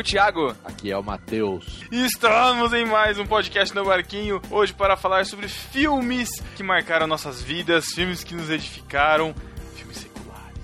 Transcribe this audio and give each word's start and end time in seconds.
o 0.00 0.02
Thiago. 0.02 0.56
Aqui 0.64 0.90
é 0.90 0.96
o 0.96 1.02
Matheus. 1.02 1.82
E 1.92 2.06
estamos 2.06 2.72
em 2.72 2.86
mais 2.86 3.18
um 3.18 3.26
podcast 3.26 3.74
no 3.74 3.84
Barquinho, 3.84 4.40
hoje 4.50 4.72
para 4.72 4.96
falar 4.96 5.26
sobre 5.26 5.46
filmes 5.46 6.30
que 6.56 6.62
marcaram 6.62 7.06
nossas 7.06 7.42
vidas, 7.42 7.84
filmes 7.94 8.24
que 8.24 8.34
nos 8.34 8.48
edificaram, 8.48 9.34
filmes 9.76 9.98
seculares. 9.98 10.58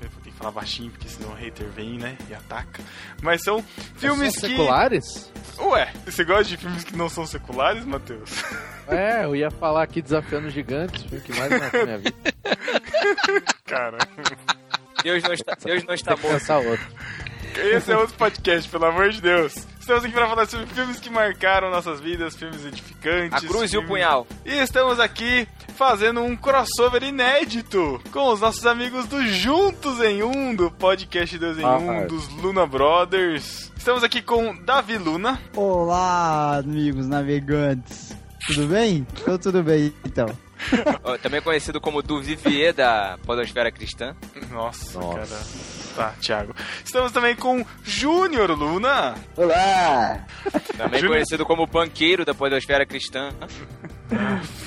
Eu 0.00 0.08
vou 0.08 0.22
ter 0.22 0.30
que 0.30 0.36
falar 0.36 0.52
baixinho, 0.52 0.90
porque 0.90 1.06
senão 1.06 1.32
o 1.32 1.34
hater 1.34 1.68
vem, 1.68 1.98
né, 1.98 2.16
e 2.30 2.34
ataca. 2.34 2.82
Mas 3.20 3.42
são 3.42 3.62
filmes 3.96 4.32
São 4.32 4.48
que... 4.48 4.56
seculares? 4.56 5.30
Ué, 5.58 5.92
você 6.06 6.24
gosta 6.24 6.44
de 6.44 6.56
filmes 6.56 6.82
que 6.82 6.96
não 6.96 7.10
são 7.10 7.26
seculares, 7.26 7.84
Matheus? 7.84 8.30
É, 8.86 9.24
eu 9.24 9.36
ia 9.36 9.50
falar 9.50 9.82
aqui 9.82 10.00
Desafiando 10.00 10.48
Gigantes, 10.48 11.02
filme 11.02 11.22
que 11.22 11.34
mais 11.34 11.50
marcou 11.50 11.84
minha 11.84 11.98
vida. 11.98 12.16
Cara, 13.66 13.98
Deus 15.02 15.22
não 15.22 15.34
está, 15.34 15.54
Deus 15.62 15.84
não 15.84 15.94
está 15.94 16.16
morto. 16.16 17.27
Esse 17.58 17.92
é 17.92 17.96
outro 17.96 18.14
podcast, 18.16 18.68
pelo 18.68 18.84
amor 18.86 19.10
de 19.10 19.20
Deus. 19.20 19.54
Estamos 19.80 20.04
aqui 20.04 20.12
para 20.12 20.28
falar 20.28 20.46
sobre 20.46 20.66
filmes 20.66 21.00
que 21.00 21.08
marcaram 21.10 21.70
nossas 21.70 21.98
vidas, 22.00 22.36
filmes 22.36 22.64
edificantes. 22.64 23.42
A 23.42 23.46
cruz 23.46 23.72
e 23.72 23.76
o 23.78 23.80
filmes- 23.80 23.88
punhal. 23.88 24.26
E 24.44 24.52
estamos 24.58 25.00
aqui 25.00 25.48
fazendo 25.76 26.20
um 26.20 26.36
crossover 26.36 27.02
inédito 27.02 28.00
com 28.12 28.28
os 28.32 28.40
nossos 28.40 28.66
amigos 28.66 29.06
do 29.06 29.26
Juntos 29.26 29.98
em 30.00 30.22
Um, 30.22 30.54
do 30.54 30.70
podcast 30.70 31.38
2 31.38 31.58
em 31.58 31.64
Ah, 31.64 31.78
1, 31.78 31.92
é. 31.92 32.06
dos 32.06 32.28
Luna 32.28 32.66
Brothers. 32.66 33.72
Estamos 33.76 34.04
aqui 34.04 34.20
com 34.20 34.54
Davi 34.62 34.98
Luna. 34.98 35.40
Olá, 35.56 36.58
amigos 36.58 37.06
navegantes. 37.08 38.14
Tudo 38.46 38.66
bem? 38.66 39.06
Então 39.22 39.38
tudo 39.38 39.62
bem, 39.62 39.92
então. 40.04 40.26
Também 41.22 41.40
conhecido 41.40 41.80
como 41.80 42.02
do 42.02 42.20
Vivier 42.20 42.74
da 42.74 43.18
Podosfera 43.24 43.70
Cristã. 43.70 44.14
Nossa, 44.50 44.98
Nossa. 45.00 45.18
cara. 45.18 45.77
Tá, 45.98 46.14
Thiago. 46.20 46.54
Estamos 46.84 47.10
também 47.10 47.34
com 47.34 47.64
Júnior 47.82 48.50
Luna. 48.52 49.16
Olá! 49.36 50.24
Também 50.76 51.00
Júnior- 51.00 51.16
conhecido 51.16 51.44
como 51.44 51.66
Banqueiro 51.66 52.24
da 52.24 52.32
Podosfera 52.32 52.86
Cristã. 52.86 53.30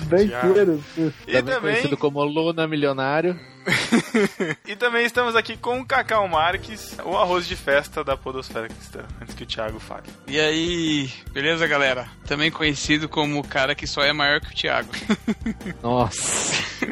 Banqueiro! 0.10 0.84
E 0.98 1.32
Também 1.32 1.44
também, 1.44 1.60
conhecido 1.62 1.96
como 1.98 2.22
Luna 2.24 2.68
Milionário. 2.68 3.40
e 4.68 4.76
também 4.76 5.06
estamos 5.06 5.36
aqui 5.36 5.56
com 5.58 5.80
o 5.80 5.86
Cacau 5.86 6.28
Marques, 6.28 6.98
o 7.04 7.18
arroz 7.18 7.46
de 7.48 7.56
festa 7.56 8.04
da 8.04 8.18
Podosfera 8.18 8.68
Cristã, 8.68 9.02
antes 9.22 9.36
que 9.36 9.44
o 9.44 9.46
Thiago 9.46 9.80
fale. 9.80 10.08
E 10.28 10.40
aí, 10.40 11.12
beleza, 11.32 11.68
galera? 11.68 12.08
Também 12.26 12.52
conhecido 12.52 13.08
como 13.08 13.40
o 13.40 13.48
cara 13.48 13.76
que 13.76 13.86
só 13.86 14.02
é 14.04 14.14
maior 14.14 14.40
que 14.40 14.52
o 14.52 14.56
Thiago. 14.56 14.90
Nossa. 15.82 16.62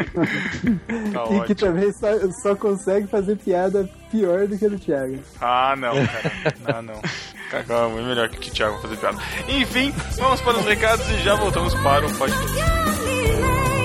Tá 1.13 1.23
E 1.33 1.47
que 1.47 1.55
também 1.55 1.91
só, 1.91 2.07
só 2.43 2.55
consegue 2.55 3.07
fazer 3.07 3.35
piada 3.37 3.89
pior 4.11 4.47
do 4.47 4.58
que 4.58 4.65
a 4.65 4.69
do 4.69 4.77
Thiago. 4.77 5.19
Ah, 5.41 5.75
não, 5.75 5.93
cara. 6.05 6.31
Ah, 6.65 6.81
não. 6.81 7.02
Cacau 7.49 7.89
é 7.89 7.93
muito 7.93 8.08
melhor 8.08 8.29
que 8.29 8.49
o 8.49 8.53
Thiago 8.53 8.79
fazer 8.81 8.97
piada. 8.97 9.17
Enfim, 9.47 9.91
vamos 10.17 10.41
para 10.41 10.59
os 10.59 10.65
recados 10.65 11.08
e 11.09 11.23
já 11.23 11.35
voltamos 11.35 11.73
para 11.75 12.05
o 12.05 12.17
podcast. 12.17 13.78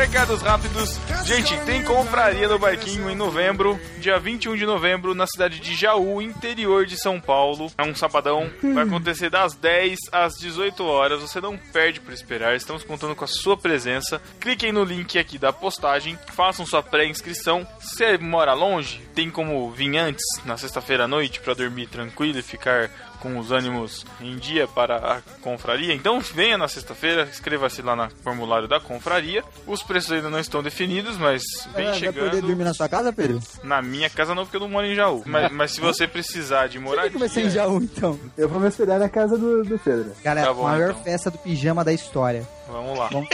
Recados 0.00 0.40
rápidos. 0.40 0.98
Gente, 1.26 1.54
tem 1.66 1.84
confraria 1.84 2.48
do 2.48 2.58
Barquinho 2.58 3.10
em 3.10 3.14
novembro, 3.14 3.78
dia 3.98 4.18
21 4.18 4.56
de 4.56 4.64
novembro, 4.64 5.14
na 5.14 5.26
cidade 5.26 5.60
de 5.60 5.74
Jaú, 5.74 6.22
interior 6.22 6.86
de 6.86 6.96
São 6.96 7.20
Paulo. 7.20 7.70
É 7.76 7.82
um 7.82 7.94
sabadão, 7.94 8.50
vai 8.72 8.84
acontecer 8.84 9.28
das 9.28 9.54
10 9.54 9.98
às 10.10 10.38
18 10.38 10.82
horas. 10.84 11.20
Você 11.20 11.38
não 11.38 11.54
perde 11.58 12.00
por 12.00 12.14
esperar, 12.14 12.56
estamos 12.56 12.82
contando 12.82 13.14
com 13.14 13.26
a 13.26 13.28
sua 13.28 13.58
presença. 13.58 14.22
Cliquem 14.40 14.72
no 14.72 14.84
link 14.84 15.18
aqui 15.18 15.36
da 15.36 15.52
postagem, 15.52 16.18
façam 16.32 16.64
sua 16.64 16.82
pré-inscrição. 16.82 17.66
Se 17.78 18.16
mora 18.16 18.54
longe, 18.54 19.02
tem 19.14 19.30
como 19.30 19.70
vir 19.70 19.98
antes, 19.98 20.24
na 20.46 20.56
sexta-feira 20.56 21.04
à 21.04 21.08
noite, 21.08 21.40
para 21.40 21.52
dormir 21.52 21.88
tranquilo 21.88 22.38
e 22.38 22.42
ficar 22.42 22.90
com 23.20 23.38
os 23.38 23.52
ânimos 23.52 24.04
em 24.20 24.36
dia 24.36 24.66
para 24.66 24.96
a 24.96 25.20
confraria. 25.42 25.94
Então 25.94 26.20
venha 26.20 26.56
na 26.58 26.66
sexta-feira, 26.68 27.24
inscreva-se 27.30 27.82
lá 27.82 27.94
no 27.94 28.08
formulário 28.22 28.66
da 28.66 28.80
confraria. 28.80 29.44
Os 29.66 29.82
preços 29.82 30.12
ainda 30.12 30.30
não 30.30 30.38
estão 30.40 30.62
definidos, 30.62 31.16
mas 31.16 31.42
vem 31.74 31.86
Vai, 31.86 32.00
vai 32.00 32.12
poder 32.12 32.20
chegando. 32.30 32.46
dormir 32.46 32.64
na 32.64 32.74
sua 32.74 32.88
casa, 32.88 33.12
Pedro? 33.12 33.40
Na 33.62 33.80
minha 33.82 34.08
casa 34.10 34.34
não, 34.34 34.44
porque 34.44 34.56
eu 34.56 34.60
não 34.60 34.68
moro 34.68 34.86
em 34.86 34.94
Jaú. 34.94 35.22
Mas, 35.26 35.50
mas 35.52 35.70
se 35.72 35.80
você 35.80 36.06
precisar 36.06 36.66
de 36.68 36.78
morar 36.78 37.04
que 37.04 37.10
comecei 37.14 37.44
em 37.44 37.50
Jaú, 37.50 37.76
então? 37.82 38.18
Eu 38.36 38.48
vou 38.48 38.60
me 38.60 38.66
hospedar 38.66 38.98
na 38.98 39.08
casa 39.08 39.36
do, 39.38 39.62
do 39.64 39.78
Pedro. 39.78 40.12
Cara, 40.22 40.42
Tá 40.42 40.52
bom, 40.54 40.66
a 40.66 40.70
maior 40.72 40.90
então. 40.90 41.02
festa 41.04 41.30
do 41.30 41.38
pijama 41.38 41.84
da 41.84 41.92
história. 41.92 42.46
Vamos 42.68 42.98
lá. 42.98 43.08
Vamos 43.08 43.28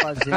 fazer. 0.00 0.30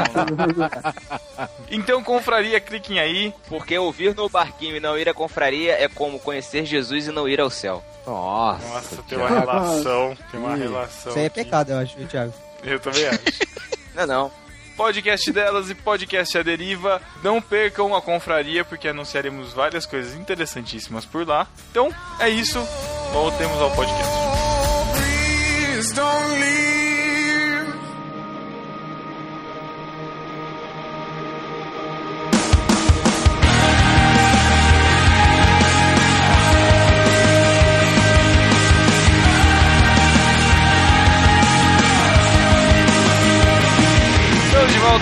Então, 1.70 2.02
confraria, 2.02 2.60
cliquem 2.60 2.98
aí. 2.98 3.32
Porque 3.48 3.76
ouvir 3.78 4.14
no 4.14 4.28
barquinho 4.28 4.76
e 4.76 4.80
não 4.80 4.98
ir 4.98 5.08
à 5.08 5.14
confraria 5.14 5.72
é 5.72 5.88
como 5.88 6.18
conhecer 6.18 6.64
Jesus 6.64 7.06
e 7.06 7.12
não 7.12 7.28
ir 7.28 7.40
ao 7.40 7.50
céu. 7.50 7.82
Nossa. 8.06 8.66
Nossa, 8.68 9.02
tem 9.08 9.18
uma 9.18 9.28
relação. 9.28 10.16
Tem 10.30 10.40
uma 10.40 10.54
relação. 10.54 11.10
Isso 11.10 11.18
aí 11.18 11.24
é 11.24 11.26
aqui. 11.26 11.44
pecado, 11.44 11.70
eu 11.72 11.78
acho, 11.78 11.96
viu, 11.96 12.06
Thiago? 12.06 12.34
Eu 12.62 12.80
também 12.80 13.06
acho. 13.06 13.20
Não, 13.94 14.06
não. 14.08 14.32
Podcast 14.76 15.30
delas 15.30 15.70
e 15.70 15.74
podcast 15.74 16.36
A 16.36 16.42
Deriva. 16.42 17.00
Não 17.22 17.40
percam 17.40 17.94
a 17.94 18.02
confraria, 18.02 18.64
porque 18.64 18.88
anunciaremos 18.88 19.52
várias 19.52 19.86
coisas 19.86 20.14
interessantíssimas 20.14 21.04
por 21.04 21.24
lá. 21.24 21.46
Então, 21.70 21.94
é 22.18 22.28
isso. 22.28 22.58
Voltemos 23.12 23.60
ao 23.60 23.70
podcast. 23.70 24.12
Estamos 25.78 26.83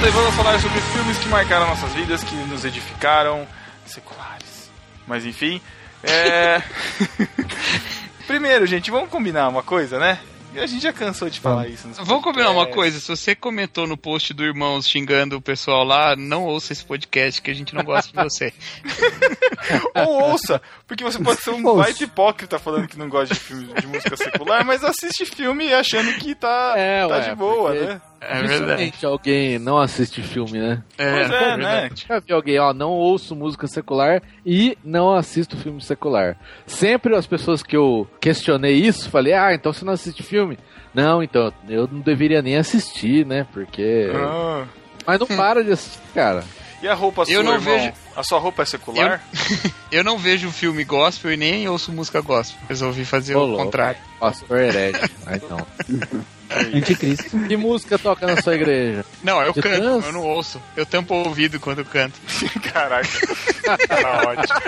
volta 0.02 0.08
e 0.08 0.10
vamos 0.10 0.34
falar 0.34 0.60
sobre 0.60 0.80
filmes 0.80 1.18
que 1.18 1.28
marcaram 1.28 1.68
nossas 1.68 1.92
vidas, 1.92 2.24
que 2.24 2.34
nos 2.34 2.64
edificaram, 2.64 3.46
seculares. 3.86 4.70
Mas 5.06 5.24
enfim, 5.24 5.60
é... 6.02 6.60
Primeiro, 8.26 8.66
gente, 8.66 8.90
vamos 8.90 9.10
combinar 9.10 9.48
uma 9.48 9.62
coisa, 9.62 9.98
né? 9.98 10.18
A 10.56 10.66
gente 10.66 10.82
já 10.82 10.92
cansou 10.92 11.30
de 11.30 11.40
falar 11.40 11.66
isso. 11.68 11.88
nos 11.88 11.96
Vamos 11.98 12.22
combinar 12.22 12.50
uma 12.50 12.66
podcasts. 12.66 12.74
coisa, 12.74 13.00
se 13.00 13.06
você 13.08 13.34
comentou 13.34 13.86
no 13.86 13.96
post 13.96 14.34
do 14.34 14.44
Irmãos 14.44 14.86
xingando 14.86 15.36
o 15.36 15.40
pessoal 15.40 15.82
lá, 15.82 16.14
não 16.14 16.44
ouça 16.44 16.72
esse 16.74 16.84
podcast, 16.84 17.40
que 17.40 17.50
a 17.50 17.54
gente 17.54 17.74
não 17.74 17.82
gosta 17.84 18.10
de 18.12 18.22
você. 18.22 18.52
Ou 19.96 20.30
ouça, 20.32 20.60
porque 20.86 21.02
você 21.04 21.18
pode 21.18 21.40
ser 21.40 21.50
um 21.50 21.64
Ouça. 21.66 21.84
baita 21.84 22.04
hipócrita 22.04 22.58
falando 22.58 22.86
que 22.86 22.98
não 22.98 23.08
gosta 23.08 23.32
de 23.34 23.40
filme 23.40 23.72
de 23.72 23.86
música 23.86 24.14
secular, 24.16 24.62
mas 24.64 24.84
assiste 24.84 25.24
filme 25.24 25.72
achando 25.72 26.12
que 26.18 26.34
tá, 26.34 26.74
É, 26.76 27.06
tá 27.06 27.14
ué, 27.16 27.20
de 27.30 27.34
boa, 27.34 27.70
porque- 27.70 27.86
né? 27.86 28.00
É 28.28 28.42
verdade. 28.42 28.92
Alguém 29.04 29.58
não 29.58 29.78
assiste 29.78 30.22
filme, 30.22 30.58
né? 30.58 30.82
É, 30.96 31.10
Pois 31.12 31.30
é, 31.30 31.56
né? 31.56 31.56
verdade. 31.56 32.06
Já 32.08 32.18
vi 32.20 32.32
alguém, 32.32 32.58
ó, 32.58 32.72
não 32.72 32.90
ouço 32.90 33.34
música 33.34 33.66
secular 33.66 34.22
e 34.46 34.78
não 34.84 35.12
assisto 35.14 35.56
filme 35.56 35.80
secular. 35.82 36.36
Sempre 36.66 37.16
as 37.16 37.26
pessoas 37.26 37.62
que 37.62 37.76
eu 37.76 38.06
questionei 38.20 38.74
isso, 38.74 39.10
falei, 39.10 39.32
ah, 39.32 39.52
então 39.52 39.72
você 39.72 39.84
não 39.84 39.92
assiste 39.92 40.22
filme? 40.22 40.56
Não, 40.94 41.22
então, 41.22 41.52
eu 41.68 41.88
não 41.90 42.00
deveria 42.00 42.40
nem 42.42 42.56
assistir, 42.56 43.24
né? 43.26 43.46
Porque. 43.52 44.10
Ah. 44.14 44.66
Mas 45.06 45.18
não 45.18 45.26
para 45.26 45.64
de 45.64 45.72
assistir, 45.72 46.00
cara. 46.14 46.44
E 46.82 46.88
a 46.88 46.94
roupa 46.94 47.24
sua, 47.24 47.32
Eu 47.34 47.42
não 47.42 47.54
irmão? 47.54 47.74
vejo- 47.78 47.92
A 48.16 48.22
sua 48.24 48.38
roupa 48.38 48.62
é 48.62 48.64
secular? 48.66 49.22
Eu 49.90 50.02
não 50.04 50.18
vejo 50.18 50.50
filme 50.50 50.84
gospel 50.84 51.32
e 51.32 51.36
nem 51.36 51.68
ouço 51.68 51.92
música 51.92 52.20
gospel. 52.20 52.60
Resolvi 52.68 53.04
fazer 53.04 53.36
Ô, 53.36 53.54
o 53.54 53.56
contrário. 53.56 54.00
Pastor 54.20 54.58
herege. 54.60 54.98
Ah, 55.26 55.36
então. 55.36 55.66
Anticristo. 56.74 57.38
Que 57.46 57.56
música 57.56 57.98
toca 57.98 58.26
na 58.26 58.40
sua 58.42 58.54
igreja? 58.54 59.04
Não, 59.22 59.40
eu 59.42 59.52
De 59.52 59.60
canto, 59.62 59.76
trans? 59.80 60.04
eu 60.06 60.12
não 60.12 60.22
ouço. 60.22 60.60
Eu 60.76 60.84
tampo 60.86 61.14
o 61.14 61.26
ouvido 61.28 61.58
quando 61.60 61.78
eu 61.80 61.84
canto. 61.84 62.18
Caraca. 62.72 63.08
tá 63.88 64.22
ótimo. 64.28 64.60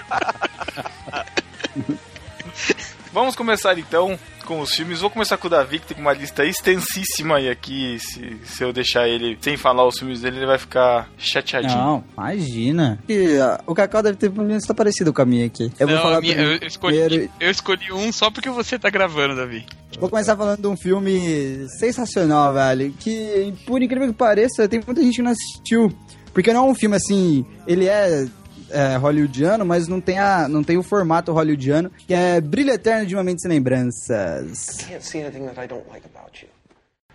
Vamos 3.12 3.36
começar 3.36 3.78
então 3.78 4.18
com 4.44 4.60
os 4.60 4.74
filmes. 4.74 5.00
Vou 5.00 5.08
começar 5.08 5.36
com 5.36 5.46
o 5.46 5.50
Davi, 5.50 5.78
que 5.78 5.86
tem 5.94 5.96
uma 6.02 6.12
lista 6.12 6.44
extensíssima 6.44 7.36
aí 7.36 7.48
aqui. 7.48 7.96
Se, 8.00 8.36
se 8.44 8.62
eu 8.64 8.72
deixar 8.72 9.08
ele 9.08 9.38
sem 9.40 9.56
falar 9.56 9.86
os 9.86 9.96
filmes 9.98 10.20
dele, 10.20 10.38
ele 10.38 10.46
vai 10.46 10.58
ficar 10.58 11.08
chateadinho. 11.16 11.76
Não, 11.78 12.04
imagina. 12.16 12.98
E, 13.08 13.38
ah, 13.38 13.60
o 13.66 13.74
Cacau 13.74 14.02
deve 14.02 14.18
ter 14.18 14.30
uma 14.30 14.42
lista 14.42 14.74
parecida 14.74 15.12
com 15.12 15.22
a 15.22 15.24
minha 15.24 15.46
aqui. 15.46 15.72
Eu 15.78 15.86
vou 15.86 15.96
Não, 15.96 16.02
falar 16.02 16.18
a 16.18 16.20
minha- 16.20 16.32
eu, 16.34 16.38
primeiro. 16.58 16.66
escolhi, 16.66 17.30
eu 17.40 17.50
escolhi 17.50 17.92
um 17.92 18.10
só 18.12 18.30
porque 18.30 18.50
você 18.50 18.78
tá 18.78 18.90
gravando, 18.90 19.36
Davi. 19.36 19.64
Vou 19.98 20.10
começar 20.10 20.36
falando 20.36 20.60
de 20.60 20.66
um 20.66 20.76
filme 20.76 21.68
sensacional, 21.78 22.52
velho. 22.52 22.92
Que, 22.92 23.54
por 23.66 23.80
incrível 23.82 24.08
que 24.08 24.14
pareça, 24.14 24.68
tem 24.68 24.82
muita 24.84 25.00
gente 25.02 25.16
que 25.16 25.22
não 25.22 25.30
assistiu. 25.30 25.92
Porque 26.32 26.52
não 26.52 26.66
é 26.66 26.70
um 26.70 26.74
filme 26.74 26.96
assim. 26.96 27.46
Ele 27.66 27.86
é, 27.88 28.26
é, 28.70 28.96
hollywoodiano, 28.96 29.64
mas 29.64 29.86
não 29.88 30.00
tem, 30.00 30.18
a, 30.18 30.48
não 30.48 30.62
tem 30.64 30.76
o 30.76 30.82
formato 30.82 31.32
hollywoodiano. 31.32 31.90
Que 31.90 32.12
é 32.12 32.40
Brilho 32.40 32.72
Eterno 32.72 33.06
de 33.06 33.14
uma 33.14 33.22
Mente 33.22 33.42
Sem 33.42 33.50
Lembranças. 33.50 34.78
can't 34.88 35.02
see 35.04 35.20
anything 35.22 35.46
that 35.46 35.58
I 35.60 35.66
don't 35.66 35.88
like 35.88 36.04
about 36.06 36.42
you. 36.42 36.48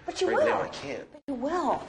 But 0.06 0.22
you 0.22 0.30
Right 0.30 0.40
will. 0.46 0.56
now, 0.56 0.64
I 0.64 0.70
can't. 0.70 1.06
But 1.12 1.22
you 1.28 1.36
will. 1.36 1.80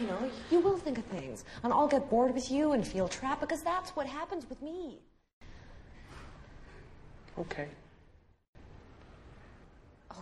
You 0.00 0.06
know, 0.08 0.30
you 0.50 0.60
will 0.60 0.76
think 0.78 0.98
of 0.98 1.04
things. 1.06 1.44
And 1.62 1.72
I'll 1.72 1.88
get 1.88 2.10
bored 2.10 2.34
with 2.34 2.50
you 2.50 2.72
and 2.72 2.84
feel 2.86 3.08
trapped 3.08 3.40
because 3.40 3.62
that's 3.62 3.90
what 3.96 4.06
happens 4.06 4.44
with 4.48 4.60
me. 4.60 4.98
Okay. 7.38 7.68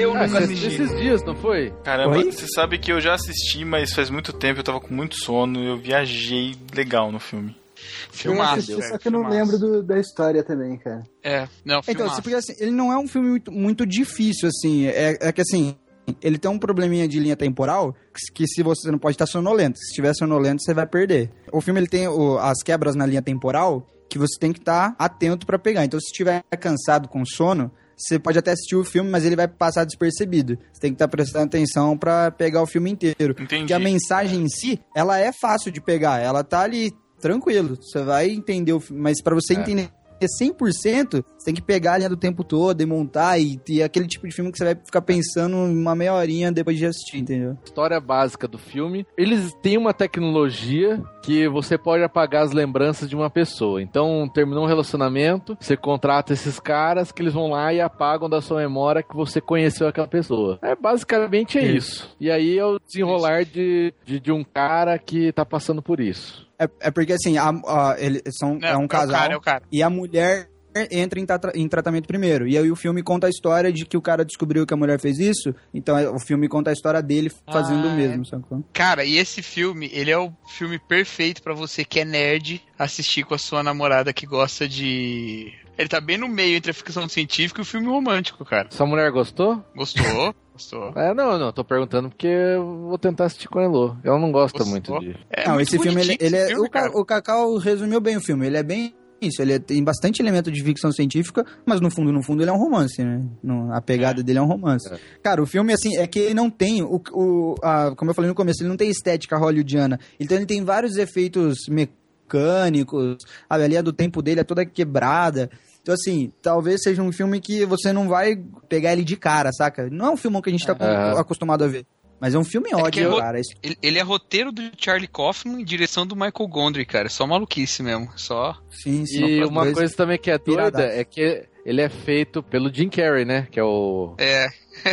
Eu 0.00 0.12
Ah, 0.16 0.26
nunca 0.26 0.38
esses, 0.42 0.50
assisti. 0.64 0.66
esses 0.82 0.96
dias, 0.98 1.22
não 1.24 1.34
foi? 1.34 1.72
Caramba, 1.84 2.16
Oi? 2.16 2.32
você 2.32 2.46
sabe 2.54 2.78
que 2.78 2.90
eu 2.92 3.00
já 3.00 3.14
assisti, 3.14 3.64
mas 3.64 3.92
faz 3.92 4.10
muito 4.10 4.32
tempo, 4.32 4.60
eu 4.60 4.64
tava 4.64 4.80
com 4.80 4.92
muito 4.94 5.16
sono, 5.16 5.62
eu 5.62 5.76
viajei 5.76 6.54
legal 6.74 7.10
no 7.12 7.18
filme. 7.20 7.54
Eu 7.76 7.86
Filmaço, 8.12 8.54
assisti, 8.54 8.74
velho, 8.76 8.88
só 8.92 8.98
que 8.98 9.08
eu 9.08 9.12
não 9.12 9.28
lembro 9.28 9.58
do- 9.58 9.82
da 9.82 9.98
história 9.98 10.42
também, 10.42 10.76
cara. 10.78 11.02
É, 11.22 11.48
não, 11.64 11.80
Então, 11.88 12.06
porque 12.22 12.34
assim, 12.34 12.54
ele 12.58 12.70
não 12.70 12.92
é 12.92 12.98
um 12.98 13.08
filme 13.08 13.28
muito, 13.30 13.52
muito 13.52 13.86
difícil, 13.86 14.48
assim. 14.48 14.86
É, 14.86 15.16
é 15.20 15.32
que 15.32 15.40
assim, 15.40 15.74
ele 16.22 16.36
tem 16.38 16.50
um 16.50 16.58
probleminha 16.58 17.08
de 17.08 17.18
linha 17.18 17.36
temporal 17.36 17.94
que, 18.14 18.32
que 18.34 18.46
se 18.46 18.62
você 18.62 18.90
não 18.90 18.98
pode 18.98 19.14
estar 19.14 19.26
sonolento. 19.26 19.78
Se 19.78 19.86
estiver 19.90 20.12
sonolento, 20.14 20.62
você 20.62 20.74
vai 20.74 20.86
perder. 20.86 21.30
O 21.52 21.60
filme 21.60 21.80
ele 21.80 21.86
tem 21.86 22.06
o- 22.08 22.38
as 22.38 22.62
quebras 22.62 22.94
na 22.94 23.06
linha 23.06 23.22
temporal 23.22 23.86
que 24.10 24.18
você 24.18 24.38
tem 24.38 24.52
que 24.52 24.58
estar 24.58 24.94
atento 24.98 25.46
pra 25.46 25.58
pegar. 25.58 25.84
Então, 25.84 25.98
se 26.00 26.06
estiver 26.06 26.42
cansado 26.60 27.08
com 27.08 27.24
sono, 27.24 27.70
você 28.00 28.18
pode 28.18 28.38
até 28.38 28.52
assistir 28.52 28.76
o 28.76 28.84
filme, 28.84 29.10
mas 29.10 29.24
ele 29.24 29.36
vai 29.36 29.46
passar 29.46 29.84
despercebido. 29.84 30.58
Você 30.72 30.80
tem 30.80 30.90
que 30.90 30.94
estar 30.96 31.08
prestando 31.08 31.44
atenção 31.44 31.96
pra 31.96 32.30
pegar 32.30 32.62
o 32.62 32.66
filme 32.66 32.90
inteiro. 32.90 33.32
Entendi. 33.32 33.60
Porque 33.60 33.72
a 33.72 33.78
mensagem 33.78 34.42
em 34.42 34.48
si, 34.48 34.80
ela 34.94 35.18
é 35.18 35.30
fácil 35.32 35.70
de 35.70 35.80
pegar. 35.80 36.18
Ela 36.18 36.42
tá 36.42 36.62
ali 36.62 36.92
tranquilo. 37.20 37.76
Você 37.76 38.02
vai 38.02 38.30
entender 38.30 38.72
o 38.72 38.80
filme, 38.80 39.02
mas 39.02 39.22
pra 39.22 39.34
você 39.34 39.54
entender 39.54 39.90
100%, 40.26 41.24
você 41.36 41.44
tem 41.44 41.54
que 41.54 41.62
pegar 41.62 41.94
a 41.94 41.98
linha 41.98 42.08
do 42.08 42.16
tempo 42.16 42.44
todo 42.44 42.80
e 42.80 42.86
montar 42.86 43.38
e 43.38 43.56
ter 43.56 43.82
aquele 43.82 44.06
tipo 44.06 44.26
de 44.28 44.34
filme 44.34 44.50
que 44.52 44.58
você 44.58 44.64
vai 44.64 44.74
ficar 44.74 45.02
pensando 45.02 45.56
uma 45.56 45.94
meia 45.94 46.14
horinha 46.14 46.52
depois 46.52 46.76
de 46.76 46.86
assistir, 46.86 47.18
entendeu? 47.18 47.56
História 47.64 48.00
básica 48.00 48.46
do 48.46 48.58
filme. 48.58 49.06
Eles 49.16 49.52
têm 49.62 49.78
uma 49.78 49.92
tecnologia 49.94 51.02
que 51.22 51.48
você 51.48 51.76
pode 51.76 52.02
apagar 52.02 52.42
as 52.42 52.52
lembranças 52.52 53.08
de 53.08 53.16
uma 53.16 53.30
pessoa. 53.30 53.82
Então, 53.82 54.28
terminou 54.32 54.64
um 54.64 54.68
relacionamento, 54.68 55.56
você 55.60 55.76
contrata 55.76 56.32
esses 56.32 56.58
caras 56.58 57.12
que 57.12 57.22
eles 57.22 57.34
vão 57.34 57.50
lá 57.50 57.72
e 57.72 57.80
apagam 57.80 58.28
da 58.28 58.40
sua 58.40 58.60
memória 58.60 59.02
que 59.02 59.14
você 59.14 59.40
conheceu 59.40 59.88
aquela 59.88 60.08
pessoa. 60.08 60.58
É 60.62 60.74
basicamente 60.74 61.58
é 61.58 61.64
isso. 61.64 62.14
E 62.20 62.30
aí 62.30 62.58
é 62.58 62.64
o 62.64 62.78
desenrolar 62.78 63.44
de, 63.44 63.92
de, 64.04 64.20
de 64.20 64.32
um 64.32 64.44
cara 64.44 64.98
que 64.98 65.32
tá 65.32 65.44
passando 65.44 65.82
por 65.82 66.00
isso. 66.00 66.49
É, 66.60 66.68
é 66.80 66.90
porque 66.90 67.14
assim, 67.14 67.38
a, 67.38 67.48
a- 67.48 67.96
eles 67.98 68.20
são, 68.38 68.58
Não, 68.58 68.68
é 68.68 68.76
um 68.76 68.86
casal 68.86 69.14
É 69.14 69.16
o 69.16 69.18
cara, 69.18 69.32
é 69.32 69.36
o 69.36 69.40
cara. 69.40 69.62
e 69.72 69.82
a 69.82 69.88
mulher 69.88 70.48
entra 70.92 71.18
em, 71.18 71.26
tra- 71.26 71.52
em 71.52 71.66
tratamento 71.68 72.06
primeiro. 72.06 72.46
E 72.46 72.56
aí 72.56 72.70
o 72.70 72.76
filme 72.76 73.02
conta 73.02 73.26
a 73.26 73.30
história 73.30 73.72
de 73.72 73.84
que 73.84 73.96
o 73.96 74.00
cara 74.00 74.24
descobriu 74.24 74.64
que 74.64 74.72
a 74.72 74.76
mulher 74.76 75.00
fez 75.00 75.18
isso, 75.18 75.52
então 75.74 75.98
é- 75.98 76.08
o 76.08 76.20
filme 76.20 76.48
conta 76.48 76.70
a 76.70 76.72
história 76.72 77.02
dele 77.02 77.28
fazendo 77.50 77.88
Ah, 77.88 77.92
o 77.92 77.96
mesmo, 77.96 78.24
sacou? 78.24 78.62
Cara, 78.72 79.04
e 79.04 79.16
esse 79.16 79.42
filme, 79.42 79.90
ele 79.92 80.12
é 80.12 80.18
o 80.18 80.30
filme 80.56 80.78
perfeito 80.78 81.42
pra 81.42 81.54
você 81.54 81.84
que 81.84 81.98
é 81.98 82.04
nerd 82.04 82.62
assistir 82.78 83.24
com 83.24 83.34
a 83.34 83.38
sua 83.38 83.62
namorada 83.64 84.12
que 84.12 84.26
gosta 84.26 84.68
de. 84.68 85.52
Ele 85.80 85.88
tá 85.88 85.98
bem 85.98 86.18
no 86.18 86.28
meio 86.28 86.56
entre 86.58 86.70
a 86.70 86.74
ficção 86.74 87.08
científica 87.08 87.60
e 87.60 87.62
o 87.62 87.64
filme 87.64 87.86
romântico, 87.86 88.44
cara. 88.44 88.68
Sua 88.70 88.84
mulher 88.86 89.10
gostou? 89.10 89.64
Gostou? 89.74 90.34
Gostou. 90.52 90.92
É, 90.94 91.14
não, 91.14 91.38
não, 91.38 91.50
tô 91.52 91.64
perguntando 91.64 92.10
porque 92.10 92.26
eu 92.26 92.82
vou 92.88 92.98
tentar 92.98 93.24
assistir 93.24 93.48
com 93.48 93.58
a 93.60 93.62
Elo. 93.62 93.96
Ela 94.04 94.18
não 94.18 94.30
gosta 94.30 94.58
Gostou? 94.58 94.70
muito 94.70 94.98
de. 95.00 95.16
É 95.30 95.46
não, 95.46 95.54
muito 95.54 95.68
esse 95.68 95.78
filme, 95.78 95.98
ele, 96.02 96.18
ele 96.20 96.36
é. 96.36 96.48
filme, 96.48 96.66
o, 96.66 96.70
Ca- 96.70 96.80
cara. 96.82 96.98
o 96.98 97.02
Cacau 97.04 97.56
resumiu 97.56 97.98
bem 97.98 98.18
o 98.18 98.20
filme. 98.20 98.46
Ele 98.46 98.58
é 98.58 98.62
bem 98.62 98.94
isso. 99.22 99.40
Ele 99.40 99.54
é- 99.54 99.58
tem 99.58 99.82
bastante 99.82 100.20
elemento 100.20 100.50
de 100.52 100.62
ficção 100.62 100.92
científica, 100.92 101.46
mas 101.64 101.80
no 101.80 101.90
fundo, 101.90 102.12
no 102.12 102.22
fundo, 102.22 102.42
ele 102.42 102.50
é 102.50 102.52
um 102.52 102.58
romance, 102.58 103.02
né? 103.02 103.22
No- 103.42 103.72
a 103.72 103.80
pegada 103.80 104.22
dele 104.22 104.38
é 104.38 104.42
um 104.42 104.46
romance. 104.46 104.86
É. 104.92 104.98
Cara, 105.22 105.42
o 105.42 105.46
filme, 105.46 105.72
assim, 105.72 105.96
é 105.96 106.06
que 106.06 106.18
ele 106.18 106.34
não 106.34 106.50
tem. 106.50 106.82
O, 106.82 107.00
o, 107.12 107.54
a- 107.62 107.94
como 107.96 108.10
eu 108.10 108.14
falei 108.14 108.28
no 108.28 108.34
começo, 108.34 108.60
ele 108.62 108.68
não 108.68 108.76
tem 108.76 108.90
estética 108.90 109.38
hollywoodiana. 109.38 109.98
Então 110.18 110.36
ele 110.36 110.44
tem 110.44 110.62
vários 110.62 110.98
efeitos 110.98 111.56
mecânicos. 111.70 113.16
A 113.48 113.56
linha 113.56 113.82
do 113.82 113.92
tempo 113.94 114.20
dele 114.20 114.40
é 114.40 114.44
toda 114.44 114.66
quebrada. 114.66 115.50
Então, 115.90 115.94
assim, 115.94 116.32
talvez 116.40 116.82
seja 116.82 117.02
um 117.02 117.10
filme 117.12 117.40
que 117.40 117.64
você 117.66 117.92
não 117.92 118.08
vai 118.08 118.36
pegar 118.68 118.92
ele 118.92 119.02
de 119.04 119.16
cara, 119.16 119.50
saca? 119.52 119.88
Não 119.90 120.06
é 120.06 120.10
um 120.10 120.16
filme 120.16 120.40
que 120.40 120.48
a 120.48 120.52
gente 120.52 120.64
tá 120.66 120.76
Aham. 120.78 121.18
acostumado 121.20 121.64
a 121.64 121.66
ver. 121.66 121.84
Mas 122.20 122.34
é 122.34 122.38
um 122.38 122.44
filme 122.44 122.68
que 122.68 122.74
ótimo, 122.76 123.06
eu- 123.06 123.16
cara. 123.16 123.40
Esse- 123.40 123.54
Ele, 123.62 123.76
ele 123.82 123.98
é 123.98 124.02
roteiro 124.02 124.52
do 124.52 124.62
Charlie 124.76 125.08
Kaufman 125.08 125.60
e 125.60 125.64
direção 125.64 126.06
do 126.06 126.14
Michael 126.14 126.48
Gondry, 126.48 126.84
cara. 126.84 127.08
Só 127.08 127.26
maluquice 127.26 127.82
mesmo. 127.82 128.08
Só. 128.14 128.56
Sim, 128.70 129.04
sim. 129.06 129.24
E 129.24 129.44
uma 129.44 129.62
dois- 129.64 129.74
coisa 129.74 129.96
também 129.96 130.18
que 130.18 130.30
é 130.30 130.38
doida 130.38 130.82
é 130.82 131.02
que 131.02 131.46
ele 131.64 131.80
é 131.80 131.88
feito 131.88 132.42
pelo 132.42 132.72
Jim 132.72 132.88
Carrey, 132.90 133.24
né? 133.24 133.48
Que 133.50 133.58
é 133.58 133.64
o, 133.64 134.14
É. 134.18 134.46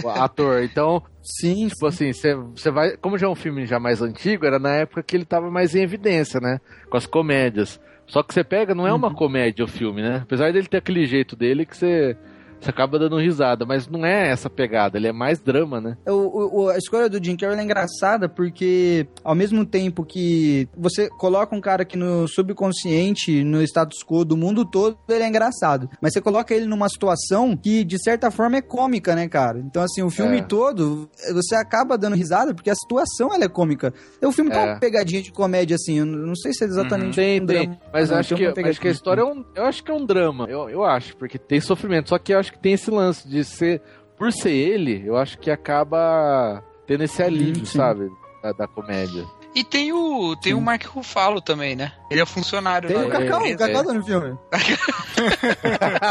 o 0.03 0.09
ator. 0.09 0.63
Então, 0.63 1.03
Sim, 1.41 1.67
tipo 1.67 1.85
assim, 1.85 2.13
você 2.13 2.71
vai. 2.71 2.95
Como 2.95 3.17
já 3.17 3.27
é 3.27 3.29
um 3.29 3.35
filme 3.35 3.65
já 3.65 3.77
mais 3.77 4.01
antigo, 4.01 4.45
era 4.45 4.57
na 4.57 4.73
época 4.75 5.03
que 5.03 5.13
ele 5.13 5.25
tava 5.25 5.51
mais 5.51 5.75
em 5.75 5.81
evidência, 5.83 6.39
né? 6.39 6.61
Com 6.89 6.95
as 6.95 7.05
comédias. 7.05 7.77
Só 8.07 8.23
que 8.23 8.33
você 8.33 8.43
pega, 8.43 8.73
não 8.73 8.87
é 8.87 8.93
uma 8.93 9.13
comédia 9.13 9.65
o 9.65 9.67
filme, 9.67 10.01
né? 10.01 10.21
Apesar 10.23 10.51
dele 10.51 10.67
ter 10.67 10.77
aquele 10.77 11.05
jeito 11.05 11.35
dele 11.35 11.65
que 11.65 11.75
você. 11.75 12.17
Você 12.59 12.69
acaba 12.69 12.97
dando 12.99 13.17
risada, 13.17 13.65
mas 13.65 13.87
não 13.87 14.05
é 14.05 14.29
essa 14.29 14.49
pegada, 14.49 14.97
ele 14.97 15.07
é 15.07 15.11
mais 15.11 15.39
drama, 15.39 15.79
né? 15.79 15.97
O, 16.07 16.63
o- 16.63 16.69
a 16.69 16.77
escolha 16.77 17.07
do 17.09 17.23
Jim 17.23 17.35
Carrey 17.37 17.59
é 17.59 17.63
engraçada 17.63 18.27
porque, 18.27 19.07
ao 19.23 19.35
mesmo 19.35 19.65
tempo 19.65 20.03
que 20.03 20.67
você 20.77 21.07
coloca 21.09 21.55
um 21.55 21.61
cara 21.61 21.85
que 21.85 21.95
no 21.97 22.27
subconsciente, 22.27 23.43
no 23.43 23.61
status 23.63 24.03
quo 24.03 24.25
do 24.25 24.35
mundo 24.35 24.65
todo, 24.65 24.97
ele 25.07 25.23
é 25.23 25.27
engraçado. 25.27 25.89
Mas 26.01 26.13
você 26.13 26.21
coloca 26.21 26.53
ele 26.53 26.65
numa 26.65 26.89
situação 26.89 27.55
que, 27.55 27.83
de 27.83 28.01
certa 28.01 28.29
forma, 28.31 28.57
é 28.57 28.61
cômica, 28.61 29.15
né, 29.15 29.27
cara? 29.27 29.59
Então, 29.59 29.83
assim, 29.83 30.01
o 30.01 30.09
filme 30.09 30.37
É. 30.39 30.41
todo, 30.41 31.09
você 31.33 31.55
acaba 31.55 31.97
dando 31.97 32.15
risada 32.15 32.53
porque 32.53 32.69
a 32.69 32.75
situação 32.75 33.33
ela 33.33 33.45
é 33.45 33.49
cômica. 33.49 33.93
O 34.21 34.31
filme 34.31 34.51
É. 34.51 34.57
uma 34.57 34.79
pegadinha 34.79 35.21
de 35.21 35.31
comédia, 35.31 35.75
assim, 35.75 35.99
eu 35.99 36.05
não 36.05 36.35
sei 36.35 36.53
se 36.53 36.63
é 36.63 36.67
exatamente 36.67 37.15
Tem, 37.15 37.41
um 37.41 37.45
tem. 37.45 37.65
drama. 37.67 37.77
Mas 37.93 38.09
Não, 38.09 38.17
acho, 38.17 38.35
que, 38.35 38.45
acho 38.45 38.81
que 38.81 38.87
a 38.87 38.91
história 38.91 39.21
é 39.21 39.25
um. 39.25 39.43
Eu 39.55 39.63
acho 39.65 39.83
que 39.83 39.91
é 39.91 39.93
um 39.93 40.05
drama. 40.05 40.45
Eu, 40.49 40.69
eu 40.69 40.83
acho, 40.83 41.15
porque 41.17 41.37
tem 41.37 41.59
sofrimento. 41.61 42.09
Só 42.09 42.17
que 42.17 42.33
eu 42.33 42.39
acho 42.39 42.46
que 42.53 42.59
tem 42.59 42.73
esse 42.73 42.89
lance 42.91 43.27
de 43.27 43.43
ser. 43.43 43.81
Por 44.17 44.31
ser 44.33 44.51
ele, 44.51 45.03
eu 45.05 45.15
acho 45.15 45.37
que 45.37 45.51
acaba 45.51 46.63
tendo 46.87 47.03
esse 47.03 47.21
alívio, 47.21 47.65
sim. 47.65 47.77
sabe? 47.77 48.09
Da, 48.41 48.51
da 48.51 48.67
comédia. 48.67 49.25
E 49.55 49.63
tem 49.63 49.91
o. 49.93 50.35
Tem 50.35 50.53
o 50.53 50.61
Mark 50.61 50.83
Ruffalo 50.85 51.41
também, 51.41 51.75
né? 51.75 51.91
Ele 52.11 52.21
é 52.21 52.25
funcionário 52.25 52.87
Tem 52.89 52.97
o 53.03 53.09
Cacau, 53.09 53.41
o. 53.43 53.57
Cacau 53.57 53.83
tá 53.85 53.93
no 53.93 54.03
filme. 54.05 54.37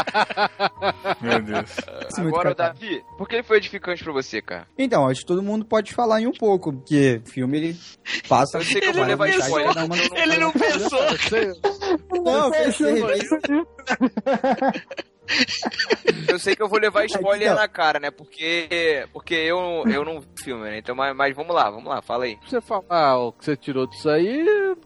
Meu 1.21 1.41
Deus. 1.41 1.75
Muito 2.17 2.27
Agora, 2.27 2.55
Cacau. 2.55 2.73
Davi, 2.73 3.03
por 3.17 3.27
que 3.27 3.35
ele 3.35 3.43
foi 3.43 3.57
edificante 3.57 4.03
pra 4.03 4.13
você, 4.13 4.41
cara? 4.41 4.67
Então, 4.77 5.07
acho 5.07 5.21
que 5.21 5.25
todo 5.27 5.41
mundo 5.41 5.65
pode 5.65 5.93
falar 5.93 6.21
em 6.21 6.27
um 6.27 6.31
pouco, 6.33 6.73
porque 6.73 7.21
o 7.25 7.29
filme 7.29 7.57
ele 7.57 7.79
passa. 8.27 8.57
Eu 8.57 8.63
sei 8.63 8.81
que 8.81 8.87
eu 8.87 8.91
Ele 8.91 8.99
vou 8.99 9.01
não 9.01 9.07
levar 9.09 9.25
pensou. 9.27 9.41
spoiler. 9.45 9.73
Cada 9.73 9.85
uma- 9.85 10.21
Ele 10.21 10.37
não 10.37 10.51
pensou. 10.51 10.99
Não, 12.23 12.51
pensei, 12.51 13.03
Eu 16.27 16.39
sei 16.39 16.55
que 16.55 16.61
eu 16.61 16.69
vou 16.69 16.79
levar 16.79 17.05
spoiler 17.05 17.53
na 17.53 17.67
cara, 17.67 17.99
né? 17.99 18.11
Porque, 18.11 19.05
porque 19.13 19.33
eu, 19.33 19.83
eu 19.87 20.03
não 20.03 20.19
vi 20.19 20.27
o 20.27 20.43
filme, 20.43 20.63
né? 20.63 20.79
Então, 20.79 20.95
mas, 20.95 21.15
mas 21.15 21.35
vamos 21.35 21.55
lá, 21.55 21.69
vamos 21.69 21.87
lá, 21.87 22.01
fala 22.01 22.25
aí. 22.25 22.37
Você 22.47 22.61
falar 22.61 23.19
o 23.19 23.31
que 23.31 23.45
você 23.45 23.55
tirou 23.55 23.87
disso 23.87 24.09
aí, 24.09 24.43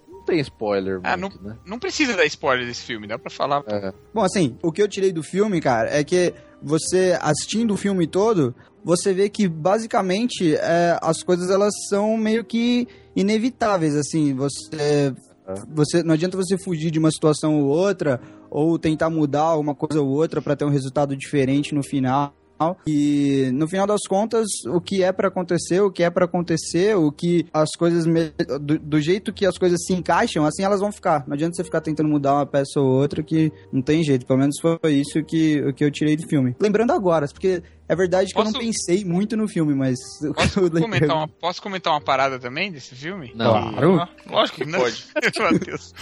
não 0.07 0.23
tem 0.25 0.39
spoiler 0.39 0.99
Ah, 1.03 1.17
muito, 1.17 1.41
né? 1.43 1.57
Não 1.65 1.79
precisa 1.79 2.15
dar 2.15 2.25
spoiler 2.25 2.65
desse 2.65 2.83
filme, 2.83 3.07
dá 3.07 3.17
pra 3.17 3.29
falar. 3.31 3.63
É. 3.67 3.93
Bom, 4.13 4.23
assim, 4.23 4.57
o 4.63 4.71
que 4.71 4.81
eu 4.81 4.87
tirei 4.87 5.11
do 5.11 5.23
filme, 5.23 5.59
cara, 5.61 5.89
é 5.95 6.03
que 6.03 6.33
você 6.61 7.17
assistindo 7.21 7.73
o 7.73 7.77
filme 7.77 8.05
todo, 8.07 8.55
você 8.83 9.13
vê 9.13 9.29
que 9.29 9.47
basicamente 9.47 10.55
é, 10.55 10.97
as 11.01 11.23
coisas 11.23 11.49
elas 11.49 11.73
são 11.89 12.15
meio 12.17 12.43
que 12.43 12.87
inevitáveis, 13.15 13.95
assim, 13.95 14.33
você 14.33 15.13
você 15.73 16.03
não 16.03 16.13
adianta 16.13 16.37
você 16.37 16.57
fugir 16.57 16.91
de 16.91 16.99
uma 16.99 17.11
situação 17.11 17.61
ou 17.61 17.67
outra 17.67 18.21
ou 18.51 18.77
tentar 18.77 19.09
mudar 19.09 19.55
uma 19.55 19.73
coisa 19.73 20.01
ou 20.01 20.09
outra 20.09 20.41
pra 20.41 20.55
ter 20.55 20.65
um 20.65 20.69
resultado 20.69 21.15
diferente 21.15 21.73
no 21.73 21.81
final. 21.81 22.33
E 22.85 23.49
no 23.53 23.67
final 23.67 23.87
das 23.87 24.01
contas, 24.07 24.45
o 24.67 24.79
que 24.79 25.01
é 25.01 25.11
pra 25.11 25.29
acontecer, 25.29 25.81
o 25.81 25.89
que 25.89 26.03
é 26.03 26.09
pra 26.11 26.25
acontecer, 26.25 26.95
o 26.95 27.11
que 27.11 27.47
as 27.51 27.71
coisas 27.71 28.05
do, 28.61 28.77
do 28.77 29.01
jeito 29.01 29.33
que 29.33 29.47
as 29.47 29.57
coisas 29.57 29.79
se 29.83 29.93
encaixam, 29.93 30.45
assim 30.45 30.63
elas 30.63 30.79
vão 30.79 30.91
ficar. 30.91 31.23
Não 31.25 31.33
adianta 31.33 31.55
você 31.55 31.63
ficar 31.63 31.81
tentando 31.81 32.09
mudar 32.09 32.35
uma 32.35 32.45
peça 32.45 32.79
ou 32.79 32.85
outra 32.85 33.23
que 33.23 33.51
não 33.71 33.81
tem 33.81 34.03
jeito. 34.03 34.27
Pelo 34.27 34.39
menos 34.39 34.57
foi 34.59 34.93
isso 34.93 35.23
que, 35.23 35.73
que 35.73 35.83
eu 35.83 35.89
tirei 35.89 36.15
do 36.15 36.27
filme. 36.27 36.55
Lembrando 36.59 36.91
agora, 36.91 37.27
porque 37.27 37.63
É 37.91 37.95
verdade 37.95 38.31
que 38.31 38.39
eu 38.39 38.43
não 38.45 38.53
Posso- 38.53 38.63
pensei 38.65 39.03
muito 39.03 39.35
no 39.35 39.49
filme, 39.49 39.73
mas. 39.75 39.99
Posso 40.33 40.71
comentar, 40.71 41.15
uma, 41.17 41.27
posso 41.27 41.61
comentar 41.61 41.91
uma 41.91 41.99
parada 41.99 42.39
também 42.39 42.71
desse 42.71 42.95
filme? 42.95 43.33
Não. 43.35 43.71
Claro. 43.73 44.07
Lógico 44.29 44.59
que 44.59 44.65
Não. 44.65 44.79
pode. 44.79 45.03
Meu 45.37 45.59
Deus. 45.59 45.93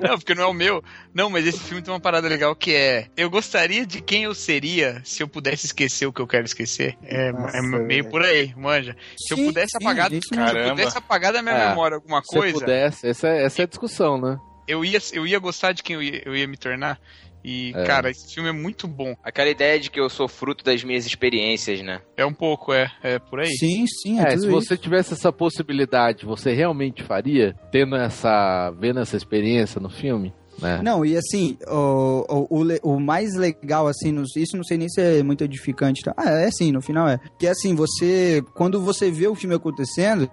Não, 0.00 0.16
porque 0.18 0.34
não 0.36 0.44
é 0.44 0.46
o 0.46 0.52
meu. 0.52 0.84
Não, 1.12 1.28
mas 1.28 1.44
esse 1.44 1.58
filme 1.58 1.82
tem 1.82 1.92
uma 1.92 1.98
parada 1.98 2.28
legal 2.28 2.54
que 2.54 2.72
é. 2.74 3.08
Eu 3.16 3.28
gostaria 3.28 3.84
de 3.84 4.00
quem 4.00 4.22
eu 4.22 4.34
seria 4.36 5.00
se 5.04 5.20
eu 5.22 5.26
pudesse 5.26 5.66
esquecer 5.66 6.06
o 6.06 6.12
que 6.12 6.20
eu 6.20 6.26
quero 6.28 6.44
esquecer. 6.44 6.96
É, 7.02 7.32
Nossa, 7.32 7.56
é 7.56 7.60
meio 7.62 7.86
velho. 7.86 8.10
por 8.10 8.22
aí, 8.22 8.54
manja. 8.56 8.96
Se 9.18 9.34
eu 9.34 9.38
pudesse 9.46 9.72
sim, 9.76 9.84
apagar. 9.84 10.10
gente, 10.10 10.28
Se 10.28 10.34
eu 10.38 10.70
pudesse 10.70 10.98
apagar 10.98 11.32
da 11.32 11.42
minha 11.42 11.54
É, 11.56 11.68
memória 11.70 11.96
alguma 11.96 12.22
Se 12.22 12.36
coisa, 12.38 12.60
pudesse, 12.60 13.08
essa, 13.08 13.26
é- 13.28 13.44
essa 13.44 13.62
é 13.62 13.64
a 13.64 13.68
discussão, 13.68 14.16
né? 14.20 14.38
eu, 14.68 14.84
ia, 14.84 14.98
eu 15.12 15.26
ia 15.26 15.38
gostar 15.38 15.72
de 15.72 15.82
quem 15.82 15.94
eu 15.96 16.02
ia, 16.02 16.22
eu 16.24 16.36
ia 16.36 16.46
me 16.46 16.56
tornar. 16.56 17.00
E, 17.44 17.72
É. 17.76 17.84
cara, 17.84 18.10
esse 18.10 18.34
filme 18.34 18.48
é 18.48 18.52
muito 18.52 18.88
bom. 18.88 19.14
Aquela 19.22 19.48
ideia 19.48 19.78
de 19.78 19.90
que 19.90 20.00
eu 20.00 20.08
sou 20.10 20.26
fruto 20.26 20.64
das 20.64 20.82
minhas 20.82 21.06
experiências, 21.06 21.80
né? 21.82 22.00
É 22.16 22.26
um 22.26 22.32
pouco, 22.34 22.72
é, 22.72 22.90
é 23.02 23.18
por 23.18 23.40
aí. 23.40 23.50
Sim, 23.56 23.86
sim, 23.86 24.18
é, 24.18 24.24
É, 24.24 24.30
se 24.30 24.36
isso. 24.38 24.50
você 24.50 24.76
tivesse 24.76 25.12
essa 25.14 25.32
possibilidade, 25.32 26.26
você 26.26 26.52
realmente 26.52 27.02
faria? 27.02 27.54
Tendo 27.70 27.94
essa. 27.96 28.70
vendo 28.78 28.98
essa 29.00 29.16
experiência 29.16 29.80
no 29.80 29.88
filme? 29.90 30.34
Né? 30.60 30.80
Não, 30.82 31.04
e 31.04 31.14
assim, 31.16 31.58
o, 31.68 32.46
o, 32.50 32.62
o, 32.62 32.94
o 32.94 33.00
mais 33.00 33.34
legal, 33.36 33.86
assim, 33.86 34.10
nos- 34.10 34.34
isso 34.36 34.56
não 34.56 34.64
sei 34.64 34.78
nem 34.78 34.88
se 34.88 35.00
é 35.00 35.22
muito 35.22 35.44
edificante. 35.44 36.02
Tá? 36.02 36.14
Ah, 36.16 36.30
é 36.40 36.50
sim, 36.50 36.72
no 36.72 36.80
final 36.80 37.06
é. 37.06 37.20
Que 37.38 37.46
assim, 37.46 37.74
você. 37.74 38.42
Quando 38.54 38.80
você 38.80 39.10
vê 39.10 39.28
o 39.28 39.34
filme 39.34 39.54
acontecendo, 39.54 40.30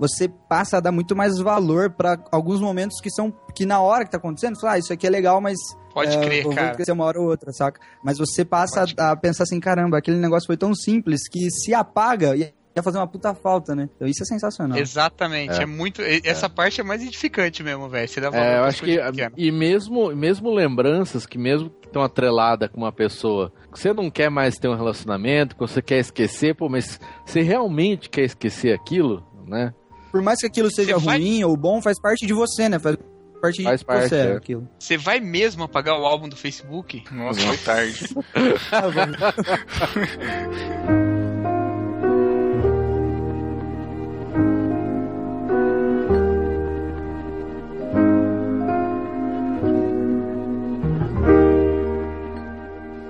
você 0.00 0.28
passa 0.48 0.78
a 0.78 0.80
dar 0.80 0.90
muito 0.90 1.14
mais 1.14 1.38
valor 1.38 1.90
pra 1.90 2.18
alguns 2.32 2.60
momentos 2.60 3.00
que 3.00 3.08
são. 3.08 3.32
que 3.54 3.64
na 3.64 3.80
hora 3.80 4.04
que 4.04 4.10
tá 4.10 4.18
acontecendo, 4.18 4.56
você 4.56 4.62
fala, 4.62 4.72
ah, 4.74 4.78
isso 4.78 4.92
aqui 4.92 5.06
é 5.06 5.10
legal, 5.10 5.40
mas. 5.40 5.56
Pode 5.92 6.16
é, 6.16 6.20
crer, 6.20 6.38
eu 6.38 6.42
vou 6.44 6.54
cara. 6.54 6.70
esquecer 6.72 6.92
uma 6.92 7.04
hora 7.04 7.20
ou 7.20 7.26
outra, 7.28 7.52
saca? 7.52 7.80
Mas 8.02 8.18
você 8.18 8.44
passa 8.44 8.84
a, 8.98 9.10
a 9.12 9.16
pensar 9.16 9.44
assim, 9.44 9.60
caramba, 9.60 9.98
aquele 9.98 10.16
negócio 10.18 10.46
foi 10.46 10.56
tão 10.56 10.74
simples 10.74 11.28
que 11.28 11.50
se 11.50 11.74
apaga 11.74 12.34
ia, 12.36 12.52
ia 12.74 12.82
fazer 12.82 12.98
uma 12.98 13.06
puta 13.06 13.34
falta, 13.34 13.74
né? 13.74 13.88
Então 13.96 14.08
isso 14.08 14.22
é 14.22 14.26
sensacional. 14.26 14.78
Exatamente, 14.78 15.58
É. 15.60 15.62
é, 15.64 15.66
muito. 15.66 16.00
e- 16.02 16.22
Essa 16.24 16.48
parte 16.48 16.80
é 16.80 16.84
mais 16.84 17.02
edificante 17.02 17.62
mesmo, 17.62 17.88
velho. 17.88 18.08
Você 18.08 18.20
dá 18.20 18.30
valor 18.30 18.44
É, 18.44 18.58
eu 18.58 18.64
acho 18.64 18.82
que. 18.82 18.94
coisas 18.96 19.10
pequenas. 19.10 19.32
E 19.36 19.52
mesmo, 19.52 20.16
mesmo 20.16 20.50
lembranças 20.50 21.26
que 21.26 21.36
mesmo 21.38 21.68
que 21.68 21.86
estão 21.86 22.02
atreladas 22.02 22.70
com 22.70 22.78
uma 22.78 22.92
pessoa 22.92 23.52
que 23.72 23.78
você 23.78 23.92
não 23.92 24.10
quer 24.10 24.30
mais 24.30 24.56
ter 24.56 24.68
um 24.68 24.74
relacionamento, 24.74 25.54
que 25.54 25.60
você 25.60 25.82
quer 25.82 25.98
esquecer, 25.98 26.54
pô, 26.54 26.68
mas 26.68 26.98
você 27.26 27.42
realmente 27.42 28.08
quer 28.08 28.22
esquecer 28.24 28.72
aquilo, 28.74 29.22
né? 29.46 29.74
Por 30.10 30.22
mais 30.22 30.38
que 30.40 30.46
aquilo 30.46 30.70
seja 30.70 30.94
Você 30.98 31.04
vai- 31.06 31.18
ruim 31.18 31.42
ou 31.44 31.56
bom, 31.56 31.80
faz 31.82 31.98
parte 32.00 32.26
de 32.26 32.32
você, 32.34 32.68
né? 32.68 32.78
Faz 32.78 32.96
parte 33.42 33.62
Faz 33.64 33.80
de 33.80 33.86
parte, 33.86 34.08
você, 34.08 34.16
é. 34.16 34.36
aquilo. 34.36 34.68
Você 34.78 34.96
vai 34.96 35.18
mesmo 35.18 35.64
apagar 35.64 35.98
o 35.98 36.06
álbum 36.06 36.28
do 36.28 36.36
Facebook? 36.36 37.02
Nossa, 37.10 37.40
foi 37.40 37.56
tarde. 37.58 38.08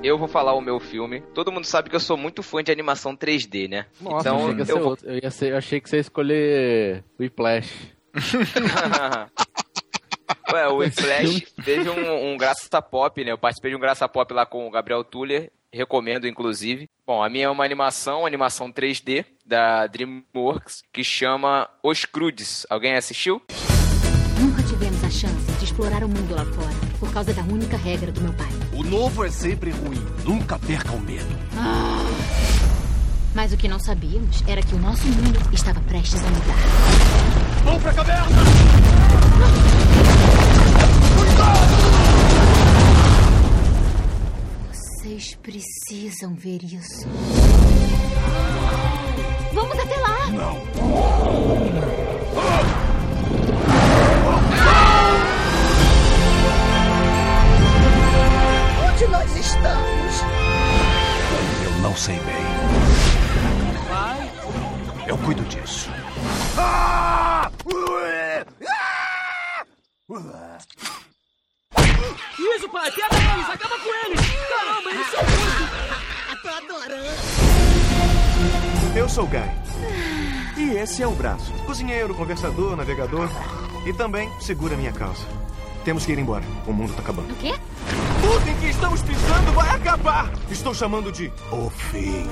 Eu 0.02 0.18
vou 0.18 0.26
falar 0.26 0.52
o 0.54 0.60
meu 0.60 0.80
filme. 0.80 1.20
Todo 1.32 1.52
mundo 1.52 1.64
sabe 1.64 1.88
que 1.88 1.94
eu 1.94 2.00
sou 2.00 2.16
muito 2.16 2.42
fã 2.42 2.62
de 2.62 2.72
animação 2.72 3.16
3D, 3.16 3.68
né? 3.68 3.86
Nossa, 4.00 4.28
então 4.28 4.38
achei 4.38 4.54
que 4.54 4.58
ia 4.60 4.64
ser 4.64 4.72
eu 4.72 4.80
vou... 4.80 4.88
outro. 4.88 5.08
Eu, 5.08 5.20
ia 5.22 5.30
ser- 5.30 5.52
eu 5.52 5.56
achei 5.56 5.80
que 5.80 5.88
você 5.88 5.96
ia 5.96 6.00
escolher 6.00 7.04
Whiplash. 7.20 7.72
Ué, 10.52 10.68
o 10.68 10.90
Flash 10.90 11.42
teve 11.64 11.88
um, 11.88 12.32
um 12.32 12.36
Graça 12.36 12.80
Pop, 12.82 13.24
né? 13.24 13.32
Eu 13.32 13.38
participei 13.38 13.70
de 13.70 13.76
um 13.76 13.80
Graça 13.80 14.08
Pop 14.08 14.32
lá 14.32 14.44
com 14.44 14.66
o 14.66 14.70
Gabriel 14.70 15.04
Tuller, 15.04 15.50
recomendo 15.72 16.26
inclusive. 16.26 16.88
Bom, 17.06 17.22
a 17.22 17.28
minha 17.28 17.46
é 17.46 17.50
uma 17.50 17.64
animação, 17.64 18.20
uma 18.20 18.28
animação 18.28 18.70
3D 18.72 19.24
da 19.44 19.86
DreamWorks, 19.86 20.82
que 20.92 21.02
chama 21.02 21.68
Os 21.82 22.04
Crudes. 22.04 22.66
Alguém 22.70 22.94
assistiu? 22.94 23.42
Nunca 24.38 24.62
tivemos 24.62 25.02
a 25.04 25.10
chance 25.10 25.52
de 25.58 25.64
explorar 25.64 26.02
o 26.02 26.08
mundo 26.08 26.34
lá 26.34 26.44
fora, 26.44 26.74
por 26.98 27.12
causa 27.12 27.32
da 27.32 27.42
única 27.42 27.76
regra 27.76 28.10
do 28.10 28.20
meu 28.20 28.32
pai. 28.32 28.48
O 28.72 28.82
novo 28.82 29.24
é 29.24 29.30
sempre 29.30 29.70
ruim. 29.70 30.04
Nunca 30.24 30.58
perca 30.58 30.92
o 30.92 31.00
medo. 31.00 31.26
Mas 33.34 33.52
o 33.52 33.56
que 33.56 33.68
não 33.68 33.78
sabíamos 33.78 34.42
era 34.46 34.62
que 34.62 34.74
o 34.74 34.78
nosso 34.78 35.06
mundo 35.06 35.38
estava 35.52 35.80
prestes 35.80 36.20
a 36.22 36.28
mudar. 36.28 36.56
Vamos 37.64 37.82
pra 37.82 37.92
caverna! 37.94 38.26
Vocês 44.72 45.34
precisam 45.36 46.34
ver 46.34 46.62
isso. 46.62 47.08
Vamos 49.52 49.78
até 49.78 49.96
lá! 49.96 50.18
Onde 58.88 59.06
nós 59.08 59.36
estamos? 59.36 60.22
Eu 61.64 61.72
não 61.82 61.96
sei 61.96 62.16
bem. 62.20 62.42
Eu 65.06 65.18
cuido 65.18 65.42
disso. 65.44 65.90
Isso, 72.42 72.68
pai! 72.68 72.90
Pega 72.90 73.06
eles! 73.14 73.48
Acaba 73.50 73.78
com 73.78 73.94
eles! 74.06 74.20
Caramba, 74.48 74.90
eles 74.90 75.06
são 75.06 75.20
muito... 75.22 76.42
Tô 76.42 76.48
adorando! 76.48 77.08
Eu 78.96 79.08
sou 79.08 79.24
o 79.24 79.26
Guy. 79.28 79.40
E 80.56 80.76
esse 80.76 81.02
é 81.02 81.06
o 81.06 81.12
braço. 81.12 81.52
Cozinheiro, 81.64 82.14
conversador, 82.14 82.76
navegador. 82.76 83.28
E 83.86 83.92
também 83.92 84.28
segura 84.40 84.76
minha 84.76 84.92
calça. 84.92 85.24
Temos 85.84 86.04
que 86.04 86.12
ir 86.12 86.18
embora. 86.18 86.44
O 86.66 86.72
mundo 86.72 86.92
tá 86.94 87.00
acabando. 87.00 87.32
O 87.32 87.36
quê? 87.36 87.54
Tudo 88.20 88.48
em 88.48 88.56
que 88.56 88.66
estamos 88.66 89.02
pisando 89.02 89.52
vai 89.52 89.70
acabar! 89.70 90.30
Estou 90.50 90.74
chamando 90.74 91.10
de 91.10 91.32
o 91.50 91.70
fim. 91.70 92.28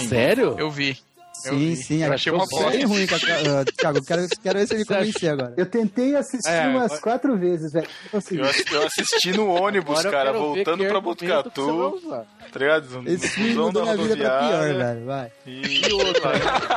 Sério? 0.00 0.54
Eu 0.58 0.70
vi. 0.70 0.96
Eu 1.44 1.54
Sim, 1.54 1.58
vi. 1.70 1.76
sim. 1.76 2.04
Eu 2.04 2.12
achei 2.12 2.30
uma 2.32 2.46
bosta. 2.46 2.70
bem 2.70 2.84
ruim. 2.84 3.04
Ah, 3.04 3.64
Thiago, 3.76 3.98
eu 3.98 4.04
quero, 4.04 4.28
quero 4.42 4.58
ver 4.60 4.66
se 4.68 4.74
acha- 4.76 4.84
convencer 4.84 5.30
agora. 5.32 5.54
Eu 5.56 5.66
tentei 5.66 6.14
assistir 6.14 6.48
É, 6.48 6.68
umas 6.68 6.84
agora- 6.84 7.00
quatro 7.00 7.36
vezes, 7.36 7.72
velho. 7.72 7.88
Eu, 8.12 8.20
eu 8.78 8.86
assisti 8.86 9.32
no 9.32 9.48
ônibus, 9.48 9.98
Agora 9.98 10.08
eu 10.08 10.12
cara, 10.12 10.32
voltando 10.38 10.84
pra 10.86 11.00
Botucatu. 11.00 12.00
Tá 12.52 12.58
ligado? 12.60 13.02
Esse 13.08 13.28
filme 13.28 13.72
da 13.72 13.82
minha 13.82 13.96
vida 13.96 14.16
pra 14.18 14.38
pior, 14.38 14.74
velho. 14.74 15.06
Vai. 15.06 15.32
E 15.46 15.88
E 15.88 15.92
outra, 15.92 16.30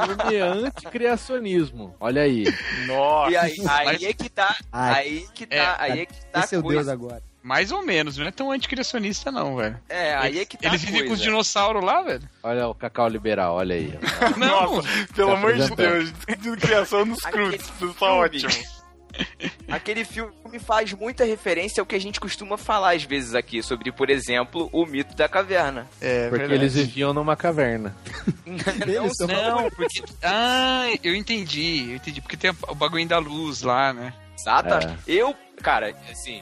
filme 0.08 0.40
anticriacionismo. 0.42 1.96
Olha 2.00 2.22
aí. 2.24 2.46
Nossa. 2.88 3.32
E 3.32 3.38
aí, 3.38 3.56
aí 3.70 4.06
é 4.06 4.14
que 4.14 4.30
tá. 4.30 4.56
Ai, 4.72 4.94
aí 5.04 5.26
que 5.36 5.46
tá. 5.46 5.56
é, 5.56 5.76
aí 5.78 6.00
é 6.00 6.06
que 6.08 6.26
tá 6.32 6.40
Esse 6.40 6.56
é 6.56 6.58
o 6.58 6.64
Deus 6.64 6.88
agora. 6.88 7.22
Mais 7.46 7.72
ou 7.72 7.84
menos, 7.86 8.18
não 8.18 8.26
é 8.26 8.32
tão 8.32 8.52
anticriacionista 8.52 9.32
não, 9.32 9.56
velho. 9.56 9.80
É, 9.88 10.16
aí 10.16 10.40
é 10.40 10.46
que 10.46 10.58
tá 10.58 10.68
Eles 10.70 10.82
vivem 10.84 11.06
com 11.06 11.14
os 11.14 11.22
dinossauros 11.22 11.84
lá, 11.84 12.02
velho. 12.02 12.28
Olha 12.42 12.68
o 12.68 12.74
Cacau 12.74 13.08
Liberal, 13.08 13.54
olha 13.54 13.76
aí. 13.76 13.94
Não, 14.36 14.78
Nossa, 14.78 14.88
pelo 15.16 15.30
Tá 15.32 15.38
amor 15.38 15.54
de. 15.54 15.76
Deus, 15.76 16.12
de 16.40 16.58
criação 16.58 17.06
crudes, 17.32 17.62
isso 17.62 17.72
tá 17.72 17.78
filme. 17.78 17.96
ótimo. 18.14 18.52
Aquele 19.70 20.04
filme 20.04 20.34
faz 20.60 20.92
muita 20.94 21.24
referência 21.24 21.80
ao 21.82 21.86
que 21.86 21.96
a 21.96 22.00
gente 22.00 22.20
costuma 22.20 22.58
falar 22.58 22.96
às 22.96 23.04
vezes 23.04 23.34
aqui 23.36 23.62
sobre, 23.64 23.92
por 23.92 24.10
exemplo, 24.10 24.68
o 24.74 24.86
mito 24.86 25.16
da 25.16 25.30
caverna. 25.30 25.88
é 26.02 26.24
Porque 26.30 26.40
verdade. 26.40 26.62
eles 26.64 26.74
viviam 26.74 27.14
numa 27.14 27.36
caverna. 27.36 27.96
Não, 28.46 29.14
são- 29.14 29.28
Não, 29.28 29.70
porque. 29.70 30.04
Ah, 30.24 30.88
eu 31.04 31.16
entendi, 31.16 31.92
eu 31.92 31.96
entendi. 31.98 32.22
Porque 32.22 32.36
tem 32.36 32.52
o 32.68 32.76
bagulho 32.76 33.08
da 33.08 33.20
luz 33.20 33.62
lá, 33.62 33.94
né? 33.94 34.14
Exatamente. 34.38 35.00
Eu, 35.08 35.36
cara, 35.62 35.96
assim, 36.12 36.42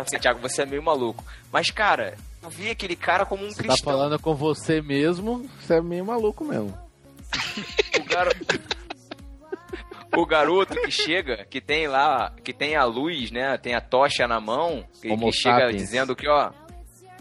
assim, 0.00 0.18
Thiago, 0.18 0.40
você 0.40 0.62
é 0.62 0.66
meio 0.66 0.82
maluco. 0.82 1.24
Mas, 1.52 1.70
cara, 1.70 2.14
eu 2.42 2.50
vi 2.50 2.70
aquele 2.70 2.96
cara 2.96 3.24
como 3.24 3.44
um 3.44 3.50
Você 3.50 3.62
tá 3.62 3.68
cristão. 3.68 3.92
falando 3.92 4.18
com 4.18 4.34
você 4.34 4.80
mesmo, 4.80 5.48
você 5.60 5.74
é 5.74 5.80
meio 5.80 6.04
maluco 6.04 6.44
mesmo. 6.44 6.76
O 8.00 8.04
garoto. 8.04 8.60
O 10.16 10.24
garoto 10.26 10.74
que 10.80 10.90
chega, 10.92 11.44
que 11.44 11.60
tem 11.60 11.88
lá, 11.88 12.32
que 12.44 12.52
tem 12.52 12.76
a 12.76 12.84
luz, 12.84 13.32
né? 13.32 13.58
Tem 13.58 13.74
a 13.74 13.80
tocha 13.80 14.28
na 14.28 14.40
mão, 14.40 14.84
que, 15.02 15.10
Homo 15.10 15.26
que 15.30 15.36
chega 15.38 15.62
sapiens. 15.62 15.82
dizendo 15.82 16.14
que, 16.14 16.28
ó, 16.28 16.52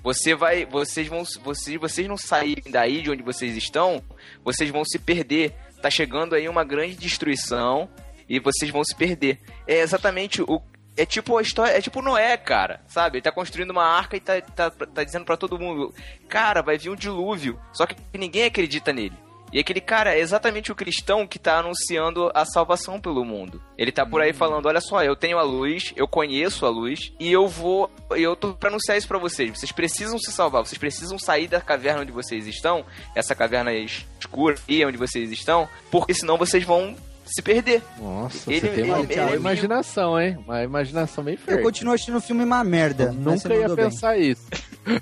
você 0.04 0.36
vai, 0.36 0.66
vocês 0.66 1.08
vão, 1.08 1.24
vocês, 1.44 1.80
vocês 1.80 2.08
não 2.08 2.18
saírem 2.18 2.66
daí 2.70 3.02
de 3.02 3.10
onde 3.10 3.24
vocês 3.24 3.58
estão, 3.58 4.00
vocês 4.44 4.70
vão 4.70 4.86
se 4.86 5.00
perder. 5.00 5.56
Tá 5.82 5.90
chegando 5.90 6.36
aí 6.36 6.48
uma 6.48 6.64
grande 6.64 6.96
destruição 6.96 7.90
e 8.28 8.40
vocês 8.40 8.72
vão 8.72 8.84
se 8.84 8.96
perder. 8.96 9.40
É 9.68 9.80
exatamente 9.80 10.42
o 10.42 10.62
é 10.96 11.06
tipo 11.08 11.38
a 11.38 11.42
história, 11.42 11.72
é 11.76 11.82
tipo 11.82 12.04
Noé, 12.04 12.38
cara, 12.38 12.82
sabe? 12.88 13.18
Ele 13.18 13.24
tá 13.24 13.32
construindo 13.32 13.72
uma 13.72 13.84
arca 13.84 14.16
e 14.16 14.20
tá, 14.20 14.40
tá, 14.42 14.70
tá 14.70 15.04
dizendo 15.04 15.26
pra 15.26 15.36
todo 15.36 15.58
mundo, 15.58 15.92
cara, 16.30 16.62
vai 16.62 16.78
vir 16.78 16.92
um 16.92 16.96
dilúvio. 16.96 17.60
Só 17.74 17.88
que 17.88 17.96
ninguém 18.14 18.44
acredita 18.44 18.94
nele. 18.94 19.18
E 19.52 19.60
aquele 19.60 19.82
cara 19.82 20.16
é 20.16 20.20
exatamente 20.20 20.72
o 20.72 20.76
cristão 20.76 21.28
que 21.28 21.38
tá 21.38 21.60
anunciando 21.60 22.32
a 22.34 22.44
salvação 22.44 23.00
pelo 23.00 23.24
mundo. 23.24 23.62
Ele 23.78 23.92
tá 23.92 24.04
por 24.04 24.20
aí 24.20 24.32
Hum. 24.32 24.36
falando: 24.36 24.66
olha 24.66 24.82
só, 24.82 25.04
eu 25.04 25.16
tenho 25.16 25.38
a 25.38 25.44
luz, 25.44 25.94
eu 25.96 26.08
conheço 26.08 26.66
a 26.66 26.70
luz, 26.70 27.14
e 27.20 27.32
eu 27.32 27.48
vou. 27.48 27.90
Eu 28.12 28.36
tô 28.36 28.54
pra 28.54 28.70
anunciar 28.70 28.98
isso 28.98 29.08
pra 29.08 29.20
vocês. 29.20 29.52
Vocês 29.52 29.72
precisam 29.72 30.18
se 30.18 30.32
salvar, 30.32 30.66
vocês 30.66 30.80
precisam 30.80 31.20
sair 31.20 31.48
da 31.48 31.62
caverna 31.62 32.02
onde 32.02 32.12
vocês 32.12 32.48
estão, 32.48 32.84
essa 33.14 33.36
caverna 33.36 33.72
escura 33.74 34.56
aí 34.68 34.84
onde 34.84 34.98
vocês 34.98 35.32
estão, 35.32 35.70
porque 35.92 36.16
senão 36.16 36.36
vocês 36.36 36.64
vão 36.64 36.96
se 37.26 37.42
perder. 37.42 37.82
Nossa, 38.00 38.52
Ele- 38.52 38.60
você 38.62 38.68
tem 38.68 38.80
ele- 38.84 38.92
uma, 38.92 39.00
ele 39.00 39.20
uma 39.22 39.32
é 39.32 39.36
imaginação, 39.36 40.20
hein? 40.20 40.38
Uma 40.46 40.64
imaginação 40.64 41.24
bem 41.24 41.36
Eu 41.36 41.40
fértil. 41.40 41.64
continuo 41.64 41.94
achando 41.94 42.18
o 42.18 42.22
filme 42.22 42.44
uma 42.44 42.64
merda. 42.64 43.06
Eu 43.06 43.14
nunca 43.14 43.54
ia 43.54 43.62
mandou 43.62 43.76
bem. 43.76 43.86
pensar 43.86 44.18
isso. 44.18 44.46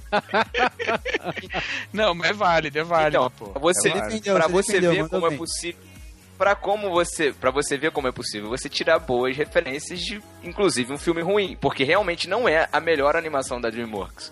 Não, 1.92 2.14
mas 2.14 2.30
é 2.30 2.34
válido, 2.34 2.80
é 2.80 2.84
válido, 2.84 3.18
Então, 3.18 3.32
pô. 3.32 3.60
você, 3.60 3.90
É 3.90 3.98
válido. 4.00 4.34
pra 4.34 4.48
você 4.48 4.74
defendeu, 4.80 5.04
ver 5.04 5.10
como 5.10 5.26
é 5.26 5.30
bem. 5.30 5.38
possível. 5.38 5.82
Pra 6.38 6.56
como 6.56 6.90
você, 6.90 7.32
para 7.34 7.52
você 7.52 7.78
ver 7.78 7.92
como 7.92 8.08
é 8.08 8.12
possível, 8.12 8.50
você 8.50 8.68
tirar 8.68 8.98
boas 8.98 9.38
referências 9.38 10.00
de, 10.00 10.20
inclusive, 10.44 10.92
um 10.92 10.98
filme 10.98 11.22
ruim, 11.22 11.56
porque 11.62 11.84
realmente 11.84 12.28
não 12.28 12.50
é 12.50 12.68
a 12.72 12.80
melhor 12.80 13.16
animação 13.16 13.62
da 13.62 13.70
DreamWorks. 13.70 14.32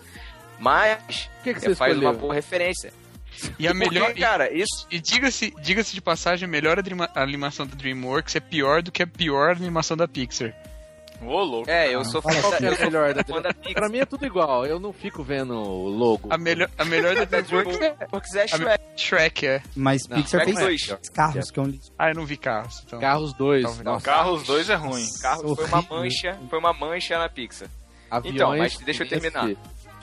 Mas 0.58 1.30
que, 1.44 1.54
que 1.54 1.66
é, 1.66 1.70
você 1.70 1.74
faz 1.74 1.92
escolheu? 1.92 2.10
uma 2.10 2.18
boa 2.18 2.34
referência. 2.34 2.92
E 3.58 3.66
a 3.68 3.74
melhor. 3.74 4.06
Porque, 4.06 4.20
cara, 4.20 4.52
isso 4.52 4.86
E 4.90 5.00
diga-se 5.00 5.54
diga 5.62 5.82
de 5.82 6.00
passagem, 6.00 6.46
a 6.46 6.50
melhor 6.50 6.78
anima- 6.78 7.10
animação 7.14 7.66
da 7.66 7.74
DreamWorks 7.74 8.36
é 8.36 8.40
pior 8.40 8.82
do 8.82 8.92
que 8.92 9.02
a 9.02 9.06
pior 9.06 9.52
animação 9.56 9.96
da 9.96 10.06
Pixar. 10.08 10.54
Ô, 11.22 11.42
louco. 11.42 11.68
é, 11.70 11.94
eu 11.94 12.02
sou 12.02 12.22
fã 12.22 12.30
é 12.30 12.40
da, 12.40 12.56
a 12.56 12.60
melhor 12.86 13.12
da 13.12 13.22
fã 13.22 13.42
da 13.42 13.52
Pra 13.52 13.90
mim 13.90 13.98
é 13.98 14.06
tudo 14.06 14.24
igual, 14.24 14.64
eu 14.64 14.80
não 14.80 14.90
fico 14.90 15.22
vendo 15.22 15.52
o 15.54 15.86
logo. 15.88 16.28
A 16.32 16.38
melhor, 16.38 16.70
a 16.78 16.84
melhor 16.86 17.14
da 17.14 17.24
DreamWorks 17.42 17.78
é 17.78 17.90
Porque 18.10 18.38
é 18.38 18.46
Shrek. 18.46 18.84
Shrek, 18.96 19.46
é. 19.46 19.62
Mas 19.76 20.08
Não, 20.08 20.16
Pixar 20.16 20.40
Shrek 20.40 20.56
fez 20.56 20.86
2. 20.88 21.10
carros, 21.12 21.50
que 21.50 21.60
é 21.60 21.62
um 21.62 21.66
lixo. 21.66 21.92
Ah, 21.98 22.08
eu 22.10 22.14
não 22.14 22.24
vi 22.24 22.38
carros. 22.38 22.82
Então. 22.86 22.98
Carros 23.00 23.34
2, 23.34 23.62
Talvez. 23.64 23.84
nossa, 23.84 24.04
Carros 24.06 24.42
2 24.44 24.70
é 24.70 24.74
ruim. 24.74 25.06
Carros 25.20 25.56
foi 25.56 25.66
uma 25.66 25.82
mancha, 25.82 26.38
foi 26.48 26.58
uma 26.58 26.72
mancha 26.72 27.18
na 27.18 27.28
Pixar. 27.28 27.68
aviões... 28.10 28.34
Então, 28.34 28.56
mas 28.56 28.78
deixa 28.78 29.04
eu 29.04 29.08
terminar. 29.08 29.50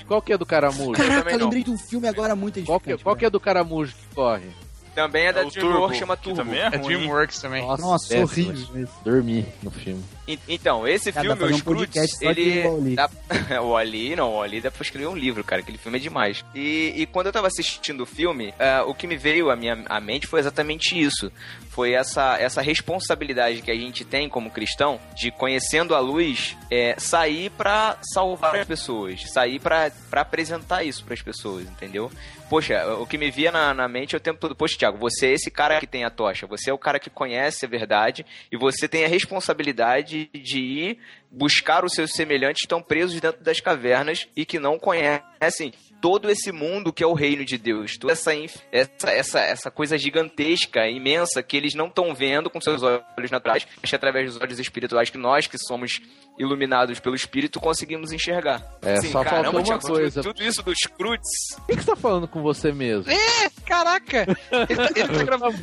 Qual 0.07 0.21
que 0.21 0.33
é 0.33 0.37
do 0.37 0.45
caramujo? 0.45 0.91
Caraca, 0.93 1.31
não. 1.37 1.45
lembrei 1.45 1.63
de 1.63 1.69
um 1.71 1.77
filme 1.77 2.07
agora 2.07 2.35
muito 2.35 2.55
Qual 2.63 2.79
que, 2.79 2.89
edificante. 2.91 3.03
qual 3.03 3.15
que 3.15 3.25
é 3.25 3.29
do 3.29 3.39
caramujo 3.39 3.93
que 3.95 4.15
corre? 4.15 4.47
Também 4.95 5.27
é 5.27 5.33
da 5.33 5.41
É 5.41 5.45
o 5.45 5.49
DreamWorks, 5.51 5.79
Turbo, 5.79 5.93
chama 5.95 6.17
que 6.17 6.23
Turbo. 6.23 6.37
também 6.37 6.59
é 6.59 6.65
É. 6.67 6.69
DreamWorks 6.77 7.39
também. 7.39 7.61
Nossa, 7.67 8.07
péssimo. 8.09 8.23
horrível 8.49 8.67
mesmo. 8.73 8.95
Dormi 9.03 9.45
no 9.61 9.69
filme. 9.69 10.03
Então, 10.47 10.87
esse 10.87 11.11
Cara, 11.11 11.23
filme, 11.23 11.37
pra 11.37 11.47
o 11.47 11.59
fazer 11.59 12.27
um 12.27 12.29
ele... 12.29 12.95
Dá... 12.95 13.09
o 13.61 13.69
Wall-E, 13.69 14.15
não, 14.15 14.31
o 14.31 14.33
Wall-E 14.35 14.61
dá 14.61 14.69
pra 14.69 14.81
escrever 14.81 15.07
um 15.07 15.15
livro, 15.15 15.43
cara, 15.43 15.61
aquele 15.61 15.77
filme 15.77 15.97
é 15.97 16.01
demais. 16.01 16.43
E, 16.53 16.93
e 16.95 17.05
quando 17.05 17.27
eu 17.27 17.31
tava 17.31 17.47
assistindo 17.47 18.01
o 18.01 18.05
filme, 18.05 18.53
ah, 18.59 18.83
o 18.85 18.93
que 18.93 19.07
me 19.07 19.15
veio 19.15 19.49
à 19.49 19.55
minha 19.55 19.85
à 19.87 20.01
mente 20.01 20.27
foi 20.27 20.39
exatamente 20.39 20.99
isso. 20.99 21.31
Foi 21.69 21.93
essa, 21.93 22.37
essa 22.39 22.61
responsabilidade 22.61 23.61
que 23.61 23.71
a 23.71 23.75
gente 23.75 24.03
tem 24.03 24.27
como 24.27 24.49
cristão, 24.49 24.99
de 25.15 25.31
conhecendo 25.31 25.95
a 25.95 25.99
luz, 25.99 26.57
é, 26.71 26.95
sair 26.97 27.49
pra 27.51 27.97
salvar 28.13 28.55
as 28.55 28.67
pessoas, 28.67 29.21
sair 29.31 29.59
pra 29.59 29.91
pra 30.09 30.21
apresentar 30.21 30.83
isso 30.83 31.03
pras 31.03 31.21
pessoas, 31.21 31.67
entendeu? 31.67 32.11
Poxa, 32.49 32.85
o 32.95 33.05
que 33.05 33.17
me 33.17 33.29
via 33.29 33.51
na, 33.51 33.73
na 33.73 33.87
mente 33.89 34.15
é 34.15 34.17
o 34.17 34.21
tempo 34.21 34.39
todo, 34.39 34.55
poxa, 34.55 34.77
Thiago, 34.77 34.97
você 34.97 35.27
é 35.27 35.33
esse 35.33 35.51
cara 35.51 35.79
que 35.79 35.87
tem 35.87 36.05
a 36.05 36.09
tocha, 36.09 36.47
você 36.47 36.69
é 36.69 36.73
o 36.73 36.77
cara 36.77 36.97
que 36.97 37.09
conhece 37.09 37.65
a 37.65 37.69
verdade 37.69 38.25
e 38.49 38.55
você 38.55 38.87
tem 38.87 39.03
a 39.03 39.07
responsabilidade 39.07 40.16
de 40.25 40.59
ir 40.59 40.99
buscar 41.31 41.83
os 41.85 41.93
seus 41.93 42.11
semelhantes 42.11 42.63
estão 42.63 42.81
presos 42.81 43.19
dentro 43.19 43.43
das 43.43 43.59
cavernas 43.59 44.27
e 44.35 44.45
que 44.45 44.59
não 44.59 44.79
conhecem 44.79 45.73
todo 46.01 46.29
esse 46.29 46.51
mundo 46.51 46.93
que 46.93 47.03
é 47.03 47.07
o 47.07 47.13
reino 47.13 47.43
de 47.43 47.57
Deus, 47.57 47.97
toda 47.97 48.13
essa, 48.13 48.31
essa, 48.71 49.09
essa, 49.11 49.39
essa 49.39 49.71
coisa 49.71 49.97
gigantesca, 49.97 50.87
imensa, 50.87 51.41
que 51.43 51.57
eles 51.57 51.73
não 51.73 51.87
estão 51.87 52.13
vendo 52.13 52.49
com 52.49 52.61
seus 52.61 52.81
olhos 52.83 53.31
naturais, 53.31 53.67
mas 53.81 53.89
que 53.89 53.95
através 53.95 54.33
dos 54.33 54.41
olhos 54.41 54.59
espirituais 54.59 55.09
que 55.09 55.17
nós, 55.17 55.47
que 55.47 55.57
somos 55.57 55.99
iluminados 56.37 56.99
pelo 56.99 57.15
Espírito, 57.15 57.59
conseguimos 57.59 58.11
enxergar. 58.11 58.63
É, 58.81 58.93
Assim, 58.93 59.11
só 59.11 59.23
caramba, 59.23 59.51
faltou 59.63 59.73
uma 59.73 59.79
coisa. 59.79 60.21
Tudo 60.21 60.43
isso 60.43 60.61
dos 60.61 60.77
Cruz. 60.97 61.19
O 61.57 61.65
que, 61.65 61.75
que 61.75 61.81
você 61.83 61.89
tá 61.89 61.95
falando 61.95 62.27
com 62.27 62.41
você 62.43 62.71
mesmo? 62.71 63.11
É, 63.11 63.49
caraca! 63.65 64.27
Ele 64.51 64.75
tá, 64.75 64.89
ele 64.95 65.07
tá 65.17 65.23
gravando. 65.25 65.57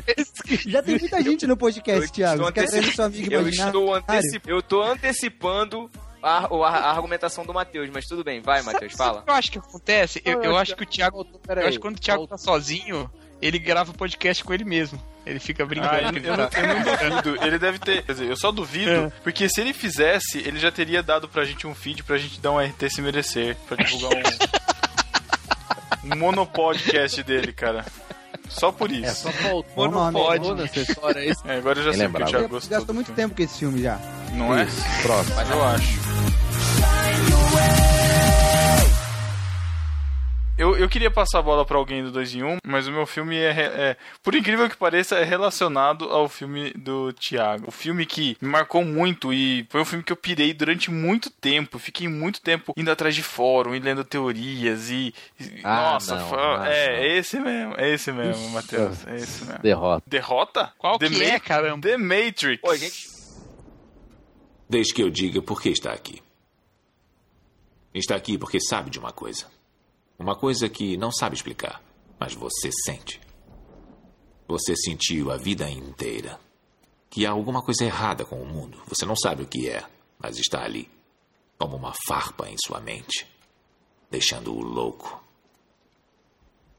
Já 0.66 0.82
tem 0.82 0.98
muita 0.98 1.22
gente 1.22 1.46
no 1.46 1.56
podcast, 1.56 2.12
Thiago. 2.12 2.52
Quer 2.52 2.66
seu 2.66 3.04
amigo 3.04 3.32
eu, 3.32 3.40
imaginário? 3.42 3.68
estou 3.78 3.94
anteci- 3.94 4.40
eu 4.46 4.62
tô 4.62 4.82
antecipando 4.82 5.88
a, 6.24 6.38
a- 6.68 6.78
a 6.78 6.90
argumentação 6.90 7.44
do 7.44 7.52
Matheus, 7.54 7.88
mas 7.92 8.06
tudo 8.06 8.24
bem, 8.24 8.40
vai, 8.40 8.62
Matheus, 8.62 8.92
fala. 8.94 9.22
Eu 9.26 9.34
acho 9.34 9.52
que 9.52 9.58
acontece. 9.58 10.20
Eu, 10.24 10.42
eu 10.42 10.56
acho 10.56 10.74
que 10.76 10.82
o 10.82 10.86
Thiago. 10.86 11.26
Eu 11.48 11.62
acho 11.66 11.72
que 11.72 11.78
quando 11.78 11.96
o 11.96 12.00
Thiago 12.00 12.26
tá 12.26 12.36
sozinho, 12.38 13.10
ele 13.42 13.58
grava 13.58 13.92
podcast 13.92 14.42
com 14.44 14.52
ele 14.54 14.64
mesmo. 14.64 15.00
Ele 15.26 15.38
fica 15.40 15.64
brincando. 15.64 15.94
Ah, 15.94 16.02
eu, 16.02 16.10
que 16.12 16.18
ele 16.18 16.28
eu, 16.28 16.36
não- 16.36 16.48
eu 16.52 17.10
não 17.10 17.22
duvido. 17.22 17.44
Ele 17.46 17.58
deve 17.58 17.78
ter. 17.78 18.02
Quer 18.04 18.12
dizer, 18.12 18.28
eu 18.28 18.36
só 18.36 18.52
duvido, 18.52 19.12
porque 19.22 19.48
se 19.48 19.60
ele 19.60 19.72
fizesse, 19.72 20.38
ele 20.38 20.58
já 20.58 20.70
teria 20.70 21.02
dado 21.02 21.28
pra 21.28 21.44
gente 21.44 21.66
um 21.66 21.74
feed 21.74 22.02
pra 22.02 22.18
gente 22.18 22.38
dar 22.40 22.52
um 22.52 22.58
RT 22.60 22.90
se 22.90 23.00
merecer. 23.00 23.56
Pra 23.66 23.76
divulgar 23.82 24.22
um. 26.04 26.12
um 26.12 26.18
monopodcast 26.18 27.22
dele, 27.22 27.52
cara. 27.52 27.84
Só 28.50 28.70
por 28.70 28.90
É, 28.90 28.94
isso. 28.96 29.22
só 29.22 29.32
faltou 29.32 29.90
nome, 29.90 30.12
pode. 30.18 30.46
É, 31.46 31.56
agora 31.56 31.78
eu 31.80 31.84
já 31.84 31.90
Quem 31.90 31.98
sei 32.00 32.08
porque 32.08 32.22
o 32.22 32.26
lembrava? 32.26 32.26
Thiago 32.30 32.48
gostou. 32.48 32.76
gastou 32.78 32.94
muito 32.94 33.12
tempo 33.12 33.34
com 33.34 33.42
esse 33.42 33.58
filme 33.58 33.82
já. 33.82 33.98
Não 34.34 34.54
é? 34.56 34.64
Isso, 34.64 34.82
próximo. 35.02 35.34
Mas 35.36 35.50
eu 35.50 35.64
acho. 35.64 36.13
Eu, 40.74 40.78
eu 40.84 40.88
queria 40.88 41.10
passar 41.10 41.38
a 41.38 41.42
bola 41.42 41.64
pra 41.64 41.76
alguém 41.76 42.02
do 42.02 42.10
2 42.10 42.34
em 42.34 42.42
1, 42.42 42.58
mas 42.66 42.86
o 42.86 42.92
meu 42.92 43.06
filme 43.06 43.36
é, 43.36 43.50
é, 43.50 43.96
por 44.22 44.34
incrível 44.34 44.68
que 44.68 44.76
pareça, 44.76 45.16
é 45.16 45.24
relacionado 45.24 46.04
ao 46.10 46.28
filme 46.28 46.70
do 46.72 47.12
Thiago. 47.12 47.64
O 47.68 47.70
filme 47.70 48.04
que 48.06 48.36
me 48.40 48.48
marcou 48.48 48.84
muito 48.84 49.32
e 49.32 49.66
foi 49.70 49.80
um 49.80 49.84
filme 49.84 50.04
que 50.04 50.12
eu 50.12 50.16
pirei 50.16 50.52
durante 50.52 50.90
muito 50.90 51.30
tempo. 51.30 51.78
Fiquei 51.78 52.08
muito 52.08 52.40
tempo 52.40 52.72
indo 52.76 52.90
atrás 52.90 53.14
de 53.14 53.22
fórum 53.22 53.74
e 53.74 53.78
lendo 53.78 54.04
teorias 54.04 54.90
e. 54.90 55.14
Ah, 55.62 55.92
nossa, 55.94 56.16
não, 56.16 56.28
foi- 56.28 56.38
não, 56.38 56.64
é, 56.64 56.86
não. 56.88 56.94
é 57.04 57.16
esse 57.18 57.40
mesmo, 57.40 57.74
é 57.76 57.90
esse 57.90 58.12
mesmo, 58.12 58.50
Matheus. 58.50 59.06
É 59.06 59.16
esse 59.16 59.44
mesmo. 59.44 59.62
Derrota. 59.62 60.04
Derrota? 60.06 60.72
Qual 60.78 60.98
The 60.98 61.08
que 61.08 61.18
Ma- 61.18 61.24
é, 61.24 61.38
caramba? 61.40 61.88
The 61.88 61.96
Matrix. 61.96 62.60
Pô, 62.60 62.74
gente, 62.76 63.14
Desde 64.68 64.94
que 64.94 65.02
eu 65.02 65.10
diga 65.10 65.40
por 65.42 65.60
que 65.60 65.68
está 65.68 65.92
aqui. 65.92 66.22
Está 67.92 68.16
aqui 68.16 68.36
porque 68.38 68.58
sabe 68.60 68.90
de 68.90 68.98
uma 68.98 69.12
coisa. 69.12 69.46
Uma 70.18 70.36
coisa 70.36 70.68
que 70.68 70.96
não 70.96 71.10
sabe 71.10 71.34
explicar, 71.36 71.82
mas 72.18 72.34
você 72.34 72.70
sente. 72.84 73.20
Você 74.46 74.76
sentiu 74.76 75.30
a 75.30 75.36
vida 75.36 75.68
inteira 75.68 76.38
que 77.10 77.26
há 77.26 77.30
alguma 77.30 77.62
coisa 77.62 77.84
errada 77.84 78.24
com 78.24 78.42
o 78.42 78.46
mundo. 78.46 78.82
Você 78.88 79.06
não 79.06 79.16
sabe 79.16 79.42
o 79.42 79.46
que 79.46 79.68
é, 79.68 79.84
mas 80.18 80.38
está 80.38 80.62
ali, 80.62 80.90
como 81.58 81.76
uma 81.76 81.92
farpa 82.06 82.48
em 82.48 82.56
sua 82.58 82.80
mente, 82.80 83.26
deixando-o 84.10 84.60
louco. 84.60 85.22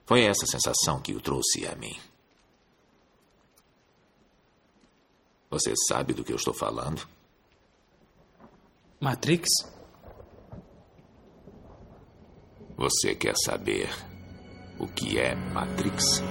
Foi 0.05 0.23
essa 0.23 0.45
sensação 0.45 1.01
que 1.01 1.13
o 1.13 1.21
trouxe 1.21 1.65
a 1.65 1.75
mim. 1.75 1.97
Você 5.49 5.73
sabe 5.87 6.13
do 6.13 6.23
que 6.23 6.31
eu 6.31 6.37
estou 6.37 6.53
falando? 6.53 7.07
Matrix? 8.99 9.47
Você 12.77 13.15
quer 13.15 13.33
saber 13.45 13.89
o 14.77 14.85
que 14.87 15.17
é 15.17 15.33
Matrix? 15.53 16.21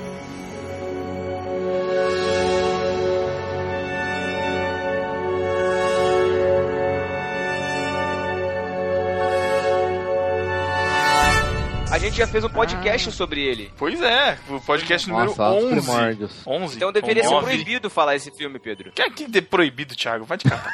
A 11.94 11.98
gente 11.98 12.16
já 12.16 12.26
fez 12.26 12.42
um 12.42 12.48
podcast 12.48 13.12
sobre 13.12 13.40
ele. 13.40 13.70
Pois 13.78 14.00
é, 14.02 14.36
o 14.48 14.60
podcast 14.60 15.08
número 15.08 15.28
Nossa, 15.30 15.44
altos 15.44 15.64
11. 15.66 15.74
primórdios. 15.80 16.32
11. 16.44 16.76
Então 16.76 16.90
deveria 16.92 17.22
ser 17.22 17.40
proibido 17.40 17.88
falar 17.88 18.16
esse 18.16 18.32
filme, 18.36 18.58
Pedro. 18.58 18.90
Quer 18.92 19.10
que 19.12 19.28
dê 19.28 19.40
proibido, 19.40 19.94
Thiago? 19.94 20.24
Vai 20.24 20.36
de 20.38 20.44
cara. 20.44 20.64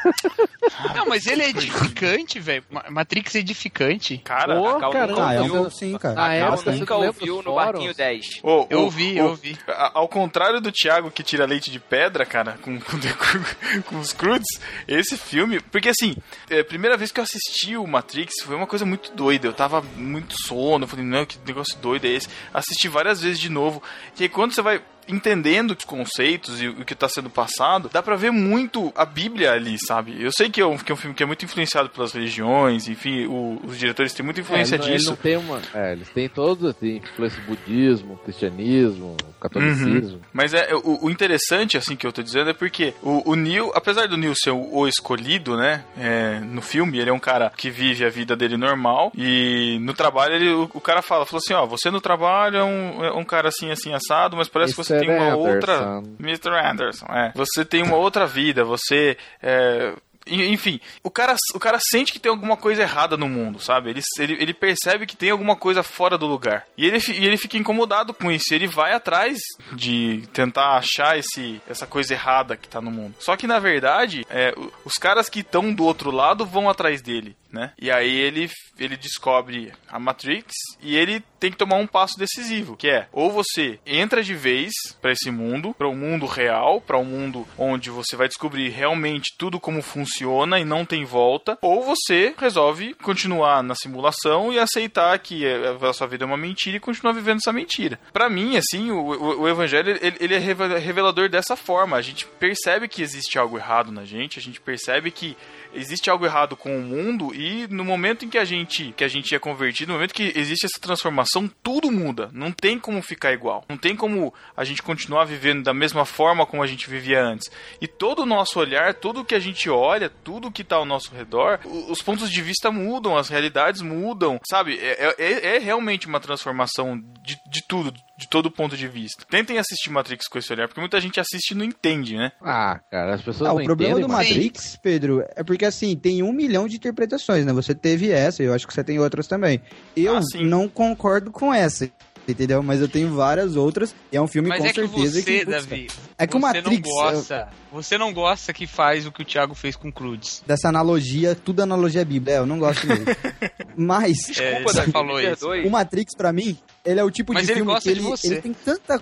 Não, 0.94 1.06
mas 1.06 1.26
ele 1.26 1.42
é 1.42 1.50
edificante, 1.50 2.38
velho. 2.40 2.64
Ma- 2.70 2.84
Matrix 2.88 3.34
é 3.34 3.38
edificante. 3.40 4.18
Cara, 4.18 4.58
Ô, 4.58 4.64
Cacau 4.74 4.92
caramba, 4.92 5.12
nunca 5.12 5.26
Ah, 5.28 5.34
é 5.34 5.40
ouviu. 5.42 5.70
sim, 5.70 5.98
cara. 5.98 6.14
Na 6.14 6.28
Cacau 6.28 6.52
época, 6.54 6.72
nunca 6.72 6.96
ouviu 6.96 7.42
no? 7.42 7.54
Barquinho 7.54 7.94
10. 7.94 8.40
Ô, 8.42 8.66
Eu 8.70 8.80
ô, 8.80 8.82
ouvi, 8.84 9.14
ô, 9.14 9.16
eu 9.18 9.24
ouvi. 9.30 9.58
a- 9.68 9.90
Ao 9.98 10.08
contrário 10.08 10.60
do 10.60 10.72
Thiago 10.72 11.10
que 11.10 11.22
tira 11.22 11.44
leite 11.44 11.70
de 11.70 11.78
pedra, 11.78 12.24
cara, 12.24 12.56
com, 12.62 12.78
com, 12.80 12.96
com 13.84 13.98
os 13.98 14.12
crudes, 14.14 14.46
esse 14.88 15.18
filme. 15.18 15.60
Porque 15.60 15.90
assim, 15.90 16.16
é, 16.48 16.60
a 16.60 16.64
primeira 16.64 16.96
vez 16.96 17.12
que 17.12 17.20
eu 17.20 17.24
assisti 17.24 17.76
o 17.76 17.86
Matrix 17.86 18.34
foi 18.44 18.56
uma 18.56 18.66
coisa 18.66 18.86
muito 18.86 19.12
doida. 19.12 19.46
Eu 19.48 19.52
tava 19.52 19.82
muito 19.96 20.34
sono, 20.46 20.84
eu 20.84 20.88
falei, 20.88 21.04
não, 21.10 21.26
que 21.26 21.38
negócio 21.46 21.76
doido 21.78 22.06
é 22.06 22.10
esse? 22.10 22.28
Assisti 22.52 22.88
várias 22.88 23.20
vezes 23.20 23.38
de 23.38 23.48
novo. 23.48 23.82
E 24.18 24.22
aí 24.22 24.28
quando 24.28 24.54
você 24.54 24.62
vai 24.62 24.82
entendendo 25.08 25.72
os 25.72 25.84
conceitos 25.84 26.60
e 26.62 26.68
o 26.68 26.84
que 26.84 26.94
tá 26.94 27.08
sendo 27.08 27.28
passado, 27.30 27.90
dá 27.92 28.02
pra 28.02 28.16
ver 28.16 28.30
muito 28.30 28.92
a 28.96 29.04
Bíblia 29.04 29.52
ali, 29.52 29.76
sabe? 29.86 30.16
Eu 30.22 30.30
sei 30.32 30.48
que 30.48 30.60
é 30.60 30.66
um, 30.66 30.76
que 30.76 30.90
é 30.92 30.94
um 30.94 30.98
filme 30.98 31.14
que 31.14 31.22
é 31.22 31.26
muito 31.26 31.44
influenciado 31.44 31.88
pelas 31.90 32.12
religiões, 32.12 32.88
enfim, 32.88 33.26
o- 33.26 33.60
os 33.64 33.78
diretores 33.78 34.12
têm 34.12 34.24
muita 34.24 34.40
influência 34.40 34.74
É, 34.74 34.78
ele 34.78 34.82
não- 34.84 34.88
ele 34.90 34.98
disso. 34.98 35.16
tem 35.16 35.36
uma, 35.36 35.60
é, 35.74 35.92
eles 35.92 36.08
têm 36.10 36.28
todos, 36.28 36.64
assim, 36.64 36.96
influência 36.96 37.42
budismo, 37.46 38.18
cristianismo, 38.24 39.16
catolicismo. 39.40 40.14
Uhum. 40.16 40.20
Mas 40.32 40.54
é 40.54 40.74
o, 40.74 41.06
o 41.06 41.10
interessante, 41.10 41.76
assim, 41.76 41.96
que 41.96 42.06
eu 42.06 42.12
tô 42.12 42.22
dizendo 42.22 42.50
é 42.50 42.54
porque 42.54 42.94
o, 43.02 43.30
o 43.32 43.34
Neil, 43.34 43.70
apesar 43.74 44.06
do 44.08 44.16
Neil 44.16 44.34
ser 44.36 44.50
o, 44.50 44.74
o 44.78 44.86
escolhido, 44.88 45.56
né, 45.56 45.84
é, 45.98 46.40
no 46.40 46.60
filme, 46.62 46.98
ele 46.98 47.10
é 47.10 47.12
um 47.12 47.18
cara 47.18 47.50
que 47.56 47.70
vive 47.70 48.04
a 48.04 48.08
vida 48.10 48.36
dele 48.36 48.56
normal 48.56 49.12
e 49.16 49.78
no 49.80 49.94
trabalho 49.94 50.34
ele, 50.34 50.50
o, 50.52 50.80
cara 50.80 51.02
fala, 51.02 51.24
falou 51.26 51.38
assim, 51.44 51.54
ó, 51.54 51.66
você 51.66 51.90
no 51.90 52.00
trabalho 52.00 52.56
é 52.56 52.64
um, 52.64 53.04
é 53.04 53.12
um 53.12 53.24
cara 53.24 53.48
assim, 53.48 53.70
assim, 53.70 53.92
assado, 53.92 54.36
mas 54.36 54.48
parece 54.48 54.72
que 54.74 54.76
você. 54.84 54.99
Tem 55.00 55.10
uma 55.10 55.32
Anderson. 55.34 55.54
outra... 55.54 56.02
Mr. 56.20 56.50
Anderson, 56.50 57.06
é. 57.06 57.32
Você 57.34 57.64
tem 57.64 57.82
uma 57.82 57.96
outra 57.96 58.26
vida, 58.26 58.64
você... 58.64 59.16
É, 59.42 59.94
enfim, 60.30 60.80
o 61.02 61.10
cara, 61.10 61.34
o 61.54 61.58
cara 61.58 61.78
sente 61.80 62.12
que 62.12 62.18
tem 62.18 62.30
alguma 62.30 62.56
coisa 62.56 62.82
errada 62.82 63.16
no 63.16 63.28
mundo, 63.28 63.60
sabe? 63.60 63.90
Ele, 63.90 64.00
ele, 64.18 64.32
ele 64.40 64.54
percebe 64.54 65.06
que 65.06 65.16
tem 65.16 65.30
alguma 65.30 65.56
coisa 65.56 65.82
fora 65.82 66.16
do 66.16 66.26
lugar. 66.26 66.66
E 66.76 66.86
ele, 66.86 66.98
e 67.08 67.26
ele 67.26 67.36
fica 67.36 67.56
incomodado 67.56 68.12
com 68.14 68.30
isso. 68.30 68.54
Ele 68.54 68.66
vai 68.66 68.92
atrás 68.92 69.38
de 69.72 70.22
tentar 70.32 70.76
achar 70.76 71.18
esse, 71.18 71.60
essa 71.68 71.86
coisa 71.86 72.14
errada 72.14 72.56
que 72.56 72.68
tá 72.68 72.80
no 72.80 72.90
mundo. 72.90 73.14
Só 73.18 73.36
que, 73.36 73.46
na 73.46 73.58
verdade, 73.58 74.24
é, 74.30 74.52
o- 74.56 74.72
os 74.84 74.94
caras 74.94 75.28
que 75.28 75.40
estão 75.40 75.72
do 75.72 75.84
outro 75.84 76.10
lado 76.10 76.44
vão 76.46 76.68
atrás 76.68 77.00
dele, 77.02 77.36
né? 77.52 77.72
E 77.80 77.90
aí 77.90 78.14
ele, 78.16 78.50
ele 78.78 78.96
descobre 78.96 79.72
a 79.88 79.98
Matrix 79.98 80.52
e 80.82 80.96
ele 80.96 81.22
tem 81.38 81.50
que 81.50 81.56
tomar 81.56 81.76
um 81.76 81.86
passo 81.86 82.18
decisivo, 82.18 82.76
que 82.76 82.88
é 82.88 83.08
ou 83.12 83.30
você 83.30 83.78
entra 83.86 84.22
de 84.22 84.34
vez 84.34 84.70
pra 85.00 85.12
esse 85.12 85.30
mundo, 85.30 85.74
pra 85.76 85.88
um 85.88 85.96
mundo 85.96 86.26
real, 86.26 86.80
pra 86.80 86.98
um 86.98 87.04
mundo 87.04 87.46
onde 87.56 87.88
você 87.90 88.14
vai 88.16 88.28
descobrir 88.28 88.68
realmente 88.68 89.34
tudo 89.38 89.58
como 89.58 89.80
funciona 89.82 90.19
e 90.58 90.64
não 90.64 90.84
tem 90.84 91.04
volta, 91.04 91.58
ou 91.62 91.82
você 91.84 92.34
resolve 92.38 92.94
continuar 92.94 93.62
na 93.62 93.74
simulação 93.74 94.52
e 94.52 94.58
aceitar 94.58 95.18
que 95.18 95.44
é- 95.46 95.76
a 95.82 95.92
sua 95.92 96.06
vida 96.06 96.24
é 96.24 96.26
uma 96.26 96.36
mentira 96.36 96.76
e 96.76 96.80
continuar 96.80 97.12
vivendo 97.12 97.38
essa 97.38 97.52
mentira. 97.52 97.98
Pra 98.12 98.28
mim, 98.28 98.56
assim, 98.56 98.90
o, 98.90 98.98
o- 99.00 99.40
o 99.42 99.48
evangelho 99.48 99.98
ele, 100.00 100.16
ele 100.20 100.34
é 100.34 100.38
reve- 100.38 100.78
revelador 100.78 101.28
dessa 101.28 101.56
forma. 101.56 101.96
A 101.96 102.02
gente 102.02 102.26
percebe 102.26 102.88
que 102.88 103.02
existe 103.02 103.38
algo 103.38 103.56
errado 103.58 103.90
na 103.92 104.04
gente, 104.04 104.38
a 104.38 104.42
gente 104.42 104.60
percebe 104.60 105.10
que 105.10 105.36
existe 105.74 106.10
algo 106.10 106.24
errado 106.24 106.56
com 106.56 106.76
o 106.78 106.82
mundo 106.82 107.34
e 107.34 107.66
no 107.68 107.84
momento 107.84 108.24
em 108.24 108.28
que 108.28 108.38
a 108.38 108.44
gente 108.44 108.92
que 108.96 109.04
a 109.04 109.08
gente 109.08 109.34
é 109.34 109.38
convertido, 109.38 109.88
no 109.88 109.94
momento 109.94 110.14
que 110.14 110.32
existe 110.34 110.66
essa 110.66 110.80
transformação, 110.80 111.48
tudo 111.62 111.90
muda. 111.90 112.30
Não 112.32 112.52
tem 112.52 112.78
como 112.78 113.00
ficar 113.02 113.32
igual. 113.32 113.64
Não 113.68 113.76
tem 113.76 113.94
como 113.96 114.32
a 114.56 114.64
gente 114.64 114.82
continuar 114.82 115.24
vivendo 115.24 115.62
da 115.62 115.74
mesma 115.74 116.04
forma 116.04 116.46
como 116.46 116.62
a 116.62 116.66
gente 116.66 116.88
vivia 116.88 117.22
antes. 117.22 117.50
E 117.80 117.86
todo 117.86 118.22
o 118.22 118.26
nosso 118.26 118.58
olhar, 118.58 118.94
tudo 118.94 119.24
que 119.24 119.34
a 119.34 119.38
gente 119.40 119.68
olha, 119.70 120.08
tudo 120.08 120.50
que 120.50 120.62
está 120.62 120.76
ao 120.76 120.84
nosso 120.84 121.14
redor, 121.14 121.60
os 121.88 122.02
pontos 122.02 122.30
de 122.30 122.42
vista 122.42 122.70
mudam, 122.70 123.16
as 123.16 123.28
realidades 123.28 123.82
mudam, 123.82 124.40
sabe? 124.48 124.78
É, 124.80 125.14
é- 125.18 125.56
é 125.56 125.58
realmente 125.58 126.06
uma 126.06 126.20
transformação 126.20 126.96
de, 127.24 127.36
de 127.50 127.66
tudo, 127.68 127.92
de 128.20 128.28
todo 128.28 128.50
ponto 128.50 128.76
de 128.76 128.86
vista. 128.86 129.24
Tentem 129.28 129.58
assistir 129.58 129.88
Matrix 129.90 130.28
com 130.28 130.38
esse 130.38 130.52
olhar, 130.52 130.68
porque 130.68 130.80
muita 130.80 131.00
gente 131.00 131.18
assiste 131.18 131.52
e 131.52 131.54
não 131.54 131.64
entende, 131.64 132.16
né? 132.16 132.30
Ah, 132.42 132.78
cara, 132.90 133.14
as 133.14 133.22
pessoas 133.22 133.50
Ah, 133.50 133.54
não 133.54 133.62
o 133.62 133.64
problema 133.64 133.92
entendem, 133.94 134.06
do 134.08 134.12
mas- 134.12 134.28
Matrix, 134.28 134.76
Pedro, 134.82 135.24
é 135.34 135.42
porque 135.42 135.64
assim, 135.64 135.96
tem 135.96 136.22
um 136.22 136.32
milhão 136.32 136.68
de 136.68 136.76
interpretações, 136.76 137.46
né? 137.46 137.52
Você 137.54 137.74
teve 137.74 138.10
essa, 138.10 138.42
eu 138.42 138.52
acho 138.52 138.66
que 138.66 138.74
você 138.74 138.84
tem 138.84 138.98
outras 138.98 139.26
também. 139.26 139.60
Eu 139.96 140.18
Ah, 140.18 140.22
sim. 140.22 140.44
não 140.44 140.68
concordo 140.68 141.30
com 141.30 141.52
essa, 141.52 141.90
entendeu? 142.30 142.62
Mas 142.62 142.80
eu 142.80 142.88
tenho 142.88 143.14
várias 143.14 143.56
outras, 143.56 143.94
e 144.12 144.16
é 144.16 144.20
um 144.20 144.26
filme 144.28 144.48
Mas 144.48 144.58
com 144.60 144.66
é 144.66 144.68
que 144.68 144.74
certeza 144.80 145.20
você, 145.20 145.22
que. 145.22 145.44
Davi, 145.44 145.86
é 146.18 146.26
que 146.26 146.36
o 146.36 146.40
você 146.40 146.46
Matrix. 146.46 146.70
não 146.88 146.94
gosta. 146.94 147.48
Você 147.72 147.98
não 147.98 148.12
gosta 148.12 148.52
que 148.52 148.66
faz 148.66 149.06
o 149.06 149.12
que 149.12 149.22
o 149.22 149.24
Thiago 149.24 149.54
fez 149.54 149.76
com 149.76 149.88
o 149.88 149.92
Crudes. 149.92 150.42
Dessa 150.46 150.68
analogia, 150.68 151.34
tudo 151.36 151.62
analogia 151.62 152.04
bíblica. 152.04 152.32
É, 152.36 152.38
eu 152.38 152.46
não 152.46 152.58
gosto 152.58 152.86
mesmo. 152.86 153.04
Mas. 153.76 154.16
Desculpa, 154.26 154.72
Davi, 154.72 154.90
falou 154.92 155.16
me 155.18 155.32
isso. 155.32 155.48
O 155.66 155.70
Matrix, 155.70 156.14
pra 156.16 156.32
mim, 156.32 156.58
ele 156.84 156.98
é 157.00 157.04
o 157.04 157.10
tipo 157.10 157.32
Mas 157.32 157.46
de 157.46 157.52
ele 157.52 157.58
filme 157.60 157.72
gosta 157.72 157.88
que 157.88 157.94
de 157.94 158.00
ele, 158.00 158.08
você. 158.08 158.26
ele 158.26 158.40
tem 158.42 158.52
tanta. 158.52 159.00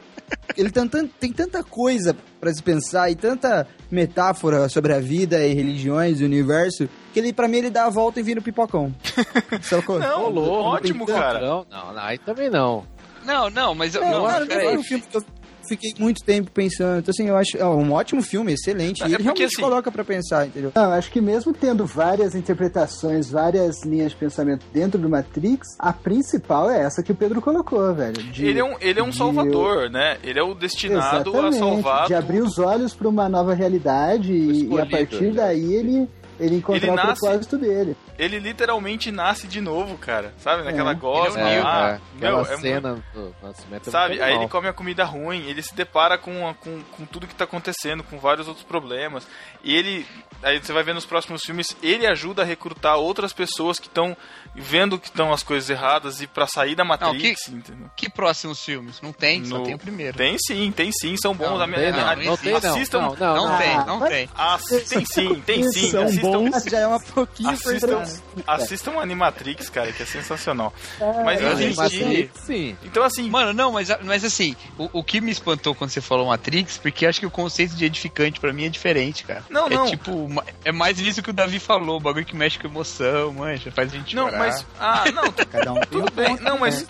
Ele 0.57 0.71
tem, 0.71 0.87
tan- 0.89 1.07
tem 1.19 1.33
tanta 1.33 1.65
coisa 1.65 2.15
pra 2.39 2.53
se 2.53 2.63
pensar 2.63 3.11
e 3.11 3.15
tanta 3.17 3.67
metáfora 3.91 4.69
sobre 4.69 4.93
a 4.93 5.01
vida 5.01 5.45
e 5.47 5.55
religiões 5.55 6.21
e 6.21 6.25
universo 6.25 6.87
que 7.15 7.19
ele, 7.19 7.33
pra 7.33 7.49
mim, 7.49 7.57
ele 7.59 7.71
dá 7.71 7.87
a 7.87 7.91
volta 7.91 8.21
e 8.21 8.23
vira 8.23 8.39
o 8.39 8.43
pipocão. 8.43 8.95
Sacou? 9.63 9.99
Não, 9.99 10.29
louco, 10.29 10.69
ótimo, 10.77 11.07
tem 11.07 11.15
cara. 11.15 11.41
Não, 11.41 11.67
não, 11.71 11.99
aí 11.99 12.19
também 12.19 12.51
não. 12.51 12.85
Não, 13.29 13.51
não, 13.51 13.75
mas 13.75 13.95
eu. 13.95 14.03
É, 14.03 14.11
não, 14.11 14.27
cara, 14.27 14.45
não 14.45 14.61
foi 14.61 14.77
um 14.79 14.83
filme 14.83 15.05
que 15.09 15.17
eu 15.17 15.23
fiquei 15.69 15.93
muito 15.99 16.25
tempo 16.25 16.51
pensando. 16.51 17.01
Então, 17.01 17.11
assim, 17.11 17.29
eu 17.29 17.37
acho 17.37 17.57
é 17.59 17.65
um 17.67 17.93
ótimo 17.93 18.23
filme, 18.23 18.55
excelente. 18.55 19.03
É 19.03 19.07
e 19.07 19.09
ele 19.09 19.17
porque, 19.17 19.23
realmente 19.25 19.45
assim- 19.45 19.61
coloca 19.63 19.93
pra 19.93 20.03
pensar, 20.03 20.47
entendeu? 20.47 20.73
Não, 20.75 20.93
acho 20.93 21.11
que 21.11 21.21
mesmo 21.21 21.53
tendo 21.53 21.85
várias 21.85 22.35
interpretações, 22.35 23.31
várias 23.31 23.85
linhas 23.85 24.13
de 24.13 24.17
pensamento 24.17 24.65
dentro 24.73 24.99
do 24.99 25.11
Matrix, 25.11 25.69
a 25.79 25.93
principal 25.93 26.71
é 26.71 26.81
essa 26.81 27.03
que 27.03 27.13
o 27.13 27.15
Pedro 27.15 27.43
colocou, 27.43 27.95
velho. 27.95 28.15
de- 28.15 28.47
Ele 28.47 28.59
é 28.61 28.65
um, 28.65 28.77
ele 28.81 28.99
é 28.99 29.03
um 29.03 29.11
de- 29.11 29.17
salvador, 29.19 29.91
né? 29.91 30.17
Ele 30.25 30.39
é 30.39 30.43
o 30.43 30.55
destinado 30.55 31.37
a 31.39 31.53
salvar. 31.53 32.07
de 32.07 32.15
abrir 32.15 32.39
tudo. 32.39 32.49
os 32.49 32.59
olhos 32.59 32.95
para 32.95 33.09
uma 33.09 33.29
nova 33.29 33.53
realidade 33.55 34.33
e, 34.33 34.69
e 34.75 34.81
a 34.81 34.87
partir 34.87 35.25
né? 35.27 35.33
daí 35.35 35.75
ele, 35.75 36.09
ele 36.39 36.57
encontrar 36.57 36.83
Ele 36.89 36.91
o 36.93 36.95
nasce- 36.97 37.21
propósito 37.21 37.59
dele. 37.59 37.97
Ele 38.19 38.39
literalmente 38.39 39.11
nasce 39.11 39.47
de 39.47 39.61
novo, 39.61 39.97
cara. 39.99 40.33
Sabe? 40.39 40.63
Naquela 40.63 40.93
É. 40.93 40.95
gosma 40.95 41.41
é 41.51 41.61
o 41.61 41.65
lá. 41.65 41.89
é, 41.91 42.01
Meu, 42.21 42.39
aquela 42.41 42.55
é 42.55 42.57
cena 42.59 43.03
do 43.15 43.35
nascimento 43.43 43.89
é 43.89 43.91
Sabe? 43.91 44.09
muito 44.11 44.23
Aí 44.23 44.29
animal. 44.31 44.43
ele 44.45 44.51
come 44.51 44.69
a 44.69 44.73
comida 44.73 45.05
ruim, 45.05 45.45
ele 45.49 45.63
se 45.63 45.75
depara 45.75 46.17
com, 46.19 46.55
com, 46.61 46.81
com 46.97 47.07
tudo 47.07 47.27
que 47.27 47.35
tá 47.35 47.45
acontecendo, 47.45 48.03
com 48.03 48.19
vários 48.19 48.47
outros 48.49 48.65
problemas. 48.65 49.27
E 49.63 49.75
ele. 49.75 50.07
Aí 50.43 50.59
você 50.63 50.73
vai 50.73 50.83
ver 50.85 50.95
nos 50.95 51.05
próximos 51.05 51.43
filmes, 51.43 51.77
ele 51.83 52.07
ajuda 52.07 52.43
a 52.43 52.45
recrutar 52.45 52.97
outras 52.97 53.33
pessoas 53.33 53.79
que 53.79 53.89
estão 53.89 54.17
vendo 54.55 54.99
que 54.99 55.09
estão 55.09 55.33
as 55.33 55.43
coisas 55.43 55.69
erradas 55.69 56.21
e 56.21 56.27
pra 56.27 56.47
sair 56.47 56.75
da 56.75 56.85
Matrix, 56.85 57.49
entendeu? 57.49 57.91
Que 57.97 58.09
próximos 58.09 58.63
filmes? 58.65 59.01
Não 59.01 59.13
tem, 59.13 59.45
só 59.45 59.59
No- 59.59 59.65
tem 59.65 59.75
o 59.75 59.79
primeiro. 59.79 60.17
Tem 60.17 60.37
sim, 60.39 60.71
tem 60.73 60.91
sim, 60.93 61.17
são 61.17 61.35
bons. 61.35 61.49
Não, 61.49 61.61
A- 61.63 61.67
não 61.67 61.75
Tem 61.75 61.93
não, 61.93 61.99
a- 62.01 62.17
não 62.17 62.37
tem 62.37 62.53
não. 62.53 62.59
assistam, 62.59 63.01
Não, 63.01 63.15
não, 63.17 63.35
Não 63.37 63.49
não. 63.49 63.59
tem, 63.59 63.77
não 63.87 64.01
tem. 64.09 64.29
Ass- 64.35 64.65
tem 64.89 65.05
sim, 65.05 65.35
tem 65.45 65.73
sim. 65.73 65.91
São 65.91 66.05
Assistam, 66.05 66.31
bons. 66.31 66.65
Já 66.65 66.79
é 66.81 66.87
uma 66.87 67.01
pouquinho 67.01 67.51
assistam, 67.51 68.03
assistam 68.47 68.99
Animatrix, 69.01 69.69
cara, 69.69 69.93
que 69.93 70.03
é 70.03 70.07
sensacional. 70.07 70.73
É, 71.01 71.23
Mas 71.25 71.41
enfim, 71.41 71.81
assisti. 71.83 72.31
sim. 72.47 72.77
então 72.85 73.03
assim, 73.03 73.29
Mano, 73.29 73.53
não, 73.53 73.73
mas, 73.73 73.89
mas 74.05 74.25
assim, 74.25 74.55
o, 74.79 74.89
o 75.01 75.05
que 75.05 75.21
me 75.21 75.31
espantou 75.31 75.75
quando 75.75 75.91
você 75.91 76.01
falou 76.01 76.27
Matrix, 76.29 76.79
porque 76.79 77.07
acho 77.07 77.21
que 77.21 77.27
o 77.27 77.31
conceito 77.31 77.75
de 77.75 77.85
edificante 77.85 78.39
pra 78.41 78.53
mim 78.53 78.65
é 78.67 78.69
diferente, 78.69 79.25
cara. 79.25 79.45
Não, 79.51 79.67
é 79.67 79.71
não. 79.71 79.87
tipo, 79.87 80.28
é 80.65 80.73
mais 80.73 80.99
isso 81.01 81.23
que 81.23 81.31
o 81.31 81.33
Davi 81.33 81.59
falou, 81.59 81.97
o 81.97 82.01
bagulho 82.01 82.25
que 82.25 82.37
mexe 82.37 82.59
com 82.59 82.67
emoção, 82.67 83.33
manja, 83.33 83.71
faz 83.71 83.93
a 83.93 83.97
gente 83.97 84.15
não, 84.15 84.25
chorar. 84.25 84.39
mas 84.39 84.67
ah, 84.79 85.05
não, 85.13 85.33
Cada 85.51 85.73
um 85.73 85.81
tudo 85.81 86.11
bem. 86.13 86.37
Não, 86.41 86.59
mas 86.59 86.87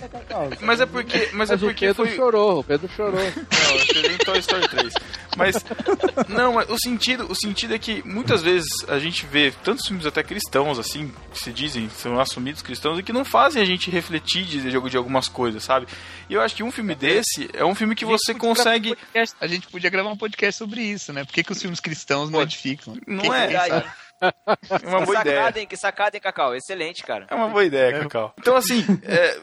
mas 0.61 0.81
é 0.81 0.87
porque, 0.87 1.19
mas, 1.33 1.33
Mas 1.33 1.51
é 1.51 1.55
o 1.55 1.59
porque 1.59 1.87
Pedro 1.87 2.07
foi 2.07 2.17
chorou, 2.17 2.61
o 2.61 2.65
Pedro 2.65 2.89
chorou. 2.97 3.21
Não, 3.21 4.03
eu 4.03 4.13
em 4.13 4.19
Toy 4.19 4.39
Story 4.39 4.69
3. 4.69 4.95
Mas, 5.39 5.65
não, 6.29 6.55
mas 6.55 6.69
o 6.69 6.77
sentido, 6.79 7.31
o 7.31 7.35
sentido 7.35 7.75
é 7.75 7.79
que 7.79 8.03
muitas 8.07 8.43
vezes 8.43 8.69
a 8.89 8.99
gente 8.99 9.25
vê 9.27 9.53
tantos 9.63 9.87
filmes 9.87 10.05
até 10.05 10.23
cristãos, 10.23 10.79
assim, 10.79 11.13
que 11.33 11.39
se 11.39 11.53
dizem, 11.53 11.89
são 11.91 12.19
assumidos 12.21 12.61
cristãos, 12.61 12.99
e 12.99 13.03
que 13.03 13.13
não 13.13 13.25
fazem 13.25 13.63
a 13.63 13.65
gente 13.65 13.91
refletir 13.91 14.45
de, 14.45 14.61
de, 14.61 14.91
de 14.91 14.97
algumas 14.97 15.29
coisas, 15.29 15.63
sabe? 15.63 15.87
E 16.29 16.35
eu 16.35 16.41
acho 16.43 16.55
que 16.55 16.63
um 16.63 16.73
filme 16.73 16.95
desse 16.95 17.49
é 17.55 17.65
um 17.65 17.75
filme 17.75 17.95
que 17.95 18.05
você 18.05 18.35
consegue. 18.35 18.93
um 18.93 19.25
a 19.41 19.47
gente 19.47 19.69
podia 19.69 19.91
gravar 19.91 20.11
um 20.11 20.17
podcast 20.17 20.59
sobre 20.59 20.83
isso, 20.83 21.13
né? 21.13 21.25
Por 21.25 21.33
que, 21.33 21.45
que 21.45 21.53
os 21.53 21.61
filmes 21.61 21.81
cristãos 21.81 22.31
não 22.31 22.43
edificam? 22.43 22.97
Não 23.07 23.33
é? 23.33 23.47
Verdade. 23.47 23.87
É 24.21 24.89
uma 24.89 24.99
Que 25.01 25.07
boa 25.07 25.21
ideia. 25.21 25.37
sacada, 25.37 25.61
hein? 25.61 25.67
Que 25.67 25.77
sacada, 25.77 26.17
hein, 26.17 26.21
Cacau? 26.21 26.55
Excelente, 26.55 27.05
cara. 27.05 27.27
É 27.31 27.35
uma 27.35 27.49
boa 27.49 27.65
ideia, 27.65 28.01
Cacau. 28.01 28.35
Então, 28.39 28.57
assim, 28.57 28.85
é, 29.05 29.39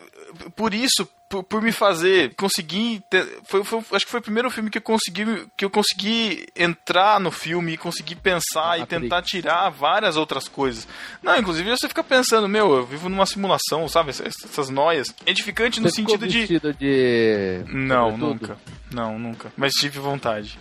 por 0.55 0.73
isso, 0.73 1.07
por, 1.27 1.43
por 1.43 1.61
me 1.61 1.71
fazer 1.71 2.33
conseguir. 2.35 3.01
ter- 3.09 3.39
foi, 3.45 3.63
foi- 3.63 3.83
acho 3.93 4.05
que 4.05 4.11
foi 4.11 4.19
o 4.19 4.23
primeiro 4.23 4.49
filme 4.51 4.69
que 4.69 4.77
eu 4.77 4.81
consegui, 4.81 5.25
que 5.57 5.65
eu 5.65 5.69
consegui 5.69 6.45
entrar 6.55 7.19
no 7.19 7.31
filme 7.31 7.73
e 7.73 7.77
conseguir 7.77 8.15
pensar 8.15 8.77
e 8.77 8.81
Matrix. 8.81 9.01
tentar 9.03 9.21
tirar 9.21 9.69
várias 9.69 10.17
outras 10.17 10.47
coisas. 10.47 10.87
Não, 11.23 11.35
inclusive 11.37 11.69
você 11.69 11.87
fica 11.87 12.03
pensando, 12.03 12.47
meu, 12.47 12.73
eu 12.75 12.85
vivo 12.85 13.09
numa 13.09 13.25
simulação, 13.25 13.87
sabe? 13.89 14.11
Essas, 14.11 14.33
essas 14.43 14.69
noias. 14.69 15.13
Edificante 15.25 15.79
no 15.81 15.89
Você 15.89 16.01
ficou 16.01 16.17
sentido 16.19 16.73
de. 16.73 16.73
de... 16.77 17.63
Não, 17.73 18.11
sobretudo? 18.11 18.27
nunca. 18.41 18.57
Não, 18.91 19.19
nunca. 19.19 19.51
Mas 19.57 19.73
tive 19.73 19.99
vontade. 19.99 20.57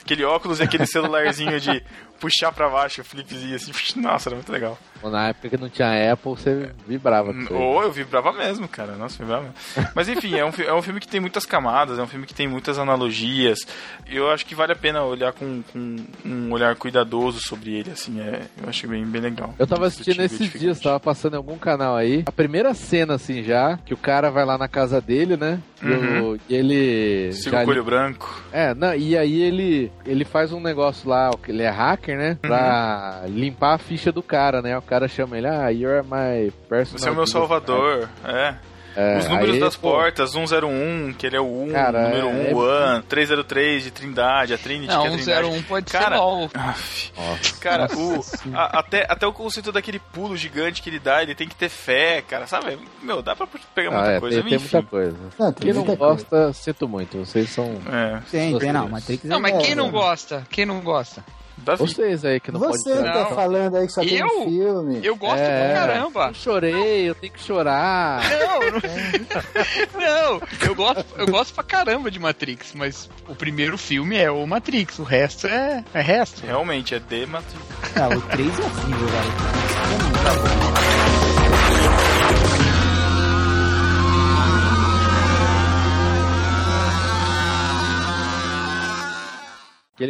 Aquele 0.00 0.22
óculos 0.22 0.60
e 0.60 0.62
aquele 0.62 0.86
celularzinho 0.86 1.58
de 1.58 1.82
puxar 2.20 2.52
pra 2.52 2.68
baixo 2.68 3.00
o 3.00 3.04
flipzinho 3.04 3.54
assim. 3.56 3.72
Nossa, 4.00 4.28
era 4.28 4.36
muito 4.36 4.50
legal. 4.52 4.78
Na 5.02 5.28
época 5.28 5.50
que 5.50 5.56
não 5.58 5.68
tinha 5.68 6.12
Apple, 6.14 6.30
você 6.30 6.70
vibrava. 6.86 7.30
Ou 7.50 7.82
eu 7.82 7.92
vibrava 7.92 8.32
mesmo, 8.32 8.66
cara. 8.66 8.92
Nossa, 8.92 9.18
vibrava 9.18 9.42
mesmo. 9.42 9.90
Mas 9.94 10.08
enfim, 10.08 10.34
é 10.34 10.44
um, 10.46 10.50
é 10.66 10.72
um 10.72 10.80
filme 10.80 10.98
que 10.98 11.06
tem 11.06 11.20
muitas 11.20 11.44
camadas, 11.44 11.98
é 11.98 12.02
um 12.02 12.06
filme 12.06 12.24
que 12.26 12.32
tem 12.32 12.48
muitas 12.48 12.78
analogias. 12.78 13.58
Eu 14.06 14.30
acho 14.30 14.46
que 14.46 14.54
vale 14.54 14.72
a 14.72 14.76
pena 14.76 15.02
olhar 15.04 15.34
com, 15.34 15.62
com 15.70 15.96
um 16.24 16.50
olhar 16.52 16.74
cuidadoso 16.76 17.38
sobre 17.46 17.74
ele, 17.74 17.90
assim. 17.90 18.18
É, 18.18 18.44
eu 18.62 18.68
acho 18.68 18.88
bem, 18.88 19.04
bem 19.04 19.20
legal. 19.20 19.54
Eu 19.58 19.66
tava 19.66 19.86
assistindo 19.86 20.22
esses 20.22 20.50
dias, 20.58 20.80
tava 20.80 20.98
passando 20.98 21.34
em 21.34 21.36
algum 21.36 21.58
canal 21.58 21.96
aí. 21.96 22.22
A 22.24 22.32
primeira 22.32 22.72
cena, 22.72 23.14
assim, 23.16 23.42
já, 23.42 23.76
que 23.84 23.92
o 23.92 23.98
cara 23.98 24.30
vai 24.30 24.46
lá 24.46 24.56
na 24.56 24.68
casa 24.68 25.02
dele, 25.02 25.36
né? 25.36 25.60
E, 25.82 25.86
Uhum. 25.86 26.38
e 26.48 26.54
ele. 26.54 27.32
Siga 27.32 27.60
o 27.60 27.64
Coelho 27.66 27.84
Branco. 27.84 28.42
É, 28.50 28.74
não, 28.74 28.94
e 28.94 29.18
aí 29.18 29.42
ele, 29.42 29.92
ele 30.06 30.24
faz 30.24 30.50
um 30.50 30.60
negócio 30.60 31.08
lá, 31.08 31.30
ele 31.46 31.62
é 31.62 31.68
hacker, 31.68 32.13
né? 32.16 32.38
Pra 32.40 33.22
limpar 33.26 33.74
a 33.74 33.78
ficha 33.78 34.10
do 34.12 34.22
cara, 34.22 34.60
né? 34.62 34.76
O 34.76 34.82
cara 34.82 35.06
chama 35.08 35.36
ele, 35.38 35.46
ah, 35.48 35.68
you're 35.68 36.02
my 36.02 36.50
personal... 36.68 36.98
Você 36.98 37.08
é 37.08 37.12
o 37.12 37.14
meu 37.16 37.26
salvador, 37.26 38.08
é. 38.24 38.54
É, 38.96 39.18
Os 39.18 39.26
números 39.28 39.54
aí, 39.56 39.60
das 39.60 39.74
pô, 39.74 39.90
portas, 39.90 40.30
101, 40.30 41.14
que 41.18 41.26
ele 41.26 41.34
é 41.36 41.40
o 41.40 41.62
1, 41.64 41.72
Cara, 41.72 42.02
número 42.10 42.28
1, 42.28 42.46
é- 42.46 42.54
o 42.54 42.58
One, 42.94 43.02
303 43.02 43.82
de 43.82 43.90
Trindade, 43.90 44.54
a 44.54 44.58
Trinity 44.58 44.86
Não, 44.94 45.00
que 45.02 45.08
é 45.08 45.10
a 45.10 45.16
Trindade. 45.16 45.46
101 45.48 45.62
pode 45.64 45.90
Cara, 45.90 46.16
ser. 46.16 47.10
Aff. 47.18 47.54
Cara, 47.60 47.88
o, 47.92 48.24
a- 48.54 48.78
até, 48.78 49.04
até 49.08 49.26
o 49.26 49.32
conceito 49.32 49.72
daquele 49.72 49.98
pulo 49.98 50.36
gigante 50.36 50.80
que 50.80 50.88
ele 50.88 51.00
dá, 51.00 51.24
ele 51.24 51.34
tem 51.34 51.48
que 51.48 51.56
ter 51.56 51.68
fé, 51.68 52.22
cara, 52.22 52.46
sabe? 52.46 52.78
Meu, 53.02 53.20
dá 53.20 53.34
pra 53.34 53.48
pegar 53.74 53.90
muita 53.90 54.08
Ah, 54.10 54.12
é, 54.12 54.20
coisa. 54.20 54.40
tem, 54.40 54.48
tem 54.50 54.58
muita 54.60 54.82
coisa. 54.84 55.16
Não, 55.40 55.52
tem 55.52 55.64
Quem 55.66 55.74
não 55.74 55.84
muita 55.84 55.96
gosta, 55.96 56.52
sinto 56.52 56.86
muito. 56.88 57.18
Vocês 57.18 57.50
são. 57.50 57.64
É. 57.92 58.20
Tem, 58.30 58.56
tem, 58.60 58.72
não. 58.72 58.88
Matrix 58.88 59.24
Não, 59.24 59.38
é- 59.38 59.40
mas 59.40 59.58
quem 59.60 59.72
É, 59.72 59.74
não 59.74 59.88
é. 59.88 59.90
gosta? 59.90 60.46
Quem 60.48 60.64
não 60.66 60.78
gosta? 60.80 61.24
Vocês 61.56 62.24
aí 62.24 62.40
que 62.40 62.50
não 62.52 62.60
Você 62.60 62.90
podem 62.94 63.12
tá 63.12 63.26
falando 63.26 63.76
aí 63.76 63.86
que 63.86 63.92
só 63.92 64.00
tem 64.02 64.18
Eu? 64.18 64.26
um 64.26 64.44
filme. 64.44 65.00
Eu 65.02 65.16
gosto 65.16 65.38
É. 65.40 65.72
pra 65.72 65.80
caramba. 65.80 66.26
Eu 66.28 66.34
chorei, 66.34 67.08
eu 67.08 67.14
tenho 67.14 67.32
que 67.32 67.40
chorar. 67.42 68.20
Não, 68.28 68.60
não, 68.60 68.80
não, 70.00 70.42
eu 70.66 70.74
gosto, 70.74 71.04
eu 71.16 71.26
gosto 71.26 71.54
pra 71.54 71.64
caramba 71.64 72.10
de 72.10 72.18
Matrix, 72.18 72.72
mas 72.74 73.08
o 73.28 73.34
primeiro 73.34 73.78
filme 73.78 74.16
é 74.16 74.30
o 74.30 74.46
Matrix, 74.46 74.98
o 74.98 75.04
resto 75.04 75.46
é, 75.46 75.82
é 75.94 76.00
resto. 76.00 76.44
Realmente, 76.44 76.94
é 76.94 76.98
de 76.98 77.24
Matrix. 77.26 77.62
Ah, 77.96 78.08
o 78.08 78.20
3 78.20 78.48
é 78.58 78.62
horrível, 78.62 79.06
velho. 79.08 79.34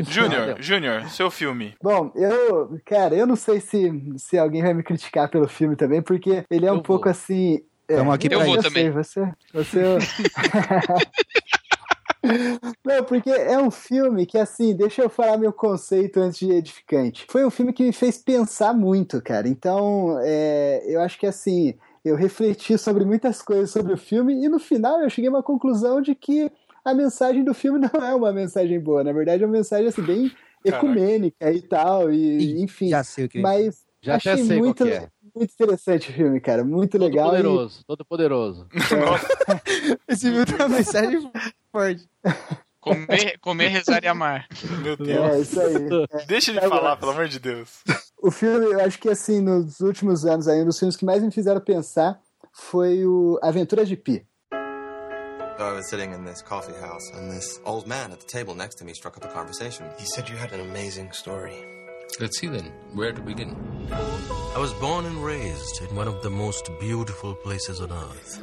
Júnior, 0.09 0.57
Júnior, 0.61 1.09
seu 1.11 1.31
filme. 1.31 1.75
Bom, 1.83 2.11
eu, 2.15 2.79
cara, 2.85 3.15
eu 3.15 3.27
não 3.27 3.37
sei 3.37 3.61
se, 3.61 3.93
se 4.17 4.39
alguém 4.39 4.63
vai 4.63 4.73
me 4.73 4.83
criticar 4.83 5.29
pelo 5.29 5.47
filme 5.47 5.77
também, 5.77 6.01
porque 6.01 6.45
ele 6.51 6.67
é 6.67 6.73
um 6.73 6.81
pouco 6.81 7.09
assim. 7.09 7.61
é, 7.89 7.97
Tamo 7.97 8.13
aqui 8.13 8.27
eu, 8.27 8.39
pra 8.39 8.49
eu 8.49 8.57
isso. 8.59 8.71
sei, 8.71 8.91
você, 8.91 9.33
você. 9.53 9.79
Não, 12.83 13.05
porque 13.05 13.29
é 13.31 13.59
um 13.59 13.71
filme 13.71 14.25
que, 14.25 14.39
assim, 14.39 14.75
deixa 14.75 15.03
eu 15.03 15.11
falar 15.11 15.37
meu 15.37 15.53
conceito 15.53 16.19
antes 16.21 16.39
de 16.39 16.51
edificante. 16.51 17.27
Foi 17.29 17.45
um 17.45 17.51
filme 17.51 17.73
que 17.73 17.85
me 17.85 17.93
fez 17.93 18.17
pensar 18.17 18.73
muito, 18.73 19.21
cara. 19.21 19.47
Então, 19.47 20.19
é, 20.23 20.83
eu 20.87 21.03
acho 21.03 21.19
que, 21.19 21.27
assim, 21.27 21.75
eu 22.05 22.17
refleti 22.17 22.77
sobre 22.79 23.05
muitas 23.05 23.43
coisas 23.43 23.71
sobre 23.71 23.93
o 23.93 23.99
filme 23.99 24.45
e 24.45 24.49
no 24.49 24.59
final 24.59 25.01
eu 25.01 25.11
cheguei 25.11 25.29
a 25.29 25.33
uma 25.33 25.43
conclusão 25.43 26.01
de 26.01 26.15
que 26.15 26.51
a 26.85 26.95
mensagem 26.95 27.43
do 27.45 27.55
filme 27.55 27.79
não 27.79 28.05
é 28.05 28.15
uma 28.15 28.33
mensagem 28.33 28.79
boa. 28.81 29.03
Na 29.05 29.13
verdade, 29.13 29.43
é 29.43 29.47
uma 29.47 29.53
mensagem, 29.57 29.87
assim, 29.89 30.03
bem 30.03 30.31
Caraca. 30.65 30.87
ecumênica 30.87 31.53
e 31.53 31.63
tal, 31.63 32.13
e 32.13 32.61
enfim. 32.63 32.89
Já 32.89 33.03
sei 33.05 33.25
o 33.25 33.29
que 33.29 33.39
Mas 33.41 33.85
Já 34.03 34.17
achei 34.17 34.37
sei 34.39 34.47
qual 34.47 34.59
muito, 34.59 34.85
que 34.85 34.91
é. 34.91 35.09
muito 35.35 35.53
interessante 35.53 36.11
o 36.11 36.13
filme, 36.13 36.41
cara. 36.41 36.65
Muito 36.65 36.93
Todo 36.93 37.03
legal. 37.05 37.27
e- 37.29 37.31
poderoso, 37.31 37.85
todo 37.87 38.05
poderoso. 38.05 38.67
Esse 40.09 40.31
filme 40.31 40.45
tem 40.45 40.57
uma 40.57 40.69
mensagem 40.69 41.31
forte. 41.73 42.09
Comer, 42.81 43.39
comer, 43.41 43.69
rezar 43.69 44.05
e 44.05 44.07
amar. 44.09 44.47
Meu 44.83 44.95
É, 45.09 45.41
isso 45.41 45.59
aí. 45.59 45.75
Deixa 46.29 46.51
ele 46.51 46.61
bom. 46.61 46.69
falar, 46.69 46.97
pelo 46.99 47.13
amor 47.13 47.29
de 47.29 47.39
Deus. 47.39 47.83
O 48.21 48.31
filme, 48.31 48.67
eu 48.67 48.81
acho 48.81 48.99
que 48.99 49.09
assim, 49.09 49.41
nos 49.41 49.81
últimos 49.81 50.27
anos 50.27 50.47
aí, 50.49 50.61
um 50.63 50.67
dos 50.67 50.79
filmes 50.79 50.95
que 50.97 51.05
mais 51.05 51.23
me 51.23 51.31
fizeram 51.31 51.61
pensar 51.63 52.21
foi 52.53 53.05
o 53.07 53.39
Aventuras 53.43 53.89
de 53.89 53.97
Pi. 53.97 54.27
I 55.59 55.73
was 55.73 55.89
sitting 55.89 56.13
in 56.13 56.25
this 56.25 56.43
coffee 56.43 56.75
house, 56.81 57.11
and 57.15 57.31
this 57.31 57.61
old 57.65 57.87
man 57.87 58.11
at 58.13 58.21
the 58.21 58.27
table 58.27 58.55
next 58.55 58.77
to 58.77 58.85
me 58.85 58.93
struck 58.93 59.17
up 59.17 59.25
a 59.25 59.29
conversation. 59.29 59.87
He 59.99 60.05
said 60.05 60.29
you 60.29 60.37
had 60.37 60.53
an 60.53 60.61
amazing 60.61 61.13
story. 61.13 61.65
Let's 62.21 62.39
see 62.39 62.49
then. 62.49 62.73
Where 62.93 63.13
to 63.13 63.21
begin? 63.21 63.57
I 63.91 64.59
was 64.59 64.73
born 64.75 65.05
and 65.05 65.25
raised 65.25 65.83
in 65.83 65.95
one 65.95 66.09
of 66.09 66.23
the 66.23 66.31
most 66.31 66.71
beautiful 66.81 67.35
places 67.35 67.81
on 67.81 67.93
earth. 67.93 68.43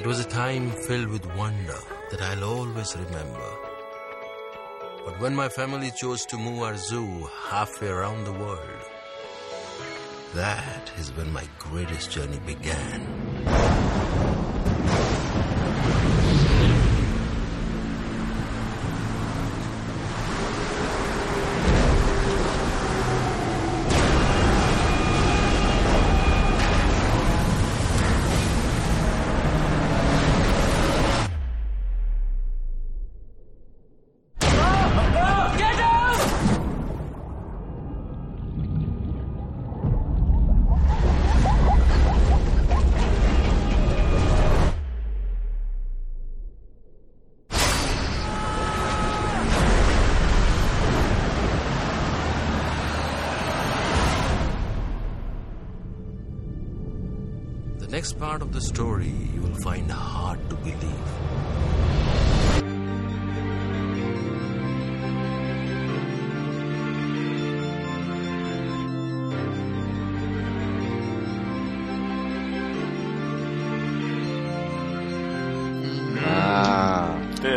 It 0.00 0.06
was 0.06 0.20
a 0.20 0.28
time 0.28 0.70
filled 0.70 1.08
with 1.08 1.26
wonder 1.36 1.78
that 2.10 2.20
I'll 2.20 2.44
always 2.44 2.96
remember. 2.96 3.50
But 5.04 5.20
when 5.20 5.34
my 5.34 5.48
family 5.48 5.90
chose 5.96 6.24
to 6.26 6.36
move 6.36 6.62
our 6.62 6.76
zoo 6.76 7.28
halfway 7.48 7.88
around 7.88 8.24
the 8.24 8.32
world, 8.32 8.84
that 10.34 10.92
is 10.98 11.12
when 11.16 11.32
my 11.32 11.44
greatest 11.58 12.10
journey 12.10 12.40
began. 12.46 13.87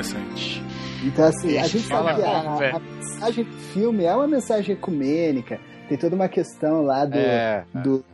Interessante. 0.01 0.63
Então, 1.03 1.25
assim, 1.25 1.57
a 1.57 1.63
gente 1.63 1.83
filme 1.87 2.03
sabe 2.05 2.15
que 2.15 2.21
é 2.21 2.35
a, 2.35 2.41
bom, 2.41 2.75
a 2.75 2.79
mensagem 2.79 3.43
do 3.43 3.51
filme 3.73 4.03
é 4.03 4.15
uma 4.15 4.27
mensagem 4.27 4.75
ecumênica, 4.75 5.59
tem 5.89 5.97
toda 5.97 6.15
uma 6.15 6.27
questão 6.29 6.83
lá 6.83 7.05
do, 7.05 7.17
É, 7.17 7.63
do, 7.73 8.05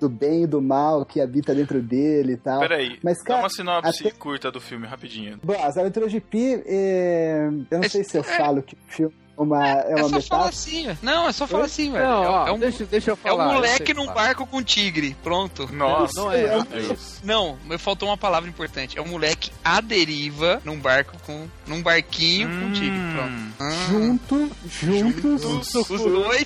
do 0.00 0.08
bem 0.08 0.44
e 0.44 0.46
do 0.46 0.60
mal 0.62 1.04
que 1.04 1.20
habita 1.20 1.54
dentro 1.54 1.82
dele 1.82 2.32
e 2.32 2.36
tal. 2.36 2.60
Peraí, 2.60 2.98
Mas, 3.02 3.18
dá 3.18 3.24
cara, 3.24 3.40
uma 3.40 3.48
sinopse 3.50 4.06
até- 4.08 4.16
curta 4.16 4.50
do 4.50 4.60
filme, 4.60 4.86
rapidinho. 4.86 5.38
Bom, 5.42 5.54
as 5.62 5.76
aventuras 5.76 6.10
de 6.10 6.20
Pi, 6.20 6.62
é, 6.66 7.48
eu 7.70 7.78
não 7.80 7.88
sei 7.88 8.02
se 8.02 8.16
eu 8.16 8.22
falo 8.22 8.62
que 8.62 8.74
o 8.74 8.78
filme 8.88 9.14
é 9.14 9.21
uma, 9.36 9.66
é 9.68 9.92
É 9.92 9.94
uma 9.96 9.98
só 9.98 10.08
metáfora. 10.08 10.22
falar 10.22 10.48
assim, 10.48 10.96
não, 11.02 11.28
é 11.28 11.32
só 11.32 11.46
falar 11.46 11.64
assim, 11.64 11.90
velho. 11.92 12.04
Não, 12.04 12.24
é, 12.24 12.28
ó, 12.28 12.46
é 12.48 12.52
um, 12.52 12.58
deixa, 12.58 12.84
deixa 12.84 13.10
eu 13.10 13.14
é 13.14 13.16
falar. 13.28 13.44
um 13.44 13.48
eu 13.48 13.54
moleque 13.54 13.94
num 13.94 14.04
falar. 14.06 14.14
barco 14.14 14.46
com 14.46 14.62
tigre, 14.62 15.16
pronto. 15.22 15.68
Nossa, 15.72 16.20
Não 16.20 16.32
é, 16.32 16.46
não 16.56 16.60
é 16.60 16.64
Deus. 16.64 17.20
Não, 17.24 17.58
mas 17.66 17.80
faltou 17.80 18.08
uma 18.08 18.16
palavra 18.16 18.48
importante. 18.48 18.98
É 18.98 19.02
um 19.02 19.06
moleque 19.08 19.50
à 19.64 19.80
deriva 19.80 20.60
num 20.64 20.78
barco 20.78 21.16
com. 21.26 21.46
num 21.66 21.82
barquinho 21.82 22.48
com 22.48 22.72
tigre. 22.72 22.98
Pronto. 23.14 23.54
Ah, 23.60 23.70
Junto, 23.88 24.50
juntos, 24.68 25.42
Juntos. 25.42 25.90
os 25.90 26.00
dois 26.02 26.44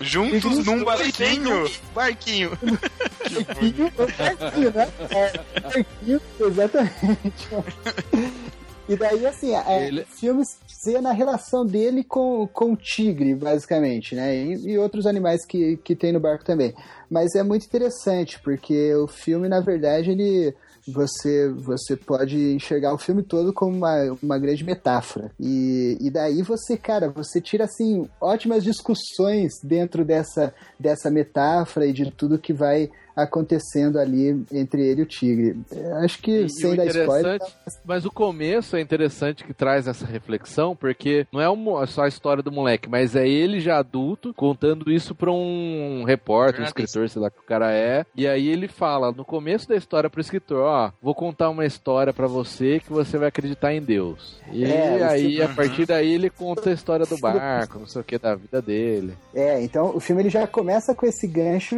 Juntos 0.00 0.64
num 0.66 0.76
num 0.76 0.84
barquinho. 0.84 1.70
barquinho. 1.94 2.50
barquinho, 2.60 3.90
barquinho, 3.96 4.72
né? 4.74 4.88
É, 5.10 5.60
barquinho, 5.60 6.20
exatamente. 6.38 7.48
E 8.90 8.96
daí, 8.96 9.26
assim, 9.26 9.54
é, 9.54 9.86
Ele- 9.86 10.02
o 10.02 10.06
filme 10.06 10.44
se 10.44 10.56
baseia 10.80 11.00
na 11.00 11.12
relação 11.12 11.64
dele 11.64 12.02
com, 12.02 12.46
com 12.52 12.72
o 12.72 12.76
tigre, 12.76 13.34
basicamente, 13.34 14.14
né? 14.14 14.34
E, 14.36 14.70
e 14.72 14.78
outros 14.78 15.06
animais 15.06 15.44
que, 15.46 15.76
que 15.78 15.94
tem 15.94 16.12
no 16.12 16.18
barco 16.20 16.44
também. 16.44 16.74
Mas 17.08 17.34
é 17.34 17.42
muito 17.42 17.66
interessante, 17.66 18.40
porque 18.42 18.94
o 18.94 19.06
filme, 19.06 19.48
na 19.48 19.60
verdade, 19.60 20.10
ele 20.10 20.54
você, 20.88 21.48
você 21.50 21.94
pode 21.94 22.36
enxergar 22.54 22.94
o 22.94 22.98
filme 22.98 23.22
todo 23.22 23.52
como 23.52 23.76
uma, 23.76 24.16
uma 24.22 24.38
grande 24.38 24.64
metáfora. 24.64 25.30
E, 25.38 25.96
e 26.00 26.10
daí 26.10 26.42
você, 26.42 26.76
cara, 26.76 27.08
você 27.10 27.40
tira, 27.40 27.64
assim, 27.64 28.08
ótimas 28.20 28.64
discussões 28.64 29.52
dentro 29.62 30.04
dessa, 30.04 30.52
dessa 30.78 31.10
metáfora 31.10 31.86
e 31.86 31.92
de 31.92 32.10
tudo 32.10 32.38
que 32.38 32.52
vai 32.52 32.90
acontecendo 33.16 33.98
ali 33.98 34.44
entre 34.52 34.82
ele 34.86 35.00
e 35.00 35.04
o 35.04 35.06
tigre. 35.06 35.56
É, 35.72 35.90
Acho 36.04 36.20
que, 36.22 36.30
E 36.44 36.48
sem 36.50 36.74
dar 36.76 36.86
spoiler, 36.86 37.34
interessante- 37.36 37.56
Mas 37.84 38.04
o 38.04 38.10
começo 38.10 38.76
é 38.76 38.80
interessante 38.80 39.44
que 39.44 39.52
traz 39.52 39.86
essa 39.86 40.06
reflexão, 40.06 40.74
porque 40.74 41.26
não 41.32 41.40
é 41.82 41.86
só 41.86 42.02
a 42.02 42.08
história 42.08 42.42
do 42.42 42.52
moleque, 42.52 42.88
mas 42.88 43.14
é 43.16 43.26
ele 43.28 43.60
já 43.60 43.78
adulto 43.78 44.32
contando 44.34 44.90
isso 44.90 45.14
pra 45.14 45.30
um 45.30 46.04
repórter, 46.06 46.60
um 46.60 46.64
escritor, 46.64 47.08
sei 47.08 47.20
lá 47.22 47.30
que 47.30 47.38
o 47.40 47.44
cara 47.44 47.72
é. 47.72 48.04
E 48.16 48.26
aí 48.26 48.48
ele 48.48 48.68
fala 48.68 49.12
no 49.12 49.24
começo 49.24 49.68
da 49.68 49.76
história 49.76 50.08
pro 50.10 50.20
escritor: 50.20 50.62
Ó, 50.64 50.90
vou 51.02 51.14
contar 51.14 51.50
uma 51.50 51.64
história 51.66 52.12
pra 52.12 52.26
você 52.26 52.80
que 52.80 52.90
você 52.92 53.18
vai 53.18 53.28
acreditar 53.28 53.72
em 53.74 53.80
Deus. 53.82 54.40
E 54.52 54.64
É, 54.64 55.02
aí, 55.04 55.36
você- 55.36 55.42
a 55.42 55.48
partir 55.48 55.86
daí, 55.86 56.12
ele 56.14 56.30
conta 56.30 56.70
a 56.70 56.72
história 56.72 57.06
do 57.06 57.16
barco, 57.20 57.78
não 57.78 57.86
sei 57.86 58.00
o 58.00 58.04
que, 58.04 58.18
da 58.18 58.34
vida 58.34 58.60
dele. 58.62 59.14
É, 59.34 59.62
então 59.62 59.94
o 59.94 60.00
filme 60.00 60.22
ele 60.22 60.30
já 60.30 60.46
começa 60.46 60.94
com 60.94 61.06
esse 61.06 61.26
gancho 61.26 61.76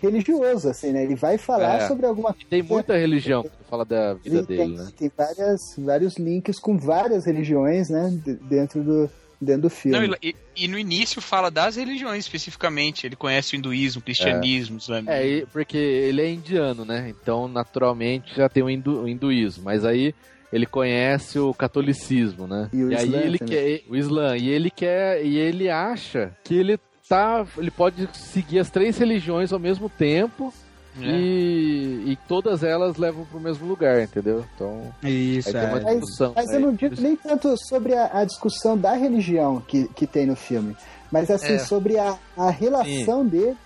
religioso, 0.00 0.59
assim, 0.66 0.92
né? 0.92 1.02
Ele 1.04 1.14
vai 1.14 1.38
falar 1.38 1.82
É. 1.82 1.88
sobre 1.88 2.06
alguma 2.06 2.32
coisa. 2.32 2.46
Tem 2.48 2.62
muita 2.62 2.96
religião 2.96 3.42
quando 3.42 3.64
fala 3.68 3.84
da 3.84 4.14
vida 4.14 4.38
Ele 4.38 4.46
dele, 4.46 4.58
tem, 4.62 4.76
né? 4.76 4.88
tem 4.96 5.10
várias, 5.16 5.60
vários 5.78 6.16
links 6.18 6.58
com 6.58 6.76
várias 6.78 7.24
religiões, 7.26 7.88
né? 7.88 8.10
de- 8.24 8.34
Dentro 8.34 8.82
do, 8.82 9.10
dentro 9.40 9.62
do 9.62 9.70
filme. 9.70 10.08
Não, 10.08 10.16
e, 10.22 10.34
e 10.56 10.68
no 10.68 10.78
início 10.78 11.20
fala 11.22 11.50
das 11.50 11.76
religiões 11.76 12.24
especificamente. 12.24 13.06
Ele 13.06 13.16
conhece 13.16 13.54
o 13.54 13.56
hinduísmo, 13.56 14.00
o 14.00 14.04
cristianismo, 14.04 14.76
islamismo. 14.78 15.10
É, 15.12 15.26
e- 15.26 15.46
porque 15.46 15.76
ele 15.78 16.20
é 16.22 16.30
indiano, 16.30 16.84
né? 16.84 17.08
Então, 17.08 17.48
naturalmente, 17.48 18.34
já 18.36 18.48
tem 18.48 18.62
o, 18.62 18.68
hindu- 18.70 19.02
o 19.02 19.08
hinduísmo. 19.08 19.64
Mas 19.64 19.84
aí 19.84 20.14
ele 20.52 20.66
conhece 20.66 21.38
o 21.38 21.54
catolicismo, 21.54 22.46
né? 22.46 22.68
E 22.72 22.82
o 22.84 22.88
aí 22.88 23.04
Islã 23.06 23.18
ele 23.20 23.38
também. 23.38 23.54
quer 23.56 23.82
o 23.88 23.96
Islã 23.96 24.36
e 24.36 24.48
ele 24.48 24.68
quer 24.70 25.24
e 25.24 25.36
ele 25.38 25.70
acha 25.70 26.36
que 26.44 26.54
ele 26.54 26.76
tá, 27.10 27.44
ele 27.58 27.72
pode 27.72 28.08
seguir 28.16 28.60
as 28.60 28.70
três 28.70 28.96
religiões 28.96 29.52
ao 29.52 29.58
mesmo 29.58 29.88
tempo. 29.88 30.54
É. 31.00 31.04
E, 31.04 32.12
e 32.12 32.18
todas 32.28 32.62
elas 32.64 32.96
levam 32.96 33.24
pro 33.24 33.40
mesmo 33.40 33.66
lugar, 33.66 34.02
entendeu? 34.02 34.44
Então, 34.54 34.92
Isso, 35.04 35.48
aí 35.48 35.54
tem 35.54 35.64
uma 35.64 35.78
é. 35.78 35.82
Mas, 35.82 36.00
discussão. 36.00 36.32
mas 36.34 36.48
aí. 36.48 36.54
eu 36.56 36.60
não 36.60 36.74
digo 36.74 37.00
nem 37.00 37.16
tanto 37.16 37.54
sobre 37.68 37.94
a, 37.94 38.20
a 38.20 38.24
discussão 38.24 38.76
da 38.76 38.94
religião 38.94 39.60
que, 39.60 39.88
que 39.88 40.06
tem 40.06 40.26
no 40.26 40.34
filme, 40.34 40.76
mas 41.10 41.30
assim, 41.30 41.54
É. 41.54 41.58
sobre 41.58 41.96
a, 41.96 42.16
a 42.36 42.50
relação 42.50 43.24
dele 43.24 43.56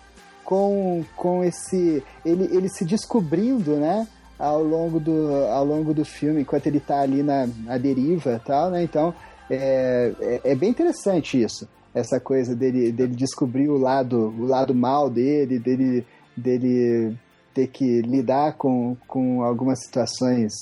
com, 0.44 1.02
com 1.16 1.42
esse. 1.42 2.02
Ele, 2.24 2.44
ele 2.54 2.68
se 2.68 2.84
descobrindo, 2.84 3.76
né? 3.76 4.06
Ao 4.38 4.62
longo, 4.62 4.98
do, 5.00 5.32
ao 5.46 5.64
longo 5.64 5.94
do 5.94 6.04
filme, 6.04 6.42
enquanto 6.42 6.66
ele 6.66 6.80
tá 6.80 7.00
ali 7.00 7.22
na, 7.22 7.48
na 7.64 7.78
deriva 7.78 8.34
e 8.34 8.46
tal, 8.46 8.70
né? 8.70 8.82
Então, 8.82 9.14
é, 9.48 10.12
é, 10.20 10.40
é 10.44 10.54
bem 10.54 10.70
interessante 10.70 11.40
isso. 11.40 11.68
Essa 11.94 12.18
coisa 12.18 12.54
dele, 12.54 12.90
dele 12.90 13.14
descobrir 13.14 13.68
o 13.68 13.78
lado, 13.78 14.34
o 14.38 14.44
lado 14.44 14.74
mal 14.74 15.08
dele, 15.08 15.58
dele, 15.58 16.04
dele 16.36 17.16
ter 17.54 17.68
que 17.68 18.02
lidar 18.02 18.54
com, 18.54 18.96
com 19.06 19.42
algumas 19.42 19.78
situações 19.84 20.52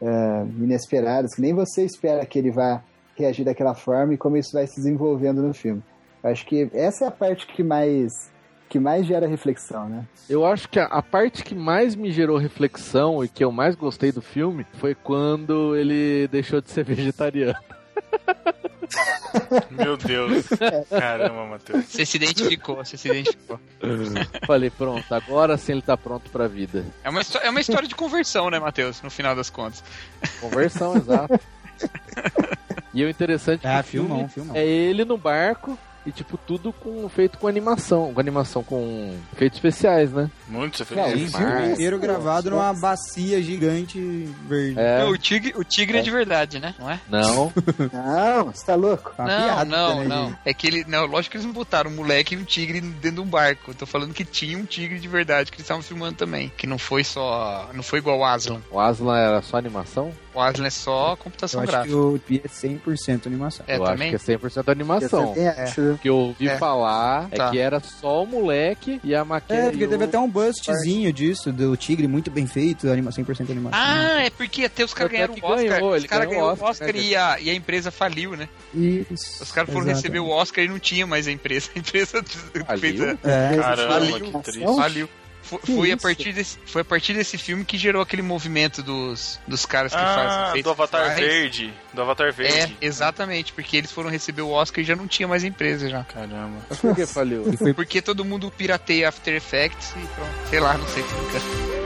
é, 0.00 0.44
inesperadas, 0.58 1.34
que 1.34 1.40
nem 1.40 1.54
você 1.54 1.84
espera 1.84 2.26
que 2.26 2.38
ele 2.38 2.50
vá 2.50 2.82
reagir 3.16 3.44
daquela 3.44 3.74
forma 3.74 4.14
e 4.14 4.18
como 4.18 4.36
isso 4.36 4.50
vai 4.52 4.66
se 4.66 4.76
desenvolvendo 4.76 5.42
no 5.42 5.54
filme. 5.54 5.82
Eu 6.22 6.30
acho 6.30 6.44
que 6.46 6.68
essa 6.74 7.04
é 7.04 7.08
a 7.08 7.10
parte 7.10 7.46
que 7.46 7.62
mais 7.62 8.12
que 8.68 8.78
mais 8.78 9.06
gera 9.06 9.28
reflexão, 9.28 9.88
né? 9.88 10.04
Eu 10.28 10.44
acho 10.44 10.68
que 10.68 10.80
a, 10.80 10.86
a 10.86 11.00
parte 11.00 11.44
que 11.44 11.54
mais 11.54 11.94
me 11.94 12.10
gerou 12.10 12.36
reflexão 12.36 13.22
e 13.22 13.28
que 13.28 13.44
eu 13.44 13.52
mais 13.52 13.76
gostei 13.76 14.10
do 14.10 14.20
filme 14.20 14.66
foi 14.74 14.96
quando 14.96 15.76
ele 15.76 16.26
deixou 16.28 16.60
de 16.60 16.70
ser 16.70 16.82
vegetariano. 16.84 17.58
Meu 19.70 19.96
Deus. 19.96 20.46
Caramba, 20.88 21.46
Matheus. 21.46 21.84
Você 21.86 22.04
se 22.06 22.16
identificou, 22.16 22.76
você 22.76 22.96
se 22.96 23.08
identificou. 23.08 23.58
Falei, 24.46 24.70
pronto, 24.70 25.12
agora 25.14 25.56
sim 25.56 25.72
ele 25.72 25.82
tá 25.82 25.96
pronto 25.96 26.30
pra 26.30 26.46
vida. 26.46 26.84
É 27.02 27.10
uma, 27.10 27.20
é 27.42 27.50
uma 27.50 27.60
história 27.60 27.88
de 27.88 27.94
conversão, 27.94 28.50
né, 28.50 28.58
Matheus? 28.58 29.02
No 29.02 29.10
final 29.10 29.34
das 29.34 29.50
contas. 29.50 29.82
Conversão, 30.40 30.96
exato. 30.96 31.38
E 32.94 33.04
o 33.04 33.10
interessante 33.10 33.66
é 33.66 33.74
que 33.74 33.80
o 33.80 33.82
filme 33.82 34.08
filmão, 34.08 34.28
filmão. 34.28 34.56
é 34.56 34.64
ele 34.64 35.04
no 35.04 35.18
barco 35.18 35.76
e, 36.06 36.12
tipo, 36.12 36.36
tudo 36.36 36.72
com, 36.72 37.08
feito 37.08 37.38
com 37.38 37.48
animação. 37.48 38.12
Com 38.12 38.20
animação 38.20 38.62
com 38.62 39.16
efeitos 39.32 39.58
especiais, 39.58 40.12
né? 40.12 40.30
Muito 40.48 40.78
Sim, 40.78 40.84
sofrido. 40.84 41.30
filme 41.30 41.72
inteiro 41.72 41.98
gravado 41.98 42.50
numa 42.50 42.72
bacia 42.74 43.42
gigante 43.42 43.98
verde. 44.46 44.78
É, 44.78 45.00
Não, 45.00 45.10
o 45.10 45.18
tigre, 45.18 45.54
o 45.56 45.64
tigre 45.64 45.98
é. 45.98 46.02
de 46.02 46.10
verdade, 46.10 46.60
né? 46.60 46.74
Não 46.78 46.90
é? 46.90 47.00
não. 47.08 47.52
Não, 47.92 48.44
você 48.46 48.66
tá 48.66 48.74
louco? 48.74 49.12
Uma 49.18 49.26
não, 49.26 49.44
piada, 49.44 49.64
não, 49.64 50.00
né, 50.00 50.04
não. 50.08 50.38
É 50.44 50.52
que 50.52 50.66
ele. 50.66 50.84
Não, 50.86 51.06
lógico 51.06 51.32
que 51.32 51.36
eles 51.38 51.46
não 51.46 51.52
botaram 51.52 51.90
um 51.90 51.94
moleque 51.94 52.34
e 52.34 52.38
um 52.38 52.44
tigre 52.44 52.80
dentro 52.80 53.12
de 53.12 53.20
um 53.20 53.26
barco. 53.26 53.70
Eu 53.70 53.74
tô 53.74 53.86
falando 53.86 54.12
que 54.12 54.24
tinha 54.24 54.58
um 54.58 54.64
tigre 54.64 54.98
de 54.98 55.08
verdade 55.08 55.50
que 55.50 55.56
eles 55.56 55.64
estavam 55.64 55.82
filmando 55.82 56.14
também. 56.14 56.52
Que 56.56 56.66
não 56.66 56.78
foi 56.78 57.04
só. 57.04 57.70
Não 57.72 57.82
foi 57.82 57.98
igual 57.98 58.18
o 58.18 58.24
Aslan. 58.24 58.60
O 58.70 58.78
Aslan 58.78 59.16
era 59.16 59.42
só 59.42 59.56
animação? 59.56 60.12
O 60.34 60.40
Aslan 60.40 60.66
é 60.66 60.70
só 60.70 61.12
Eu 61.12 61.16
computação 61.16 61.60
acho 61.60 61.70
que 61.70 61.76
gráfica. 61.76 61.96
o 61.96 62.18
Pi 62.18 62.42
é 62.44 62.48
100% 62.48 63.26
animação. 63.28 63.64
É, 63.68 63.76
eu 63.76 63.84
também? 63.84 64.14
acho 64.14 64.24
que 64.24 64.32
é 64.32 64.36
100% 64.36 64.68
animação. 64.72 65.28
Também 65.28 65.48
acho. 65.48 65.80
O 65.92 65.98
que 65.98 66.08
eu 66.08 66.16
ouvi 66.16 66.48
É. 66.48 66.58
falar 66.58 67.28
é 67.30 67.36
Tá. 67.36 67.50
que 67.50 67.58
era 67.58 67.78
só 67.80 68.24
o 68.24 68.26
moleque 68.26 69.00
e 69.04 69.14
a 69.14 69.24
maquete. 69.24 69.60
É, 69.60 69.70
porque 69.70 69.84
e 69.84 69.86
o- 69.86 69.90
teve 69.90 70.04
até 70.04 70.18
um 70.18 70.28
bustzinho 70.28 71.12
disso, 71.12 71.52
do 71.52 71.76
tigre 71.76 72.08
muito 72.08 72.30
bem 72.30 72.46
feito, 72.46 72.88
anima 72.90 73.12
100% 73.12 73.52
animação. 73.52 73.78
Ah, 73.80 74.22
é 74.24 74.30
porque 74.30 74.64
até 74.64 74.84
os 74.84 74.92
caras 74.92 75.12
ganharam 75.12 75.34
o 75.34 75.36
Oscar. 75.36 75.56
ganhou, 75.56 75.94
os 75.94 76.04
caras 76.04 76.26
ganhou 76.28 76.42
ganharam 76.46 76.46
o 76.48 76.52
Oscar, 76.70 76.88
Oscar 76.88 76.96
e 76.96 77.14
a, 77.16 77.40
e 77.40 77.50
a 77.50 77.54
empresa 77.54 77.90
faliu, 77.92 78.36
né? 78.36 78.48
Isso. 78.74 79.42
Os 79.42 79.52
caras 79.52 79.70
foram 79.72 79.86
exato. 79.86 79.96
receber 79.98 80.18
o 80.18 80.28
Oscar 80.28 80.64
e 80.64 80.68
não 80.68 80.78
tinha 80.78 81.06
mais 81.06 81.28
a 81.28 81.30
empresa. 81.32 81.70
A 81.76 81.78
empresa 81.78 82.24
Faliu? 82.66 82.80
fez 82.80 83.00
a- 83.00 83.16
É, 83.30 83.56
Caramba, 83.56 83.92
Faliu. 83.94 84.20
que 84.32 84.38
triste. 84.42 84.76
Faliu. 84.76 85.08
Foi, 85.44 85.58
foi 85.60 85.92
a 85.92 85.96
partir 85.96 86.32
desse, 86.32 86.58
foi 86.66 86.82
a 86.82 86.84
partir 86.84 87.12
desse 87.12 87.36
filme 87.38 87.64
que 87.64 87.76
gerou 87.78 88.00
aquele 88.02 88.22
movimento 88.22 88.82
dos, 88.82 89.38
dos 89.46 89.64
caras 89.66 89.92
que 89.92 89.98
fazem 90.00 90.60
Ah, 90.60 90.62
do 90.62 90.70
Avatar. 90.70 91.14
Verde. 91.14 91.72
Do 91.92 92.02
Avatar 92.02 92.28
É, 92.28 92.32
Verde. 92.32 92.76
exatamente, 92.80 93.52
porque 93.52 93.76
eles 93.76 93.92
foram 93.92 94.08
receber 94.10 94.42
o 94.42 94.50
Oscar 94.50 94.82
e 94.82 94.86
já 94.86 94.96
não 94.96 95.06
tinha 95.06 95.28
mais 95.28 95.44
empresa 95.44 95.88
já. 95.88 96.02
Caramba. 96.04 96.58
Mas 96.68 96.78
Por 96.78 96.94
que 96.94 97.06
falhou? 97.06 97.52
Foi 97.52 97.74
Porque 97.74 98.00
todo 98.00 98.24
mundo 98.24 98.50
pirateia 98.50 99.08
After 99.08 99.34
Effects 99.34 99.90
e 99.90 100.06
pronto. 100.06 100.48
Sei 100.50 100.60
lá, 100.60 100.78
não 100.78 100.88
sei 100.88 101.02
explicar. 101.02 101.83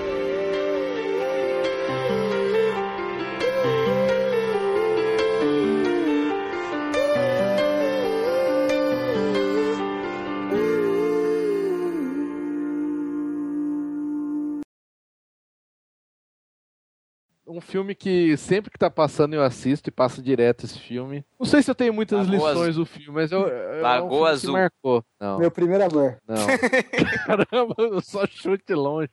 Um 17.50 17.60
filme 17.62 17.94
que 17.94 18.36
sempre 18.36 18.70
que 18.70 18.78
tá 18.78 18.90
passando 18.90 19.32
eu 19.34 19.42
assisto 19.42 19.88
e 19.88 19.92
passo 19.92 20.20
direto 20.22 20.64
esse 20.66 20.78
filme. 20.78 21.24
Não 21.40 21.46
sei 21.46 21.62
se 21.62 21.70
eu 21.70 21.74
tenho 21.74 21.94
muitas 21.94 22.28
Lagoa 22.28 22.50
lições 22.52 22.76
do 22.76 22.84
filme, 22.84 23.10
mas 23.10 23.32
eu, 23.32 23.48
eu 23.48 23.80
Lagoa 23.82 23.98
é 24.02 24.02
um 24.02 24.08
filme 24.10 24.28
que 24.28 24.34
Azul. 24.34 24.52
marcou. 24.52 25.04
Não, 25.18 25.38
Meu 25.38 25.50
primeiro 25.50 25.84
amor. 25.84 26.18
não. 26.28 26.36
Caramba, 27.26 27.74
eu 27.78 28.00
só 28.02 28.26
chute 28.26 28.74
longe. 28.74 29.08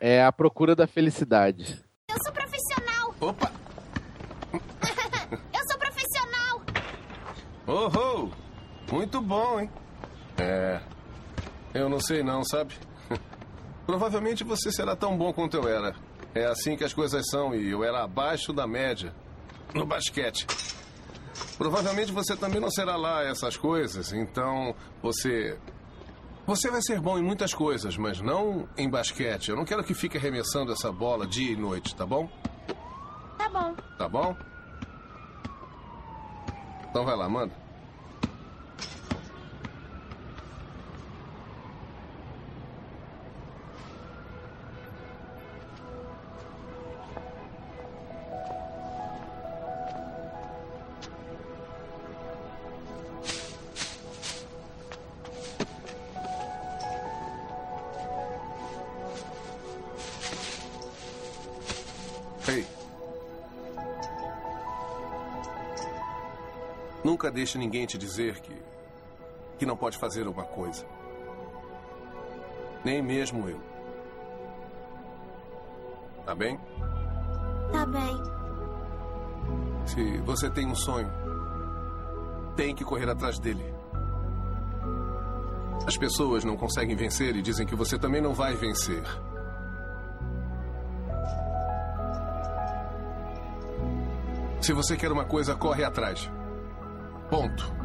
É 0.00 0.24
A 0.24 0.32
Procura 0.32 0.74
da 0.74 0.86
Felicidade. 0.88 1.80
Eu 2.10 2.16
sou 2.24 2.32
profissional! 2.32 3.14
Opa! 3.20 3.52
Eu 5.54 5.68
sou 5.68 5.78
profissional! 5.78 6.62
Oh, 7.66 7.88
oh! 8.28 8.92
Muito 8.94 9.20
bom, 9.20 9.60
hein? 9.60 9.70
É. 10.38 10.80
Eu 11.72 11.88
não 11.88 12.00
sei 12.00 12.22
não, 12.22 12.44
sabe? 12.44 12.74
Provavelmente 13.86 14.44
você 14.44 14.70
será 14.72 14.94
tão 14.96 15.16
bom 15.16 15.32
quanto 15.32 15.56
eu 15.56 15.68
era. 15.68 15.94
É 16.34 16.46
assim 16.46 16.76
que 16.76 16.84
as 16.84 16.92
coisas 16.92 17.28
são 17.30 17.54
e 17.54 17.70
eu 17.70 17.84
era 17.84 18.02
abaixo 18.02 18.52
da 18.52 18.66
média 18.66 19.14
no 19.72 19.86
basquete. 19.86 20.46
Provavelmente 21.56 22.10
você 22.10 22.36
também 22.36 22.60
não 22.60 22.70
será 22.70 22.96
lá 22.96 23.22
essas 23.22 23.56
coisas, 23.56 24.12
então 24.12 24.74
você. 25.02 25.58
Você 26.46 26.70
vai 26.70 26.82
ser 26.82 27.00
bom 27.00 27.18
em 27.18 27.22
muitas 27.22 27.54
coisas, 27.54 27.96
mas 27.96 28.20
não 28.20 28.68
em 28.76 28.90
basquete. 28.90 29.48
Eu 29.48 29.56
não 29.56 29.64
quero 29.64 29.82
que 29.82 29.94
fique 29.94 30.18
arremessando 30.18 30.72
essa 30.72 30.92
bola 30.92 31.26
dia 31.26 31.52
e 31.52 31.56
noite, 31.56 31.94
tá 31.94 32.04
bom? 32.04 32.28
Tá 33.38 33.48
bom. 33.48 33.74
Tá 33.96 34.08
bom? 34.08 34.36
Então 36.90 37.04
vai 37.04 37.16
lá, 37.16 37.28
manda. 37.28 37.63
Deixe 67.44 67.58
ninguém 67.58 67.84
te 67.84 67.98
dizer 67.98 68.40
que. 68.40 68.56
que 69.58 69.66
não 69.66 69.76
pode 69.76 69.98
fazer 69.98 70.26
uma 70.26 70.44
coisa. 70.44 70.86
Nem 72.82 73.02
mesmo 73.02 73.46
eu. 73.46 73.60
Tá 76.24 76.34
bem? 76.34 76.58
Tá 77.70 77.84
bem. 77.84 78.16
Se 79.84 80.18
você 80.22 80.48
tem 80.48 80.66
um 80.66 80.74
sonho, 80.74 81.10
tem 82.56 82.74
que 82.74 82.82
correr 82.82 83.10
atrás 83.10 83.38
dele. 83.38 83.62
As 85.86 85.98
pessoas 85.98 86.44
não 86.44 86.56
conseguem 86.56 86.96
vencer 86.96 87.36
e 87.36 87.42
dizem 87.42 87.66
que 87.66 87.76
você 87.76 87.98
também 87.98 88.22
não 88.22 88.32
vai 88.32 88.54
vencer. 88.54 89.04
Se 94.62 94.72
você 94.72 94.96
quer 94.96 95.12
uma 95.12 95.26
coisa, 95.26 95.54
corre 95.54 95.84
atrás. 95.84 96.30
Ponto. 97.30 97.83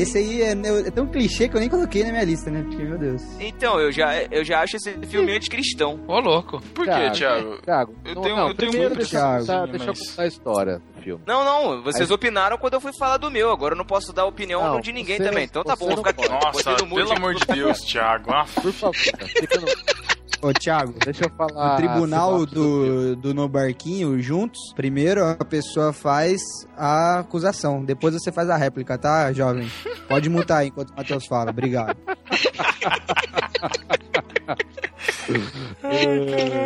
Esse 0.00 0.18
aí 0.18 0.42
é, 0.42 0.52
é 0.52 0.90
tão 0.90 1.06
clichê 1.06 1.48
que 1.48 1.56
eu 1.56 1.60
nem 1.60 1.68
coloquei 1.68 2.02
na 2.04 2.10
minha 2.10 2.24
lista, 2.24 2.50
né? 2.50 2.62
Porque, 2.62 2.82
meu 2.82 2.98
Deus. 2.98 3.22
Então, 3.38 3.78
eu 3.80 3.90
já, 3.92 4.22
eu 4.24 4.44
já 4.44 4.60
acho 4.60 4.76
esse 4.76 4.92
filme 5.06 5.32
anticristão. 5.36 6.00
Ô, 6.08 6.18
louco. 6.20 6.60
Por 6.74 6.84
que, 6.84 6.90
Thiago, 6.90 7.14
Thiago? 7.14 7.62
Thiago, 7.62 7.94
Eu 8.04 8.14
não, 8.14 8.22
tenho- 8.22 8.36
não, 8.36 8.48
eu 8.48 8.54
tenho 8.54 8.72
muito 8.76 8.96
deixa, 8.96 9.16
eu 9.16 9.20
Thiago, 9.20 9.40
contar, 9.40 9.66
deixa 9.66 9.84
eu 9.84 9.88
mas- 9.88 10.10
contar 10.10 10.22
a 10.22 10.26
história 10.26 10.82
do 10.96 11.02
filme. 11.02 11.22
Não, 11.26 11.44
não, 11.44 11.82
vocês 11.82 12.08
Aí- 12.10 12.14
opinaram 12.14 12.56
quando 12.58 12.74
eu 12.74 12.80
fui 12.80 12.92
falar 12.98 13.16
do 13.18 13.30
meu. 13.30 13.50
Agora 13.50 13.74
eu 13.74 13.78
não 13.78 13.84
posso 13.84 14.12
dar 14.12 14.24
opinião 14.26 14.62
Não, 14.62 14.80
de 14.80 14.92
ninguém 14.92 15.16
você- 15.18 15.24
também. 15.24 15.44
Então 15.44 15.62
tá 15.62 15.76
bom, 15.76 15.86
vou 15.86 15.96
ficar 15.98 16.12
quieto. 16.12 16.30
Nossa, 16.30 16.74
pelo 16.76 17.12
amor 17.12 17.34
de 17.34 17.44
Deus, 17.46 17.78
Thiago. 17.80 18.30
Ah, 18.32 18.44
Por 18.60 18.72
favor, 18.72 18.94
fica 18.94 19.60
no, 19.60 19.66
Ô, 20.42 20.54
Thiago, 20.54 20.94
deixa 21.04 21.26
eu 21.26 21.30
falar. 21.36 21.72
no 21.72 21.76
tribunal 21.76 22.46
do, 22.46 23.14
do 23.14 23.34
No 23.34 23.46
Barquinho, 23.46 24.18
juntos, 24.22 24.58
primeiro 24.74 25.22
a 25.22 25.44
pessoa 25.44 25.92
faz 25.92 26.40
a 26.78 27.18
acusação, 27.18 27.84
depois 27.84 28.14
você 28.14 28.32
faz 28.32 28.48
a 28.48 28.56
réplica, 28.56 28.96
tá, 28.96 29.30
jovem? 29.34 29.70
Pode 30.10 30.28
mutar 30.28 30.58
aí 30.58 30.68
enquanto 30.68 30.90
o 30.90 30.96
Matheus 30.96 31.24
fala, 31.24 31.50
obrigado. 31.50 31.96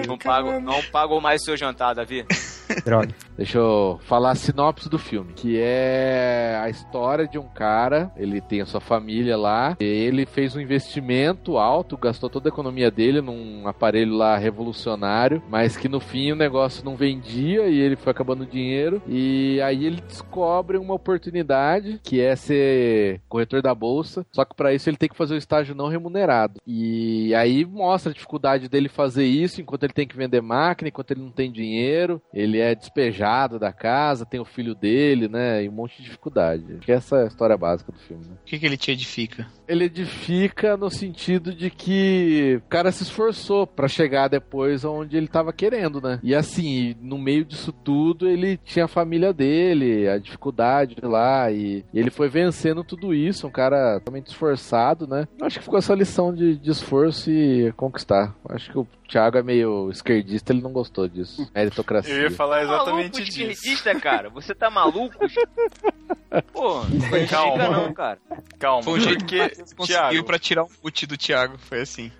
Não 0.09 0.17
pago, 0.17 0.59
não 0.61 0.83
pago 0.85 1.21
mais 1.21 1.45
seu 1.45 1.55
jantar, 1.55 1.95
Davi. 1.95 2.25
Droga. 2.85 3.15
Deixa 3.37 3.59
eu 3.59 3.99
falar 4.05 4.31
a 4.31 4.35
sinopse 4.35 4.89
do 4.89 4.99
filme, 4.99 5.33
que 5.33 5.59
é 5.59 6.59
a 6.63 6.69
história 6.69 7.27
de 7.27 7.39
um 7.39 7.49
cara, 7.49 8.11
ele 8.17 8.41
tem 8.41 8.61
a 8.61 8.67
sua 8.67 8.81
família 8.81 9.37
lá, 9.37 9.77
ele 9.81 10.25
fez 10.25 10.55
um 10.55 10.61
investimento 10.61 11.59
alto, 11.59 11.97
gastou 11.97 12.31
toda 12.31 12.49
a 12.49 12.53
economia 12.53 12.91
dele 12.91 13.21
num 13.21 13.67
aparelho 13.67 14.15
lá 14.15 14.37
revolucionário, 14.37 15.43
mas 15.49 15.77
que 15.77 15.89
no 15.89 16.01
fim 16.01 16.33
o 16.33 16.37
negócio 16.37 16.85
não 16.85 16.97
vendia 16.97 17.67
e 17.67 17.79
ele 17.79 17.97
foi 17.97 18.13
acabando 18.13 18.45
o 18.45 18.47
dinheiro, 18.47 19.03
e 19.07 19.61
aí 19.63 19.85
ele 19.85 20.01
descobre 20.01 20.79
uma 20.79 20.95
oportunidade, 20.95 22.01
que 22.03 22.21
é 22.21 22.37
ser 22.37 23.21
corretor 23.29 23.63
da 23.63 23.75
bolsa, 23.75 24.25
só 24.33 24.45
que 24.45 24.55
para 24.55 24.73
isso 24.73 24.89
ele 24.89 24.97
tem 24.97 25.09
que 25.09 25.17
fazer 25.17 25.35
o 25.35 25.39
estágio 25.39 25.75
não 25.75 25.89
remunerado. 25.89 26.61
E 26.67 27.35
aí 27.35 27.65
mostra 27.65 28.11
a 28.11 28.15
dificuldade 28.15 28.69
dele 28.69 28.89
fazer 28.89 29.25
isso 29.25 29.61
enquanto 29.61 29.85
ele 29.85 29.93
tem 29.93 30.07
que 30.07 30.17
vender 30.17 30.41
máquina, 30.41 30.89
enquanto 30.89 31.11
ele 31.11 31.23
não 31.23 31.31
tem 31.31 31.51
dinheiro, 31.51 32.23
ele 32.33 32.54
é 32.61 32.75
despejado 32.75 33.59
da 33.59 33.73
casa, 33.73 34.27
tem 34.27 34.41
o 34.41 34.45
filho 34.45 34.75
dele, 34.75 35.29
né? 35.29 35.65
E 35.65 35.69
um 35.69 35.73
monte 35.73 35.97
de 35.99 36.05
dificuldade. 36.05 36.65
Acho 36.77 36.87
que 36.87 36.93
essa 36.93 37.17
é 37.17 37.25
a 37.25 37.27
história 37.27 37.57
básica 37.57 37.93
do 37.93 37.99
filme, 37.99 38.25
né? 38.27 38.35
O 38.43 38.45
que, 38.45 38.59
que 38.59 38.67
ele 38.67 38.77
te 38.77 38.91
edifica? 38.91 39.47
Ele 39.67 39.85
edifica 39.85 40.77
no 40.77 40.91
sentido 40.91 41.55
de 41.55 41.71
que 41.71 42.61
o 42.65 42.69
cara 42.69 42.93
se 42.93 43.03
esforçou 43.03 43.67
pra 43.67 43.89
chegar 43.89 44.29
depois 44.29 44.85
onde 44.85 45.17
ele 45.17 45.29
tava 45.29 45.53
querendo, 45.53 46.01
né? 46.01 46.21
E 46.23 46.35
assim, 46.35 46.95
no 47.01 47.19
meio 47.19 47.45
disso 47.45 47.73
tudo, 47.73 48.29
ele 48.29 48.57
tinha 48.59 48.85
a 48.85 48.89
família 48.89 49.33
dele, 49.33 50.09
a 50.09 50.19
dificuldade 50.19 50.97
lá, 51.03 51.51
e, 51.51 51.85
e 51.93 51.99
ele 51.99 52.11
foi 52.11 52.29
vencendo 52.29 52.85
tudo 52.85 53.15
isso, 53.15 53.47
um 53.47 53.51
cara 53.51 53.99
totalmente 54.01 54.29
esforçado, 54.29 55.07
né? 55.07 55.27
Eu 55.39 55.47
acho 55.47 55.59
que 55.59 55.65
ficou 55.65 55.79
essa 55.79 55.95
lição 55.95 56.35
de, 56.35 56.57
de 56.57 56.71
esforço 56.71 57.31
e 57.31 57.73
conquistar. 57.73 58.35
Eu 58.49 58.55
acho 58.55 58.71
que 58.71 58.79
o 58.79 58.87
Thiago 59.09 59.39
é 59.39 59.43
meio 59.43 59.91
esquerdista, 59.91 60.53
ele 60.53 60.63
não 60.63 60.73
gostou 60.73 61.07
disso. 61.09 61.49
Meritocracia. 61.55 62.13
Eu 62.15 62.23
ia 62.23 62.31
falar 62.31 62.63
exatamente 62.63 63.13
maluco 63.19 63.25
disso. 63.25 63.41
esquerdista, 63.51 63.95
cara. 64.01 64.31
Você 64.31 64.55
tá 64.55 64.71
maluco? 64.71 65.15
Pô, 66.53 66.83
não 66.85 67.27
Calma. 67.29 67.69
não, 67.69 67.93
cara. 67.93 68.19
Calma, 68.59 68.83
Foi 68.83 68.95
um 68.95 69.01
jeito 69.01 69.25
que 69.25 69.39
conseguiu 69.77 70.25
pra 70.25 70.39
tirar 70.39 70.65
um 70.65 70.69
mute 70.83 71.07
do 71.07 71.17
Thiago. 71.17 71.59
Foi 71.59 71.81
assim. 71.83 72.11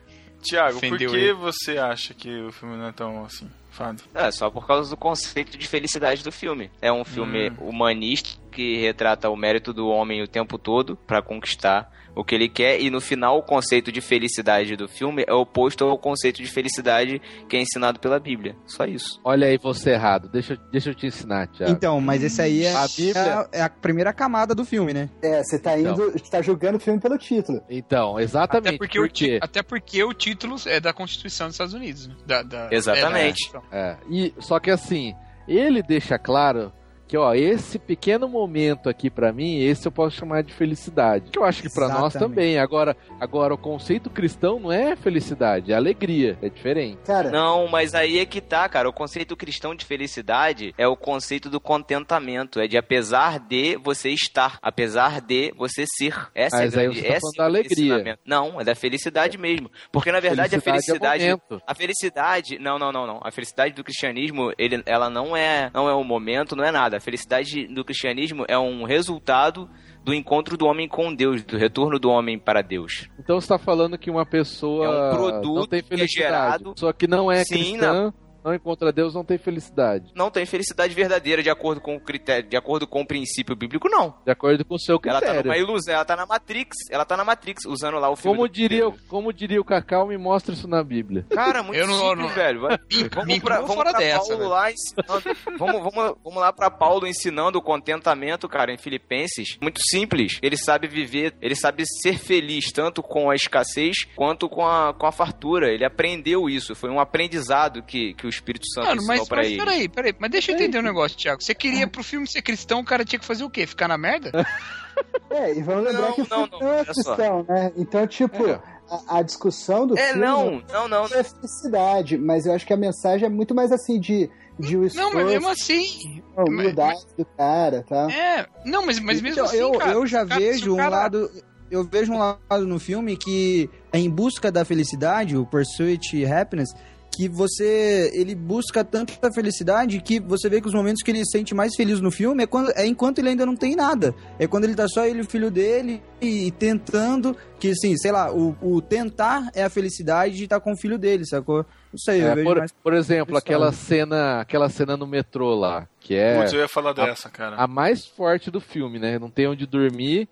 Thiago, 0.43 0.79
por 0.79 0.99
que 0.99 1.05
ele. 1.05 1.33
você 1.33 1.79
acha 1.79 2.13
que 2.13 2.29
o 2.43 2.53
filme 2.53 2.77
não 2.77 2.89
é 2.89 2.93
tão 2.93 3.25
assim, 3.25 3.49
fado? 3.71 4.03
É, 4.15 4.31
só 4.31 4.51
por 4.51 4.67
causa 4.67 4.91
do 4.91 4.97
conceito 4.97 5.57
de 5.57 5.67
felicidade 5.67 6.23
do 6.23 6.31
filme. 6.31 6.71
É 6.83 6.93
um 6.93 7.03
filme 7.05 7.51
Hum. 7.51 7.69
humanista 7.71 8.39
que 8.53 8.77
retrata 8.77 9.31
o 9.31 9.37
mérito 9.37 9.73
do 9.73 9.89
homem 9.89 10.23
o 10.23 10.29
tempo 10.29 10.59
todo 10.59 10.97
pra 11.07 11.23
conquistar 11.23 11.91
o 12.15 12.25
que 12.25 12.35
ele 12.35 12.49
quer 12.49 12.81
e 12.81 12.91
no 12.91 13.01
final 13.01 13.39
o 13.39 13.43
conceito 13.43 13.91
de 13.91 14.01
felicidade 14.01 14.77
do 14.77 14.89
filme 14.89 15.25
é 15.27 15.33
oposto 15.33 15.85
ao 15.85 15.99
conceito 15.99 16.43
de 16.43 16.47
felicidade 16.49 17.21
que 17.49 17.57
é 17.57 17.61
ensinado 17.61 17.99
pela 17.99 18.19
Bíblia. 18.21 18.55
Só 18.67 18.85
isso. 18.85 19.21
Olha 19.25 19.47
aí 19.47 19.59
você 19.59 19.91
errado, 19.91 20.29
deixa, 20.29 20.55
eu- 20.55 20.59
deixa 20.71 20.91
eu 20.91 20.95
te 20.95 21.07
ensinar, 21.07 21.49
Thiago. 21.49 21.73
Então, 21.73 22.01
mas 22.01 22.23
esse 22.23 22.41
aí 22.41 22.65
é 22.65 22.73
A 22.75 22.87
Bíblia- 22.89 23.49
é 23.53 23.63
a 23.63 23.69
primeira 23.69 24.13
camada 24.13 24.55
do 24.55 24.65
filme, 24.65 24.93
né? 24.93 25.09
É, 25.23 25.43
você 25.43 25.59
tá 25.59 25.79
indo, 25.79 25.91
Então. 25.91 26.11
você 26.13 26.31
tá 26.31 26.41
julgando 26.43 26.77
o 26.79 26.81
filme 26.81 27.01
pelo 27.01 27.19
título. 27.19 27.61
Então, 27.69 28.19
exatamente. 28.21 28.69
Até 28.69 28.79
porque, 28.79 28.99
por 28.99 29.07
o, 29.09 29.45
até 29.45 29.63
porque 29.63 30.05
o 30.05 30.13
título 30.13 30.57
é 30.67 30.79
da 30.81 30.93
Constituição 30.93 31.47
dos 31.49 31.55
Estados 31.55 31.75
Unidos. 31.75 32.07
né? 32.09 32.15
Da, 32.27 32.43
da- 32.43 32.69
Exatamente. 32.71 33.49
é 33.49 33.53
da- 33.53 33.63
É, 33.73 33.97
e 34.09 34.35
só 34.41 34.59
que 34.61 34.71
assim, 34.71 35.15
ele 35.49 35.83
deixa 35.83 36.19
claro 36.19 36.73
que 37.07 37.17
ó, 37.17 37.35
esse 37.35 37.79
pequeno 37.79 38.29
momento 38.29 38.89
aqui 38.89 39.11
pra 39.11 39.33
mim, 39.33 39.59
esse 39.59 39.87
eu 39.87 39.93
posso 39.93 40.17
chamar 40.17 40.43
de 40.43 40.53
felicidade. 40.53 41.31
Que 41.31 41.39
eu 41.39 41.45
acho 41.45 41.63
que 41.63 41.73
pra 41.73 41.89
nós 41.89 42.13
também. 42.13 42.59
Agora, 42.59 42.97
agora 43.21 43.55
o 43.55 43.59
conceito 43.59 44.11
cristão 44.11 44.59
não 44.59 44.73
é 44.73 44.97
felicidade, 44.97 45.73
é 45.73 45.77
alegria, 45.77 46.39
é 46.43 46.49
diferente. 46.49 46.99
Cara, 47.05 47.31
Não, 47.31 47.69
mas 47.69 47.95
aí 47.95 48.19
é 48.19 48.27
que 48.27 48.41
tá, 48.41 48.69
cara. 48.69 48.89
O 48.89 48.93
conceito 48.93 49.37
cristão 49.37 49.75
de 49.75 49.85
felicidade 49.85 50.75
é 50.79 50.87
o 50.87 50.97
conceito 50.97 51.51
do 51.51 51.61
contentamento. 51.61 52.61
É 52.61 52.67
de 52.67 52.77
apesar 52.77 53.39
de 53.39 53.77
você 53.77 54.11
estar, 54.11 54.59
apesar 54.63 55.21
de 55.21 55.53
você 55.57 55.85
ser. 55.87 56.15
Essa 56.35 56.59
Mas 56.59 56.75
é 56.75 56.79
a 56.79 56.81
aí 56.81 56.87
grande, 56.89 57.01
você 57.01 57.09
tá 57.09 57.15
essa 57.15 57.27
é 57.27 57.39
da 57.39 57.43
o 57.43 57.47
alegria. 57.47 58.19
Não, 58.25 58.61
é 58.61 58.65
da 58.65 58.75
felicidade 58.75 59.39
mesmo. 59.39 59.71
Porque 59.93 60.11
na 60.11 60.21
verdade 60.21 60.51
Felicidade 60.51 60.67
é 60.67 60.71
a 60.71 60.83
felicidade. 60.83 61.25
momento. 61.25 61.63
a 61.67 61.75
felicidade. 61.75 62.59
Não, 62.59 62.79
não, 62.79 62.93
não, 62.93 63.07
não. 63.07 63.21
A 63.23 63.31
felicidade 63.31 63.75
do 63.75 63.85
cristianismo, 63.85 64.53
ele, 64.59 64.83
ela 64.87 65.09
não 65.11 65.37
é, 65.37 65.71
não 65.73 65.89
é 65.89 65.95
um 65.95 66.05
momento, 66.05 66.57
não 66.57 66.65
é 66.65 66.71
nada. 66.71 66.94
A 66.97 67.01
felicidade 67.01 67.67
do 67.67 67.85
cristianismo 67.85 68.45
é 68.49 68.59
um 68.59 68.85
resultado 68.85 69.69
do 70.03 70.13
encontro 70.13 70.57
do 70.57 70.67
homem 70.67 70.87
com 70.89 71.15
Deus, 71.15 71.43
do 71.43 71.57
retorno 71.57 71.99
do 71.99 72.11
homem 72.11 72.39
para 72.39 72.61
Deus. 72.63 73.09
Então 73.19 73.41
você 73.41 73.49
tá 73.49 73.59
falando 73.59 73.97
que 73.97 74.11
uma 74.11 74.27
pessoa 74.27 74.85
É 74.85 74.89
um 75.13 75.17
produto 75.17 75.55
não 75.61 75.67
tem 75.67 75.83
que 75.83 75.95
é 75.95 75.97
felicidade. 75.99 76.29
gerado- 76.31 76.75
Só 76.77 76.93
que 76.93 77.07
não 77.07 77.33
é 77.33 77.43
Sim, 77.45 77.55
cristã, 77.55 77.93
não 78.05 78.15
encontra 78.53 78.93
Deus, 78.93 79.15
não 79.15 79.25
tem 79.25 79.39
felicidade. 79.39 80.11
Não 80.15 80.31
tem 80.31 80.45
felicidade 80.45 80.93
verdadeira 80.95 81.43
de 81.43 81.49
acordo 81.51 81.81
com 81.81 81.95
o 81.95 82.01
critério, 82.01 82.49
de 82.49 82.57
acordo 82.57 82.87
com 82.87 83.03
o 83.03 83.07
princípio 83.07 83.55
bíblico, 83.55 83.89
não. 83.89 84.15
De 84.25 84.33
acordo 84.33 84.65
com 84.65 84.75
o 84.75 84.79
seu 84.79 85.01
Ela 85.05 85.19
critério. 85.21 85.43
tá 85.43 85.49
numa 85.49 85.57
ilusão, 85.57 85.95
ela 85.95 86.05
tá 86.05 86.17
na 86.17 86.27
Matrix, 86.27 86.77
ela 86.91 87.05
tá 87.05 87.17
na 87.17 87.25
Matrix, 87.25 87.65
usando 87.65 87.99
lá 87.99 88.11
o 88.11 88.17
filme. 88.17 88.37
Como 88.37 88.49
do- 88.49 88.53
diria, 88.53 88.85
como 89.09 89.33
diria 89.33 89.61
o 89.61 89.65
Cacau, 89.65 90.09
me 90.09 90.19
mostra 90.19 90.53
isso 90.55 90.67
na 90.67 90.83
Bíblia. 90.83 91.25
Cara, 91.31 91.63
muito 91.63 91.79
Eu 91.81 91.87
não- 91.87 91.95
simples, 91.99 92.19
não- 92.27 92.35
velho. 92.35 92.61
Vamos 93.15 93.39
pra, 93.39 93.61
vamos 93.61 93.75
fora 93.75 93.91
pra 93.91 93.99
dessa, 94.01 94.19
Paulo 94.19 94.37
velho. 94.39 94.49
lá 94.51 94.71
ensinando. 94.73 95.23
vamos, 95.59 95.83
vamos, 95.83 96.17
vamos 96.25 96.41
lá 96.41 96.53
pra 96.53 96.71
Paulo 96.71 97.07
ensinando 97.07 97.59
o 97.59 97.63
contentamento, 97.63 98.49
cara, 98.49 98.73
em 98.73 98.79
Filipenses. 98.79 99.57
Muito 99.61 99.81
simples. 99.89 100.39
Ele 100.43 100.57
sabe 100.57 100.89
viver, 100.89 101.35
ele 101.41 101.55
sabe 101.55 101.85
ser 101.87 102.19
feliz, 102.19 102.73
tanto 102.73 103.03
com 103.03 103.31
a 103.31 103.35
escassez 103.35 104.05
quanto 104.17 104.49
com 104.49 104.67
a, 104.67 104.93
com 104.95 105.07
a 105.07 105.13
fartura. 105.13 105.73
Ele 105.73 105.85
aprendeu 105.85 106.49
isso. 106.49 106.75
Foi 106.75 106.91
um 106.91 106.99
aprendizado 107.01 107.83
que, 107.83 108.15
que 108.15 108.27
o 108.27 108.29
Espírito 108.35 108.67
Santo 108.73 108.87
Mano, 108.89 109.03
mas, 109.07 109.27
pra 109.29 109.39
mas 109.39 109.47
ele. 109.49 109.57
peraí, 109.59 109.89
peraí. 109.89 110.15
Mas 110.19 110.31
deixa 110.31 110.51
eu 110.53 110.57
entender 110.57 110.79
um 110.79 110.83
negócio, 110.83 111.17
Thiago. 111.17 111.43
Você 111.43 111.55
queria 111.55 111.87
pro 111.87 112.03
filme 112.03 112.27
ser 112.27 112.43
cristão, 112.43 112.81
o 112.81 112.85
cara 112.85 113.05
tinha 113.05 113.19
que 113.19 113.25
fazer 113.27 113.45
o 113.45 113.51
quê? 113.51 113.67
Ficar 113.67 113.89
na 113.89 113.97
merda? 113.99 114.31
é, 115.31 115.53
e 115.55 115.63
vamos 115.63 115.85
lembrar 115.85 116.09
Não, 116.09 116.13
que 116.15 116.23
o 116.23 116.27
não, 116.31 116.47
filme 116.47 116.51
não, 116.53 116.61
não, 116.61 116.73
é 116.79 116.85
cristão, 116.85 117.47
né? 117.49 117.73
Então, 117.77 118.07
tipo, 118.07 118.47
É. 118.47 118.61
a, 118.91 119.19
a 119.19 119.23
discussão 119.23 119.87
do 119.87 119.99
É, 119.99 120.09
filme 120.09 120.21
não, 120.21 120.63
não, 120.73 120.89
não. 120.89 121.05
é 121.07 121.23
felicidade, 121.25 122.17
mas 122.19 122.47
eu 122.47 122.53
acho 122.55 122.67
que 122.67 122.73
a 122.73 122.77
mensagem 122.77 123.27
é 123.27 123.29
muito 123.31 123.55
mais 123.55 123.73
assim 123.73 123.99
de, 123.99 124.31
de 124.59 124.77
o 124.77 124.89
Não, 124.95 125.13
mas 125.13 125.27
mesmo 125.27 125.49
assim. 125.49 126.23
a 126.37 126.43
humildade 126.45 127.01
do 127.19 127.25
cara, 127.25 127.83
tá? 127.89 128.09
É. 128.11 128.47
Não, 128.65 128.85
mas, 128.87 128.99
mas 129.01 129.21
mesmo 129.21 129.29
Então, 129.39 129.45
assim, 129.47 129.57
eu, 129.57 129.73
cara. 129.73 129.93
eu 129.93 130.07
já 130.07 130.25
cara, 130.27 130.41
vejo 130.41 130.71
o 130.71 130.75
um 130.75 130.77
cara- 130.77 130.89
lado. 130.97 131.31
eu 131.71 131.83
vejo 131.85 132.13
um 132.13 132.19
lado 132.19 132.67
no 132.67 132.79
filme 132.79 133.17
que 133.17 133.69
é 133.93 133.99
em 133.99 134.09
busca 134.11 134.53
da 134.53 134.65
felicidade, 134.65 135.37
o 135.37 135.45
Pursuit 135.45 136.25
Happiness, 136.25 136.71
que 137.15 137.29
você 137.29 138.11
ele 138.15 138.35
busca 138.35 138.85
tanto 138.85 139.15
a 139.23 139.33
felicidade 139.33 140.01
que 140.01 140.19
você 140.21 140.49
vê 140.49 140.61
que 140.61 140.67
os 140.69 140.75
momentos 140.75 141.03
que 141.03 141.11
ele 141.11 141.25
se 141.25 141.31
sente 141.33 141.55
mais 141.55 141.75
feliz 141.77 142.01
no 142.01 142.11
filme 142.11 142.43
é 142.43 142.47
quando 142.47 142.71
é 142.75 142.87
enquanto 142.87 143.19
ele 143.21 143.29
ainda 143.31 143.47
não 143.47 143.57
tem 143.57 143.75
nada. 143.77 144.15
É 144.39 144.47
quando 144.47 144.65
ele 144.65 144.75
tá 144.75 144.87
só 144.89 145.07
ele 145.07 145.19
e 145.19 145.23
o 145.23 145.29
filho 145.31 145.51
dele 145.51 146.03
e, 146.21 146.47
e 146.47 146.51
tentando 146.51 147.37
que 147.59 147.71
assim, 147.71 147.97
sei 147.97 148.13
lá, 148.13 148.33
o, 148.33 148.57
o 148.61 148.83
tentar 148.83 149.51
é 149.55 149.63
a 149.63 149.71
felicidade 149.71 150.37
de 150.37 150.45
estar 150.45 150.61
com 150.61 150.73
o 150.73 150.77
filho 150.77 150.99
dele, 150.99 151.25
sacou? 151.27 151.65
Não 151.93 151.99
sei, 151.99 152.23
eu 152.23 152.29
É, 152.29 152.35
vejo 152.35 152.47
por, 152.49 152.59
mais 152.59 152.73
por 152.73 152.93
exemplo, 152.93 153.37
aquela 153.37 153.73
cena, 153.73 154.41
aquela 154.41 154.69
cena 154.69 154.97
no 154.97 155.07
metrô 155.07 155.55
lá, 155.55 155.87
que 156.01 156.15
é 156.15 156.39
Putz, 156.39 156.53
eu 156.53 156.59
ia 156.61 156.69
falar 156.69 156.91
a- 156.91 157.07
dessa, 157.07 157.31
cara. 157.31 157.57
a 157.57 157.67
mais 157.67 158.05
forte 158.05 158.51
do 158.51 158.61
filme, 158.61 158.99
né? 158.99 159.19
Não 159.19 159.31
tem 159.31 159.47
onde 159.47 159.65
dormir. 159.67 160.29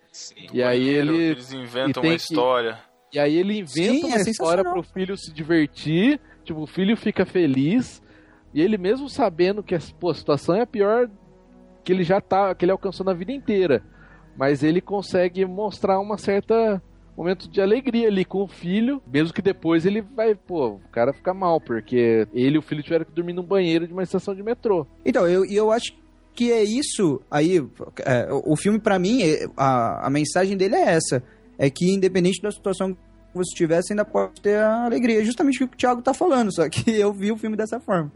e 0.52 0.62
aí 0.62 0.80
banheiro, 0.80 1.14
ele 1.14 1.24
eles 1.30 1.52
inventam 1.52 2.02
uma 2.02 2.10
que- 2.10 2.16
história. 2.16 2.78
E 3.14 3.18
aí 3.18 3.36
ele 3.36 3.58
inventa 3.58 3.92
Sim, 3.92 4.04
uma 4.06 4.16
é 4.16 4.20
história 4.22 4.64
pro 4.64 4.82
filho 4.82 5.16
se 5.18 5.30
divertir, 5.32 6.18
tipo, 6.52 6.62
o 6.62 6.66
filho 6.66 6.96
fica 6.96 7.24
feliz, 7.24 8.02
e 8.54 8.60
ele 8.60 8.76
mesmo 8.76 9.08
sabendo 9.08 9.62
que 9.62 9.74
a, 9.74 9.78
pô, 9.98 10.10
a 10.10 10.14
situação 10.14 10.54
é 10.54 10.60
a 10.62 10.66
pior 10.66 11.08
que 11.82 11.92
ele 11.92 12.04
já 12.04 12.20
tá, 12.20 12.54
que 12.54 12.64
ele 12.64 12.72
alcançou 12.72 13.04
na 13.04 13.12
vida 13.14 13.32
inteira. 13.32 13.82
Mas 14.36 14.62
ele 14.62 14.80
consegue 14.80 15.44
mostrar 15.44 15.98
uma 15.98 16.16
certa 16.16 16.80
momento 17.14 17.48
de 17.48 17.60
alegria 17.60 18.08
ali 18.08 18.24
com 18.24 18.42
o 18.42 18.48
filho, 18.48 19.02
mesmo 19.06 19.34
que 19.34 19.42
depois 19.42 19.84
ele 19.84 20.00
vai, 20.00 20.34
pô, 20.34 20.68
o 20.68 20.80
cara 20.90 21.12
fica 21.12 21.34
mal, 21.34 21.60
porque 21.60 22.26
ele 22.32 22.56
e 22.56 22.58
o 22.58 22.62
filho 22.62 22.82
tiveram 22.82 23.04
que 23.04 23.12
dormir 23.12 23.34
num 23.34 23.42
banheiro 23.42 23.86
de 23.86 23.92
uma 23.92 24.02
estação 24.02 24.34
de 24.34 24.42
metrô. 24.42 24.86
Então, 25.04 25.28
eu, 25.28 25.44
eu 25.44 25.70
acho 25.70 25.92
que 26.34 26.50
é 26.50 26.62
isso 26.62 27.20
aí. 27.30 27.58
é, 28.06 28.28
o 28.32 28.56
filme, 28.56 28.80
pra 28.80 28.98
mim, 28.98 29.22
é- 29.22 29.46
a, 29.56 30.06
a 30.06 30.10
mensagem 30.10 30.56
dele 30.56 30.76
é 30.76 30.94
essa: 30.94 31.22
é 31.58 31.68
que 31.68 31.92
independente 31.92 32.40
da 32.40 32.50
situação 32.50 32.96
você 33.34 33.54
tiver, 33.54 33.82
você 33.82 33.92
ainda 33.92 34.04
pode 34.04 34.40
ter 34.40 34.56
a 34.58 34.84
alegria. 34.84 35.20
É 35.20 35.24
justamente 35.24 35.62
o 35.64 35.68
que 35.68 35.74
o 35.74 35.78
Thiago 35.78 36.02
tá 36.02 36.12
falando, 36.14 36.54
só 36.54 36.68
que 36.68 36.90
eu 36.98 37.12
vi 37.12 37.30
o 37.32 37.36
filme 37.36 37.56
dessa 37.56 37.78
forma. 37.80 38.12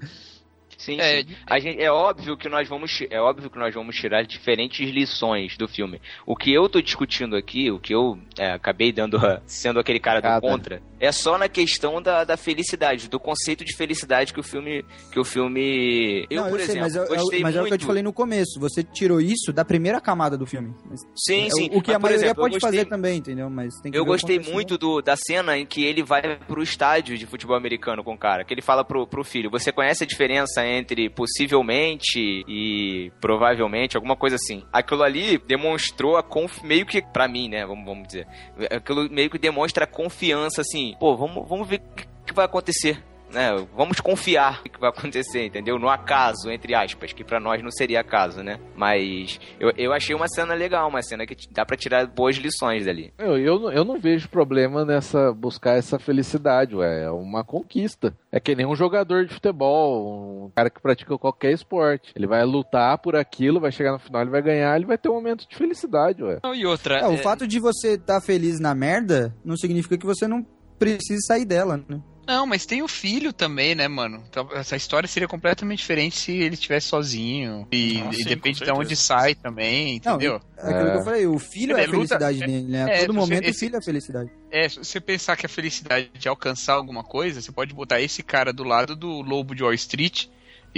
Sim, 0.78 0.98
sim. 1.00 1.34
A 1.46 1.58
gente, 1.58 1.80
é 1.82 1.90
óbvio 1.90 2.36
que 2.36 2.50
nós 2.50 2.68
vamos 2.68 3.00
é 3.08 3.18
óbvio 3.18 3.48
que 3.48 3.58
nós 3.58 3.74
vamos 3.74 3.96
tirar 3.96 4.22
diferentes 4.26 4.88
lições 4.90 5.56
do 5.56 5.66
filme. 5.66 6.00
O 6.26 6.36
que 6.36 6.52
eu 6.52 6.68
tô 6.68 6.82
discutindo 6.82 7.34
aqui, 7.34 7.70
o 7.70 7.80
que 7.80 7.94
eu 7.94 8.18
é, 8.38 8.52
acabei 8.52 8.92
dando 8.92 9.16
a- 9.16 9.40
sendo 9.46 9.80
aquele 9.80 9.98
cara 9.98 10.20
do 10.20 10.24
Cada. 10.24 10.40
contra, 10.46 10.82
é 11.00 11.12
só 11.12 11.36
na 11.38 11.48
questão 11.48 12.00
da, 12.00 12.24
da 12.24 12.36
felicidade, 12.36 13.08
do 13.08 13.18
conceito 13.20 13.64
de 13.64 13.76
felicidade 13.76 14.32
que 14.32 14.40
o 14.40 14.42
filme 14.42 14.84
que 15.12 15.18
o 15.20 15.24
filme 15.24 16.26
eu 16.30 16.42
Não, 16.42 16.50
por 16.50 16.60
eu 16.60 16.66
sei, 16.66 16.76
exemplo, 16.78 16.80
mas, 16.82 16.96
é, 16.96 16.98
é, 17.00 17.16
gostei 17.18 17.40
mas 17.40 17.56
é 17.56 17.60
o 17.60 17.64
que 17.64 17.72
eu 17.72 17.78
te 17.78 17.80
muito- 17.80 17.86
falei 17.86 18.02
no 18.02 18.12
começo. 18.12 18.58
Você 18.60 18.82
tirou 18.82 19.20
isso 19.20 19.52
da 19.52 19.64
primeira 19.64 20.00
camada 20.00 20.36
do 20.36 20.46
filme. 20.46 20.74
Sim, 21.16 21.46
é, 21.46 21.50
sim. 21.50 21.66
O 21.72 21.82
que 21.82 21.88
Mas, 21.88 21.96
a 21.96 21.98
maioria 21.98 22.24
exemplo, 22.26 22.30
eu 22.40 22.44
pode 22.44 22.54
gostei- 22.54 22.70
fazer 22.80 22.84
também, 22.88 23.18
entendeu? 23.18 23.50
Mas 23.50 23.74
tem 23.80 23.92
que 23.92 23.98
Eu 23.98 24.02
o 24.02 24.06
gostei 24.06 24.38
muito 24.38 24.78
do, 24.78 25.00
da 25.02 25.16
cena 25.16 25.56
em 25.58 25.66
que 25.66 25.84
ele 25.84 26.02
vai 26.02 26.38
pro 26.46 26.62
estádio 26.62 27.16
de 27.18 27.26
futebol 27.26 27.56
americano 27.56 28.02
com 28.02 28.14
o 28.14 28.18
cara. 28.18 28.44
Que 28.44 28.54
ele 28.54 28.62
fala 28.62 28.84
pro, 28.84 29.06
pro 29.06 29.24
filho: 29.24 29.50
Você 29.50 29.70
conhece 29.72 30.04
a 30.04 30.06
diferença 30.06 30.66
entre 30.66 31.08
possivelmente 31.10 32.18
e 32.48 33.10
provavelmente? 33.20 33.96
Alguma 33.96 34.16
coisa 34.16 34.36
assim. 34.36 34.62
Aquilo 34.72 35.02
ali 35.02 35.38
demonstrou 35.38 36.16
a 36.16 36.22
conf... 36.22 36.62
meio 36.62 36.86
que, 36.86 37.02
pra 37.02 37.28
mim, 37.28 37.48
né? 37.48 37.64
Vamos, 37.66 37.84
vamos 37.84 38.06
dizer. 38.06 38.26
Aquilo 38.70 39.08
meio 39.10 39.30
que 39.30 39.38
demonstra 39.38 39.84
a 39.84 39.86
confiança 39.86 40.60
assim. 40.60 40.85
Pô, 41.00 41.16
vamos, 41.16 41.48
vamos 41.48 41.66
ver 41.68 41.76
o 41.80 41.94
que, 41.96 42.06
que 42.26 42.34
vai 42.34 42.44
acontecer. 42.44 43.02
Né, 43.28 43.48
vamos 43.76 43.98
confiar 43.98 44.62
no 44.64 44.70
que 44.70 44.78
vai 44.78 44.88
acontecer, 44.88 45.44
entendeu? 45.46 45.80
No 45.80 45.88
acaso, 45.88 46.48
entre 46.48 46.76
aspas, 46.76 47.12
que 47.12 47.24
pra 47.24 47.40
nós 47.40 47.60
não 47.60 47.72
seria 47.72 48.00
acaso, 48.00 48.40
né? 48.40 48.60
Mas 48.76 49.40
eu, 49.58 49.72
eu 49.76 49.92
achei 49.92 50.14
uma 50.14 50.28
cena 50.28 50.54
legal, 50.54 50.88
uma 50.88 51.02
cena 51.02 51.26
que 51.26 51.34
dá 51.50 51.66
pra 51.66 51.76
tirar 51.76 52.06
boas 52.06 52.36
lições 52.36 52.86
dali. 52.86 53.12
Eu, 53.18 53.36
eu, 53.36 53.58
não- 53.58 53.72
eu 53.72 53.84
não 53.84 53.98
vejo 53.98 54.28
problema 54.28 54.84
nessa 54.84 55.32
buscar 55.32 55.76
essa 55.76 55.98
felicidade, 55.98 56.76
ué. 56.76 57.02
É 57.02 57.10
uma 57.10 57.42
conquista. 57.42 58.16
É 58.30 58.38
que 58.38 58.54
nem 58.54 58.64
um 58.64 58.76
jogador 58.76 59.26
de 59.26 59.34
futebol, 59.34 60.44
um 60.46 60.50
cara 60.54 60.70
que 60.70 60.80
pratica 60.80 61.18
qualquer 61.18 61.50
esporte. 61.50 62.12
Ele 62.14 62.28
vai 62.28 62.44
lutar 62.44 62.96
por 62.98 63.16
aquilo, 63.16 63.58
vai 63.60 63.72
chegar 63.72 63.90
no 63.92 63.98
final, 63.98 64.22
ele 64.22 64.30
vai 64.30 64.40
ganhar, 64.42 64.76
ele 64.76 64.86
vai 64.86 64.96
ter 64.96 65.08
um 65.08 65.14
momento 65.14 65.48
de 65.48 65.56
felicidade, 65.56 66.22
ué. 66.22 66.38
Não, 66.44 66.54
e 66.54 66.64
outra. 66.64 66.98
É, 67.00 67.08
o 67.08 67.14
é- 67.14 67.18
fato 67.18 67.44
de 67.44 67.58
você 67.58 67.94
estar 67.94 68.20
feliz 68.20 68.60
na 68.60 68.72
merda 68.72 69.34
não 69.44 69.56
significa 69.56 69.98
que 69.98 70.06
você 70.06 70.28
não 70.28 70.46
precise 70.78 71.24
sair 71.26 71.44
dela, 71.44 71.82
né? 71.88 72.00
Não, 72.26 72.44
mas 72.44 72.66
tem 72.66 72.82
o 72.82 72.88
filho 72.88 73.32
também, 73.32 73.76
né, 73.76 73.86
mano? 73.86 74.20
Então, 74.28 74.48
essa 74.52 74.74
história 74.74 75.06
seria 75.06 75.28
completamente 75.28 75.78
diferente 75.78 76.18
se 76.18 76.32
ele 76.32 76.54
estivesse 76.54 76.88
sozinho. 76.88 77.68
E, 77.70 78.00
Ah, 78.04 78.10
e 78.12 78.16
sim, 78.16 78.24
depende 78.24 78.64
de 78.64 78.70
onde 78.72 78.96
sai 78.96 79.36
também, 79.36 80.00
Não, 80.04 80.14
entendeu? 80.16 80.40
É 80.58 80.70
aquilo 80.70 80.90
que 80.90 80.96
eu 80.96 81.04
falei, 81.04 81.26
o 81.28 81.38
filho 81.38 81.76
é, 81.76 81.80
a 81.80 81.82
Ele 81.84 81.92
luta- 81.92 82.18
felicidade 82.18 82.42
é- 82.42 82.46
dele, 82.48 82.68
né? 82.68 82.82
A 82.84 82.88
é, 82.88 82.98
todo 83.04 83.12
você- 83.12 83.20
momento 83.20 83.48
o 83.48 83.54
filho 83.54 83.76
é 83.76 83.78
a 83.78 83.82
felicidade. 83.82 84.30
É, 84.50 84.68
se 84.68 84.76
você 84.78 85.00
pensar 85.00 85.36
que 85.36 85.46
a 85.46 85.48
felicidade 85.48 86.10
é 86.24 86.28
alcançar 86.28 86.72
alguma 86.74 87.04
coisa, 87.04 87.40
você 87.40 87.52
pode 87.52 87.72
botar 87.72 88.00
esse 88.00 88.24
cara 88.24 88.52
do 88.52 88.64
lado 88.64 88.96
do 88.96 89.22
lobo 89.22 89.54
de 89.54 89.62
Wall 89.62 89.74
Street. 89.74 90.26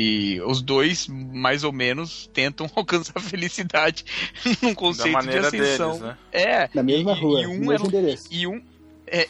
E 0.01 0.41
os 0.43 0.63
dois, 0.63 1.09
mais 1.09 1.65
ou 1.65 1.73
menos, 1.73 2.31
tentam 2.33 2.71
alcançar 2.77 3.15
a 3.17 3.21
felicidade 3.21 4.05
num 4.63 4.75
conceito 4.75 5.07
de 5.09 5.13
maneira 5.13 5.49
ascensão. 5.49 5.93
deles, 5.93 6.03
né? 6.07 6.19
É. 6.31 6.71
Na 6.75 6.83
mesma 6.85 7.15
rua, 7.15 7.41
e 7.43 7.47
um 7.47 7.59
mesmo 7.67 7.87
é, 7.87 7.89
endereço. 7.89 8.29
E 8.31 8.47
um, 8.47 8.63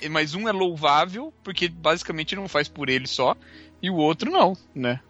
é, 0.03 0.09
mas 0.09 0.35
um 0.35 0.49
é 0.49 0.53
louvável, 0.53 1.33
porque 1.43 1.69
basicamente 1.69 2.35
não 2.37 2.49
faz 2.49 2.69
por 2.69 2.89
ele 2.89 3.07
só, 3.07 3.37
e 3.83 3.89
o 3.91 3.95
outro 3.97 4.31
não, 4.31 4.57
né? 4.75 5.01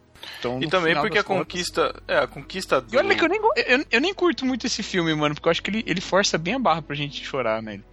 Então, 0.41 0.61
E 0.61 0.67
também 0.69 0.95
porque 0.97 1.19
a 1.19 1.23
contas- 1.23 1.45
conquista. 1.45 2.03
É, 2.09 2.19
a 2.19 2.27
conquista 2.27 2.81
do. 2.81 2.93
E 2.93 2.99
olha 2.99 3.15
que 3.15 3.25
eu 3.25 3.29
nem, 3.29 3.41
eu, 3.67 3.85
eu 3.91 4.01
nem 4.01 4.13
curto 4.13 4.45
muito 4.45 4.67
esse 4.67 4.83
filme, 4.83 5.15
mano, 5.15 5.35
porque 5.35 5.47
eu 5.49 5.51
acho 5.53 5.63
que 5.63 5.71
ele, 5.71 5.85
ele 5.87 6.01
força 6.01 6.37
bem 6.37 6.55
a 6.55 6.59
barra 6.59 6.83
pra 6.83 6.97
gente 6.97 7.25
chorar 7.25 7.63
nele. 7.63 7.85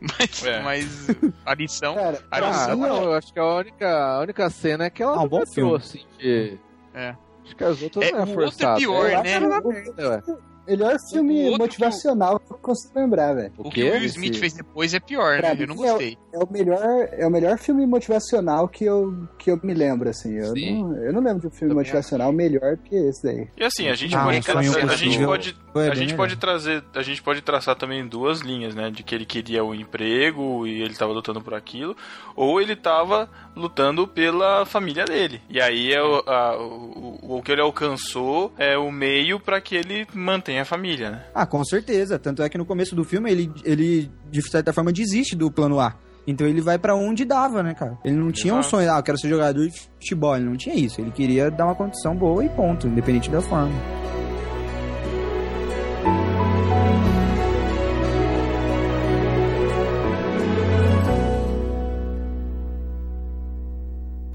Mas, 0.18 0.44
É. 0.46 0.62
mas 0.62 1.08
a 1.44 1.54
lição. 1.54 1.94
Cara, 1.94 2.22
a 2.30 2.36
Ah, 2.38 2.40
lição 2.40 2.76
não, 2.76 3.02
eu 3.04 3.12
acho 3.12 3.32
que 3.34 3.38
a 3.38 3.44
única, 3.44 3.86
a 4.16 4.20
única 4.20 4.48
cena 4.48 4.84
é 4.84 4.86
aquela 4.86 5.14
Ah, 5.14 5.22
um 5.22 5.28
bom 5.28 5.40
metrô, 5.40 5.52
filme. 5.52 5.76
assim, 5.76 6.00
que... 6.18 6.58
É. 6.94 7.14
Acho 7.44 7.54
que 7.56 7.64
as 7.64 7.82
outras 7.82 8.04
É, 8.08 8.12
não 8.12 8.18
é 8.18 8.22
o 8.22 8.28
outro 8.28 8.42
é 8.42 8.44
forçado. 8.46 8.78
pior, 8.78 9.06
é, 9.10 9.40
né? 9.40 10.22
É. 10.70 10.76
Melhor 10.76 10.96
filme 11.10 11.58
motivacional 11.58 12.38
que 12.40 12.52
eu 12.52 12.58
consigo 12.58 12.92
lembrar, 12.98 13.34
velho. 13.34 13.52
O 13.58 13.68
O 13.68 13.70
que 13.70 13.82
o? 13.82 13.92
Will 13.92 14.04
Smith 14.04 14.30
Esse- 14.32 14.40
fez 14.40 14.52
depois 14.54 14.94
é 14.94 15.00
pior, 15.00 15.38
Pra 15.38 15.54
né? 15.54 15.62
Eu 15.62 15.66
não 15.68 15.74
é 15.74 15.88
o- 15.88 15.92
gostei. 15.92 16.18
É 16.32 16.38
o 16.38 16.48
melhor, 16.50 17.08
é 17.12 17.26
o 17.26 17.30
melhor 17.30 17.58
filme 17.58 17.86
motivacional 17.86 18.68
que 18.68 18.84
eu, 18.84 19.26
que 19.38 19.50
eu 19.50 19.58
me 19.62 19.74
lembro, 19.74 20.08
assim. 20.08 20.34
Eu, 20.36 20.52
Sim. 20.54 20.82
não, 20.82 20.96
eu 20.96 21.12
não 21.12 21.20
lembro 21.20 21.40
de 21.40 21.46
um 21.48 21.50
filme 21.50 21.70
Também 21.74 21.76
motivacional 21.84 22.32
melhor 22.32 22.76
que 22.78 22.94
esse 22.94 23.22
daí. 23.22 23.48
E 23.56 23.64
assim, 23.64 23.88
a 23.88 23.94
gente 23.94 24.14
Ah, 24.14 24.24
pode, 24.24 24.36
a 24.38 24.96
gente 24.96 25.18
pode, 25.24 25.56
foi 25.72 25.86
a 25.86 25.90
bem 25.90 25.94
gente 25.98 26.06
melhor. 26.12 26.16
pode 26.18 26.36
trazer, 26.36 26.82
a 26.94 27.02
gente 27.02 27.22
pode 27.22 27.40
traçar 27.42 27.74
também 27.76 28.06
duas 28.06 28.40
linhas, 28.40 28.74
né? 28.74 28.90
De 28.90 29.02
que 29.02 29.14
ele 29.14 29.24
queria 29.24 29.62
o 29.64 29.74
emprego 29.74 30.66
e 30.66 30.82
ele 30.82 30.94
tava 30.94 31.12
lutando 31.12 31.40
por 31.40 31.54
aquilo, 31.54 31.96
ou 32.34 32.60
ele 32.60 32.74
tava 32.76 33.28
lutando 33.56 34.06
pela 34.06 34.64
família 34.66 35.04
dele. 35.04 35.40
E 35.48 35.60
aí 35.60 35.92
é 35.92 36.02
o, 36.02 36.22
a- 36.26 36.56
o, 36.58 37.36
o- 37.38 37.42
que 37.42 37.52
ele 37.52 37.60
alcançou 37.60 38.52
é 38.58 38.76
o 38.76 38.90
meio 38.90 39.38
pra 39.40 39.60
que 39.60 39.74
ele 39.76 40.06
mantenha 40.14 40.62
a 40.62 40.64
família, 40.64 41.10
né? 41.10 41.24
Ah, 41.34 41.46
com 41.46 41.64
certeza. 41.64 42.18
Tanto 42.18 42.42
é 42.42 42.48
que 42.48 42.58
no 42.58 42.64
começo 42.66 42.94
do 42.94 43.04
filme 43.04 43.30
ele, 43.30 43.52
ele 43.64 44.10
de 44.30 44.42
certa 44.42 44.72
forma, 44.72 44.92
desiste 44.92 45.34
do 45.36 45.50
plano 45.50 45.80
A. 45.80 45.94
Então 46.26 46.46
ele 46.46 46.60
vai 46.60 46.78
pra 46.78 46.94
onde 46.94 47.24
dava, 47.24 47.62
né, 47.62 47.74
cara? 47.74 47.98
Ele 48.04 48.14
não 48.14 48.30
tinha 48.30 48.54
um 48.54 48.58
Exato. 48.58 48.70
sonho, 48.76 48.92
ah, 48.92 48.98
eu 48.98 49.02
quero 49.02 49.18
ser 49.18 49.28
jogador 49.28 49.66
de 49.66 49.72
futebol. 49.80 50.36
Ele 50.36 50.44
não 50.44 50.56
tinha 50.56 50.74
isso. 50.76 51.00
Ele 51.00 51.10
queria 51.10 51.50
dar 51.50 51.64
uma 51.64 51.74
condição 51.74 52.14
boa 52.14 52.44
e 52.44 52.48
ponto, 52.50 52.86
independente 52.86 53.30
da 53.30 53.40
forma. 53.40 53.72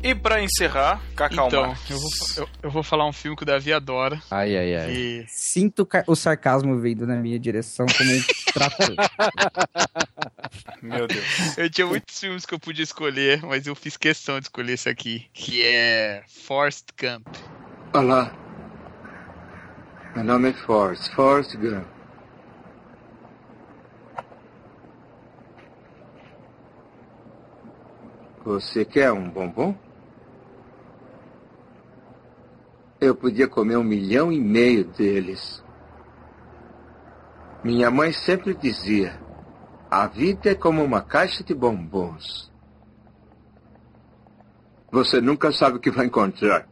E 0.08 0.14
pra 0.14 0.39
encerrar, 0.39 1.01
Cacau 1.16 1.47
Então, 1.47 1.66
Marques. 1.66 1.89
eu 1.89 1.97
vou, 1.97 2.10
eu, 2.38 2.49
eu 2.62 2.70
vou 2.70 2.84
falar 2.84 3.08
um 3.08 3.12
filme 3.12 3.36
que 3.36 3.41
o 3.41 3.45
Davi 3.45 3.74
adora. 3.74 4.22
Ai, 4.30 4.56
ai, 4.56 4.76
ai. 4.76 4.91
E 4.93 5.26
Sinto 5.28 5.88
o 6.06 6.16
sarcasmo 6.16 6.78
vindo 6.80 7.08
na 7.08 7.16
minha 7.16 7.39
direção 7.39 7.88
como 7.88 8.12
um 8.12 8.22
trator. 8.53 8.95
Meu 10.80 11.08
Deus. 11.08 11.58
eu 11.58 11.68
tinha 11.72 11.88
muitos 11.88 12.20
filmes 12.20 12.45
que 12.45 12.53
eu 12.53 12.60
podia 12.60 12.84
escolher, 12.84 13.41
mas 13.43 13.66
eu 13.66 13.74
fiz 13.74 13.97
questão 13.97 14.39
de 14.39 14.45
escolher 14.45 14.74
esse 14.74 14.88
aqui, 14.88 15.26
que 15.34 15.66
é 15.66 16.22
Forrest 16.45 16.86
Gump. 17.01 17.26
Olá. 17.91 18.32
Meu 20.16 20.24
nome 20.24 20.51
é 20.51 20.53
Forrest, 20.53 21.12
Forrest 21.16 21.56
Gump. 21.58 21.84
Você 28.43 28.86
quer 28.86 29.12
um 29.12 29.28
bombom? 29.28 29.76
Eu 33.06 33.14
podia 33.14 33.47
comer 33.47 33.78
um 33.78 33.84
milhão 33.84 34.32
e 34.32 34.39
meio 34.39 34.84
deles. 34.84 35.64
Minha 37.64 37.91
mãe 37.91 38.12
sempre 38.12 38.56
dizia: 38.56 39.20
a 39.91 40.08
vida 40.08 40.49
é 40.49 40.56
como 40.56 40.84
uma 40.84 41.03
caixa 41.03 41.43
de 41.43 41.53
bombons. 41.53 42.51
Você 44.91 45.22
nunca 45.22 45.51
sabe 45.51 45.78
o 45.78 45.80
que 45.80 45.91
vai 45.91 46.08
encontrar. 46.08 46.68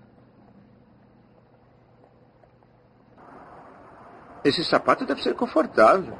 Esse 4.43 4.63
sapato 4.63 5.05
deve 5.05 5.21
ser 5.21 5.35
confortável. 5.35 6.17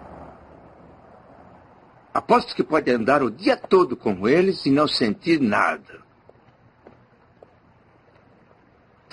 Aposto 2.14 2.56
que 2.56 2.64
pode 2.64 2.92
andar 2.92 3.24
o 3.24 3.32
dia 3.32 3.58
todo 3.58 3.98
com 3.98 4.28
eles 4.30 4.64
e 4.68 4.70
não 4.70 4.88
sentir 4.88 5.42
nada. 5.42 6.04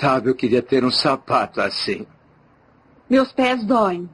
Sabe, 0.01 0.31
eu 0.31 0.35
queria 0.35 0.63
ter 0.63 0.83
um 0.83 0.91
sapato 0.91 1.61
assim. 1.61 2.07
Meus 3.09 3.33
pés 3.33 3.63
doem. 3.63 4.09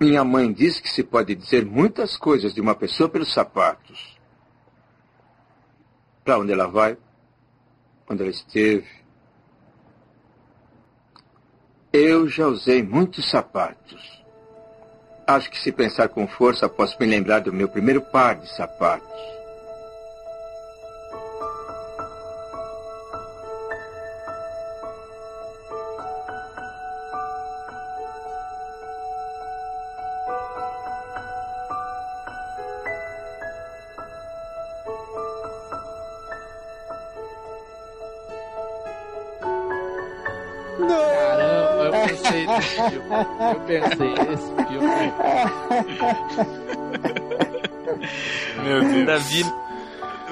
Minha 0.00 0.24
mãe 0.24 0.52
diz 0.52 0.80
que 0.80 0.90
se 0.90 1.04
pode 1.04 1.36
dizer 1.36 1.64
muitas 1.64 2.16
coisas 2.16 2.52
de 2.52 2.60
uma 2.60 2.74
pessoa 2.74 3.08
pelos 3.08 3.32
sapatos. 3.32 4.18
Para 6.24 6.38
onde 6.38 6.52
ela 6.52 6.66
vai? 6.66 6.98
Onde 8.10 8.22
ela 8.22 8.30
esteve? 8.30 8.88
Eu 11.92 12.26
já 12.28 12.48
usei 12.48 12.82
muitos 12.82 13.30
sapatos. 13.30 14.20
Acho 15.28 15.48
que 15.48 15.60
se 15.60 15.70
pensar 15.70 16.08
com 16.08 16.26
força, 16.26 16.68
posso 16.68 16.96
me 16.98 17.06
lembrar 17.06 17.38
do 17.38 17.52
meu 17.52 17.68
primeiro 17.68 18.02
par 18.02 18.34
de 18.34 18.52
sapatos. 18.52 19.43
Eu 43.54 43.60
pensei 43.60 44.14
nesse 44.14 44.46
filme. 44.68 44.88
Meu 48.64 48.80
Deus. 48.80 49.06
Davi, 49.06 49.44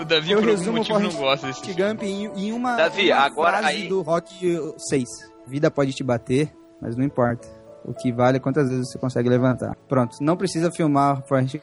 o 0.01 0.05
Davi 0.05 0.31
Eu 0.33 0.39
por 0.41 0.49
algum 0.49 0.59
resumo 0.59 0.79
motivo 0.79 0.99
não 0.99 1.13
gosta 1.13 1.47
desse 1.47 1.73
Gump 1.75 2.03
em, 2.03 2.27
em 2.37 2.53
uma, 2.53 2.77
Davi, 2.77 3.11
uma 3.11 3.21
agora 3.21 3.59
frase 3.59 3.77
aí- 3.77 3.89
do 3.89 4.03
Rock 4.03 4.73
6. 4.89 5.09
Vida 5.47 5.71
pode 5.71 5.93
te 5.93 6.03
bater, 6.05 6.53
mas 6.81 6.97
não 6.97 7.05
importa. 7.05 7.47
O 7.85 7.93
que 7.93 8.13
vale 8.13 8.37
é 8.37 8.41
quantas 8.41 8.69
vezes 8.69 8.91
você 8.91 8.99
consegue 8.99 9.29
levantar. 9.29 9.77
Pronto, 9.89 10.17
não 10.21 10.37
precisa 10.37 10.71
filmar 10.71 11.23
Forrest 11.27 11.57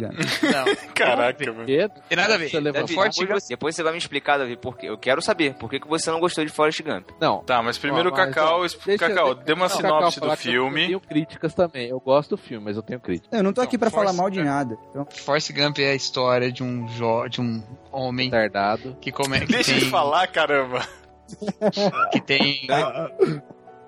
Não. 0.00 0.10
Caraca, 0.94 1.52
mano. 1.52 1.66
Tem 1.66 2.16
nada 2.16 2.34
a 2.34 2.38
ver. 2.38 2.48
Você 2.50 2.60
levou 2.60 2.80
Davi, 2.82 2.94
Forte 2.94 3.20
depois, 3.20 3.42
você, 3.44 3.48
depois 3.54 3.74
você 3.76 3.82
vai 3.82 3.92
me 3.92 3.98
explicar, 3.98 4.38
Davi, 4.38 4.56
porque 4.56 4.86
eu 4.88 4.96
quero 4.98 5.20
saber 5.22 5.54
por 5.54 5.68
que, 5.70 5.80
que 5.80 5.88
você 5.88 6.10
não 6.10 6.20
gostou 6.20 6.44
de 6.44 6.50
Forrest 6.52 6.82
Gump. 6.82 7.10
Não. 7.20 7.40
Tá, 7.44 7.62
mas 7.62 7.78
primeiro 7.78 8.10
o 8.10 8.12
mas, 8.12 8.26
Cacau, 8.34 8.64
exp- 8.64 8.84
deixa- 8.86 9.08
Cacau, 9.08 9.34
deixa- 9.34 9.44
dê 9.44 9.52
uma 9.52 9.66
deixa 9.68 9.74
o 9.74 9.76
sinopse 9.76 10.04
Cacau 10.20 10.20
falar 10.20 10.34
do 10.34 10.38
eu- 10.40 10.52
filme. 10.52 10.80
Eu 10.82 10.86
tenho 10.86 11.00
críticas 11.00 11.54
também. 11.54 11.88
Eu 11.88 12.00
gosto 12.00 12.30
do 12.30 12.36
filme, 12.36 12.64
mas 12.64 12.76
eu 12.76 12.82
tenho 12.82 13.00
críticas. 13.00 13.36
Eu 13.38 13.42
não 13.44 13.52
tô 13.52 13.60
aqui 13.60 13.76
pra 13.78 13.90
falar 13.90 14.12
Forrest 14.12 14.18
mal 14.20 14.30
de 14.30 14.38
Gump. 14.38 14.46
nada. 14.48 14.78
Então, 14.90 15.06
Forrest 15.24 15.52
Gump 15.52 15.78
é 15.78 15.90
a 15.90 15.94
história 15.94 16.50
de 16.52 16.62
um 16.62 16.86
jo 16.88 17.28
de 17.28 17.40
um 17.40 17.62
homem 17.92 18.30
Tardado. 18.30 18.96
que 19.00 19.10
come 19.12 19.40
que 19.40 19.46
Deixa 19.52 19.70
tem, 19.72 19.80
de 19.80 19.90
falar, 19.90 20.26
caramba. 20.28 20.86
que 22.12 22.20
tem 22.20 22.66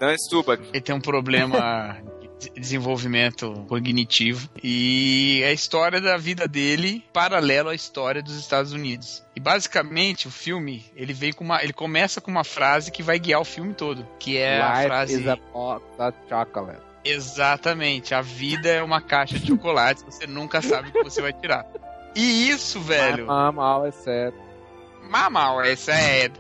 Não 0.01 0.09
é 0.09 0.17
suba. 0.19 0.55
ele 0.73 0.81
tem 0.81 0.95
um 0.95 1.01
problema 1.01 1.97
desenvolvimento 2.57 3.65
cognitivo 3.69 4.49
e 4.63 5.41
é 5.43 5.49
a 5.49 5.53
história 5.53 6.01
da 6.01 6.17
vida 6.17 6.47
dele 6.47 7.05
paralelo 7.13 7.69
à 7.69 7.75
história 7.75 8.23
dos 8.23 8.39
Estados 8.39 8.73
Unidos. 8.73 9.25
E 9.35 9.41
basicamente 9.41 10.27
o 10.29 10.31
filme, 10.31 10.85
ele 10.95 11.13
vem 11.13 11.33
com 11.33 11.45
uma 11.45 11.63
ele 11.63 11.73
começa 11.73 12.21
com 12.21 12.31
uma 12.31 12.45
frase 12.45 12.91
que 12.91 13.03
vai 13.03 13.19
guiar 13.19 13.41
o 13.41 13.45
filme 13.45 13.75
todo, 13.75 14.07
que 14.19 14.37
é 14.37 14.61
a 14.61 14.75
Life 14.75 14.87
frase 14.87 15.21
is 15.21 15.27
a 15.29 15.37
box 15.37 15.85
of 15.99 16.19
chocolate. 16.29 16.83
Exatamente, 17.05 18.15
a 18.15 18.21
vida 18.21 18.69
é 18.69 18.83
uma 18.83 19.01
caixa 19.01 19.39
de 19.39 19.47
chocolates, 19.47 20.03
você 20.03 20.27
nunca 20.27 20.61
sabe 20.61 20.89
o 20.89 20.93
que 20.93 21.05
você 21.05 21.23
vai 21.23 21.33
tirar. 21.33 21.67
E 22.15 22.51
isso, 22.51 22.81
velho, 22.81 23.27
My 23.27 23.53
mom 23.53 23.61
always 23.61 23.95
said. 23.95 24.35
Mamal, 25.09 25.63
essa 25.63 25.93
é. 25.93 26.31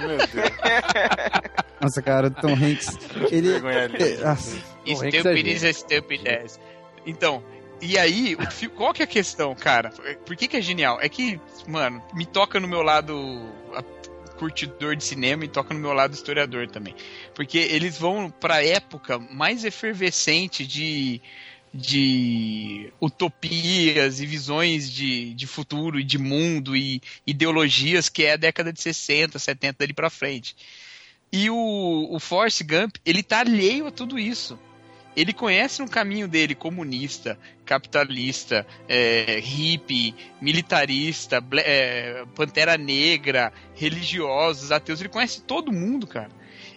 Meu 0.00 0.18
Deus. 0.18 0.30
nossa, 1.80 2.02
cara, 2.02 2.28
o 2.28 2.30
Tom 2.30 2.52
Hanks. 2.54 2.98
Ele. 3.30 3.60
Nossa, 4.22 4.56
Hanks 4.86 5.02
é 5.02 5.10
Stupid 5.10 5.46
is 5.46 5.76
stupid 5.76 6.28
as. 6.28 6.60
Então, 7.06 7.42
e 7.80 7.98
aí, 7.98 8.36
qual 8.76 8.92
que 8.92 9.02
é 9.02 9.04
a 9.04 9.08
questão, 9.08 9.54
cara? 9.54 9.90
Por 10.26 10.36
que 10.36 10.46
que 10.46 10.56
é 10.56 10.60
genial? 10.60 10.98
É 11.00 11.08
que, 11.08 11.40
mano, 11.66 12.02
me 12.14 12.26
toca 12.26 12.60
no 12.60 12.68
meu 12.68 12.82
lado 12.82 13.14
curtidor 14.40 14.96
de 14.96 15.04
cinema 15.04 15.44
e 15.44 15.48
toca 15.48 15.74
no 15.74 15.80
meu 15.80 15.92
lado 15.92 16.14
historiador 16.14 16.66
também. 16.66 16.94
Porque 17.34 17.58
eles 17.58 17.98
vão 17.98 18.30
pra 18.30 18.64
época 18.64 19.18
mais 19.18 19.64
efervescente 19.66 20.66
de 20.66 21.20
de 21.72 22.92
utopias 23.00 24.20
e 24.20 24.26
visões 24.26 24.90
de, 24.90 25.32
de 25.34 25.46
futuro 25.46 26.00
e 26.00 26.04
de 26.04 26.18
mundo 26.18 26.76
e 26.76 27.00
ideologias 27.26 28.08
que 28.08 28.24
é 28.24 28.32
a 28.32 28.36
década 28.36 28.72
de 28.72 28.80
60, 28.80 29.38
70 29.38 29.78
dali 29.78 29.92
pra 29.92 30.10
frente. 30.10 30.56
E 31.32 31.48
o, 31.48 32.08
o 32.10 32.18
Forrest 32.18 32.62
Gump, 32.64 32.96
ele 33.06 33.22
tá 33.22 33.40
alheio 33.40 33.86
a 33.86 33.92
tudo 33.92 34.18
isso. 34.18 34.58
Ele 35.16 35.32
conhece 35.32 35.80
no 35.80 35.88
caminho 35.88 36.28
dele 36.28 36.54
comunista, 36.54 37.38
capitalista, 37.64 38.66
é, 38.88 39.40
hippie, 39.40 40.14
militarista, 40.40 41.44
é, 41.64 42.24
pantera 42.34 42.76
negra, 42.76 43.52
religiosos, 43.74 44.72
ateus. 44.72 45.00
Ele 45.00 45.08
conhece 45.08 45.42
todo 45.42 45.72
mundo, 45.72 46.06
cara. 46.06 46.30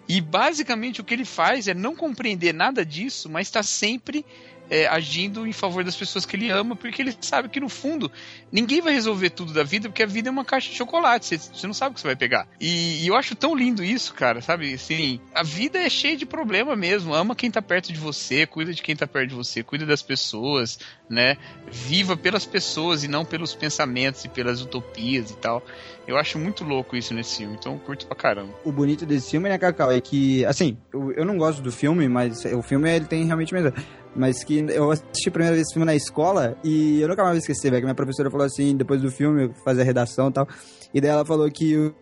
E 0.08 0.20
basicamente 0.20 1.00
o 1.00 1.04
que 1.04 1.14
ele 1.14 1.26
faz 1.26 1.68
é 1.68 1.74
não 1.74 1.96
compreender 1.96 2.54
nada 2.54 2.86
disso, 2.86 3.30
mas 3.30 3.48
está 3.48 3.64
sempre 3.64 4.26
é, 4.74 4.88
agindo 4.88 5.46
em 5.46 5.54
favor 5.54 5.84
das 5.84 5.96
pessoas 5.96 6.26
que 6.26 6.36
ele 6.36 6.50
ama, 6.50 6.76
porque 6.76 7.00
ele 7.00 7.16
sabe 7.22 7.48
que 7.48 7.60
no 7.60 7.70
fundo 7.70 8.12
ninguém 8.52 8.82
vai 8.82 8.92
resolver 8.92 9.30
tudo 9.30 9.54
da 9.54 9.64
vida, 9.64 9.88
porque 9.88 10.02
a 10.02 10.08
vida 10.08 10.30
é 10.30 10.32
uma 10.32 10.44
caixa 10.44 10.72
de 10.72 10.76
chocolate, 10.76 11.38
você, 11.38 11.68
não 11.68 11.76
sabe 11.76 11.92
o 11.92 11.94
que 11.94 12.02
você 12.02 12.08
vai 12.08 12.16
pegar. 12.16 12.48
E, 12.60 13.04
e 13.04 13.08
eu 13.08 13.16
acho 13.16 13.36
tão 13.36 13.56
lindo 13.56 13.84
isso, 13.84 14.16
cara, 14.16 14.42
sabe? 14.42 14.74
Assim, 14.74 15.20
a 15.32 15.44
vida 15.44 15.78
é 15.78 15.88
cheia 15.92 16.18
de 16.18 16.26
problema 16.26 16.76
mesmo. 16.76 17.14
Ama 17.14 17.36
quem 17.36 17.52
tá 17.52 17.62
perto 17.62 17.94
de 17.94 18.00
você, 18.00 18.48
cuida 18.48 18.74
de 18.74 18.82
quem 18.82 18.96
tá 18.96 19.06
perto 19.06 19.30
de 19.30 19.36
você, 19.36 19.62
cuida 19.62 19.86
das 19.86 20.02
pessoas, 20.02 20.80
né? 21.08 21.38
Viva 21.72 22.18
pelas 22.18 22.44
pessoas 22.44 23.04
e 23.04 23.08
não 23.08 23.24
pelos 23.24 23.54
pensamentos 23.54 24.26
e 24.26 24.30
pelas 24.30 24.60
utopias 24.60 25.30
e 25.30 25.36
tal. 25.38 25.64
Eu 26.08 26.18
acho 26.18 26.40
muito 26.40 26.64
louco 26.64 26.98
isso 26.98 27.14
nesse 27.14 27.38
filme, 27.38 27.56
então 27.58 27.74
eu 27.74 27.80
curto 27.80 28.08
pra 28.08 28.16
caramba. 28.16 28.54
o 28.66 28.72
bonito 28.72 29.06
desse 29.06 29.32
filme, 29.32 29.48
né, 29.48 29.58
Cacau, 29.58 29.92
é 29.92 30.02
que, 30.02 30.44
assim, 30.46 30.78
eu, 30.92 31.14
eu 31.14 31.24
não 31.24 31.38
gosto 31.38 31.62
do 31.62 31.72
filme, 31.72 32.10
mas 32.10 32.44
o 32.46 32.62
filme 32.62 32.94
ele 32.94 33.06
tem 33.06 33.24
realmente 33.26 33.54
mesmo. 33.54 33.72
Mas 34.16 34.44
que 34.44 34.60
eu 34.70 34.92
assisti 34.92 35.30
a 35.30 35.32
primeira 35.32 35.56
vez 35.56 35.66
esse 35.68 35.74
filme 35.74 35.86
na 35.86 35.96
escola 35.96 36.56
e 36.64 37.02
eu 37.02 37.08
nunca 37.08 37.24
mais 37.24 37.34
vou 37.36 37.40
esquecer, 37.40 37.72
velho. 37.72 37.82
Que 37.82 37.86
minha 37.86 37.96
professora 37.96 38.30
falou 38.30 38.46
assim, 38.46 38.76
depois 38.78 39.02
do 39.02 39.10
filme, 39.10 39.52
fazer 39.66 39.82
a 39.82 39.86
redação 39.86 40.30
e 40.30 40.32
tal. 40.34 40.48
E 40.94 41.02
daí 41.02 41.10
ela 41.10 41.26
falou 41.26 41.50
que 41.50 41.76
o, 41.76 41.94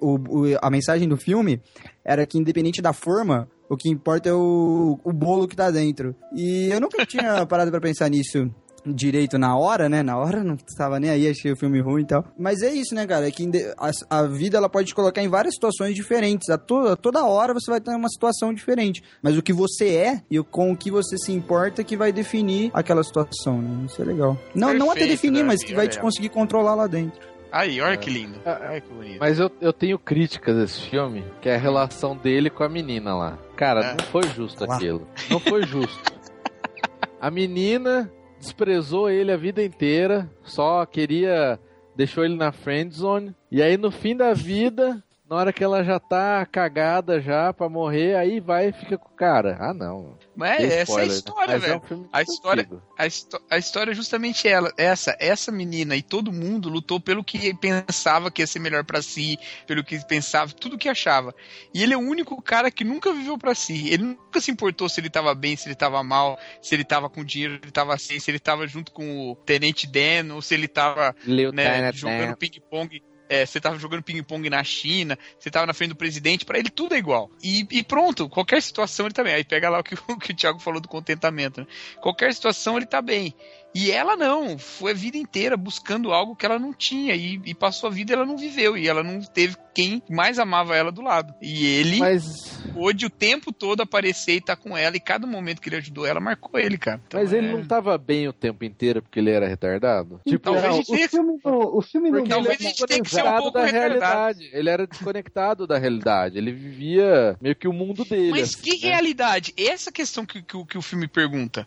o- 0.00 0.14
o- 0.52 0.58
a 0.62 0.70
mensagem 0.70 1.08
do 1.08 1.16
filme 1.16 1.60
era 2.04 2.24
que, 2.24 2.38
independente 2.38 2.80
da 2.80 2.92
forma, 2.92 3.48
o 3.68 3.76
que 3.76 3.88
importa 3.88 4.28
é 4.28 4.32
o, 4.32 5.00
o 5.02 5.12
bolo 5.12 5.48
que 5.48 5.56
tá 5.56 5.68
dentro. 5.70 6.14
E 6.32 6.68
eu 6.70 6.80
nunca 6.80 7.04
tinha 7.04 7.44
parado 7.46 7.70
pra 7.72 7.80
pensar 7.80 8.08
nisso 8.08 8.48
direito 8.86 9.38
na 9.38 9.56
hora, 9.56 9.88
né? 9.88 10.02
Na 10.02 10.16
hora 10.18 10.42
não 10.42 10.56
tava 10.76 10.98
nem 11.00 11.10
aí, 11.10 11.28
achei 11.28 11.52
o 11.52 11.56
filme 11.56 11.80
ruim 11.80 12.02
e 12.02 12.06
tal. 12.06 12.24
Mas 12.38 12.62
é 12.62 12.70
isso, 12.72 12.94
né, 12.94 13.06
cara? 13.06 13.28
É 13.28 13.30
que 13.30 13.48
a, 13.78 14.18
a 14.18 14.22
vida 14.26 14.56
ela 14.56 14.68
pode 14.68 14.88
te 14.88 14.94
colocar 14.94 15.22
em 15.22 15.28
várias 15.28 15.54
situações 15.54 15.94
diferentes. 15.94 16.48
A 16.48 16.58
toda, 16.58 16.96
toda 16.96 17.24
hora 17.24 17.52
você 17.54 17.70
vai 17.70 17.80
ter 17.80 17.90
uma 17.94 18.08
situação 18.08 18.52
diferente. 18.54 19.02
Mas 19.22 19.36
o 19.36 19.42
que 19.42 19.52
você 19.52 19.88
é 19.94 20.22
e 20.30 20.38
o- 20.38 20.44
com 20.44 20.72
o 20.72 20.76
que 20.76 20.90
você 20.90 21.16
se 21.18 21.32
importa 21.32 21.82
que 21.84 21.96
vai 21.96 22.12
definir 22.12 22.70
aquela 22.72 23.02
situação, 23.02 23.60
né? 23.60 23.86
Isso 23.86 24.00
é 24.00 24.04
legal. 24.04 24.38
Não, 24.54 24.72
não 24.74 24.90
até 24.90 25.00
Perfeito, 25.00 25.10
definir, 25.22 25.44
mas 25.44 25.60
Davi, 25.60 25.70
que 25.70 25.74
vai 25.76 25.88
te 25.88 25.98
conseguir 26.00 26.28
controlar 26.30 26.74
lá 26.74 26.86
dentro. 26.86 27.26
Aí, 27.50 27.80
olha 27.80 27.96
que 27.96 28.10
lindo. 28.10 28.38
Olha 28.44 28.78
que 28.80 28.92
bonito. 28.92 29.18
Mas 29.20 29.38
eu, 29.38 29.50
eu 29.60 29.72
tenho 29.72 29.98
críticas 29.98 30.54
desse 30.54 30.82
filme, 30.90 31.24
que 31.40 31.48
é 31.48 31.54
a 31.54 31.58
relação 31.58 32.14
dele 32.14 32.50
com 32.50 32.62
a 32.62 32.68
menina 32.68 33.14
lá. 33.16 33.38
Cara, 33.56 33.80
É. 33.80 33.90
não 33.98 34.04
foi 34.12 34.22
justo 34.34 34.66
Lá. 34.66 34.76
aquilo. 34.76 35.06
Não 35.30 35.40
foi 35.40 35.62
justo. 35.62 36.12
A 37.20 37.30
menina 37.30 38.10
desprezou 38.38 39.10
ele 39.10 39.32
a 39.32 39.36
vida 39.36 39.62
inteira, 39.62 40.30
só 40.42 40.84
queria. 40.86 41.58
deixou 41.96 42.24
ele 42.24 42.36
na 42.36 42.52
friend 42.52 42.94
zone. 42.94 43.34
E 43.50 43.62
aí 43.62 43.76
no 43.76 43.90
fim 43.90 44.16
da 44.16 44.32
vida, 44.32 45.02
na 45.28 45.36
hora 45.36 45.52
que 45.52 45.62
ela 45.62 45.84
já 45.84 46.00
tá 46.00 46.46
cagada 46.46 47.20
já 47.20 47.52
pra 47.52 47.68
morrer, 47.68 48.16
aí 48.16 48.40
vai 48.40 48.68
e 48.68 48.72
fica 48.72 48.96
com 48.96 49.08
o 49.08 49.16
cara. 49.16 49.56
Ah, 49.60 49.74
não. 49.74 50.16
Mas 50.34 50.56
Tem 50.56 50.66
essa 50.66 51.00
é 51.00 51.02
a 51.02 51.06
spoiler, 51.06 51.08
né? 51.08 51.14
história, 51.14 51.54
Mas 51.54 51.62
é 51.62 51.66
velho. 51.66 51.76
um 51.76 51.86
filme 51.86 52.08
a, 52.12 52.22
história, 52.22 52.68
a, 52.98 53.54
a 53.54 53.58
história 53.58 53.90
é 53.90 53.94
justamente 53.94 54.48
ela, 54.48 54.72
essa. 54.78 55.14
Essa 55.20 55.52
menina 55.52 55.96
e 55.96 56.02
todo 56.02 56.32
mundo 56.32 56.68
lutou 56.70 56.98
pelo 56.98 57.22
que 57.22 57.52
pensava 57.54 58.30
que 58.30 58.40
ia 58.42 58.46
ser 58.46 58.58
melhor 58.58 58.84
pra 58.84 59.02
si, 59.02 59.38
pelo 59.66 59.84
que 59.84 59.98
pensava, 60.06 60.52
tudo 60.52 60.78
que 60.78 60.88
achava. 60.88 61.34
E 61.74 61.82
ele 61.82 61.92
é 61.92 61.96
o 61.96 62.00
único 62.00 62.40
cara 62.40 62.70
que 62.70 62.84
nunca 62.84 63.12
viveu 63.12 63.36
pra 63.36 63.54
si. 63.54 63.88
Ele 63.88 64.04
nunca 64.04 64.40
se 64.40 64.50
importou 64.50 64.88
se 64.88 65.00
ele 65.00 65.10
tava 65.10 65.34
bem, 65.34 65.56
se 65.56 65.68
ele 65.68 65.74
tava 65.74 66.02
mal, 66.02 66.38
se 66.62 66.74
ele 66.74 66.84
tava 66.84 67.10
com 67.10 67.22
dinheiro, 67.22 67.54
se 67.54 67.60
ele 67.64 67.72
tava 67.72 67.94
assim, 67.94 68.18
se 68.18 68.30
ele 68.30 68.38
tava 68.38 68.66
junto 68.66 68.92
com 68.92 69.30
o 69.30 69.36
Tenente 69.36 69.86
Dan, 69.86 70.34
ou 70.34 70.40
se 70.40 70.54
ele 70.54 70.68
tava 70.68 71.14
né, 71.52 71.90
Dan. 71.90 71.92
jogando 71.92 72.36
ping-pong. 72.36 73.02
É, 73.28 73.44
você 73.44 73.60
tava 73.60 73.78
jogando 73.78 74.02
ping-pong 74.02 74.48
na 74.48 74.62
China, 74.64 75.18
você 75.38 75.50
tava 75.50 75.66
na 75.66 75.74
frente 75.74 75.90
do 75.90 75.96
presidente, 75.96 76.44
pra 76.44 76.58
ele 76.58 76.70
tudo 76.70 76.94
é 76.94 76.98
igual. 76.98 77.30
E, 77.42 77.66
e 77.70 77.82
pronto, 77.82 78.28
qualquer 78.28 78.62
situação 78.62 79.06
ele 79.06 79.14
tá 79.14 79.22
bem. 79.22 79.34
Aí 79.34 79.44
pega 79.44 79.68
lá 79.68 79.80
o 79.80 79.84
que, 79.84 79.94
o 79.94 80.16
que 80.18 80.32
o 80.32 80.36
Thiago 80.36 80.58
falou 80.58 80.80
do 80.80 80.88
contentamento, 80.88 81.60
né? 81.60 81.66
Qualquer 82.00 82.32
situação 82.34 82.76
ele 82.76 82.86
tá 82.86 83.02
bem. 83.02 83.34
E 83.74 83.90
ela 83.92 84.16
não, 84.16 84.58
foi 84.58 84.92
a 84.92 84.94
vida 84.94 85.18
inteira 85.18 85.56
buscando 85.56 86.10
algo 86.10 86.34
que 86.34 86.44
ela 86.46 86.58
não 86.58 86.72
tinha 86.72 87.14
e, 87.14 87.40
e 87.44 87.54
passou 87.54 87.88
a 87.88 87.92
vida 87.92 88.12
e 88.12 88.14
ela 88.14 88.24
não 88.24 88.36
viveu 88.36 88.76
e 88.76 88.88
ela 88.88 89.02
não 89.04 89.20
teve 89.20 89.56
quem 89.74 90.02
mais 90.08 90.38
amava 90.38 90.74
ela 90.74 90.90
do 90.90 91.02
lado. 91.02 91.34
E 91.40 91.66
ele 91.66 91.98
Mas, 91.98 92.24
pôde 92.72 93.04
o 93.06 93.10
tempo 93.10 93.52
todo 93.52 93.82
aparecer 93.82 94.32
e 94.32 94.38
estar 94.38 94.56
com 94.56 94.76
ela 94.76 94.96
e 94.96 95.00
cada 95.00 95.26
momento 95.26 95.60
que 95.60 95.68
ele 95.68 95.76
ajudou 95.76 96.06
ela 96.06 96.18
marcou 96.18 96.58
ele, 96.58 96.78
cara. 96.78 97.00
Então, 97.06 97.20
mas 97.20 97.32
ele 97.32 97.46
é- 97.48 97.52
não 97.52 97.64
tava 97.64 97.96
bem 97.98 98.26
o 98.26 98.32
tempo 98.32 98.64
inteiro 98.64 99.02
porque 99.02 99.20
ele 99.20 99.30
era 99.30 99.46
retardado? 99.46 100.20
Tipo, 100.26 100.44
Talvez 100.44 100.64
não, 100.64 100.72
o 100.72 100.76
gente 100.76 100.86
tenha 100.86 101.08
que- 101.08 101.16
filme 101.16 101.38
não, 101.44 101.58
o 101.76 101.82
filme 101.82 102.08
ele 102.08 102.28
Talvez 102.28 102.46
era 102.60 102.68
a 102.68 102.72
gente 102.72 102.86
tenha 102.86 103.02
que 103.02 103.10
ser 103.10 103.16
um 103.16 103.22
desconectado 103.22 103.42
pouco 103.42 103.58
da 103.58 103.64
retardado. 103.66 103.98
realidade. 104.38 104.50
Ele 104.52 104.70
era 104.70 104.86
desconectado 104.86 105.66
da 105.66 105.78
realidade. 105.78 106.38
Ele 106.38 106.52
vivia 106.52 107.36
meio 107.40 107.54
que 107.54 107.68
o 107.68 107.72
mundo 107.72 108.02
dele. 108.04 108.30
Mas 108.30 108.54
assim, 108.54 108.62
que 108.62 108.70
né? 108.86 108.92
realidade? 108.92 109.52
Essa 109.56 109.92
questão 109.92 110.24
que, 110.24 110.42
que, 110.42 110.56
o- 110.56 110.64
que 110.64 110.78
o 110.78 110.82
filme 110.82 111.06
pergunta. 111.06 111.66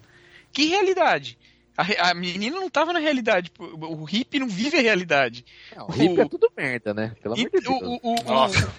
Que 0.52 0.66
realidade? 0.66 1.38
A, 1.78 2.10
a 2.10 2.14
menina 2.14 2.60
não 2.60 2.70
tava 2.70 2.92
na 2.94 3.00
realidade. 3.00 3.52
O 3.60 4.04
hippie 4.04 4.40
não 4.40 4.48
vive 4.48 4.78
a 4.78 4.82
realidade. 4.82 5.46
Não, 5.76 5.88
o 5.88 5.92
hippie 5.92 6.22
é 6.22 6.26
tudo 6.28 6.52
merda, 6.56 6.94
né? 6.94 7.16
Pelo 7.22 7.34
amor 7.36 7.50
de 7.50 7.60
Deus. 7.60 7.82
o- 7.82 8.00
o- 8.04 8.24
Nossa. 8.24 8.74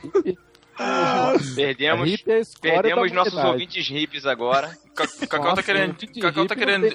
Perdemos, 1.54 2.08
é 2.26 2.42
perdemos 2.60 3.12
nossos 3.12 3.34
ouvintes 3.52 3.88
hippies 3.88 4.26
agora. 4.26 4.76
Ca- 4.94 5.06
Cacau 5.28 5.54
tá 5.54 5.62
querendo. 5.62 5.96
Cacau 6.20 6.46
tá 6.46 6.56
querendo. 6.56 6.86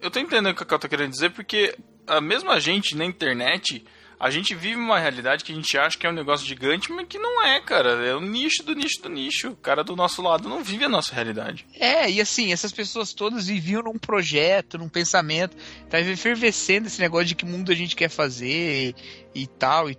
Eu 0.00 0.10
tô 0.10 0.18
entendendo 0.20 0.46
o 0.50 0.54
que 0.54 0.62
o 0.62 0.66
Cacau 0.66 0.78
tá 0.78 0.88
querendo 0.88 1.10
dizer, 1.10 1.30
porque 1.30 1.74
a 2.06 2.20
mesma 2.20 2.58
gente 2.60 2.96
na 2.96 3.04
internet, 3.04 3.84
a 4.20 4.28
gente 4.28 4.54
vive 4.54 4.76
uma 4.76 5.00
realidade 5.00 5.42
que 5.42 5.50
a 5.50 5.54
gente 5.54 5.78
acha 5.78 5.96
que 5.96 6.06
é 6.06 6.10
um 6.10 6.12
negócio 6.12 6.46
gigante, 6.46 6.92
mas 6.92 7.06
que 7.08 7.18
não 7.18 7.42
é, 7.42 7.58
cara. 7.58 8.06
É 8.06 8.14
o 8.14 8.20
nicho 8.20 8.62
do 8.62 8.74
nicho 8.74 9.00
do 9.00 9.08
nicho. 9.08 9.48
O 9.48 9.56
cara 9.56 9.82
do 9.82 9.96
nosso 9.96 10.20
lado 10.20 10.46
não 10.46 10.62
vive 10.62 10.84
a 10.84 10.90
nossa 10.90 11.14
realidade. 11.14 11.64
É, 11.74 12.10
e 12.10 12.20
assim, 12.20 12.52
essas 12.52 12.70
pessoas 12.70 13.14
todas 13.14 13.46
viviam 13.46 13.82
num 13.82 13.98
projeto, 13.98 14.76
num 14.76 14.90
pensamento, 14.90 15.56
tá 15.88 15.98
efervescendo 15.98 16.86
esse 16.86 17.00
negócio 17.00 17.28
de 17.28 17.34
que 17.34 17.46
mundo 17.46 17.72
a 17.72 17.74
gente 17.74 17.96
quer 17.96 18.10
fazer 18.10 18.94
e, 19.34 19.42
e 19.42 19.46
tal. 19.46 19.88
E, 19.88 19.96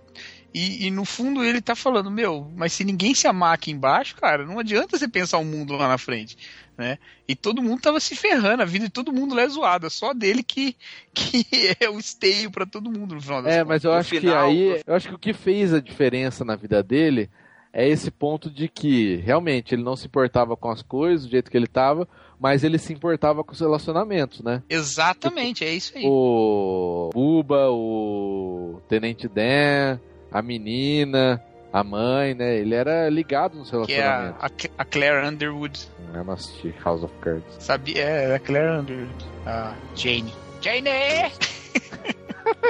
e, 0.54 0.86
e 0.86 0.90
no 0.92 1.04
fundo 1.04 1.42
ele 1.42 1.60
tá 1.60 1.74
falando, 1.74 2.08
meu, 2.08 2.48
mas 2.54 2.72
se 2.72 2.84
ninguém 2.84 3.16
se 3.16 3.26
amar 3.26 3.54
aqui 3.54 3.72
embaixo, 3.72 4.14
cara, 4.14 4.46
não 4.46 4.60
adianta 4.60 4.96
você 4.96 5.08
pensar 5.08 5.38
um 5.38 5.44
mundo 5.44 5.72
lá 5.72 5.88
na 5.88 5.98
frente, 5.98 6.38
né? 6.82 6.98
E 7.28 7.34
todo 7.36 7.62
mundo 7.62 7.80
tava 7.80 8.00
se 8.00 8.14
ferrando, 8.16 8.62
a 8.62 8.66
vida 8.66 8.86
de 8.86 8.90
todo 8.92 9.12
mundo 9.12 9.34
lá 9.34 9.42
é 9.42 9.48
zoada, 9.48 9.88
só 9.88 10.12
dele 10.12 10.42
que, 10.42 10.76
que 11.14 11.46
é 11.80 11.88
o 11.88 11.98
esteio 11.98 12.50
pra 12.50 12.66
todo 12.66 12.90
mundo 12.90 13.14
no 13.14 13.20
final 13.20 13.40
das 13.42 13.52
É, 13.54 13.58
contas. 13.62 13.68
mas 13.68 13.84
eu 13.84 13.92
No 13.92 13.96
acho 13.98 14.10
que 14.10 14.20
final, 14.20 14.48
aí. 14.48 14.82
Eu 14.86 14.94
acho 14.94 15.08
que 15.08 15.14
o 15.14 15.18
que 15.18 15.32
fez 15.32 15.72
a 15.72 15.80
diferença 15.80 16.44
na 16.44 16.56
vida 16.56 16.82
dele 16.82 17.30
é 17.72 17.88
esse 17.88 18.10
ponto 18.10 18.50
de 18.50 18.68
que 18.68 19.16
realmente 19.24 19.74
ele 19.74 19.82
não 19.82 19.96
se 19.96 20.06
importava 20.06 20.54
com 20.56 20.70
as 20.70 20.82
coisas 20.82 21.24
do 21.24 21.30
jeito 21.30 21.50
que 21.50 21.56
ele 21.56 21.66
tava, 21.66 22.06
mas 22.38 22.64
ele 22.64 22.76
se 22.76 22.92
importava 22.92 23.42
com 23.42 23.52
os 23.52 23.60
relacionamentos, 23.60 24.40
né? 24.42 24.62
Exatamente, 24.68 25.64
é 25.64 25.72
isso 25.72 25.96
aí. 25.96 26.02
O 26.04 27.08
Buba, 27.14 27.70
o 27.70 28.80
Tenente 28.88 29.26
Dan, 29.28 29.98
a 30.30 30.42
menina, 30.42 31.42
a 31.72 31.82
mãe, 31.84 32.34
né? 32.34 32.56
Ele 32.58 32.74
era 32.74 33.08
ligado 33.08 33.56
nos 33.56 33.70
Que 33.86 33.94
é 33.94 34.02
a, 34.02 34.16
relacionamentos. 34.20 34.70
a, 34.78 34.82
a 34.82 34.84
Claire 34.84 35.26
Underwood. 35.26 35.80
Eu 36.14 36.24
não 36.24 36.34
assisti 36.34 36.74
House 36.84 37.02
of 37.02 37.14
Cards. 37.20 37.44
Sabia? 37.58 38.02
É, 38.02 38.34
a 38.34 38.38
Claire 38.38 38.80
Underwood. 38.80 39.24
A 39.46 39.74
Jane. 39.94 40.32
Jane! 40.60 40.90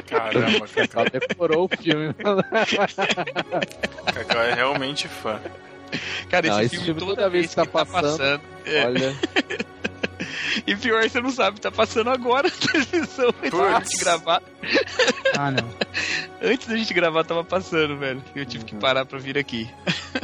Caramba, 0.06 0.66
Cacau. 0.68 1.04
Decorou 1.10 1.64
o 1.64 1.76
filme. 1.82 2.14
Cacau 4.14 4.42
é 4.42 4.54
realmente 4.54 5.08
fã. 5.08 5.40
Cara, 6.30 6.48
Não, 6.48 6.60
esse, 6.60 6.76
esse 6.76 6.84
filme, 6.84 7.00
filme 7.00 7.14
toda, 7.14 7.28
vez 7.28 7.48
que 7.50 7.56
tá 7.56 7.66
passando. 7.66 8.40
é. 8.64 8.84
Olha, 8.86 9.14
E 10.66 10.76
pior, 10.76 11.02
você 11.08 11.20
não 11.20 11.30
sabe, 11.30 11.60
tá 11.60 11.70
passando 11.70 12.10
agora 12.10 12.48
na 12.48 12.68
televisão 12.72 13.28
antes 13.42 13.58
da 13.58 13.80
gente 13.80 13.96
gravar. 14.04 14.42
Ah, 15.34 15.50
não. 15.50 15.66
Antes 16.42 16.66
da 16.68 16.76
gente 16.76 16.92
gravar, 16.92 17.24
tava 17.24 17.42
passando, 17.42 17.96
velho. 17.96 18.22
Eu 18.36 18.44
tive 18.44 18.64
que 18.66 18.74
parar 18.76 19.06
pra 19.06 19.18
vir 19.18 19.38
aqui. 19.38 19.66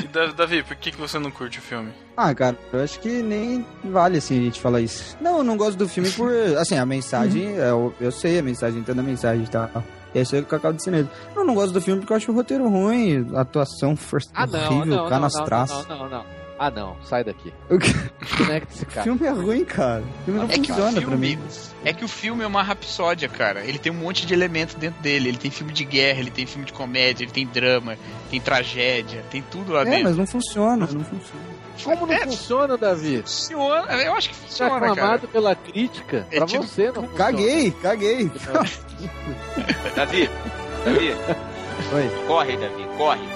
E 0.02 0.06
Da- 0.08 0.26
Davi, 0.26 0.62
por 0.62 0.76
que, 0.76 0.90
que 0.90 0.98
você 0.98 1.18
não 1.18 1.30
curte 1.30 1.58
o 1.60 1.62
filme? 1.62 1.90
Ah, 2.14 2.34
cara, 2.34 2.58
eu 2.72 2.82
acho 2.84 3.00
que 3.00 3.22
nem 3.22 3.64
vale 3.84 4.18
assim 4.18 4.38
a 4.38 4.42
gente 4.42 4.60
falar 4.60 4.82
isso. 4.82 5.16
Não, 5.18 5.38
eu 5.38 5.44
não 5.44 5.56
gosto 5.56 5.78
do 5.78 5.88
filme 5.88 6.10
por. 6.10 6.30
Assim, 6.58 6.76
a 6.76 6.84
mensagem, 6.84 7.54
eu, 7.54 7.94
eu 7.98 8.12
sei 8.12 8.38
a 8.38 8.42
mensagem, 8.42 8.80
entendo 8.80 8.98
a 9.00 9.02
mensagem 9.02 9.44
e 9.44 9.48
tal. 9.48 9.70
E 10.14 10.20
isso 10.20 10.36
é 10.36 10.40
o 10.40 10.44
que 10.44 10.52
eu 10.52 10.58
acabo 10.58 10.76
disse 10.76 10.90
mesmo. 10.90 11.10
Eu 11.34 11.42
não 11.44 11.54
gosto 11.54 11.72
do 11.72 11.80
filme 11.80 12.00
porque 12.00 12.12
eu 12.12 12.16
acho 12.18 12.30
o 12.30 12.34
roteiro 12.34 12.68
ruim, 12.68 13.26
a 13.34 13.40
atuação 13.40 13.96
for... 13.96 14.20
Ah, 14.34 14.46
não, 14.46 14.58
horrível, 14.66 14.84
não, 14.86 14.96
não, 15.04 15.08
canas 15.08 15.32
não, 15.34 15.44
traços. 15.46 15.86
não, 15.88 15.98
não, 16.00 16.08
não. 16.10 16.37
Ah, 16.58 16.70
não, 16.72 16.96
sai 17.04 17.22
daqui. 17.22 17.52
O? 17.70 17.78
Conecta 18.36 18.74
esse 18.74 18.82
O 18.82 18.86
cara. 18.86 19.02
filme 19.04 19.24
é 19.26 19.30
ruim, 19.30 19.64
cara. 19.64 20.02
O 20.02 20.24
filme 20.24 20.40
não 20.40 20.46
É 20.46 20.52
que, 20.54 20.60
o 20.60 20.64
funciona 20.66 20.92
pra 20.92 21.00
filme, 21.02 21.36
mim. 21.36 21.38
é 21.84 21.92
que 21.92 22.04
o 22.04 22.08
filme 22.08 22.42
é 22.42 22.46
uma 22.48 22.62
rapsódia, 22.64 23.28
cara. 23.28 23.60
Ele 23.64 23.78
tem 23.78 23.92
um 23.92 23.94
monte 23.94 24.26
de 24.26 24.34
elementos 24.34 24.74
dentro 24.74 25.00
dele. 25.00 25.28
Ele 25.28 25.38
tem 25.38 25.50
filme 25.52 25.72
de 25.72 25.84
guerra, 25.84 26.18
ele 26.18 26.30
tem 26.32 26.46
filme 26.46 26.64
de 26.66 26.72
comédia, 26.72 27.22
ele 27.24 27.30
tem 27.30 27.46
drama, 27.46 27.96
tem 28.28 28.40
tragédia, 28.40 29.24
tem 29.30 29.40
tudo 29.40 29.72
lá 29.72 29.82
É, 29.82 29.84
dentro. 29.84 30.04
mas 30.04 30.16
não 30.16 30.26
funciona, 30.26 30.86
não 30.90 31.04
funciona. 31.04 31.58
Como 31.84 32.06
não 32.08 32.18
funciona, 32.22 32.76
Davi? 32.76 33.18
Funciona, 33.22 33.92
eu 34.02 34.14
acho 34.16 34.30
que 34.30 34.34
Você 34.34 34.42
é 34.42 34.48
funciona, 34.48 34.80
cara. 34.80 34.92
aclamado 34.92 35.28
pela 35.28 35.54
crítica. 35.54 36.26
É 36.32 36.38
pra 36.38 36.46
tipo- 36.46 36.64
você 36.64 36.86
não 36.86 36.94
funciona. 36.94 37.16
Caguei, 37.16 37.70
caguei. 37.70 38.30
Davi, 39.94 40.28
Davi, 40.84 41.14
Oi, 41.94 42.26
corre, 42.26 42.56
Davi, 42.56 42.84
corre. 42.96 43.28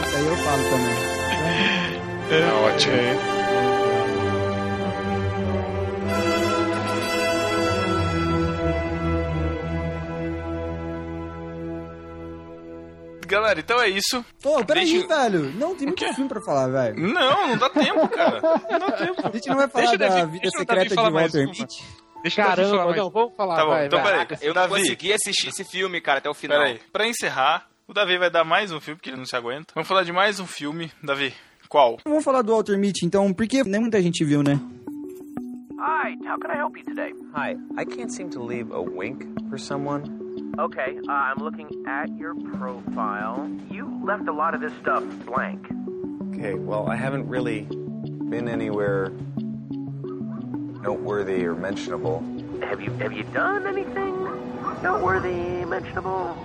Isso 0.00 0.16
aí 0.16 0.26
eu 0.26 0.36
falo 0.36 0.62
também. 0.70 1.18
É 2.30 2.52
ótimo. 2.66 3.38
Galera, 13.26 13.60
então 13.60 13.80
é 13.80 13.88
isso. 13.90 14.24
Pô, 14.42 14.64
peraí, 14.64 14.90
Deixa- 14.90 15.06
velho. 15.06 15.52
Não, 15.52 15.74
tem 15.74 15.86
muito 15.86 16.14
filme 16.14 16.28
pra 16.28 16.40
falar, 16.40 16.66
velho. 16.68 16.96
Não, 17.12 17.48
não 17.48 17.58
dá 17.58 17.68
tempo, 17.68 18.08
cara. 18.08 18.40
Não 18.70 18.78
dá 18.78 18.92
tempo. 18.92 19.26
A 19.26 19.30
gente 19.30 19.48
não 19.50 19.56
vai 19.56 19.68
falar 19.68 19.84
Deixa 19.84 19.98
da 19.98 20.08
Davi- 20.08 20.30
vida 20.32 20.42
deixa 20.44 20.58
secreta 20.58 20.88
de 20.96 21.10
Walter. 21.12 21.46
Mitty. 21.46 21.84
Deixa 22.22 22.40
eu 22.40 22.44
falar 22.44 22.56
Caramba, 22.56 22.84
mais. 22.86 22.96
não, 22.96 23.10
vamos 23.10 23.36
falar. 23.36 23.56
Tá 23.56 23.62
bom, 23.64 23.70
vai, 23.70 23.86
então 23.86 24.02
vai. 24.02 24.26
peraí. 24.26 24.38
Eu 24.40 24.54
não 24.54 24.62
Davi, 24.62 24.74
consegui 24.80 25.12
assistir 25.12 25.48
esse 25.48 25.62
filme, 25.64 26.00
cara, 26.00 26.18
até 26.18 26.30
o 26.30 26.34
final. 26.34 26.58
Peraí, 26.58 26.80
pra 26.90 27.06
encerrar, 27.06 27.67
o 27.88 27.94
Davi 27.94 28.18
vai 28.18 28.30
dar 28.30 28.44
mais 28.44 28.70
um 28.70 28.78
filme, 28.78 28.96
porque 28.96 29.08
ele 29.08 29.16
não 29.16 29.24
se 29.24 29.34
aguenta. 29.34 29.72
Vamos 29.74 29.88
falar 29.88 30.04
de 30.04 30.12
mais 30.12 30.38
um 30.38 30.46
filme. 30.46 30.92
Davi, 31.02 31.32
qual? 31.70 31.98
Vamos 32.04 32.22
falar 32.22 32.42
do 32.42 32.52
Walter 32.52 32.78
Mitty, 32.78 33.06
então, 33.06 33.32
porque 33.32 33.64
nem 33.64 33.80
muita 33.80 34.00
gente 34.02 34.22
viu, 34.24 34.42
né? 34.42 34.60
Hi, 35.80 36.14
how 36.28 36.38
can 36.38 36.50
I 36.50 36.58
help 36.58 36.76
you 36.76 36.84
today? 36.84 37.14
Hi, 37.34 37.56
I 37.78 37.84
can't 37.86 38.12
seem 38.12 38.28
to 38.30 38.44
leave 38.44 38.70
a 38.74 38.80
wink 38.80 39.24
for 39.48 39.58
someone. 39.58 40.02
Okay, 40.58 40.98
uh, 41.08 41.12
I'm 41.12 41.38
looking 41.38 41.68
at 41.86 42.10
your 42.18 42.34
profile. 42.58 43.48
You 43.70 43.88
left 44.04 44.28
a 44.28 44.32
lot 44.32 44.54
of 44.54 44.60
this 44.60 44.72
stuff 44.82 45.02
blank. 45.24 45.66
Okay, 46.34 46.54
well, 46.54 46.88
I 46.88 46.96
haven't 46.96 47.26
really 47.28 47.62
been 48.28 48.48
anywhere 48.48 49.12
noteworthy 50.82 51.46
or 51.46 51.54
mentionable. 51.54 52.22
Have 52.60 52.82
you 52.82 52.90
have 52.98 53.12
you 53.12 53.24
done 53.32 53.66
anything 53.66 54.14
noteworthy, 54.82 55.64
mentionable? 55.64 56.36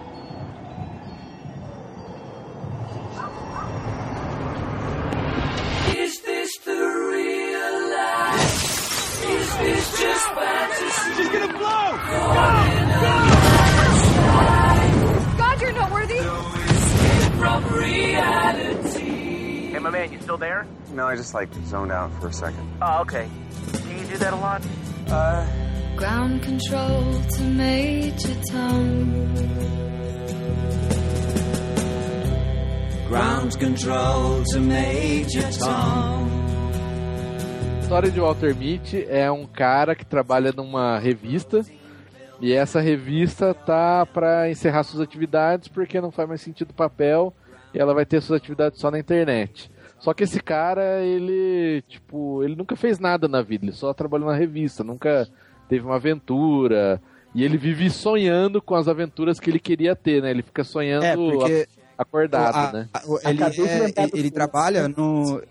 Is 5.97 6.21
this 6.21 6.57
the 6.65 6.71
real 6.71 7.89
life? 7.91 9.25
Is 9.25 9.57
this 9.57 9.99
just 9.99 10.27
fantasy? 10.29 11.13
She's 11.15 11.29
gonna 11.29 11.53
blow! 11.57 11.85
God, 15.37 15.61
you're 15.61 15.73
noteworthy. 15.73 16.21
From 17.37 17.59
reality. 17.73 19.71
Hey, 19.71 19.79
my 19.79 19.89
man, 19.89 20.11
you 20.11 20.19
still 20.21 20.37
there? 20.37 20.65
No, 20.93 21.07
I 21.07 21.15
just 21.15 21.33
like 21.33 21.53
zoned 21.65 21.91
out 21.91 22.11
for 22.19 22.27
a 22.27 22.33
second. 22.33 22.67
Oh, 22.81 23.01
okay. 23.01 23.27
Do 23.71 23.89
you 23.93 24.05
do 24.05 24.17
that 24.17 24.33
a 24.33 24.37
lot? 24.37 24.61
Uh... 25.07 25.45
Ground 25.95 26.41
control 26.41 27.21
to 27.35 27.43
Major 27.43 28.35
Tom. 28.49 29.13
Ground 33.13 33.57
control 33.59 34.41
to 34.51 34.59
Major 34.59 35.43
Tom. 35.59 36.25
A 37.77 37.79
história 37.79 38.09
de 38.09 38.19
Walter 38.19 38.55
Mitty 38.55 39.05
é 39.07 39.31
um 39.31 39.45
cara 39.45 39.93
que 39.93 40.03
trabalha 40.03 40.51
numa 40.51 40.97
revista 40.97 41.63
e 42.41 42.51
essa 42.51 42.81
revista 42.81 43.53
tá 43.53 44.03
pra 44.03 44.49
encerrar 44.49 44.81
suas 44.81 44.99
atividades 44.99 45.67
porque 45.67 46.01
não 46.01 46.09
faz 46.09 46.27
mais 46.27 46.41
sentido 46.41 46.71
o 46.71 46.73
papel 46.73 47.31
e 47.71 47.77
ela 47.77 47.93
vai 47.93 48.03
ter 48.03 48.19
suas 48.19 48.37
atividades 48.41 48.79
só 48.79 48.89
na 48.89 48.97
internet. 48.97 49.69
Só 49.99 50.11
que 50.11 50.23
esse 50.23 50.41
cara, 50.41 51.03
ele, 51.03 51.83
tipo, 51.87 52.41
ele 52.41 52.55
nunca 52.55 52.75
fez 52.75 52.97
nada 52.97 53.27
na 53.27 53.43
vida, 53.43 53.65
ele 53.65 53.73
só 53.73 53.93
trabalhou 53.93 54.27
na 54.27 54.35
revista, 54.35 54.83
nunca 54.83 55.27
teve 55.69 55.85
uma 55.85 55.97
aventura. 55.97 56.99
E 57.35 57.43
ele 57.43 57.57
vive 57.57 57.91
sonhando 57.91 58.59
com 58.59 58.73
as 58.73 58.87
aventuras 58.87 59.39
que 59.39 59.51
ele 59.51 59.59
queria 59.59 59.95
ter, 59.95 60.19
né? 60.19 60.31
Ele 60.31 60.41
fica 60.41 60.63
sonhando 60.63 61.05
É, 61.05 61.15
porque 61.15 61.67
acordado, 61.97 62.55
a- 62.55 62.71
né? 62.71 62.89
a- 62.93 63.01
ele, 63.29 63.43
é, 63.43 63.85
ele, 64.03 64.11
ele 64.13 64.31
trabalha 64.31 64.87
no. 64.87 65.41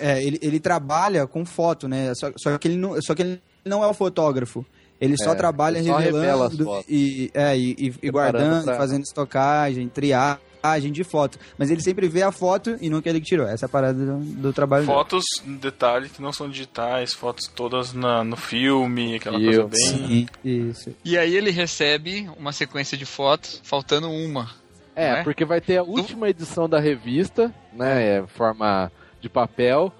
É, 0.00 0.22
ele, 0.22 0.38
ele 0.42 0.60
trabalha 0.60 1.26
com 1.26 1.44
foto, 1.46 1.88
né? 1.88 2.12
Só, 2.14 2.30
só 2.36 2.58
que 2.58 2.68
ele 2.68 2.76
não, 2.76 3.00
só 3.00 3.14
que 3.14 3.22
ele 3.22 3.42
não 3.64 3.82
é 3.82 3.86
o 3.86 3.94
fotógrafo. 3.94 4.64
Ele 5.00 5.16
só 5.16 5.32
É, 5.32 5.34
trabalha 5.36 5.78
ele 5.78 5.88
só 5.88 5.96
revelando 5.96 6.84
e, 6.88 7.30
é, 7.32 7.56
e, 7.56 7.70
e- 7.78 7.94
e 8.02 8.10
guardando, 8.10 8.64
pra- 8.64 8.76
fazendo 8.76 9.04
estocagem, 9.04 9.88
triagem 9.88 10.90
de 10.92 11.04
foto. 11.04 11.38
Mas 11.56 11.70
ele 11.70 11.80
sempre 11.80 12.08
vê 12.08 12.22
a 12.22 12.32
foto 12.32 12.76
e 12.80 12.90
nunca 12.90 13.08
ele 13.08 13.20
que 13.20 13.26
tirou. 13.26 13.46
Essa 13.46 13.64
é 13.64 13.66
a 13.66 13.68
parada 13.68 14.04
do, 14.04 14.18
do 14.18 14.52
trabalho 14.52 14.84
dele. 14.84 14.98
Fotos, 14.98 15.24
detalhe, 15.46 16.08
que 16.08 16.20
não 16.20 16.32
são 16.32 16.50
digitais, 16.50 17.14
fotos 17.14 17.46
todas 17.54 17.92
na, 17.92 18.24
no 18.24 18.36
filme, 18.36 19.14
aquela 19.14 19.38
coisa 19.38 19.64
bem. 19.68 19.80
Sim, 19.80 20.26
isso. 20.44 20.92
E 21.04 21.16
aí 21.16 21.34
ele 21.36 21.50
recebe 21.52 22.28
uma 22.36 22.52
sequência 22.52 22.98
de 22.98 23.06
fotos, 23.06 23.60
faltando 23.64 24.10
uma. 24.10 24.50
É, 24.98 25.20
é? 25.20 25.22
porque 25.22 25.44
vai 25.44 25.60
ter 25.60 25.76
a 25.76 25.82
última 25.84 26.28
edição 26.28 26.68
da 26.68 26.80
revista, 26.80 27.54
né? 27.72 28.18
É, 28.18 28.26
forma 28.26 28.90
de 29.20 29.28
papel. 29.28 29.92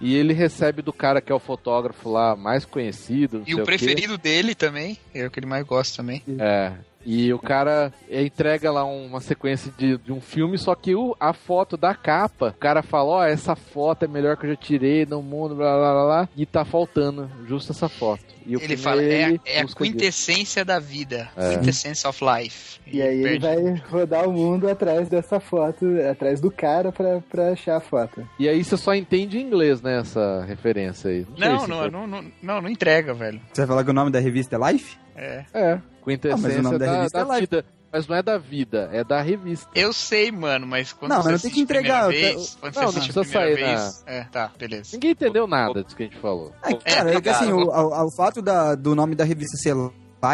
E 0.00 0.14
ele 0.14 0.32
recebe 0.32 0.82
do 0.82 0.92
cara 0.92 1.20
que 1.20 1.32
é 1.32 1.34
o 1.34 1.40
fotógrafo 1.40 2.08
lá 2.10 2.36
mais 2.36 2.64
conhecido. 2.64 3.42
E 3.46 3.54
o 3.54 3.64
preferido 3.64 4.16
dele 4.16 4.54
também, 4.54 4.98
é 5.12 5.26
o 5.26 5.30
que 5.30 5.40
ele 5.40 5.46
mais 5.46 5.66
gosta 5.66 5.96
também. 5.96 6.22
É. 6.38 6.72
E 7.06 7.32
o 7.32 7.38
cara 7.38 7.92
entrega 8.10 8.72
lá 8.72 8.84
uma 8.84 9.20
sequência 9.20 9.72
de, 9.78 9.96
de 9.96 10.12
um 10.12 10.20
filme, 10.20 10.58
só 10.58 10.74
que 10.74 10.96
o, 10.96 11.16
a 11.20 11.32
foto 11.32 11.76
da 11.76 11.94
capa, 11.94 12.52
o 12.56 12.58
cara 12.58 12.82
fala, 12.82 13.10
ó, 13.10 13.24
essa 13.24 13.54
foto 13.54 14.04
é 14.04 14.08
melhor 14.08 14.36
que 14.36 14.44
eu 14.44 14.50
já 14.50 14.56
tirei 14.56 15.06
no 15.06 15.22
mundo, 15.22 15.54
blá 15.54 15.76
blá 15.76 15.92
blá 15.92 16.04
blá, 16.04 16.28
e 16.36 16.44
tá 16.44 16.64
faltando 16.64 17.30
justo 17.46 17.70
essa 17.70 17.88
foto. 17.88 18.24
E 18.44 18.56
o 18.56 18.60
Ele 18.60 18.76
fala, 18.76 19.02
é, 19.02 19.22
ele 19.22 19.40
é 19.44 19.60
a 19.60 19.66
quintessência 19.66 20.64
da 20.64 20.78
vida. 20.78 21.28
É. 21.36 21.54
Quintessence 21.54 22.06
of 22.06 22.24
life. 22.24 22.80
E 22.86 23.00
aí 23.02 23.24
ele 23.24 23.38
vai 23.38 23.74
rodar 23.90 24.28
o 24.28 24.32
mundo 24.32 24.68
atrás 24.68 25.08
dessa 25.08 25.40
foto, 25.40 25.86
atrás 26.10 26.40
do 26.40 26.50
cara 26.50 26.90
pra, 26.90 27.20
pra 27.20 27.50
achar 27.50 27.76
a 27.76 27.80
foto. 27.80 28.28
E 28.38 28.48
aí 28.48 28.62
você 28.62 28.76
só 28.76 28.94
entende 28.94 29.38
em 29.38 29.42
inglês, 29.42 29.80
né, 29.80 30.00
essa 30.00 30.44
referência 30.44 31.10
aí. 31.10 31.26
Não, 31.36 31.66
não, 31.66 31.88
não, 31.88 32.06
não, 32.06 32.24
não, 32.42 32.62
não 32.62 32.68
entrega, 32.68 33.14
velho. 33.14 33.40
Você 33.52 33.62
vai 33.62 33.68
falar 33.68 33.84
que 33.84 33.90
o 33.90 33.94
nome 33.94 34.10
da 34.10 34.20
revista 34.20 34.56
é 34.56 34.72
Life? 34.72 34.96
É. 35.16 35.44
É, 35.54 35.80
quintessência 36.04 36.34
Ah, 36.34 36.38
mas 36.48 36.56
o 36.58 36.62
nome 36.62 36.78
da 36.78 36.86
da, 36.86 36.92
revista 36.96 37.18
da 37.18 37.24
é 37.24 37.28
Life. 37.40 37.40
vida. 37.40 37.64
Mas 37.92 38.06
não 38.08 38.16
é 38.16 38.22
da 38.22 38.36
vida, 38.36 38.90
é 38.92 39.02
da 39.04 39.22
revista. 39.22 39.70
Eu 39.74 39.90
sei, 39.92 40.30
mano, 40.30 40.66
mas 40.66 40.92
quando 40.92 41.12
Não, 41.12 41.22
você 41.22 41.30
mas 41.30 41.32
não 41.32 41.50
tem 41.50 41.50
assiste 41.50 41.54
que 41.54 41.60
entregar, 41.62 42.06
primeira 42.08 42.32
eu- 42.32 42.36
vez, 42.38 42.58
quando 42.60 42.74
não, 42.74 42.82
você 42.82 42.84
não 42.84 42.88
assiste 43.02 43.18
a 43.18 43.22
primeira 43.22 43.56
sair 43.56 43.64
vez... 43.64 44.04
É, 44.06 44.24
tá, 44.24 44.50
beleza. 44.58 44.90
Ninguém 44.92 45.10
entendeu 45.12 45.46
nada 45.46 45.82
disso 45.82 45.96
que 45.96 46.02
a 46.02 46.06
gente 46.06 46.18
falou. 46.18 46.52
É, 46.62 46.74
cara, 46.74 47.14
é 47.14 47.20
que 47.20 47.28
assim, 47.28 47.52
o, 47.52 47.58
o- 47.70 48.06
o 48.06 48.10
fato 48.14 48.42
da- 48.42 48.74
do 48.74 48.94
nome 48.94 49.14
da 49.14 49.24
revista 49.24 49.56
ser 49.56 49.74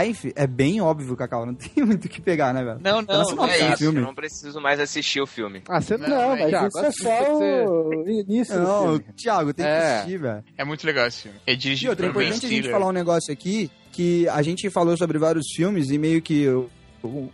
Life 0.01 0.33
é 0.35 0.47
bem 0.47 0.80
óbvio, 0.80 1.14
Cacau. 1.16 1.45
Não 1.45 1.55
tem 1.55 1.85
muito 1.85 2.07
o 2.07 2.09
que 2.09 2.20
pegar, 2.20 2.53
né, 2.55 2.64
velho? 2.64 2.80
Não, 2.83 3.05
Tá 3.05 3.12
na 3.12 3.18
Não, 3.20 3.24
sinopse 3.26 3.55
é 3.61 3.68
isso, 3.68 3.76
filme. 3.78 3.99
eu 3.99 4.05
não 4.05 4.14
preciso 4.14 4.61
mais 4.61 4.80
assistir 4.80 5.20
o 5.20 5.26
filme. 5.26 5.62
Ah, 5.68 5.80
você 5.80 5.97
Não, 5.99 6.09
Não, 6.09 6.28
mas 6.30 6.49
Thiago, 6.49 6.66
isso 6.68 6.78
é 6.78 6.91
só 6.93 7.24
que 7.24 7.66
o 7.68 8.09
início 8.09 8.55
do 8.55 8.62
Não, 8.62 8.83
filme. 8.83 9.05
Thiago, 9.16 9.53
tem 9.55 9.66
que 9.66 9.70
É. 9.72 9.95
assistir, 9.97 10.18
velho. 10.18 10.45
É 10.57 10.64
muito 10.64 10.85
legal 10.87 11.07
esse 11.07 11.22
filme. 11.22 11.39
É 11.47 11.53
E 11.53 11.57
dirigido 11.57 11.91
outra, 11.91 12.07
é 12.07 12.09
importante 12.09 12.47
a 12.47 12.49
gente 12.49 12.70
falar 12.70 12.87
um 12.87 12.93
negócio 12.93 13.33
aqui, 13.33 13.70
que 13.93 14.26
a 14.28 14.43
gente 14.43 14.68
falou 14.70 14.97
sobre 14.97 15.18
vários 15.18 15.45
filmes 15.55 15.90
e 15.90 15.99
meio 15.99 16.20
que 16.22 16.49
uh, 16.49 16.68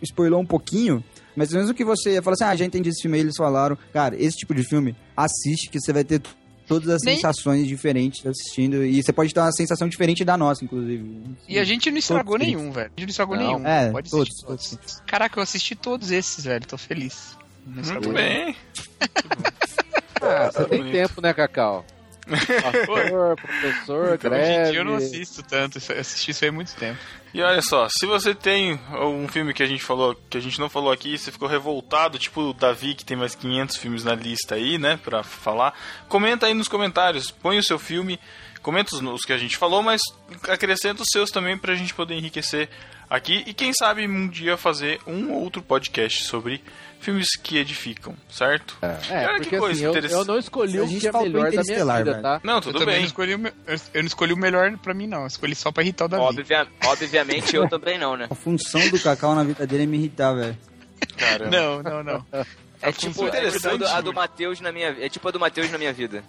spoilou 0.02 0.40
um 0.40 0.46
pouquinho, 0.46 1.02
mas 1.36 1.52
mesmo 1.52 1.72
que 1.72 1.84
você 1.84 2.20
fala 2.20 2.34
assim, 2.34 2.44
ah, 2.44 2.56
já 2.56 2.64
entendi 2.64 2.88
esse 2.90 3.00
filme, 3.02 3.16
aí 3.16 3.22
eles 3.22 3.36
falaram, 3.36 3.78
cara, 3.92 4.14
esse 4.20 4.36
tipo 4.36 4.54
de 4.54 4.62
filme, 4.64 4.94
assiste 5.16 5.70
que 5.70 5.80
você 5.80 5.92
vai 5.92 6.02
ter 6.04 6.20
todas 6.66 6.88
as 6.90 7.00
Nem- 7.02 7.14
sensações 7.16 7.66
diferentes 7.66 8.26
assistindo, 8.26 8.84
e 8.84 9.02
você 9.02 9.10
pode 9.12 9.32
ter 9.32 9.40
uma 9.40 9.52
sensação 9.52 9.88
diferente 9.88 10.22
da 10.24 10.36
nossa, 10.36 10.62
inclusive. 10.64 11.22
E 11.48 11.58
a 11.58 11.64
gente 11.64 11.90
não 11.90 11.96
estragou 11.98 12.38
Todos 12.38 12.46
nenhum, 12.46 12.70
velho. 12.72 12.90
A 12.94 13.00
gente 13.00 13.06
não 13.06 13.10
estragou 13.10 13.36
Não. 13.36 13.46
nenhum. 13.58 13.66
É, 13.66 13.90
Pode 13.90 14.10
todos, 14.10 14.28
assistir 14.50 14.76
todos. 14.76 15.00
Caraca, 15.06 15.38
eu 15.38 15.42
assisti 15.42 15.74
todos 15.74 16.10
esses, 16.10 16.44
velho. 16.44 16.66
Tô 16.66 16.76
feliz. 16.76 17.38
Não 17.66 17.82
Muito 17.82 18.12
bem. 18.12 18.54
Ah, 20.20 20.50
você 20.50 20.64
tem 20.64 20.78
bonito. 20.78 20.92
tempo, 20.92 21.20
né, 21.20 21.32
Cacau? 21.32 21.84
Pastor, 22.28 23.36
professor, 23.36 24.14
Então, 24.14 24.30
Hoje 24.30 24.40
em 24.40 24.54
greve. 24.54 24.70
dia 24.70 24.80
eu 24.80 24.84
não 24.84 24.94
assisto 24.96 25.42
tanto, 25.42 25.78
eu 25.92 26.00
assisti 26.00 26.30
isso 26.30 26.44
aí 26.44 26.50
há 26.50 26.52
muito 26.52 26.74
tempo. 26.74 26.98
E 27.34 27.42
olha 27.42 27.60
só, 27.62 27.88
se 27.90 28.06
você 28.06 28.34
tem 28.34 28.80
um 28.92 29.28
filme 29.28 29.52
que 29.52 29.62
a 29.62 29.66
gente 29.66 29.82
falou, 29.82 30.14
que 30.30 30.38
a 30.38 30.40
gente 30.40 30.58
não 30.58 30.68
falou 30.68 30.90
aqui, 30.90 31.16
você 31.18 31.30
ficou 31.30 31.48
revoltado, 31.48 32.18
tipo 32.18 32.40
o 32.40 32.52
Davi 32.54 32.94
que 32.94 33.04
tem 33.04 33.16
mais 33.16 33.34
500 33.34 33.76
filmes 33.76 34.04
na 34.04 34.14
lista 34.14 34.54
aí, 34.54 34.78
né, 34.78 34.98
pra 35.02 35.22
falar, 35.22 35.74
comenta 36.08 36.46
aí 36.46 36.54
nos 36.54 36.68
comentários, 36.68 37.30
põe 37.30 37.58
o 37.58 37.62
seu 37.62 37.78
filme, 37.78 38.18
comenta 38.62 38.94
os, 38.94 39.02
os 39.02 39.22
que 39.24 39.32
a 39.32 39.38
gente 39.38 39.56
falou, 39.56 39.82
mas 39.82 40.00
acrescenta 40.48 41.02
os 41.02 41.08
seus 41.10 41.30
também 41.30 41.56
pra 41.58 41.74
gente 41.74 41.92
poder 41.94 42.14
enriquecer 42.14 42.68
aqui 43.10 43.42
e 43.46 43.52
quem 43.54 43.72
sabe 43.74 44.06
um 44.06 44.28
dia 44.28 44.56
fazer 44.56 44.98
um 45.06 45.32
outro 45.32 45.60
podcast 45.62 46.24
sobre 46.24 46.62
filmes 47.00 47.28
que 47.42 47.56
edificam, 47.58 48.14
certo? 48.28 48.76
É, 48.82 48.86
E 48.86 49.26
olha 49.26 49.34
porque 49.36 49.50
que 49.50 49.58
coisa 49.58 49.74
assim, 49.74 49.84
eu, 49.84 49.90
interessante. 49.90 50.18
eu 50.20 50.24
não 50.24 50.38
escolhi 50.38 50.80
o 50.80 50.88
que 50.88 51.06
é 51.08 51.12
melhor 51.12 51.50
da 51.52 51.62
minha 51.62 51.84
vida, 51.84 52.04
velho. 52.04 52.22
tá? 52.22 52.40
Não, 52.44 52.54
eu 52.56 52.60
tudo 52.60 52.78
também 52.78 52.94
bem. 52.94 52.98
não 53.00 53.06
escolhi 53.06 53.34
o 53.34 53.46
eu, 53.46 53.52
eu 53.94 54.00
não 54.02 54.06
escolhi 54.06 54.32
o 54.32 54.36
melhor 54.36 54.76
pra 54.78 54.92
mim, 54.94 55.06
não. 55.06 55.20
Eu 55.22 55.26
escolhi 55.26 55.54
só 55.54 55.70
pra 55.72 55.82
irritar 55.82 56.04
o 56.06 56.08
Davi. 56.08 56.22
Obvia- 56.24 56.66
obviamente 56.84 57.54
eu 57.56 57.66
também 57.70 57.98
não, 57.98 58.16
né? 58.16 58.26
A 58.30 58.34
função 58.34 58.80
do 58.90 58.98
Cacau 59.00 59.34
na 59.34 59.44
vida 59.44 59.66
dele 59.66 59.84
é 59.84 59.86
me 59.86 59.96
irritar, 59.98 60.34
velho. 60.34 60.56
Caramba. 61.16 61.50
Não, 61.56 61.82
não, 61.82 62.02
não. 62.02 62.26
É 62.80 62.88
A 62.88 62.92
tipo, 62.92 63.12
função- 63.14 63.26
é 63.28 63.30
tipo 63.30 63.46
interessante, 63.46 63.84
a 63.84 64.00
do 64.00 64.12
Matheus 64.12 64.60
na 64.60 64.70
minha 64.72 64.88
É 65.00 65.08
tipo 65.08 65.26
a 65.28 65.30
do 65.30 65.40
Matheus 65.40 65.70
na 65.70 65.78
minha 65.78 65.92
vida. 65.92 66.22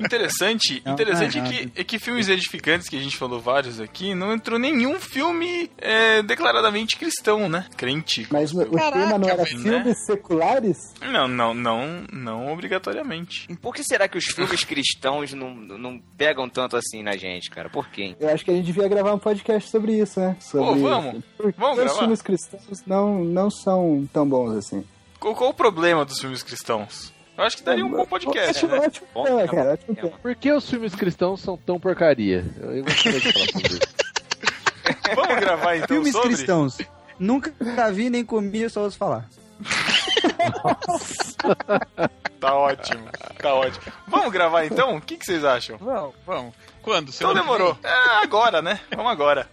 Interessante, 0.00 0.82
Não, 0.84 0.92
interessante 0.92 1.38
não 1.38 1.46
é 1.46 1.48
que, 1.50 1.72
é 1.80 1.84
que 1.84 1.98
filmes 1.98 2.28
edificantes, 2.28 2.88
que 2.88 2.96
a 2.96 3.00
gente 3.00 3.16
falou 3.16 3.40
vários 3.40 3.80
aqui, 3.80 4.14
não 4.14 4.32
entrou 4.32 4.58
nenhum 4.58 4.98
filme 5.00 5.70
é, 5.78 6.22
declaradamente 6.22 6.96
cristão, 6.96 7.48
né? 7.48 7.66
Crente. 7.76 8.26
Mas 8.30 8.52
o 8.52 8.64
Caraca, 8.70 8.92
tema 8.92 9.18
não 9.18 9.28
era 9.28 9.44
velho, 9.44 9.58
filmes 9.58 9.84
né? 9.86 9.94
seculares? 9.94 10.78
Não, 11.02 11.26
não, 11.28 11.54
não, 11.54 12.04
não 12.12 12.52
obrigatoriamente. 12.52 13.46
Por 13.60 13.74
que 13.74 13.82
será 13.82 14.08
que 14.08 14.18
os 14.18 14.24
filmes 14.26 14.64
cristãos 14.64 15.32
não, 15.32 15.54
não 15.54 15.98
pegam 16.16 16.48
tanto 16.48 16.76
assim 16.76 17.02
na 17.02 17.16
gente, 17.16 17.50
cara? 17.50 17.68
Por 17.68 17.88
quê? 17.88 18.14
Eu 18.20 18.28
acho 18.30 18.44
que 18.44 18.50
a 18.50 18.54
gente 18.54 18.66
devia 18.66 18.88
gravar 18.88 19.12
um 19.14 19.18
podcast 19.18 19.70
sobre 19.70 19.98
isso, 20.00 20.20
né? 20.20 20.36
Sobre 20.40 20.66
Pô, 20.66 20.74
vamos. 20.88 21.24
Por 21.36 21.52
Vamos 21.56 21.78
os 21.78 21.84
gravar? 21.84 21.98
filmes 22.00 22.22
cristãos 22.22 22.82
não, 22.86 23.24
não 23.24 23.50
são 23.50 24.08
tão 24.12 24.28
bons 24.28 24.56
assim. 24.56 24.84
Qual, 25.18 25.34
qual 25.34 25.50
o 25.50 25.54
problema 25.54 26.04
dos 26.04 26.20
filmes 26.20 26.42
cristãos? 26.42 27.12
Eu 27.36 27.44
acho 27.44 27.56
que 27.58 27.62
daria 27.62 27.84
um 27.84 27.90
bom 27.90 28.06
podcast, 28.06 28.66
né? 28.66 28.90
tema, 28.90 29.46
cara. 29.46 29.72
Ótimo 29.72 29.94
tema. 29.94 30.10
Por 30.22 30.34
que 30.34 30.50
os 30.52 30.68
filmes 30.68 30.94
cristãos 30.94 31.40
são 31.40 31.56
tão 31.56 31.78
porcaria? 31.78 32.44
Eu, 32.58 32.76
eu 32.76 32.84
gostaria 32.84 33.20
de 33.20 33.32
falar 33.32 33.46
sobre 33.46 33.68
isso. 33.68 33.80
Vamos 35.14 35.40
gravar 35.40 35.76
então 35.76 35.88
Filmes 35.88 36.12
sobre? 36.12 36.28
cristãos. 36.28 36.78
Nunca 37.18 37.52
vi 37.92 38.10
nem 38.10 38.24
comi, 38.24 38.68
só 38.70 38.82
ouço 38.82 38.96
falar. 38.96 39.28
Tá 42.38 42.54
ótimo, 42.54 43.08
tá 43.40 43.54
ótimo. 43.54 43.92
Vamos 44.06 44.30
gravar 44.30 44.66
então? 44.66 44.96
O 44.96 45.00
que, 45.00 45.16
que 45.16 45.24
vocês 45.24 45.42
acham? 45.44 45.78
Vamos, 45.78 46.14
vamos. 46.26 46.54
Quando? 46.82 47.10
Então 47.10 47.34
demorou. 47.34 47.76
É 47.82 48.22
agora, 48.22 48.60
né? 48.60 48.78
Vamos 48.94 49.10
agora. 49.10 49.48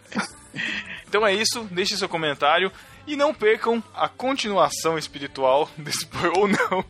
Então 1.07 1.25
é 1.25 1.33
isso, 1.33 1.63
deixe 1.71 1.97
seu 1.97 2.09
comentário 2.09 2.71
e 3.05 3.15
não 3.15 3.33
percam 3.33 3.83
a 3.93 4.07
continuação 4.07 4.97
espiritual 4.97 5.69
desse 5.77 6.07
ou 6.35 6.47
não 6.47 6.85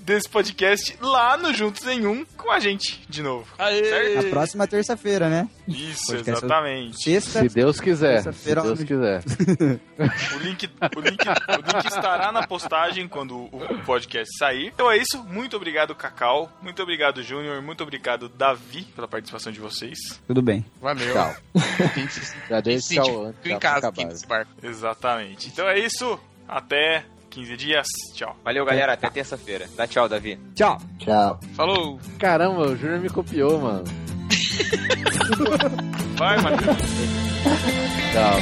desse 0.00 0.28
podcast 0.28 0.96
lá 1.00 1.36
no 1.36 1.52
Juntos 1.52 1.86
em 1.86 2.06
Um 2.06 2.24
com 2.36 2.50
a 2.50 2.58
gente 2.58 3.04
de 3.08 3.22
novo. 3.22 3.46
Aê! 3.58 4.14
Na 4.14 4.22
próxima 4.24 4.66
terça-feira, 4.66 5.28
né? 5.28 5.48
Isso, 5.66 6.06
Podcast 6.06 6.44
exatamente. 6.44 7.02
Sexta. 7.02 7.40
Se 7.40 7.48
Deus 7.48 7.80
quiser. 7.80 8.32
Se 8.32 8.54
Deus 8.54 8.82
quiser. 8.82 9.22
O 9.98 10.38
link, 10.38 10.70
o, 10.96 11.00
link, 11.00 11.18
o 11.26 11.56
link 11.56 11.86
estará 11.86 12.30
na 12.30 12.46
postagem 12.46 13.08
quando 13.08 13.36
o 13.36 13.82
podcast 13.84 14.28
sair. 14.38 14.68
Então 14.68 14.88
é 14.88 14.96
isso. 14.96 15.24
Muito 15.24 15.56
obrigado, 15.56 15.92
Cacau. 15.92 16.50
Muito 16.62 16.80
obrigado, 16.80 17.20
Júnior. 17.20 17.60
Muito 17.60 17.82
obrigado, 17.82 18.28
Davi, 18.28 18.84
pela 18.94 19.08
participação 19.08 19.50
de 19.50 19.58
vocês. 19.58 19.98
Tudo 20.26 20.40
bem. 20.40 20.64
Valeu. 20.80 21.12
Tchau. 21.12 21.34
Já 22.48 22.60
dei 22.60 22.78
tchau 22.78 23.34
em 23.44 23.58
casa. 23.58 23.92
Exatamente. 24.62 25.50
Então 25.58 25.68
é 25.68 25.80
isso. 25.80 26.16
Até 26.46 27.02
15 27.30 27.56
dias. 27.56 27.88
Tchau. 28.14 28.36
Valeu, 28.44 28.64
galera. 28.64 28.92
Até 28.92 29.10
terça-feira. 29.10 29.68
Dá 29.76 29.88
tchau, 29.88 30.08
Davi. 30.08 30.38
Tchau. 30.54 30.78
Tchau. 31.00 31.40
Falou. 31.56 31.98
Caramba, 32.16 32.60
o 32.60 32.76
Júnior 32.76 33.00
me 33.00 33.10
copiou, 33.10 33.60
mano. 33.60 33.82
Vai, 36.16 36.40
Matheus. 36.40 36.76
tchau. 38.12 38.38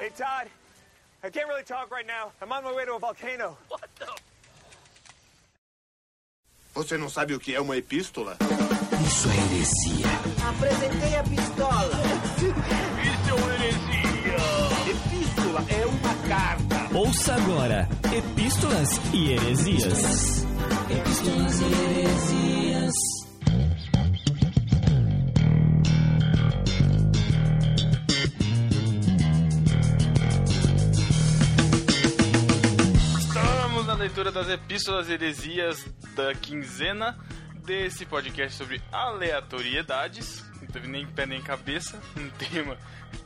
Hey, 0.00 0.10
Todd. 0.16 0.46
I 1.24 1.30
can't 1.30 1.48
really 1.48 1.64
talk 1.64 1.90
right 1.90 2.06
now. 2.06 2.30
I'm 2.40 2.52
on 2.52 2.62
my 2.62 2.72
way 2.72 2.84
to 2.84 2.94
a 2.94 2.98
volcano. 3.00 3.56
What 3.68 3.88
the... 3.98 4.06
Você 6.74 6.96
não 6.96 7.08
sabe 7.08 7.34
o 7.34 7.40
que 7.40 7.54
é 7.56 7.60
uma 7.60 7.76
epístola? 7.76 8.36
Isso 9.04 9.28
é 9.28 9.34
heresia. 9.34 10.06
Apresentei 10.48 11.16
a 11.16 11.24
pistola. 11.24 11.96
Isso 12.36 13.28
é 13.28 13.34
uma 13.34 13.54
heresia. 13.54 14.36
Epístola 14.88 15.64
é 15.68 15.86
uma 15.86 16.14
carta. 16.28 16.96
Ouça 16.96 17.34
agora 17.34 17.88
Epístolas 18.16 19.00
e 19.12 19.32
Heresias. 19.32 20.44
Epístolas 20.88 21.60
e 21.60 21.64
heresias. 21.64 23.17
Das 34.38 34.50
epístolas 34.50 35.10
heresias 35.10 35.84
da 36.14 36.32
quinzena 36.32 37.18
desse 37.66 38.06
podcast 38.06 38.56
sobre 38.56 38.80
aleatoriedades. 38.92 40.44
Não 40.60 40.68
teve 40.68 40.86
nem 40.86 41.04
pé 41.04 41.26
nem 41.26 41.42
cabeça, 41.42 42.00
um 42.16 42.30
tema 42.30 42.76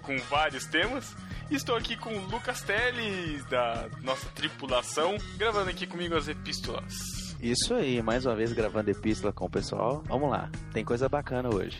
com 0.01 0.17
vários 0.31 0.65
temas. 0.65 1.15
Estou 1.51 1.77
aqui 1.77 1.99
com 1.99 2.17
o 2.17 2.27
Lucas 2.29 2.63
Teles, 2.63 3.45
da 3.45 3.91
nossa 4.01 4.27
tripulação, 4.31 5.19
gravando 5.37 5.69
aqui 5.69 5.87
comigo 5.87 6.17
as 6.17 6.29
epístolas. 6.29 6.95
Isso 7.43 7.75
aí, 7.75 8.01
mais 8.01 8.25
uma 8.25 8.35
vez 8.35 8.55
gravando 8.55 8.91
epístola 8.91 9.35
com 9.35 9.45
o 9.45 9.51
pessoal. 9.51 10.03
Vamos 10.07 10.31
lá, 10.31 10.51
tem 10.73 10.83
coisa 10.83 11.11
bacana 11.11 11.55
hoje. 11.55 11.77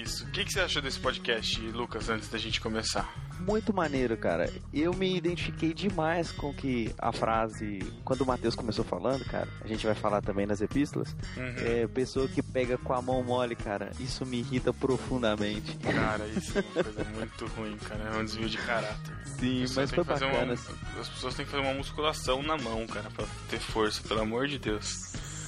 Isso. 0.00 0.24
O 0.26 0.30
que, 0.30 0.44
que 0.44 0.52
você 0.52 0.60
achou 0.60 0.80
desse 0.80 1.00
podcast, 1.00 1.60
Lucas, 1.72 2.08
antes 2.08 2.28
da 2.28 2.38
gente 2.38 2.60
começar? 2.60 3.12
Muito 3.46 3.72
maneiro, 3.72 4.16
cara. 4.16 4.50
Eu 4.72 4.92
me 4.94 5.16
identifiquei 5.16 5.72
demais 5.74 6.30
com 6.32 6.52
que 6.52 6.94
a 6.98 7.10
frase, 7.12 7.80
quando 8.04 8.20
o 8.22 8.26
Matheus 8.26 8.54
começou 8.54 8.84
falando, 8.84 9.24
cara, 9.24 9.48
a 9.64 9.66
gente 9.66 9.84
vai 9.86 9.94
falar 9.94 10.20
também 10.22 10.46
nas 10.46 10.60
epístolas, 10.60 11.14
Uhum. 11.36 11.54
é 11.58 11.86
pessoa 11.88 12.28
que 12.28 12.42
pega 12.42 12.76
com 12.78 12.92
a 12.92 13.00
mão 13.02 13.22
mole, 13.22 13.56
cara. 13.56 13.90
Isso 13.98 14.24
me 14.26 14.38
irrita 14.40 14.72
profundamente. 14.72 15.76
Cara, 15.78 16.26
isso 16.28 16.58
é 16.58 16.62
uma 16.62 16.84
coisa 16.84 17.04
muito 17.16 17.46
ruim, 17.56 17.76
cara. 17.78 18.04
É 18.14 18.18
um 18.18 18.24
desvio 18.24 18.48
de 18.48 18.58
caráter. 18.58 19.14
Sim, 19.24 19.64
mas 19.74 19.90
foi 19.90 20.04
fazer 20.04 20.24
uma- 20.26 20.32
bacana, 20.34 20.52
assim. 20.54 20.72
As 21.00 21.08
pessoas 21.08 21.34
têm 21.34 21.44
que 21.44 21.50
fazer 21.50 21.62
uma 21.64 21.74
musculação 21.74 22.42
na 22.42 22.56
mão, 22.58 22.86
cara, 22.86 23.10
pra 23.10 23.24
ter 23.48 23.58
força, 23.60 24.00
pelo 24.06 24.20
amor 24.20 24.46
de 24.46 24.58
Deus. 24.58 24.90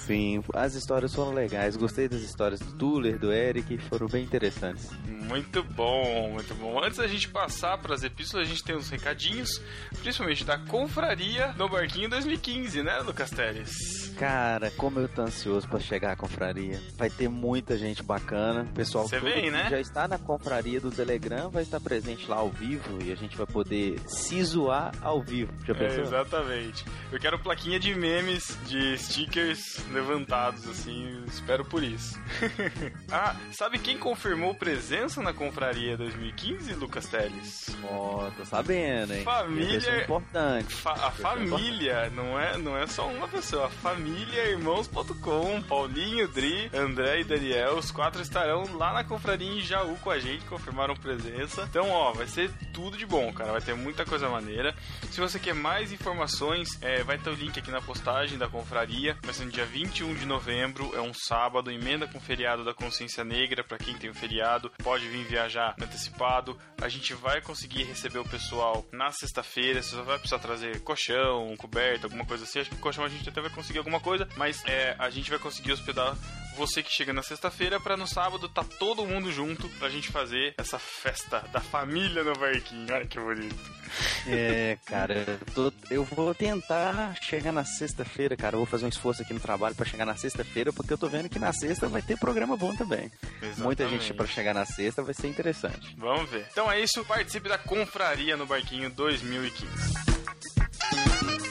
Sim, 0.06 0.42
as 0.54 0.74
histórias 0.74 1.14
foram 1.14 1.32
legais. 1.32 1.76
Gostei 1.76 2.08
das 2.08 2.20
histórias 2.22 2.60
do 2.60 2.72
Tuller, 2.72 3.18
do 3.18 3.32
Eric, 3.32 3.78
foram 3.88 4.06
bem 4.08 4.24
interessantes. 4.24 4.90
Muito 5.06 5.62
bom, 5.62 6.30
muito 6.32 6.54
bom. 6.54 6.82
Antes 6.82 6.98
da 6.98 7.06
gente 7.06 7.28
passar 7.28 7.78
para 7.78 7.94
as 7.94 8.02
epístolas, 8.02 8.46
a 8.46 8.50
gente 8.50 8.64
tem 8.64 8.76
uns 8.76 8.90
recadinhos, 8.90 9.60
principalmente 10.02 10.44
da 10.44 10.58
Confraria 10.58 11.52
no 11.56 11.68
Barquinho 11.68 12.08
2015, 12.10 12.82
né, 12.82 12.98
Lucas 13.00 13.30
Teles? 13.30 14.12
Cara, 14.18 14.70
como 14.72 14.98
eu 15.00 15.08
tô 15.08 15.22
ansioso 15.22 15.66
pra 15.68 15.80
chegar 15.80 16.12
à 16.12 16.16
confraria. 16.16 16.80
Vai 16.96 17.08
ter 17.08 17.28
muita 17.28 17.78
gente 17.78 18.02
bacana. 18.02 18.66
Pessoal 18.74 19.08
Você 19.08 19.18
vem, 19.20 19.44
que 19.44 19.50
né? 19.50 19.68
já 19.70 19.80
está 19.80 20.06
na 20.06 20.18
confraria 20.18 20.80
do 20.80 20.90
Telegram 20.90 21.50
vai 21.50 21.62
estar 21.62 21.80
presente 21.80 22.28
lá 22.28 22.36
ao 22.36 22.50
vivo 22.50 22.98
e 23.02 23.10
a 23.12 23.14
gente 23.16 23.36
vai 23.36 23.46
poder 23.46 23.98
se 24.06 24.42
zoar 24.44 24.92
ao 25.00 25.22
vivo. 25.22 25.52
Já 25.66 25.72
É, 25.74 25.76
pensou? 25.76 26.02
exatamente. 26.02 26.84
Eu 27.10 27.18
quero 27.18 27.38
plaquinha 27.38 27.78
de 27.80 27.94
memes, 27.94 28.56
de 28.66 28.96
stickers 28.98 29.78
levantados, 29.92 30.66
assim, 30.68 31.22
espero 31.26 31.64
por 31.64 31.82
isso. 31.82 32.18
ah, 33.10 33.36
sabe 33.52 33.78
quem 33.78 33.98
confirmou 33.98 34.54
presença 34.54 35.22
na 35.22 35.32
Confraria 35.32 35.96
2015, 35.96 36.72
Lucas 36.74 37.06
Teles? 37.06 37.66
Ó, 37.84 38.30
tô 38.36 38.44
sabendo, 38.44 39.14
hein? 39.14 39.22
Família- 39.22 40.02
importante. 40.02 40.74
Fa- 40.74 40.92
a 41.06 41.10
família, 41.10 42.10
não 42.10 42.38
é, 42.38 42.56
não 42.58 42.76
é 42.76 42.86
só 42.86 43.06
uma 43.08 43.28
pessoa, 43.28 43.66
a 43.66 43.70
família 43.70 44.46
irmãos.com, 44.50 45.62
Paulinho, 45.62 46.28
Dri, 46.28 46.70
André 46.74 47.20
e 47.20 47.24
Daniel, 47.24 47.76
os 47.78 47.90
quatro 47.90 48.22
estarão 48.22 48.64
lá 48.76 48.92
na 48.92 49.04
confraria 49.04 49.48
em 49.50 49.60
Jaú 49.60 49.96
com 50.02 50.10
a 50.10 50.18
gente, 50.18 50.44
confirmaram 50.46 50.94
presença. 50.96 51.62
Então, 51.70 51.88
ó, 51.90 52.12
vai 52.12 52.26
ser 52.26 52.50
tudo 52.72 52.96
de 52.96 53.06
bom, 53.06 53.32
cara, 53.32 53.52
vai 53.52 53.60
ter 53.60 53.74
muita 53.74 54.04
coisa 54.04 54.28
maneira. 54.28 54.74
Se 55.10 55.20
você 55.20 55.38
quer 55.38 55.54
mais 55.54 55.92
informações, 55.92 56.78
é, 56.80 57.02
vai 57.02 57.18
ter 57.18 57.30
o 57.30 57.34
link 57.34 57.58
aqui 57.58 57.70
na 57.70 57.80
postagem 57.80 58.38
da 58.38 58.48
confraria, 58.48 59.16
vai 59.22 59.34
ser 59.34 59.44
no 59.44 59.50
dia 59.50 59.66
21 59.82 60.14
de 60.14 60.26
novembro, 60.26 60.94
é 60.94 61.00
um 61.00 61.12
sábado, 61.12 61.68
emenda 61.68 62.06
com 62.06 62.18
o 62.18 62.20
feriado 62.20 62.64
da 62.64 62.72
consciência 62.72 63.24
negra, 63.24 63.64
pra 63.64 63.76
quem 63.76 63.98
tem 63.98 64.08
o 64.08 64.14
feriado, 64.14 64.70
pode 64.80 65.08
vir 65.08 65.24
viajar 65.24 65.74
antecipado. 65.80 66.56
A 66.80 66.88
gente 66.88 67.12
vai 67.14 67.40
conseguir 67.40 67.82
receber 67.82 68.20
o 68.20 68.28
pessoal 68.28 68.86
na 68.92 69.10
sexta-feira, 69.10 69.82
você 69.82 69.96
só 69.96 70.04
vai 70.04 70.18
precisar 70.18 70.38
trazer 70.38 70.80
colchão, 70.82 71.56
coberta, 71.56 72.06
alguma 72.06 72.24
coisa 72.24 72.44
assim. 72.44 72.60
Acho 72.60 72.70
que 72.70 72.76
colchão 72.76 73.04
a 73.04 73.08
gente 73.08 73.28
até 73.28 73.40
vai 73.40 73.50
conseguir 73.50 73.78
alguma 73.78 73.98
coisa, 73.98 74.28
mas 74.36 74.64
é, 74.66 74.94
a 75.00 75.10
gente 75.10 75.28
vai 75.28 75.40
conseguir 75.40 75.72
hospedar 75.72 76.16
você 76.54 76.80
que 76.80 76.92
chega 76.92 77.12
na 77.12 77.22
sexta-feira 77.22 77.80
pra 77.80 77.96
no 77.96 78.06
sábado 78.06 78.48
tá 78.48 78.62
todo 78.62 79.04
mundo 79.04 79.32
junto 79.32 79.68
pra 79.70 79.88
gente 79.88 80.10
fazer 80.10 80.54
essa 80.56 80.78
festa 80.78 81.40
da 81.52 81.60
família 81.60 82.22
no 82.22 82.34
barquinho. 82.34 82.86
Ai, 82.94 83.06
que 83.06 83.18
bonito. 83.18 83.81
É, 84.26 84.78
cara, 84.86 85.14
eu, 85.26 85.38
tô- 85.54 85.72
eu 85.90 86.04
vou 86.04 86.34
tentar 86.34 87.14
chegar 87.22 87.52
na 87.52 87.64
sexta-feira, 87.64 88.36
cara. 88.36 88.54
Eu 88.54 88.60
vou 88.60 88.66
fazer 88.66 88.84
um 88.84 88.88
esforço 88.88 89.22
aqui 89.22 89.32
no 89.34 89.40
trabalho 89.40 89.74
pra 89.74 89.84
chegar 89.86 90.04
na 90.06 90.16
sexta-feira, 90.16 90.72
porque 90.72 90.92
eu 90.92 90.98
tô 90.98 91.08
vendo 91.08 91.28
que 91.28 91.38
na 91.38 91.52
sexta 91.52 91.88
vai 91.88 92.02
ter 92.02 92.18
programa 92.18 92.56
bom 92.56 92.74
também. 92.76 93.10
Muita 93.58 93.84
gente 93.84 93.94
Exatamente. 93.96 94.14
pra 94.14 94.26
chegar 94.26 94.54
na 94.54 94.64
sexta 94.64 95.02
vai 95.02 95.14
ser 95.14 95.28
interessante. 95.28 95.94
Vamos 95.98 96.30
ver. 96.30 96.46
Então 96.50 96.70
é 96.70 96.80
isso, 96.80 97.04
participe 97.04 97.48
da 97.48 97.58
Confraria 97.58 98.36
no 98.36 98.46
Barquinho 98.46 98.90
2015. 98.90 99.66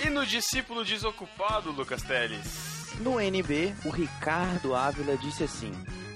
E 0.06 0.10
no 0.10 0.26
discípulo 0.26 0.84
desocupado, 0.84 1.72
Lucas 1.72 2.02
Teles? 2.02 2.72
No 3.00 3.20
NB, 3.20 3.74
o 3.86 3.90
Ricardo 3.90 4.76
Ávila 4.76 5.16
disse 5.18 5.44
assim: 5.44 5.72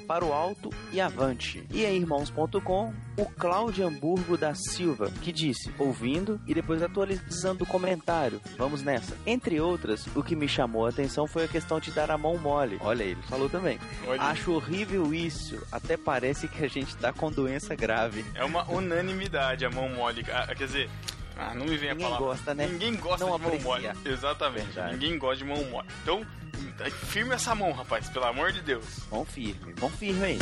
para 0.05 0.23
o 0.23 0.33
alto 0.33 0.69
e 0.91 1.01
avante. 1.01 1.65
E 1.71 1.83
em 1.83 1.97
irmãos.com, 1.97 2.93
o 3.17 3.25
Cláudio 3.25 3.87
Hamburgo 3.87 4.37
da 4.37 4.53
Silva, 4.53 5.11
que 5.21 5.31
disse, 5.31 5.71
ouvindo 5.77 6.39
e 6.47 6.53
depois 6.53 6.81
atualizando 6.81 7.63
o 7.63 7.67
comentário. 7.67 8.41
Vamos 8.57 8.81
nessa. 8.81 9.17
Entre 9.25 9.59
outras, 9.59 10.05
o 10.15 10.23
que 10.23 10.35
me 10.35 10.47
chamou 10.47 10.85
a 10.85 10.89
atenção 10.89 11.27
foi 11.27 11.45
a 11.45 11.47
questão 11.47 11.79
de 11.79 11.91
dar 11.91 12.11
a 12.11 12.17
mão 12.17 12.37
mole. 12.37 12.77
Olha, 12.81 13.03
ele 13.03 13.21
falou 13.23 13.49
também. 13.49 13.79
Olha. 14.07 14.21
Acho 14.21 14.53
horrível 14.53 15.13
isso. 15.13 15.61
Até 15.71 15.97
parece 15.97 16.47
que 16.47 16.63
a 16.63 16.67
gente 16.67 16.95
tá 16.97 17.11
com 17.11 17.31
doença 17.31 17.75
grave. 17.75 18.25
É 18.35 18.43
uma 18.43 18.69
unanimidade 18.69 19.65
a 19.65 19.69
mão 19.69 19.89
mole. 19.89 20.25
Ah, 20.31 20.53
quer 20.55 20.65
dizer, 20.65 20.89
ah, 21.37 21.53
não 21.53 21.65
me 21.65 21.77
vem 21.77 21.89
a 21.89 21.93
Ninguém 21.93 22.07
palavra. 22.09 22.25
gosta, 22.27 22.53
né? 22.53 22.67
Ninguém 22.67 22.95
gosta 22.95 23.25
Não 23.25 23.37
de 23.37 23.43
mão 23.43 23.59
mole. 23.59 23.87
Exatamente. 24.05 24.79
Ninguém 24.91 25.17
gosta 25.17 25.37
de 25.37 25.45
mão 25.45 25.63
mole. 25.65 25.87
Então, 26.03 26.25
firme 27.07 27.33
essa 27.35 27.53
mão, 27.55 27.71
rapaz, 27.71 28.09
pelo 28.09 28.25
amor 28.25 28.51
de 28.51 28.61
Deus. 28.61 28.85
Mão 29.11 29.25
firme, 29.25 29.73
mão 29.79 29.89
firme 29.89 30.23
aí. 30.25 30.39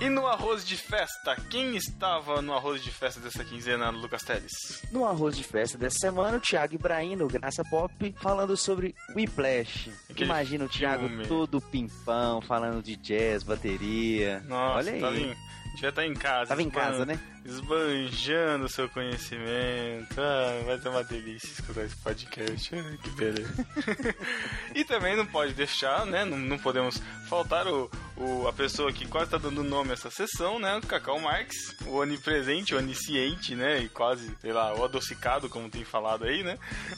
E 0.00 0.08
no 0.08 0.26
arroz 0.26 0.64
de 0.64 0.78
festa, 0.78 1.36
quem 1.50 1.76
estava 1.76 2.40
no 2.40 2.54
arroz 2.54 2.82
de 2.82 2.90
festa 2.90 3.20
dessa 3.20 3.44
quinzena, 3.44 3.90
Lucas 3.90 4.22
Teles? 4.22 4.82
No 4.90 5.04
arroz 5.04 5.36
de 5.36 5.44
festa 5.44 5.76
dessa 5.76 5.98
semana, 5.98 6.38
o 6.38 6.40
Thiago 6.40 6.74
Ibrahim, 6.74 7.16
no 7.16 7.28
Graça 7.28 7.62
Pop, 7.68 8.14
falando 8.18 8.56
sobre 8.56 8.94
Whiplash. 9.14 9.90
Aquele 10.08 10.24
Imagina 10.24 10.64
o 10.64 10.68
Thiago 10.70 11.06
filme. 11.06 11.26
todo 11.26 11.60
pimpão, 11.60 12.40
falando 12.40 12.82
de 12.82 12.96
jazz, 12.96 13.42
bateria. 13.42 14.40
Nossa, 14.48 14.78
Olha 14.78 14.92
aí. 14.92 15.00
tava 15.02 15.16
em, 15.18 15.36
devia 15.74 15.88
estar 15.90 16.06
em 16.06 16.14
casa. 16.14 16.48
Tava 16.48 16.62
em 16.62 16.70
casa, 16.70 17.04
né? 17.04 17.20
Esbanjando 17.50 18.68
seu 18.68 18.88
conhecimento. 18.88 20.20
Ah, 20.20 20.62
vai 20.64 20.78
ser 20.78 20.88
uma 20.88 21.02
delícia 21.02 21.48
escutar 21.48 21.84
esse 21.84 21.96
podcast. 21.96 22.70
Ah, 22.76 22.96
que 23.02 23.10
beleza. 23.10 23.66
e 24.72 24.84
também 24.84 25.16
não 25.16 25.26
pode 25.26 25.52
deixar, 25.54 26.06
né? 26.06 26.24
Não, 26.24 26.38
não 26.38 26.56
podemos 26.56 27.02
faltar 27.28 27.66
o, 27.66 27.90
o, 28.16 28.46
a 28.46 28.52
pessoa 28.52 28.92
que 28.92 29.04
quase 29.04 29.32
tá 29.32 29.38
dando 29.38 29.64
nome 29.64 29.90
a 29.90 29.94
essa 29.94 30.10
sessão, 30.12 30.60
né? 30.60 30.76
O 30.76 30.86
Cacau 30.86 31.18
Marx, 31.18 31.74
o 31.86 31.96
onipresente, 31.96 32.72
o 32.72 32.78
onisciente, 32.78 33.56
né? 33.56 33.80
E 33.80 33.88
quase, 33.88 34.32
sei 34.40 34.52
lá, 34.52 34.72
o 34.72 34.84
adocicado, 34.84 35.48
como 35.48 35.68
tem 35.68 35.84
falado 35.84 36.26
aí, 36.26 36.44
né? 36.44 36.56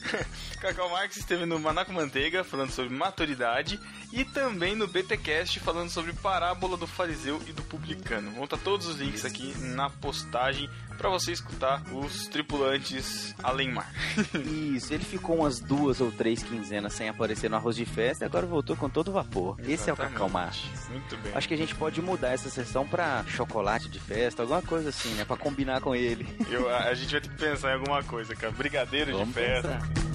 Cacau 0.61 0.87
Marx 0.89 1.17
esteve 1.17 1.47
no 1.47 1.59
Manaco 1.59 1.91
Manteiga 1.91 2.43
falando 2.43 2.69
sobre 2.69 2.93
maturidade 2.93 3.79
e 4.11 4.23
também 4.23 4.75
no 4.75 4.87
BTcast 4.87 5.59
falando 5.61 5.89
sobre 5.89 6.13
parábola 6.13 6.77
do 6.77 6.85
fariseu 6.85 7.41
e 7.47 7.51
do 7.51 7.63
publicano. 7.63 8.31
Vão 8.31 8.43
estar 8.43 8.57
todos 8.57 8.85
os 8.85 8.97
links 8.97 9.25
aqui 9.25 9.57
na 9.57 9.89
postagem 9.89 10.42
para 10.97 11.09
você 11.09 11.31
escutar 11.31 11.81
os 11.91 12.27
tripulantes 12.27 13.33
além 13.43 13.71
mar. 13.71 13.91
Isso, 14.75 14.93
ele 14.93 15.03
ficou 15.03 15.39
umas 15.39 15.59
duas 15.59 15.99
ou 15.99 16.11
três 16.11 16.43
quinzenas 16.43 16.93
sem 16.93 17.09
aparecer 17.09 17.49
no 17.49 17.55
arroz 17.55 17.75
de 17.75 17.85
festa 17.85 18.23
e 18.23 18.27
agora 18.27 18.45
voltou 18.45 18.75
com 18.75 18.89
todo 18.89 19.11
vapor. 19.11 19.57
Esse 19.59 19.89
é 19.89 19.93
o 19.93 19.95
Exatamente. 19.95 20.13
Cacau 20.13 20.29
Marx. 20.29 20.63
Muito 20.89 21.17
bem. 21.17 21.31
Acho 21.35 21.47
que 21.47 21.53
a 21.53 21.57
gente 21.57 21.75
pode 21.75 22.01
mudar 22.01 22.29
essa 22.29 22.49
sessão 22.49 22.87
pra 22.87 23.23
chocolate 23.27 23.89
de 23.89 23.99
festa, 23.99 24.43
alguma 24.43 24.61
coisa 24.61 24.89
assim, 24.89 25.09
né? 25.15 25.25
Pra 25.25 25.35
combinar 25.35 25.81
com 25.81 25.95
ele. 25.95 26.27
Eu, 26.49 26.69
a, 26.69 26.83
a 26.85 26.93
gente 26.93 27.11
vai 27.11 27.21
ter 27.21 27.29
que 27.29 27.37
pensar 27.37 27.71
em 27.71 27.75
alguma 27.75 28.03
coisa, 28.03 28.35
cara. 28.35 28.51
Brigadeiro 28.53 29.11
Vamos 29.13 29.27
de 29.29 29.33
festa. 29.33 29.67
pensar. 29.69 30.13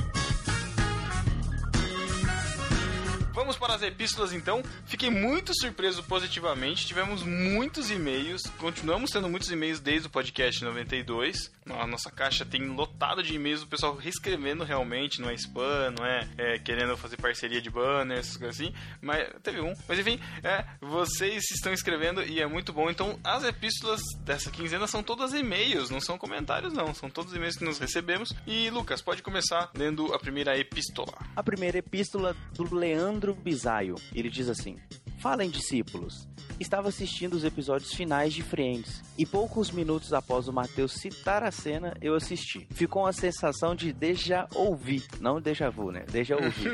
Vamos 3.39 3.57
para 3.57 3.77
as 3.77 3.83
epístolas 3.83 4.33
então. 4.33 4.65
Fiquei 4.85 5.11
muito 5.11 5.53
surpreso 5.55 6.03
positivamente. 6.03 6.85
Tivemos 6.85 7.23
muitos 7.23 7.89
e-mails. 7.89 8.43
Continuamos 8.59 9.13
tendo 9.13 9.29
muitos 9.29 9.49
e-mails 9.49 9.79
desde 9.79 10.09
o 10.09 10.11
podcast 10.11 10.65
92. 10.65 11.49
A 11.71 11.87
nossa 11.87 12.11
caixa 12.11 12.45
tem 12.45 12.67
lotado 12.67 13.23
de 13.23 13.37
e-mails 13.37 13.61
do 13.61 13.69
pessoal 13.69 13.95
reescrevendo 13.95 14.65
realmente. 14.65 15.21
Não 15.21 15.31
é 15.31 15.35
spam, 15.35 15.93
não 15.97 16.05
é, 16.05 16.29
é, 16.37 16.59
querendo 16.59 16.97
fazer 16.97 17.17
parceria 17.17 17.63
de 17.63 17.71
banners, 17.71 18.37
coisas 18.37 18.61
assim. 18.61 18.75
Mas 19.01 19.29
teve 19.41 19.61
um. 19.61 19.73
Mas 19.87 20.01
enfim, 20.01 20.19
é, 20.43 20.65
vocês 20.81 21.45
estão 21.53 21.73
escrevendo 21.73 22.25
e 22.25 22.41
é 22.41 22.47
muito 22.47 22.73
bom. 22.73 22.91
Então 22.91 23.21
as 23.23 23.45
epístolas 23.45 24.01
dessa 24.25 24.51
quinzena 24.51 24.89
são 24.89 25.01
todas 25.01 25.33
e-mails, 25.33 25.91
não 25.91 26.01
são 26.01 26.19
comentários, 26.19 26.73
não. 26.73 26.93
São 26.93 27.09
todos 27.09 27.33
e-mails 27.33 27.57
que 27.57 27.65
nós 27.65 27.79
recebemos. 27.79 28.35
E 28.49 28.69
Lucas, 28.71 29.01
pode 29.01 29.23
começar 29.23 29.71
lendo 29.77 30.13
a 30.13 30.19
primeira 30.19 30.59
epístola. 30.59 31.17
A 31.37 31.43
primeira 31.45 31.79
epístola 31.79 32.35
do 32.53 32.75
Leandro 32.75 33.28
Bisaio. 33.35 33.97
Ele 34.15 34.29
diz 34.29 34.49
assim: 34.49 34.77
Falem, 35.19 35.51
discípulos. 35.51 36.29
Estava 36.59 36.89
assistindo 36.89 37.35
os 37.35 37.45
episódios 37.45 37.93
finais 37.93 38.33
de 38.35 38.43
Friends 38.43 39.08
e 39.19 39.27
poucos 39.27 39.73
minutos 39.73 40.13
após 40.13 40.47
o 40.47 40.53
Matheus 40.53 40.93
citar 40.93 41.43
a 41.43 41.51
cena, 41.51 41.93
eu 42.01 42.15
assisti. 42.15 42.69
Ficou 42.71 43.03
uma 43.03 43.13
sensação 43.13 43.75
de 43.75 43.93
déjà 43.93 44.47
ouvi, 44.55 45.03
não 45.21 45.41
déjà 45.41 45.69
vu, 45.69 45.91
né? 45.91 46.05
Déjà 46.09 46.37
ouvi. 46.37 46.65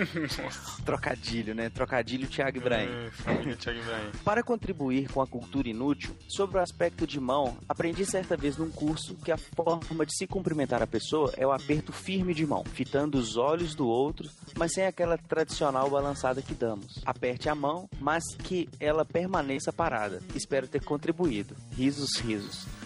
Trocadilho, 0.85 1.55
né? 1.55 1.71
Trocadilho 1.71 2.29
Thiago 2.29 2.59
Ibrahim. 2.59 2.89
É, 2.91 3.55
Thiago 3.57 3.81
Ibrahim. 3.81 4.11
Para 4.23 4.43
contribuir 4.43 5.11
com 5.11 5.23
a 5.23 5.27
cultura 5.27 5.71
inútil, 5.71 6.15
sobre 6.29 6.59
o 6.59 6.61
aspecto 6.61 7.07
de 7.07 7.19
mão, 7.19 7.57
aprendi 7.67 8.05
certa 8.05 8.37
vez 8.37 8.59
num 8.59 8.71
curso 8.71 9.15
que 9.25 9.33
a 9.33 9.39
forma 9.39 10.05
de 10.05 10.15
se 10.15 10.27
cumprimentar 10.27 10.83
a 10.83 10.87
pessoa 10.87 11.33
é 11.39 11.47
o 11.47 11.53
aperto 11.53 11.93
firme 11.93 12.35
de 12.35 12.47
mão, 12.47 12.63
fitando 12.63 13.17
os 13.17 13.39
olhos 13.39 13.75
do 13.75 13.89
outro, 13.89 14.29
mas 14.59 14.75
sem 14.75 14.85
aquela 14.85 15.17
tradicional 15.17 15.89
balançada 15.89 16.43
que 16.43 16.53
damos. 16.53 17.01
Aperte 17.07 17.49
a 17.49 17.55
mão, 17.55 17.89
mas 17.99 18.23
que 18.43 18.69
ela 18.79 19.05
permaneça 19.05 19.73
parada. 19.73 20.21
Espero 20.35 20.69
ter 20.69 20.85
contribuído. 20.85 21.57
Risos, 21.73 22.21
risos. 22.21 22.34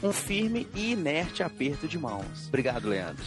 Um 0.03 0.13
firme 0.13 0.69
e 0.75 0.93
inerte 0.93 1.43
aperto 1.43 1.89
de 1.89 1.99
mãos. 1.99 2.47
Obrigado, 2.49 2.89
Leandro. 2.89 3.25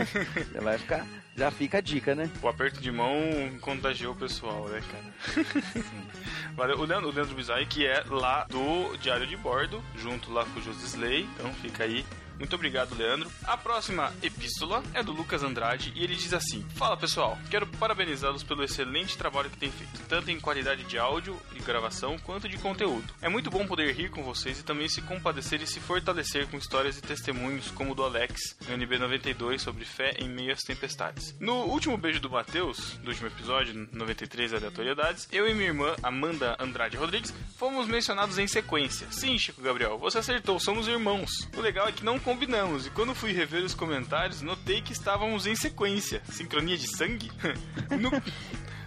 Já 0.52 0.60
vai 0.60 0.78
ficar. 0.78 1.06
Já 1.36 1.50
fica 1.50 1.78
a 1.78 1.80
dica, 1.80 2.14
né? 2.14 2.30
O 2.42 2.48
aperto 2.48 2.80
de 2.80 2.92
mão 2.92 3.16
contagiou 3.60 4.12
o 4.12 4.16
pessoal, 4.16 4.68
né, 4.68 4.82
cara? 4.90 5.44
Valeu. 6.54 6.78
O 6.78 6.84
Leandro, 6.84 7.08
o 7.08 7.12
Leandro 7.12 7.34
Bizai, 7.34 7.64
que 7.64 7.86
é 7.86 8.04
lá 8.06 8.44
do 8.44 8.96
Diário 8.98 9.26
de 9.26 9.36
Bordo, 9.36 9.82
junto 9.96 10.30
lá 10.30 10.44
com 10.44 10.60
o 10.60 10.62
José 10.62 10.84
Slay. 10.86 11.26
Então 11.34 11.52
fica 11.54 11.84
aí 11.84 12.04
muito 12.38 12.54
obrigado, 12.54 12.94
Leandro. 12.94 13.30
A 13.44 13.56
próxima 13.56 14.12
epístola 14.22 14.82
é 14.94 15.02
do 15.02 15.12
Lucas 15.12 15.42
Andrade 15.42 15.92
e 15.94 16.02
ele 16.02 16.14
diz 16.14 16.32
assim: 16.32 16.64
Fala 16.74 16.96
pessoal, 16.96 17.38
quero 17.50 17.66
parabenizá-los 17.66 18.42
pelo 18.42 18.64
excelente 18.64 19.16
trabalho 19.16 19.50
que 19.50 19.56
têm 19.56 19.70
feito, 19.70 20.00
tanto 20.08 20.30
em 20.30 20.40
qualidade 20.40 20.84
de 20.84 20.98
áudio 20.98 21.38
e 21.54 21.60
gravação 21.60 22.18
quanto 22.18 22.48
de 22.48 22.58
conteúdo. 22.58 23.14
É 23.20 23.28
muito 23.28 23.50
bom 23.50 23.66
poder 23.66 23.94
rir 23.94 24.10
com 24.10 24.22
vocês 24.22 24.60
e 24.60 24.64
também 24.64 24.88
se 24.88 25.02
compadecer 25.02 25.62
e 25.62 25.66
se 25.66 25.80
fortalecer 25.80 26.46
com 26.48 26.56
histórias 26.56 26.98
e 26.98 27.02
testemunhos 27.02 27.70
como 27.70 27.92
o 27.92 27.94
do 27.94 28.04
Alex 28.04 28.56
no 28.68 28.76
NB92 28.76 29.58
sobre 29.58 29.84
fé 29.84 30.14
em 30.18 30.28
meio 30.28 30.52
às 30.52 30.62
tempestades. 30.62 31.34
No 31.38 31.64
último 31.64 31.96
beijo 31.96 32.20
do 32.20 32.30
Matheus, 32.30 32.98
do 33.02 33.10
último 33.10 33.28
episódio, 33.28 33.88
93 33.92 34.54
Aleatoriedades, 34.54 35.28
eu 35.32 35.48
e 35.48 35.54
minha 35.54 35.68
irmã 35.68 35.94
Amanda 36.02 36.56
Andrade 36.58 36.96
Rodrigues 36.96 37.34
fomos 37.56 37.86
mencionados 37.86 38.38
em 38.38 38.46
sequência. 38.46 39.06
Sim, 39.10 39.38
Chico 39.38 39.62
Gabriel, 39.62 39.98
você 39.98 40.18
acertou, 40.18 40.58
somos 40.58 40.88
irmãos. 40.88 41.30
O 41.56 41.60
legal 41.60 41.88
é 41.88 41.92
que 41.92 42.04
não 42.04 42.18
combinamos, 42.32 42.86
e 42.86 42.90
quando 42.90 43.14
fui 43.14 43.30
rever 43.30 43.62
os 43.62 43.74
comentários, 43.74 44.40
notei 44.40 44.80
que 44.80 44.94
estávamos 44.94 45.46
em 45.46 45.54
sequência. 45.54 46.22
Sincronia 46.30 46.78
de 46.78 46.88
sangue? 46.96 47.30
no... 48.00 48.10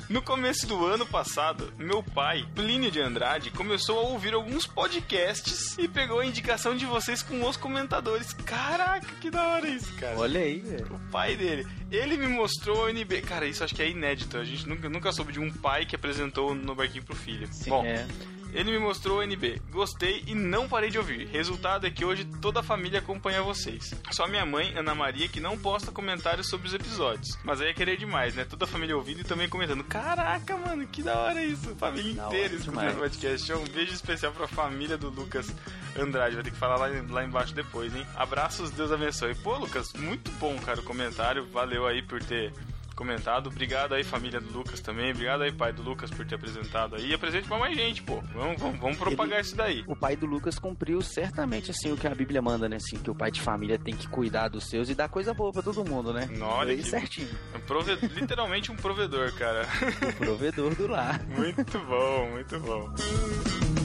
No 0.08 0.22
começo 0.22 0.68
do 0.68 0.86
ano 0.86 1.04
passado, 1.04 1.74
meu 1.80 2.04
pai, 2.04 2.46
Plínio 2.54 2.92
de 2.92 3.02
Andrade, 3.02 3.50
começou 3.50 3.98
a 3.98 4.04
ouvir 4.04 4.36
alguns 4.36 4.68
podcasts 4.68 5.76
e 5.80 5.88
pegou 5.88 6.20
a 6.20 6.26
indicação 6.28 6.78
de 6.78 6.86
vocês 6.86 7.24
com 7.24 7.44
os 7.44 7.58
comentadores. 7.58 8.32
Caraca, 8.32 9.08
que 9.20 9.32
da 9.32 9.48
hora 9.48 9.68
isso, 9.68 9.92
cara. 9.96 10.16
Olha 10.20 10.42
aí, 10.42 10.60
velho. 10.60 10.94
O 10.94 11.12
pai 11.12 11.36
dele. 11.36 11.66
Ele 11.90 12.18
me 12.18 12.28
mostrou 12.28 12.86
o 12.86 12.90
NB. 12.90 13.22
Cara, 13.22 13.48
isso 13.48 13.64
acho 13.64 13.74
que 13.74 13.82
é 13.82 13.90
inédito. 13.90 14.38
A 14.38 14.44
gente 14.44 14.70
nunca, 14.70 14.88
nunca 14.88 15.12
soube 15.12 15.34
de 15.34 15.40
um 15.40 15.52
pai 15.52 15.88
que 15.88 15.96
apresentou 15.96 16.54
no 16.54 16.76
barquinho 16.76 17.04
pro 17.04 17.16
filho. 17.16 17.48
Sim, 17.52 17.72
Bom, 17.72 17.84
é. 17.84 18.06
Ele 18.56 18.72
me 18.72 18.80
mostrou 18.80 19.20
o 19.20 19.22
NB. 19.22 19.62
Gostei 19.70 20.24
e 20.26 20.34
não 20.34 20.68
parei 20.68 20.90
de 20.90 20.98
ouvir. 20.98 21.28
Resultado 21.28 21.86
é 21.86 21.92
que 21.92 22.06
hoje 22.06 22.24
toda 22.42 22.62
a 22.62 22.64
família 22.64 23.00
acompanha 23.00 23.44
vocês. 23.44 23.94
Só 24.12 24.28
minha 24.28 24.46
mãe, 24.46 24.74
Ana 24.78 24.96
Maria, 24.96 25.28
que 25.28 25.42
não 25.42 25.58
posta 25.58 25.92
comentários 25.92 26.48
sobre 26.48 26.68
os 26.68 26.74
episódios. 26.74 27.38
Mas 27.44 27.60
aí 27.60 27.70
é 27.70 27.74
querer 27.74 27.98
demais, 27.98 28.34
né? 28.34 28.46
Toda 28.46 28.64
a 28.64 28.68
família 28.68 28.96
ouvindo 28.96 29.20
e 29.20 29.24
também 29.26 29.50
comentando. 29.50 29.84
Caraca, 29.84 30.56
mano, 30.58 30.88
que 30.88 31.04
da 31.04 31.20
hora 31.20 31.44
isso. 31.44 31.76
Família 31.76 32.14
Da 32.14 32.28
inteira 32.28 32.56
escutando 32.56 32.96
o 32.96 33.00
podcast. 33.00 33.54
Um 33.54 33.66
beijo 33.66 33.94
especial 33.94 34.32
pra 34.32 34.48
família 34.48 34.98
do 34.98 35.10
Lucas 35.10 35.54
Andrade. 36.00 36.36
Vai 36.36 36.44
ter 36.46 36.52
que 36.52 36.58
falar 36.58 36.78
lá, 36.78 36.88
lá 37.10 37.26
embaixo 37.26 37.54
depois, 37.54 37.94
hein? 37.94 38.08
Abraços, 38.16 38.72
Deus 38.72 38.92
abençoe. 38.92 39.36
Pô, 39.36 39.58
Lucas, 39.58 39.92
muito 39.94 40.32
bom, 40.40 40.58
cara, 40.60 40.80
o 40.80 40.84
comentário. 40.84 41.46
Valeu 41.52 41.86
aí 41.86 42.02
por 42.02 42.24
ter 42.24 42.54
comentado. 42.96 43.48
Obrigado 43.48 43.94
aí, 43.94 44.04
família 44.04 44.40
do 44.40 44.52
Lucas 44.52 44.80
também. 44.80 45.12
Obrigado 45.12 45.42
aí, 45.44 45.52
pai 45.52 45.74
do 45.74 45.82
Lucas, 45.84 46.10
por 46.10 46.26
ter 46.26 46.36
apresentado 46.36 46.96
aí. 46.96 47.10
E 47.10 47.14
apresente 47.14 47.48
pra 47.48 47.58
mais 47.60 47.76
gente, 47.76 48.02
pô. 48.04 48.22
Vamos, 48.34 48.60
vamos, 48.62 48.80
vamos 48.80 48.98
propagar 48.98 49.42
isso 49.42 49.56
daí. 49.56 49.84
O 49.88 49.96
pai 49.96 50.16
do 50.16 50.26
Lucas 50.26 50.58
cumpriu 50.58 51.02
certamente 51.02 51.72
assim 51.72 51.92
o 51.92 51.98
que 51.98 52.08
a 52.08 52.16
Bíblia 52.16 52.42
manda, 52.42 52.68
né? 52.70 52.78
Assim, 52.78 52.98
que 52.98 53.12
o 53.12 53.16
pai 53.16 53.32
de 53.32 53.42
família 53.42 53.78
tem 53.78 53.96
que 53.96 54.08
cuidar 54.08 54.48
dos 54.48 54.66
seus 54.70 54.90
e 54.90 54.96
dar 54.96 55.10
coisa 55.10 55.34
boa 55.34 55.52
pra 55.52 55.62
todo 55.62 55.84
mundo, 55.84 56.14
né? 56.14 56.28
Olha 56.42 56.76
que- 56.76 56.84
certinho. 56.84 57.30
Um 57.56 57.60
prove- 57.60 57.96
Literalmente 58.16 58.72
um 58.72 58.76
provedor, 58.76 59.32
cara. 59.34 59.66
O 60.10 60.14
provedor 60.18 60.74
do 60.76 60.88
lar. 60.88 61.22
Muito 61.28 61.80
bom, 61.80 62.30
muito 62.32 62.60
bom. 62.60 63.85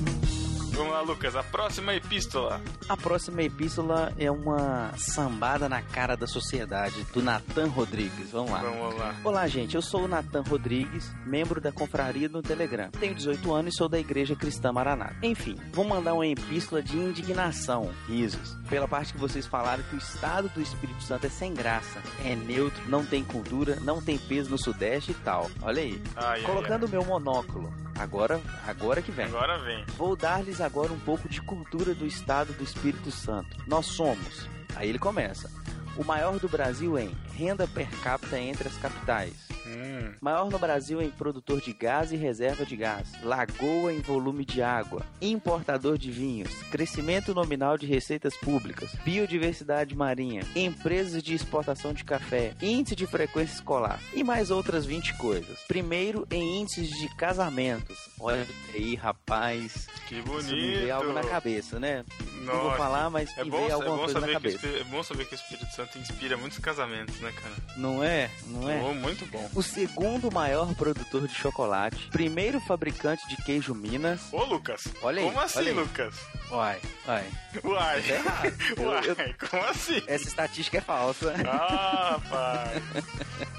Vamos 0.80 0.94
lá, 0.94 1.02
Lucas. 1.02 1.36
A 1.36 1.42
próxima 1.42 1.94
epístola. 1.94 2.58
A 2.88 2.96
próxima 2.96 3.42
epístola 3.42 4.14
é 4.18 4.30
uma 4.30 4.90
sambada 4.96 5.68
na 5.68 5.82
cara 5.82 6.16
da 6.16 6.26
sociedade, 6.26 7.04
do 7.12 7.22
Natan 7.22 7.66
Rodrigues. 7.66 8.30
Vamos 8.30 8.50
lá. 8.50 8.62
Vamos 8.62 8.98
lá. 8.98 9.14
Olá, 9.22 9.46
gente. 9.46 9.74
Eu 9.74 9.82
sou 9.82 10.04
o 10.04 10.08
Natan 10.08 10.40
Rodrigues, 10.40 11.12
membro 11.26 11.60
da 11.60 11.70
confraria 11.70 12.30
no 12.30 12.40
Telegram. 12.40 12.90
Tenho 12.92 13.14
18 13.14 13.52
anos 13.52 13.74
e 13.74 13.76
sou 13.76 13.90
da 13.90 13.98
Igreja 13.98 14.34
Cristã 14.34 14.72
Maranata. 14.72 15.16
Enfim, 15.22 15.58
vou 15.70 15.84
mandar 15.84 16.14
uma 16.14 16.26
epístola 16.26 16.82
de 16.82 16.96
indignação, 16.96 17.90
risos, 18.08 18.56
pela 18.70 18.88
parte 18.88 19.12
que 19.12 19.20
vocês 19.20 19.46
falaram 19.46 19.82
que 19.82 19.96
o 19.96 19.98
estado 19.98 20.48
do 20.48 20.62
Espírito 20.62 21.02
Santo 21.02 21.26
é 21.26 21.30
sem 21.30 21.52
graça, 21.52 22.00
é 22.24 22.34
neutro, 22.34 22.82
não 22.88 23.04
tem 23.04 23.22
cultura, 23.22 23.76
não 23.82 24.00
tem 24.00 24.16
peso 24.16 24.48
no 24.48 24.56
Sudeste 24.56 25.10
e 25.10 25.14
tal. 25.16 25.50
Olha 25.60 25.82
aí. 25.82 26.02
Ai, 26.16 26.40
ai, 26.40 26.42
Colocando 26.42 26.86
o 26.86 26.88
meu 26.88 27.04
monóculo. 27.04 27.70
Agora, 28.00 28.40
agora 28.66 29.02
que 29.02 29.12
vem. 29.12 29.26
Agora 29.26 29.58
vem. 29.58 29.84
Vou 29.98 30.16
dar-lhes 30.16 30.58
agora 30.62 30.90
um 30.90 30.98
pouco 30.98 31.28
de 31.28 31.42
cultura 31.42 31.94
do 31.94 32.06
estado 32.06 32.50
do 32.54 32.64
Espírito 32.64 33.10
Santo. 33.10 33.58
Nós 33.66 33.84
somos. 33.84 34.48
Aí 34.74 34.88
ele 34.88 34.98
começa. 34.98 35.50
O 35.98 36.02
maior 36.02 36.38
do 36.38 36.48
Brasil 36.48 36.98
em 36.98 37.14
renda 37.36 37.66
per 37.68 37.88
capita 38.02 38.38
entre 38.38 38.68
as 38.68 38.76
capitais. 38.76 39.32
Hum. 39.66 40.14
Maior 40.20 40.50
no 40.50 40.58
Brasil 40.58 41.00
em 41.00 41.10
produtor 41.10 41.60
de 41.60 41.72
gás 41.72 42.10
e 42.10 42.16
reserva 42.16 42.66
de 42.66 42.74
gás. 42.76 43.12
Lagoa 43.22 43.92
em 43.92 44.00
volume 44.00 44.44
de 44.44 44.60
água. 44.62 45.06
Importador 45.20 45.96
de 45.96 46.10
vinhos. 46.10 46.52
Crescimento 46.70 47.32
nominal 47.34 47.78
de 47.78 47.86
receitas 47.86 48.36
públicas. 48.36 48.92
Biodiversidade 49.04 49.94
marinha. 49.94 50.42
Empresas 50.56 51.22
de 51.22 51.34
exportação 51.34 51.92
de 51.92 52.02
café. 52.02 52.54
Índice 52.60 52.96
de 52.96 53.06
frequência 53.06 53.54
escolar. 53.54 54.00
E 54.12 54.24
mais 54.24 54.50
outras 54.50 54.84
20 54.84 55.14
coisas. 55.18 55.60
Primeiro 55.68 56.26
em 56.32 56.60
índices 56.62 56.88
de 56.98 57.08
casamentos. 57.16 57.96
Olha 58.18 58.46
aí, 58.74 58.96
rapaz. 58.96 59.86
Que 60.08 60.16
Isso 60.16 60.26
me 60.26 60.34
bonito. 60.34 60.50
veio 60.80 60.94
algo 60.94 61.12
na 61.12 61.22
cabeça, 61.22 61.78
né? 61.78 62.04
Não 62.40 62.54
vou 62.54 62.64
Nossa. 62.64 62.76
falar, 62.78 63.10
mas 63.10 63.36
é 63.36 63.44
me 63.44 63.50
bom, 63.50 63.58
veio 63.58 63.68
é 63.68 63.72
alguma 63.72 63.96
bom 63.96 64.04
coisa 64.04 64.20
na 64.20 64.26
que 64.26 64.32
cabeça. 64.32 64.66
É 64.66 64.84
bom 64.84 65.02
saber 65.02 65.26
que 65.26 65.34
o 65.34 65.36
Espírito 65.36 65.72
Santo 65.74 65.98
inspira 65.98 66.36
muitos 66.36 66.58
casamentos, 66.58 67.19
né, 67.20 67.32
cara? 67.32 67.54
Não 67.76 68.02
é? 68.02 68.30
Não 68.46 68.68
é? 68.70 68.80
Oh, 68.82 68.94
muito 68.94 69.24
bom. 69.26 69.48
O 69.54 69.62
segundo 69.62 70.30
maior 70.32 70.74
produtor 70.74 71.26
de 71.28 71.34
chocolate, 71.34 72.08
primeiro 72.10 72.60
fabricante 72.60 73.26
de 73.28 73.36
queijo 73.42 73.74
Minas. 73.74 74.20
Ô, 74.32 74.44
Lucas. 74.44 74.84
Olha 75.02 75.20
aí. 75.22 75.26
Como 75.28 75.40
assim, 75.40 75.58
aí. 75.60 75.72
Lucas? 75.72 76.14
Uai, 76.50 76.78
uai. 77.06 77.24
Uai. 77.64 78.02
Tá 78.02 78.08
errado. 78.14 78.52
Eu- 78.76 78.88
Uai, 78.88 79.02
eu- 79.08 79.48
como 79.48 79.64
assim? 79.66 80.02
Essa 80.06 80.28
estatística 80.28 80.78
é 80.78 80.80
falsa. 80.80 81.34
Ah, 81.46 82.18
pai. 82.28 82.82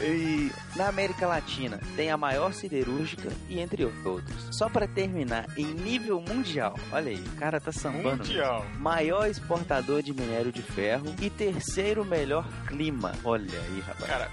E 0.00 0.50
na 0.74 0.88
América 0.88 1.26
Latina 1.26 1.78
tem 1.94 2.10
a 2.10 2.16
maior 2.16 2.52
siderúrgica 2.52 3.30
e 3.48 3.60
entre 3.60 3.84
outros. 3.84 4.48
Só 4.50 4.68
pra 4.68 4.88
terminar, 4.88 5.46
em 5.56 5.66
nível 5.66 6.20
mundial, 6.20 6.76
olha 6.90 7.10
aí, 7.10 7.22
o 7.22 7.36
cara 7.36 7.60
tá 7.60 7.70
sambando. 7.70 8.24
Mundial. 8.24 8.64
mesmo. 8.64 8.80
Maior 8.80 9.28
exportador 9.28 10.02
de 10.02 10.12
minério 10.12 10.50
de 10.50 10.62
ferro 10.62 11.14
e 11.22 11.30
terceiro 11.30 12.04
melhor 12.04 12.44
clima. 12.66 12.83
Olha 13.24 13.58
aí, 13.58 13.80
rapaz. 13.80 14.10
Cara, 14.10 14.30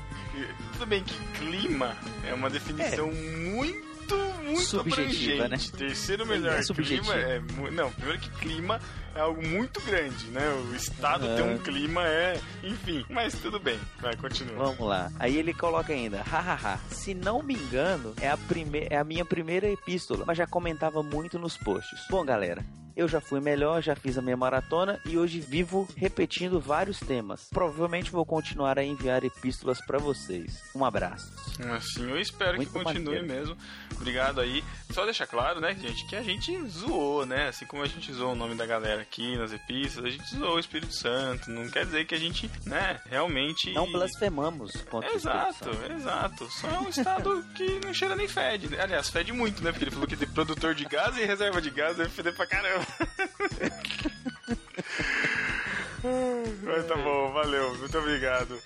tudo 0.73 0.85
bem 0.85 1.03
que 1.03 1.15
clima 1.39 1.95
é 2.27 2.33
uma 2.33 2.49
definição 2.49 3.11
muito 3.11 3.91
muito, 4.11 4.43
muito 4.43 4.61
Subjetiva, 4.61 5.47
né? 5.47 5.57
Terceiro 5.77 6.25
melhor 6.25 6.59
É 6.59 6.73
clima 6.73 7.15
é. 7.15 7.39
Não, 7.71 7.91
primeiro 7.91 8.19
que 8.19 8.29
clima 8.31 8.79
é 9.15 9.21
algo 9.21 9.45
muito 9.45 9.81
grande, 9.81 10.25
né? 10.27 10.49
O 10.49 10.75
estado 10.75 11.25
Aham. 11.25 11.35
ter 11.35 11.43
um 11.43 11.57
clima 11.57 12.05
é. 12.07 12.39
Enfim, 12.63 13.05
mas 13.09 13.33
tudo 13.35 13.59
bem. 13.59 13.79
Vai, 13.99 14.15
continua. 14.15 14.55
Vamos 14.55 14.87
lá. 14.87 15.11
Aí 15.19 15.37
ele 15.37 15.53
coloca 15.53 15.93
ainda, 15.93 16.21
hahaha, 16.23 16.79
se 16.89 17.13
não 17.13 17.41
me 17.41 17.53
engano, 17.53 18.13
é 18.19 18.29
a, 18.29 18.37
prime 18.37 18.87
é 18.89 18.97
a 18.97 19.03
minha 19.03 19.25
primeira 19.25 19.69
epístola, 19.69 20.23
mas 20.25 20.37
já 20.37 20.47
comentava 20.47 21.01
muito 21.03 21.39
nos 21.39 21.57
posts. 21.57 22.05
Bom, 22.09 22.23
galera, 22.25 22.63
eu 22.95 23.07
já 23.07 23.19
fui 23.22 23.39
melhor, 23.39 23.81
já 23.81 23.95
fiz 23.95 24.18
a 24.18 24.22
minha 24.22 24.38
maratona 24.38 24.99
e 25.05 25.18
hoje 25.18 25.39
vivo 25.39 25.88
repetindo 25.95 26.59
vários 26.59 26.99
temas. 26.99 27.47
Provavelmente 27.51 28.11
vou 28.11 28.26
continuar 28.26 28.77
a 28.77 28.84
enviar 28.84 29.23
epístolas 29.23 29.80
pra 29.85 29.97
vocês. 29.97 30.61
Um 30.76 30.84
abraço. 30.85 31.31
Assim, 31.76 32.09
eu 32.09 32.19
espero 32.19 32.57
Muito 32.57 32.72
que 32.72 32.84
continue 32.84 33.15
maneiro. 33.22 33.27
mesmo. 33.27 33.57
Obrigado 33.95 34.41
aí. 34.41 34.63
Só 34.91 35.05
deixar 35.05 35.27
claro, 35.27 35.59
né, 35.61 35.76
gente, 35.76 36.05
que 36.07 36.15
a 36.15 36.23
gente 36.23 36.59
zoou, 36.68 37.26
né? 37.26 37.47
Assim 37.49 37.65
como 37.65 37.84
a 37.84 37.88
gente 37.88 38.11
zoou 38.11 38.34
o 38.34 38.35
nome 38.35 38.55
da 38.55 38.65
galera 38.65 39.01
aqui 39.01 39.38
nas 39.38 39.53
epístolas, 39.53 40.07
a 40.13 40.18
gente 40.18 40.35
zoou 40.35 40.55
o 40.55 40.59
Espírito 40.59 40.93
Santo. 40.93 41.49
Não 41.51 41.69
quer 41.69 41.85
dizer 41.85 42.05
que 42.05 42.15
a 42.15 42.19
gente, 42.19 42.49
né, 42.65 42.99
realmente. 43.09 43.72
Não 43.73 43.89
blasfemamos 43.91 44.72
contra 44.89 45.11
o 45.11 45.15
Exato, 45.15 45.51
Espírito 45.51 45.80
Santo. 45.81 45.93
exato. 45.93 46.49
Só 46.51 46.68
é 46.68 46.80
um 46.80 46.89
estado 46.89 47.45
que 47.55 47.80
não 47.85 47.93
cheira 47.93 48.15
nem 48.15 48.27
fede. 48.27 48.68
né? 48.69 48.81
Aliás, 48.81 49.09
fede 49.09 49.31
muito, 49.31 49.63
né? 49.63 49.72
Porque 49.72 49.85
ele 49.85 49.91
falou 49.91 50.07
que 50.07 50.18
tem 50.18 50.27
produtor 50.27 50.73
de 50.76 50.85
gás 50.85 51.15
e 51.18 51.23
reserva 51.26 51.61
de 51.61 51.69
gás 51.69 51.95
deve 51.97 52.09
feder 52.09 52.35
pra 52.35 52.45
caramba. 52.47 52.80
Mas 56.63 56.85
tá 56.87 56.95
bom, 56.95 57.31
valeu. 57.31 57.77
Muito 57.77 57.97
obrigado, 57.97 58.57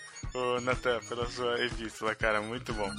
Natan, 0.64 1.00
pela 1.08 1.30
sua 1.30 1.64
epístola, 1.66 2.16
cara. 2.16 2.42
Muito 2.42 2.74
bom. 2.74 2.90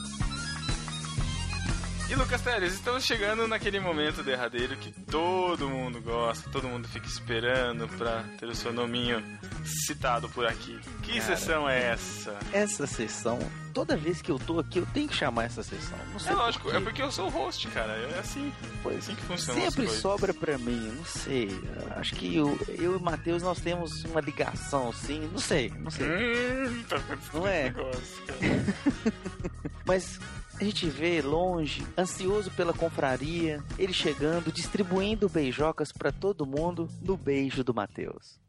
E 2.09 2.15
Lucas 2.15 2.41
Teres, 2.41 2.75
estamos 2.75 3.05
chegando 3.05 3.49
naquele 3.49 3.81
momento 3.81 4.23
derradeiro 4.23 4.77
que 4.77 4.93
todo 4.93 5.69
mundo 5.69 6.01
gosta, 6.01 6.49
todo 6.51 6.69
mundo 6.69 6.87
fica 6.87 7.07
esperando 7.09 7.89
pra 7.99 8.23
ter 8.39 8.47
o 8.47 8.55
seu 8.55 8.73
nominho 8.73 9.21
citado 9.65 10.29
por 10.29 10.47
aqui. 10.47 10.79
Que 11.03 11.21
Cara. 11.21 11.37
sessão 11.37 11.69
é 11.69 11.91
essa? 11.91 12.39
Essa 12.53 12.87
sessão, 12.87 13.41
toda 13.77 13.95
vez 13.95 14.23
que 14.23 14.31
eu 14.33 14.39
tô 14.39 14.59
aqui, 14.59 14.79
eu 14.79 14.87
tenho 14.87 15.07
que 15.07 15.15
chamar 15.15 15.45
essa 15.45 15.63
sessão. 15.63 15.99
Não 16.11 16.19
sei 16.19 16.33
É 16.33 16.35
lógico, 16.35 16.65
por 16.65 16.75
é 16.75 16.81
porque 16.81 17.03
eu 17.03 17.13
sou 17.13 17.27
o 17.27 17.29
host, 17.29 17.69
cara. 17.69 17.93
É 17.93 18.19
assim. 18.19 18.51
É 18.87 18.97
assim 18.97 19.15
que 19.15 19.21
funciona. 19.21 19.61
Sempre 19.61 19.87
sobra 19.87 20.33
pra 20.33 20.57
mim, 20.57 20.95
não 20.97 21.05
sei. 21.05 21.51
Acho 21.95 22.15
que 22.15 22.35
eu, 22.35 22.59
eu 22.71 22.95
e 22.95 22.97
o 22.97 23.01
Matheus 23.01 23.43
nós 23.43 23.61
temos 23.61 24.03
uma 24.05 24.23
ligação 24.23 24.89
assim, 24.89 25.29
não 25.31 25.39
sei, 25.39 25.71
não 25.79 25.91
sei. 25.91 26.09
Hum, 26.09 26.85
tá 26.89 26.99
Não 27.35 27.47
é? 27.47 27.65
negócio, 27.65 28.23
cara. 28.27 29.13
Mas 29.85 30.19
a 30.59 30.65
gente 30.65 30.89
vê 30.89 31.21
longe, 31.21 31.87
ansioso 31.99 32.51
pela 32.53 32.73
confraria, 32.73 33.63
ele 33.79 33.93
chegando, 33.93 34.51
distribuindo 34.51 35.29
beijocas 35.29 35.93
pra 35.93 36.11
todo 36.11 36.47
mundo 36.47 36.89
no 37.03 37.15
beijo 37.15 37.63
do 37.63 37.75
Matheus. 37.75 38.41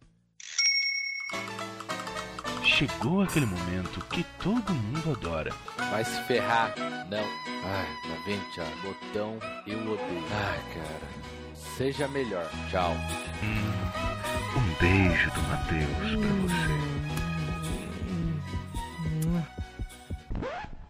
Chegou 2.77 3.23
aquele 3.23 3.47
momento 3.47 3.99
que 4.05 4.23
todo 4.37 4.71
mundo 4.71 5.17
adora. 5.19 5.51
Vai 5.89 6.05
se 6.05 6.21
ferrar. 6.25 6.75
Não. 7.09 7.17
Ai, 7.17 7.87
tá 8.03 8.21
vendo, 8.23 8.53
Thiago? 8.53 8.71
Botão 8.83 9.39
eu 9.65 9.79
odeio. 9.79 10.23
Ai, 10.31 10.59
cara. 10.75 11.55
Seja 11.75 12.07
melhor. 12.07 12.47
Tchau. 12.69 12.93
Um 14.55 14.61
beijo 14.79 15.31
do 15.31 15.41
Matheus 15.41 15.89
pra 16.21 16.33
você. 16.43 16.77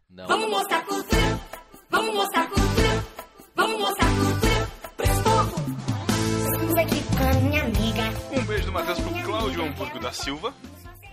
Não. 0.10 0.28
Vamos 0.28 0.50
mostrar 0.50 0.82
cultura, 0.84 1.40
vamos 1.90 2.16
mostrar 2.16 2.48
cultura, 2.50 3.06
vamos 3.56 3.80
mostrar 3.80 4.10
cultura. 4.10 4.68
Prestou? 4.98 5.42
Estamos 6.44 6.76
aqui 6.76 7.02
com 7.16 7.24
a 7.24 7.34
minha 7.34 7.64
amiga. 7.64 8.42
Um 8.42 8.46
beijo 8.46 8.66
do 8.66 8.74
Matheus 8.74 9.00
pro 9.00 9.24
Cláudio 9.24 9.64
Hamburgo 9.64 10.00
da 10.00 10.12
Silva, 10.12 10.54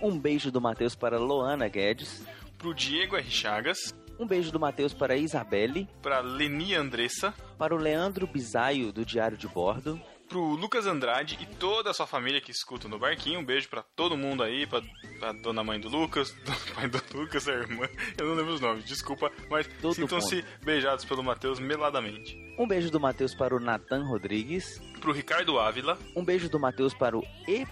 Um 0.05 0.19
beijo 0.19 0.51
do 0.51 0.61
Matheus 0.61 0.93
para 0.95 1.17
Loana 1.17 1.67
Guedes. 1.67 2.23
pro 2.59 2.73
Diego 2.75 3.15
R. 3.17 3.27
Chagas, 3.27 3.95
Um 4.19 4.27
beijo 4.27 4.51
do 4.51 4.59
Matheus 4.59 4.93
para 4.93 5.17
Isabelle. 5.17 5.89
pra 6.01 6.19
Leni 6.19 6.75
Andressa, 6.75 7.33
Para 7.57 7.73
o 7.73 7.77
Leandro 7.77 8.27
Bisaio, 8.27 8.93
do 8.93 9.03
Diário 9.03 9.35
de 9.35 9.47
Bordo. 9.47 9.99
Pro 10.27 10.41
Lucas 10.55 10.85
Andrade 10.85 11.37
e 11.41 11.45
toda 11.45 11.91
a 11.91 11.93
sua 11.93 12.07
família 12.07 12.41
que 12.41 12.51
escuta 12.51 12.87
no 12.87 12.99
barquinho. 12.99 13.39
Um 13.39 13.45
beijo 13.45 13.69
pra 13.69 13.83
todo 13.95 14.17
mundo 14.17 14.43
aí, 14.43 14.65
pra, 14.67 14.81
pra 15.19 15.31
dona 15.31 15.63
mãe 15.63 15.79
do 15.79 15.87
Lucas, 15.89 16.31
do 16.43 16.73
pai 16.73 16.87
do 16.87 17.01
Lucas, 17.13 17.47
a 17.47 17.53
irmã. 17.53 17.87
Eu 18.17 18.27
não 18.27 18.35
lembro 18.35 18.53
os 18.53 18.61
nomes, 18.61 18.85
desculpa, 18.85 19.31
mas 19.49 19.69
sintam-se 19.93 20.43
beijados 20.63 21.05
pelo 21.05 21.23
Matheus 21.23 21.59
meladamente. 21.59 22.35
Um 22.59 22.67
beijo 22.67 22.89
do 22.91 22.99
Matheus 22.99 23.35
para 23.35 23.55
o 23.55 23.59
Nathan 23.59 24.03
Rodrigues. 24.07 24.79
Pro 25.01 25.11
Ricardo 25.11 25.59
Ávila, 25.59 25.97
Um 26.15 26.23
beijo 26.25 26.49
do 26.49 26.59
Matheus 26.59 26.93
para 26.93 27.17
o 27.17 27.23
E. 27.47 27.65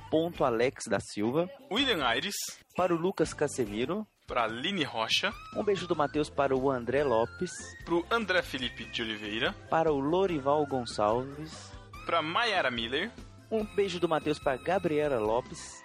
Alex 0.43 0.83
da 0.87 0.99
Silva. 0.99 1.49
William 1.71 2.03
Aires, 2.05 2.35
Para 2.75 2.93
o 2.93 2.97
Lucas 2.97 3.33
Casemiro. 3.33 4.05
pra 4.27 4.43
Aline 4.43 4.83
Rocha, 4.83 5.33
Um 5.55 5.63
beijo 5.63 5.87
do 5.87 5.95
Matheus 5.95 6.29
para 6.29 6.55
o 6.55 6.69
André 6.69 7.03
Lopes. 7.03 7.51
pro 7.85 8.05
André 8.11 8.41
Felipe 8.43 8.85
de 8.85 9.01
Oliveira, 9.01 9.53
Para 9.69 9.91
o 9.91 9.99
Lorival 9.99 10.65
Gonçalves. 10.67 11.72
Pra 12.05 12.21
Mayara 12.21 12.69
Miller, 12.71 13.11
Um 13.51 13.63
beijo 13.65 13.99
do 13.99 14.07
Matheus 14.09 14.39
para 14.39 14.57
Gabriela 14.57 15.19
Lopes. 15.19 15.83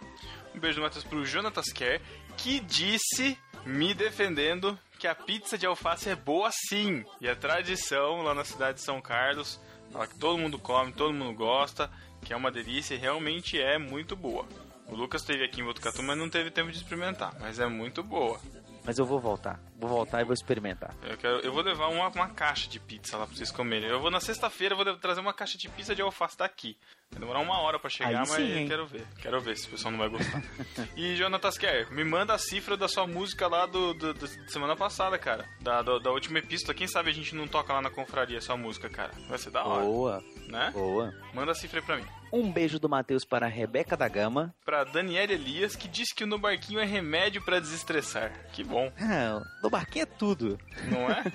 um 0.54 0.58
beijo 0.58 0.76
do 0.76 0.82
Matheus 0.82 1.04
pro 1.04 1.24
Jonatas 1.24 1.72
Kerr, 1.72 2.00
que 2.36 2.60
disse, 2.60 3.38
me 3.66 3.92
defendendo, 3.94 4.78
que 4.98 5.06
a 5.06 5.14
pizza 5.14 5.56
de 5.58 5.66
alface 5.66 6.08
é 6.08 6.16
boa 6.16 6.50
sim. 6.68 7.04
E 7.20 7.28
a 7.28 7.36
tradição 7.36 8.22
lá 8.22 8.34
na 8.34 8.44
cidade 8.44 8.78
de 8.78 8.84
São 8.84 9.00
Carlos, 9.00 9.60
fala 9.92 10.06
que 10.06 10.18
todo 10.18 10.38
mundo 10.38 10.58
come, 10.58 10.92
todo 10.92 11.12
mundo 11.14 11.36
gosta, 11.36 11.90
que 12.22 12.32
é 12.32 12.36
uma 12.36 12.50
delícia 12.50 12.94
e 12.94 12.98
realmente 12.98 13.60
é 13.60 13.78
muito 13.78 14.16
boa. 14.16 14.46
O 14.86 14.94
Lucas 14.96 15.20
esteve 15.20 15.44
aqui 15.44 15.60
em 15.60 15.64
Botucatu, 15.64 16.02
mas 16.02 16.16
não 16.16 16.30
teve 16.30 16.50
tempo 16.50 16.70
de 16.72 16.78
experimentar, 16.78 17.34
mas 17.38 17.60
é 17.60 17.66
muito 17.66 18.02
boa. 18.02 18.40
Mas 18.84 18.98
eu 18.98 19.04
vou 19.04 19.20
voltar. 19.20 19.60
Vou 19.78 19.88
voltar 19.88 20.20
e 20.20 20.24
vou 20.24 20.34
experimentar. 20.34 20.92
Eu, 21.04 21.16
quero, 21.16 21.36
eu 21.38 21.52
vou 21.52 21.62
levar 21.62 21.86
uma, 21.86 22.08
uma 22.08 22.28
caixa 22.30 22.68
de 22.68 22.80
pizza 22.80 23.16
lá 23.16 23.24
pra 23.26 23.36
vocês 23.36 23.52
comerem. 23.52 23.88
Eu 23.88 24.00
vou 24.00 24.10
na 24.10 24.18
sexta-feira, 24.20 24.74
vou 24.74 24.96
trazer 24.96 25.20
uma 25.20 25.32
caixa 25.32 25.56
de 25.56 25.68
pizza 25.68 25.94
de 25.94 26.02
alface 26.02 26.36
daqui. 26.36 26.76
Vai 27.12 27.20
demorar 27.20 27.38
uma 27.38 27.60
hora 27.60 27.78
pra 27.78 27.88
chegar, 27.88 28.10
Aí 28.10 28.16
mas 28.16 28.28
sim, 28.30 28.66
quero 28.66 28.86
ver. 28.88 29.06
Quero 29.22 29.40
ver 29.40 29.56
se 29.56 29.68
o 29.68 29.70
pessoal 29.70 29.92
não 29.92 29.98
vai 30.00 30.08
gostar. 30.08 30.42
e, 30.96 31.14
Jonatas 31.14 31.56
Kerr, 31.56 31.90
me 31.92 32.02
manda 32.04 32.34
a 32.34 32.38
cifra 32.38 32.76
da 32.76 32.88
sua 32.88 33.06
música 33.06 33.46
lá 33.46 33.66
do, 33.66 33.94
do- 33.94 34.12
do- 34.14 34.50
semana 34.50 34.74
passada, 34.74 35.16
cara. 35.16 35.46
Da, 35.60 35.80
do- 35.80 36.00
da 36.00 36.10
última 36.10 36.40
epístola. 36.40 36.74
Quem 36.74 36.88
sabe 36.88 37.10
a 37.10 37.14
gente 37.14 37.34
não 37.36 37.46
toca 37.46 37.72
lá 37.72 37.80
na 37.80 37.88
confraria 37.88 38.40
sua 38.40 38.56
música, 38.56 38.90
cara. 38.90 39.12
Vai 39.28 39.38
ser 39.38 39.50
da 39.50 39.64
hora. 39.64 39.84
Boa. 39.84 40.24
Né? 40.48 40.70
Boa. 40.72 41.14
Manda 41.32 41.52
a 41.52 41.54
cifra 41.54 41.78
aí 41.78 41.86
pra 41.86 41.96
mim. 41.98 42.06
Um 42.32 42.52
beijo 42.52 42.78
do 42.78 42.88
Matheus 42.88 43.24
para 43.24 43.46
a 43.46 43.48
Rebeca 43.48 43.96
da 43.96 44.08
Gama. 44.08 44.54
Pra 44.64 44.84
Daniela 44.84 45.32
Elias, 45.32 45.74
que 45.74 45.88
disse 45.88 46.14
que 46.14 46.24
o 46.24 46.26
No 46.26 46.38
Barquinho 46.38 46.78
é 46.80 46.84
remédio 46.84 47.42
pra 47.44 47.58
desestressar. 47.60 48.32
Que 48.52 48.62
bom, 48.62 48.92
Ah, 49.00 49.40
no 49.62 49.70
barquinho 49.70 50.02
é 50.02 50.06
tudo. 50.06 50.58
não 50.90 51.10
é? 51.10 51.24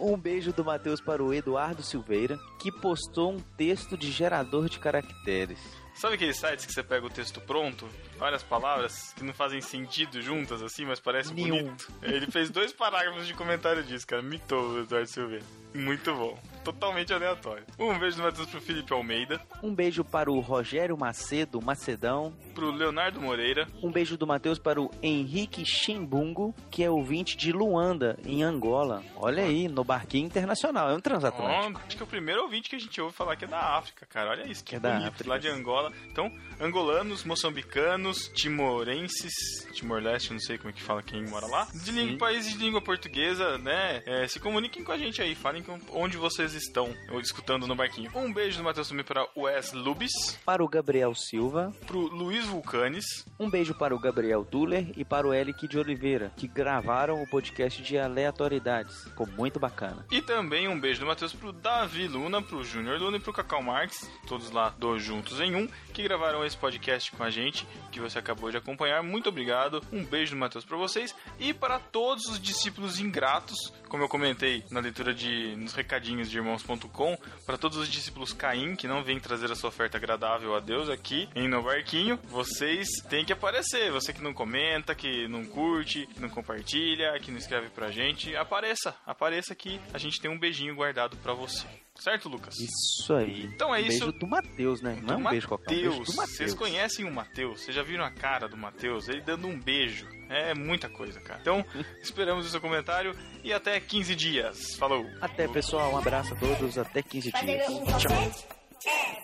Um 0.00 0.16
beijo 0.16 0.50
do 0.50 0.64
Matheus 0.64 0.98
para 0.98 1.22
o 1.22 1.34
Eduardo 1.34 1.82
Silveira, 1.82 2.38
que 2.58 2.72
postou 2.72 3.32
um 3.32 3.40
texto 3.58 3.98
de 3.98 4.10
gerador 4.10 4.66
de 4.66 4.78
caracteres. 4.78 5.58
Sabe 5.94 6.14
aqueles 6.14 6.38
sites 6.38 6.64
que 6.64 6.72
você 6.72 6.82
pega 6.82 7.04
o 7.04 7.10
texto 7.10 7.38
pronto, 7.42 7.86
várias 8.18 8.42
palavras 8.42 9.12
que 9.12 9.22
não 9.22 9.34
fazem 9.34 9.60
sentido 9.60 10.22
juntas 10.22 10.62
assim, 10.62 10.86
mas 10.86 10.98
parece 10.98 11.34
Nenhum. 11.34 11.64
bonito? 11.64 11.92
Ele 12.00 12.26
fez 12.30 12.48
dois 12.48 12.72
parágrafos 12.72 13.26
de 13.26 13.34
comentário 13.34 13.82
disso, 13.84 14.06
cara. 14.06 14.22
Mitou 14.22 14.70
o 14.70 14.80
Eduardo 14.80 15.06
Silveira. 15.06 15.44
Muito 15.74 16.14
bom. 16.14 16.38
Totalmente 16.64 17.12
aleatório. 17.12 17.64
Um 17.78 17.98
beijo 17.98 18.18
do 18.18 18.22
Matheus 18.22 18.46
pro 18.48 18.60
Felipe 18.60 18.92
Almeida, 18.92 19.40
Um 19.62 19.74
beijo 19.74 20.04
para 20.04 20.30
o 20.30 20.40
Rogério 20.40 20.96
Macedo 20.96 21.60
Macedão. 21.62 22.34
pro 22.54 22.70
Leonardo 22.70 23.20
Moreira, 23.20 23.66
Um 23.82 23.90
beijo 23.90 24.16
do 24.18 24.26
Matheus 24.26 24.58
para 24.58 24.80
o 24.80 24.90
Henrique 25.02 25.64
Chimbungo, 25.64 26.54
que 26.70 26.84
é 26.84 26.90
ouvinte 26.90 27.36
de 27.36 27.50
Luanda, 27.52 28.18
em 28.26 28.42
Angola. 28.42 29.02
Olha 29.16 29.42
aí, 29.44 29.68
no 29.68 29.82
barquinho 29.82 30.26
internacional, 30.26 30.90
é 30.90 30.94
um 30.94 31.00
transatlântico. 31.00 31.78
Ó, 31.78 31.86
acho 31.86 31.96
que 31.96 32.02
é 32.02 32.04
o 32.04 32.08
primeiro 32.08 32.42
ouvinte 32.42 32.68
que 32.68 32.76
a 32.76 32.80
gente 32.80 33.00
ouve 33.00 33.14
falar 33.14 33.36
que 33.36 33.44
é 33.46 33.48
da 33.48 33.76
África, 33.78 34.04
cara. 34.06 34.30
Olha 34.30 34.46
isso, 34.46 34.62
que 34.62 34.76
É 34.76 34.80
da 34.80 34.90
bonito. 34.92 35.08
África. 35.08 35.30
Lá 35.30 35.38
de 35.38 35.48
Angola. 35.48 35.90
Então, 36.10 36.30
angolanos, 36.60 37.24
moçambicanos, 37.24 38.28
timorenses, 38.34 39.32
Timor-Leste, 39.72 40.32
não 40.32 40.40
sei 40.40 40.58
como 40.58 40.70
é 40.70 40.72
que 40.72 40.82
fala 40.82 41.02
quem 41.02 41.22
mora 41.26 41.46
lá. 41.46 41.66
De 41.74 41.90
língua, 41.90 42.18
países 42.18 42.52
de 42.52 42.58
língua 42.58 42.80
portuguesa, 42.80 43.56
né? 43.58 44.02
É, 44.06 44.26
se 44.28 44.38
comuniquem 44.38 44.84
com 44.84 44.92
a 44.92 44.98
gente 44.98 45.22
aí, 45.22 45.34
falem 45.34 45.62
com 45.62 45.78
onde 45.92 46.16
vocês 46.16 46.54
estão 46.54 46.94
ou 47.10 47.20
escutando 47.20 47.66
no 47.66 47.74
barquinho. 47.74 48.10
Um 48.14 48.32
beijo 48.32 48.58
do 48.58 48.64
Matheus 48.64 48.88
também 48.88 49.04
para 49.04 49.26
o 49.34 49.42
Wes 49.42 49.72
Lubis, 49.72 50.10
Para 50.44 50.62
o 50.62 50.68
Gabriel 50.68 51.14
Silva. 51.14 51.72
pro 51.86 52.00
Luiz 52.00 52.44
Vulcanes, 52.46 53.04
Um 53.38 53.48
beijo 53.48 53.74
para 53.74 53.94
o 53.94 53.98
Gabriel 53.98 54.44
Duller 54.44 54.92
e 54.96 55.04
para 55.04 55.26
o 55.26 55.32
Elic 55.34 55.66
de 55.66 55.78
Oliveira, 55.78 56.32
que 56.36 56.46
gravaram 56.46 57.22
o 57.22 57.28
podcast 57.28 57.82
de 57.82 57.96
aleatoriedades. 57.98 59.04
Ficou 59.04 59.26
muito 59.26 59.58
bacana. 59.58 60.04
E 60.10 60.20
também 60.20 60.68
um 60.68 60.78
beijo 60.78 61.00
do 61.00 61.06
Matheus 61.06 61.32
pro 61.32 61.52
Davi 61.52 62.06
Luna, 62.06 62.42
pro 62.42 62.62
Júnior 62.64 62.98
Luna 62.98 63.16
e 63.16 63.20
pro 63.20 63.32
Cacau 63.32 63.62
Marques, 63.62 64.10
todos 64.26 64.50
lá 64.50 64.74
dois 64.78 65.02
juntos 65.02 65.40
em 65.40 65.54
um, 65.54 65.68
que 65.92 66.02
gravaram 66.02 66.44
esse 66.44 66.49
podcast 66.56 67.12
com 67.12 67.22
a 67.22 67.30
gente, 67.30 67.66
que 67.90 68.00
você 68.00 68.18
acabou 68.18 68.50
de 68.50 68.56
acompanhar. 68.56 69.02
Muito 69.02 69.28
obrigado. 69.28 69.82
Um 69.92 70.04
beijo 70.04 70.34
do 70.34 70.38
Matheus 70.38 70.64
pra 70.64 70.76
vocês 70.76 71.14
e 71.38 71.52
para 71.52 71.78
todos 71.78 72.26
os 72.26 72.40
discípulos 72.40 73.00
ingratos, 73.00 73.72
como 73.88 74.02
eu 74.02 74.08
comentei 74.08 74.64
na 74.70 74.80
leitura 74.80 75.12
de 75.14 75.54
nos 75.56 75.72
recadinhos 75.72 76.30
de 76.30 76.36
irmãos.com, 76.36 77.18
para 77.46 77.58
todos 77.58 77.78
os 77.78 77.88
discípulos 77.88 78.32
Caim 78.32 78.76
que 78.76 78.88
não 78.88 79.02
vêm 79.02 79.20
trazer 79.20 79.50
a 79.50 79.54
sua 79.54 79.68
oferta 79.68 79.96
agradável 79.96 80.54
a 80.54 80.60
Deus 80.60 80.88
aqui 80.88 81.28
em 81.34 81.48
No 81.48 81.62
Barquinho, 81.62 82.18
vocês 82.24 82.88
têm 83.08 83.24
que 83.24 83.32
aparecer. 83.32 83.90
Você 83.90 84.12
que 84.12 84.22
não 84.22 84.32
comenta, 84.32 84.94
que 84.94 85.28
não 85.28 85.44
curte, 85.44 86.06
que 86.06 86.20
não 86.20 86.28
compartilha, 86.28 87.18
que 87.20 87.30
não 87.30 87.38
escreve 87.38 87.68
pra 87.70 87.90
gente, 87.90 88.34
apareça, 88.36 88.94
apareça 89.06 89.54
que 89.54 89.80
a 89.92 89.98
gente 89.98 90.20
tem 90.20 90.30
um 90.30 90.38
beijinho 90.38 90.74
guardado 90.74 91.16
pra 91.18 91.34
você. 91.34 91.66
Certo, 92.00 92.28
Lucas? 92.28 92.58
Isso 92.58 93.14
aí. 93.14 93.44
Então 93.44 93.74
é 93.74 93.78
um 93.78 93.82
isso. 93.82 94.06
Beijo 94.06 94.12
do 94.12 94.26
Matheus, 94.26 94.80
né? 94.80 94.98
Não 95.02 95.14
é 95.14 95.16
um 95.18 95.30
beijo 95.30 95.46
qualquer. 95.48 95.72
um 95.72 95.74
beijo 95.74 95.90
Mateus. 95.90 96.08
do 96.08 96.16
Matheus. 96.16 96.36
Vocês 96.36 96.54
conhecem 96.54 97.04
o 97.04 97.12
Matheus? 97.12 97.60
Vocês 97.60 97.76
já 97.76 97.82
viram 97.82 98.04
a 98.04 98.10
cara 98.10 98.48
do 98.48 98.56
Matheus? 98.56 99.08
Ele 99.08 99.20
dando 99.20 99.46
um 99.46 99.58
beijo. 99.60 100.08
É 100.30 100.54
muita 100.54 100.88
coisa, 100.88 101.20
cara. 101.20 101.40
Então, 101.40 101.64
esperamos 102.02 102.46
o 102.46 102.48
seu 102.48 102.60
comentário 102.60 103.14
e 103.44 103.52
até 103.52 103.78
15 103.78 104.14
dias. 104.16 104.76
Falou! 104.76 105.06
Até, 105.20 105.46
pessoal. 105.46 105.92
Um 105.92 105.98
abraço 105.98 106.32
a 106.32 106.36
todos. 106.36 106.78
Até 106.78 107.02
15 107.02 107.32
dias. 107.32 107.66
Tchau. 107.98 108.10
Dois 108.14 108.60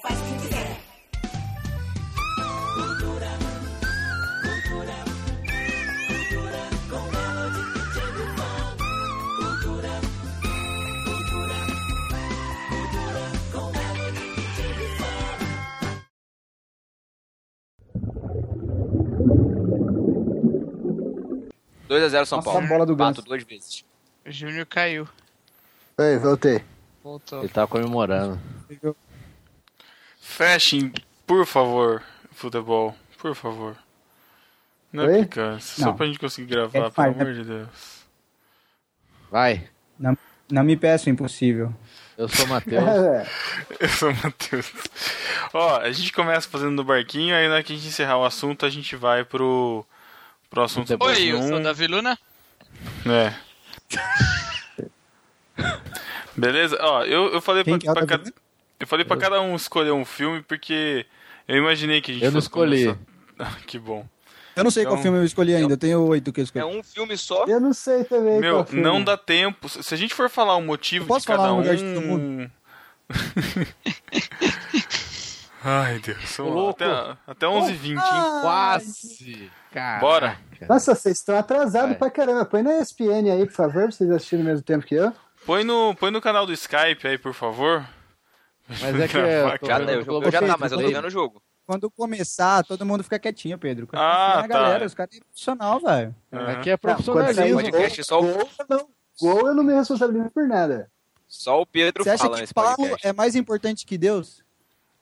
a 0.05 0.95
0 21.89 22.27
São 22.27 22.39
Nossa, 22.39 22.51
Paulo. 22.51 22.65
a 22.65 22.69
bola 22.69 22.87
do 22.87 22.97
Bato 22.97 23.23
duas 23.23 23.43
vezes. 23.43 23.85
O 24.27 24.31
Júnior 24.31 24.67
caiu. 24.67 25.09
Ei, 25.99 26.19
voltei. 26.19 26.63
Voltou. 27.03 27.41
Ele 27.41 27.49
tava 27.49 27.69
comemorando. 27.69 28.39
Fechem, 30.21 30.93
por 31.27 31.47
favor, 31.47 32.03
futebol. 32.33 32.95
Por 33.19 33.35
favor. 33.35 33.77
Não 34.93 35.05
é 35.05 35.07
Oi? 35.09 35.23
picância. 35.25 35.85
Só 35.85 35.93
pra 35.93 36.07
gente 36.07 36.19
conseguir 36.19 36.49
gravar, 36.49 36.79
É 36.79 36.91
pelo 36.91 37.07
amor 37.09 37.25
né? 37.27 37.33
de 37.33 37.45
Deus. 37.45 37.69
Vai. 39.31 39.69
Não, 39.99 40.17
não 40.51 40.65
me 40.65 40.77
peço, 40.77 41.09
impossível. 41.11 41.73
Eu 42.17 42.29
sou 42.29 42.47
o 42.47 42.49
Matheus. 42.49 42.85
Eu 43.81 43.89
sou 43.89 44.11
o 44.11 44.17
Matheus. 44.23 44.73
Ó, 45.53 45.79
a 45.81 45.91
gente 45.93 46.13
começa 46.13 46.49
fazendo 46.49 46.73
no 46.73 46.85
barquinho, 46.85 47.35
aí 47.35 47.47
na 47.49 47.55
hora 47.55 47.63
que 47.63 47.73
a 47.73 47.77
gente 47.77 47.89
encerrar 47.89 48.19
o 48.19 48.25
assunto, 48.25 48.65
a 48.65 48.71
gente 48.71 48.97
vai 48.97 49.25
pro, 49.25 49.85
pro 50.57 50.62
assunto 50.65 50.97
Oi, 51.01 51.33
eu 51.33 51.43
sou 51.43 51.53
o 51.53 51.59
um. 51.59 51.62
Davi 51.62 51.87
Luna. 51.87 52.19
É. 53.05 53.35
Beleza? 56.35 56.78
Ó, 56.81 57.03
eu, 57.05 57.27
eu 57.35 57.43
falei 57.43 57.62
pra, 57.62 57.73
Quem 57.73 57.78
que 57.81 57.87
é 57.89 57.93
pra 57.93 58.07
cada, 58.07 58.33
eu 58.81 58.87
falei 58.87 59.05
pra 59.05 59.19
cada 59.19 59.39
um 59.43 59.55
escolher 59.55 59.91
um 59.93 60.05
filme 60.07 60.41
porque 60.43 61.05
eu 61.47 61.59
imaginei 61.59 62.01
que 62.01 62.11
a 62.11 62.15
gente 62.15 62.24
Eu 62.24 62.31
não 62.31 62.37
fosse 62.39 62.47
escolhi. 62.47 62.85
começar- 62.87 62.99
Ah, 63.39 63.57
que 63.66 63.78
bom. 63.78 64.07
Eu 64.55 64.65
não 64.65 64.70
sei 64.70 64.85
qual 64.85 64.95
Então- 64.95 65.03
filme 65.03 65.19
eu 65.19 65.24
escolhi 65.24 65.55
ainda, 65.55 65.74
eu 65.74 65.78
tenho 65.78 66.01
oito 66.07 66.33
que 66.33 66.41
eu 66.41 66.45
escolhi. 66.45 66.62
É 66.62 66.66
um 66.66 66.83
filme 66.83 67.15
só. 67.19 67.45
Eu 67.47 67.61
não 67.61 67.74
sei 67.74 68.05
também 68.05 68.41
Meu, 68.41 68.55
qual 68.55 68.65
filme. 68.66 68.83
não 68.83 69.05
dá 69.05 69.15
tempo. 69.19 69.69
Se 69.69 69.93
a 69.93 69.97
gente 69.99 70.15
for 70.15 70.31
falar 70.31 70.57
o 70.57 70.62
motivo 70.62 71.19
de 71.19 71.27
cada 71.27 71.53
um. 71.53 71.59
lugar 71.59 71.77
de 71.77 71.83
todo 71.85 72.01
mundo? 72.01 72.51
Ai, 75.62 75.99
Deus. 75.99 76.39
Até, 76.70 76.87
até 77.27 77.47
11h20, 77.47 77.91
hein? 77.91 77.99
Quase. 78.41 79.51
Caraca. 79.77 80.01
Bora. 80.01 80.39
Nossa, 80.69 80.94
vocês 80.94 81.19
estão 81.19 81.36
atrasados 81.36 81.90
Vai. 81.90 81.98
pra 81.98 82.11
caramba. 82.11 82.44
Põe 82.47 82.62
na 82.62 82.78
ESPN 82.78 83.31
aí, 83.31 83.44
por 83.44 83.53
favor, 83.53 83.82
pra 83.82 83.90
vocês 83.93 84.11
assistirem 84.11 84.43
ao 84.44 84.51
mesmo 84.51 84.65
tempo 84.65 84.86
que 84.86 84.94
eu. 84.94 85.12
Põe 85.44 85.65
no, 85.65 85.94
põe 85.94 86.11
no 86.11 86.20
canal 86.20 86.47
do 86.47 86.53
Skype 86.55 87.07
aí, 87.07 87.19
por 87.19 87.35
favor. 87.35 87.86
Mas 88.69 88.98
é 89.01 89.07
que 89.07 89.16
eu 89.19 89.59
tô 89.59 89.66
Já, 89.66 89.78
eu, 89.78 89.85
no 89.85 89.90
eu 89.93 90.05
Globoplay. 90.05 90.32
já 90.32 90.40
tá, 90.47 90.57
mas 90.59 90.73
eu 90.73 90.81
tô 90.81 90.89
vendo 90.89 91.07
o 91.07 91.11
jogo. 91.11 91.43
Quando 91.66 91.90
começar, 91.90 92.65
todo 92.65 92.86
mundo 92.86 93.05
fica 93.05 93.19
quietinho, 93.19 93.59
Pedro. 93.59 93.86
Quando 93.86 94.01
Ah, 94.01 94.39
tá. 94.43 94.47
galera, 94.47 94.86
os 94.86 94.94
caras 94.94 95.16
é 95.16 95.20
profissional, 95.20 95.78
velho. 95.81 96.15
Aqui 96.32 96.70
é 96.70 96.73
Não, 96.73 96.78
profissionalismo. 96.78 97.59
o 97.59 97.62
Podcast 97.65 98.05
só 98.05 98.20
o- 98.20 98.23
gol, 98.23 98.48
eu 98.59 98.66
não, 98.69 98.89
gol 99.20 99.47
eu 99.48 99.55
não 99.55 99.62
me 99.62 99.74
responsabilizo 99.74 100.31
por 100.31 100.48
nada. 100.48 100.90
Só 101.28 101.61
o 101.61 101.66
Pedro 101.66 102.03
Você 102.03 102.11
acha 102.11 102.24
fala 102.24 102.40
que 102.40 102.55
Paulo 102.55 102.77
podcast. 102.77 103.07
é 103.07 103.12
mais 103.12 103.35
importante 103.35 103.85
que 103.85 103.98
Deus? 103.98 104.43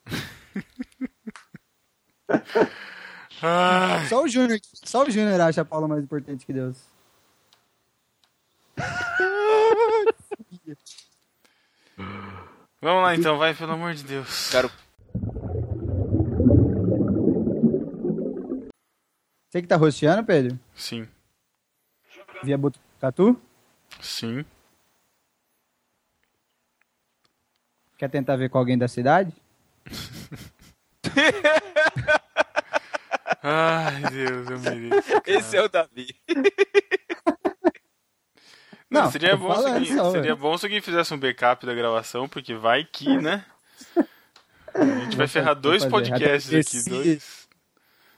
Ai, 3.43 4.07
Só 4.07 4.23
o 4.23 4.29
Júnior, 4.29 4.59
só 4.73 5.03
o 5.05 5.11
Júnior 5.11 5.41
acha 5.41 5.65
Paulo 5.65 5.89
mais 5.89 6.03
importante 6.03 6.47
que 6.47 6.53
Deus. 6.53 6.77
Vamos 12.81 13.03
lá 13.03 13.15
então, 13.15 13.39
vai, 13.39 13.55
pelo 13.55 13.73
amor 13.73 13.95
de 13.95 14.05
Deus. 14.05 14.51
Quero 14.51 14.71
Você 19.49 19.63
que 19.63 19.69
tá 19.69 19.77
rosteando, 19.77 20.25
Pedro? 20.25 20.59
Sim, 20.75 21.09
Via 22.43 22.59
Botucatu? 22.59 23.41
sim. 24.01 24.45
Quer 27.97 28.11
tentar 28.11 28.35
ver 28.37 28.51
com 28.51 28.59
alguém 28.59 28.77
da 28.77 28.89
cidade? 28.89 29.33
Ai, 33.47 34.01
Deus, 34.11 34.49
eu 34.51 34.59
mereço. 34.59 35.13
Esse 35.27 35.57
é 35.59 35.63
o 35.63 35.69
Davi. 35.69 36.07
Não, 38.91 39.11
seria, 39.11 39.37
bom 39.37 39.49
se 39.51 39.55
falando 39.57 39.75
alguém, 39.75 39.97
só, 39.97 40.11
seria 40.13 40.37
bom 40.37 40.57
se 40.57 40.65
alguém 40.67 40.81
fizesse 40.81 41.13
um 41.13 41.19
backup 41.19 41.67
da 41.67 41.75
gravação, 41.75 42.29
porque 42.29 42.55
vai 42.55 42.85
que, 42.85 43.17
né? 43.19 43.45
A 44.73 44.85
gente 45.01 45.17
vai 45.17 45.27
ferrar 45.27 45.55
dois 45.57 45.85
podcasts 45.85 46.55
aqui, 46.55 46.79
se- 46.81 46.89
dois. 46.91 47.49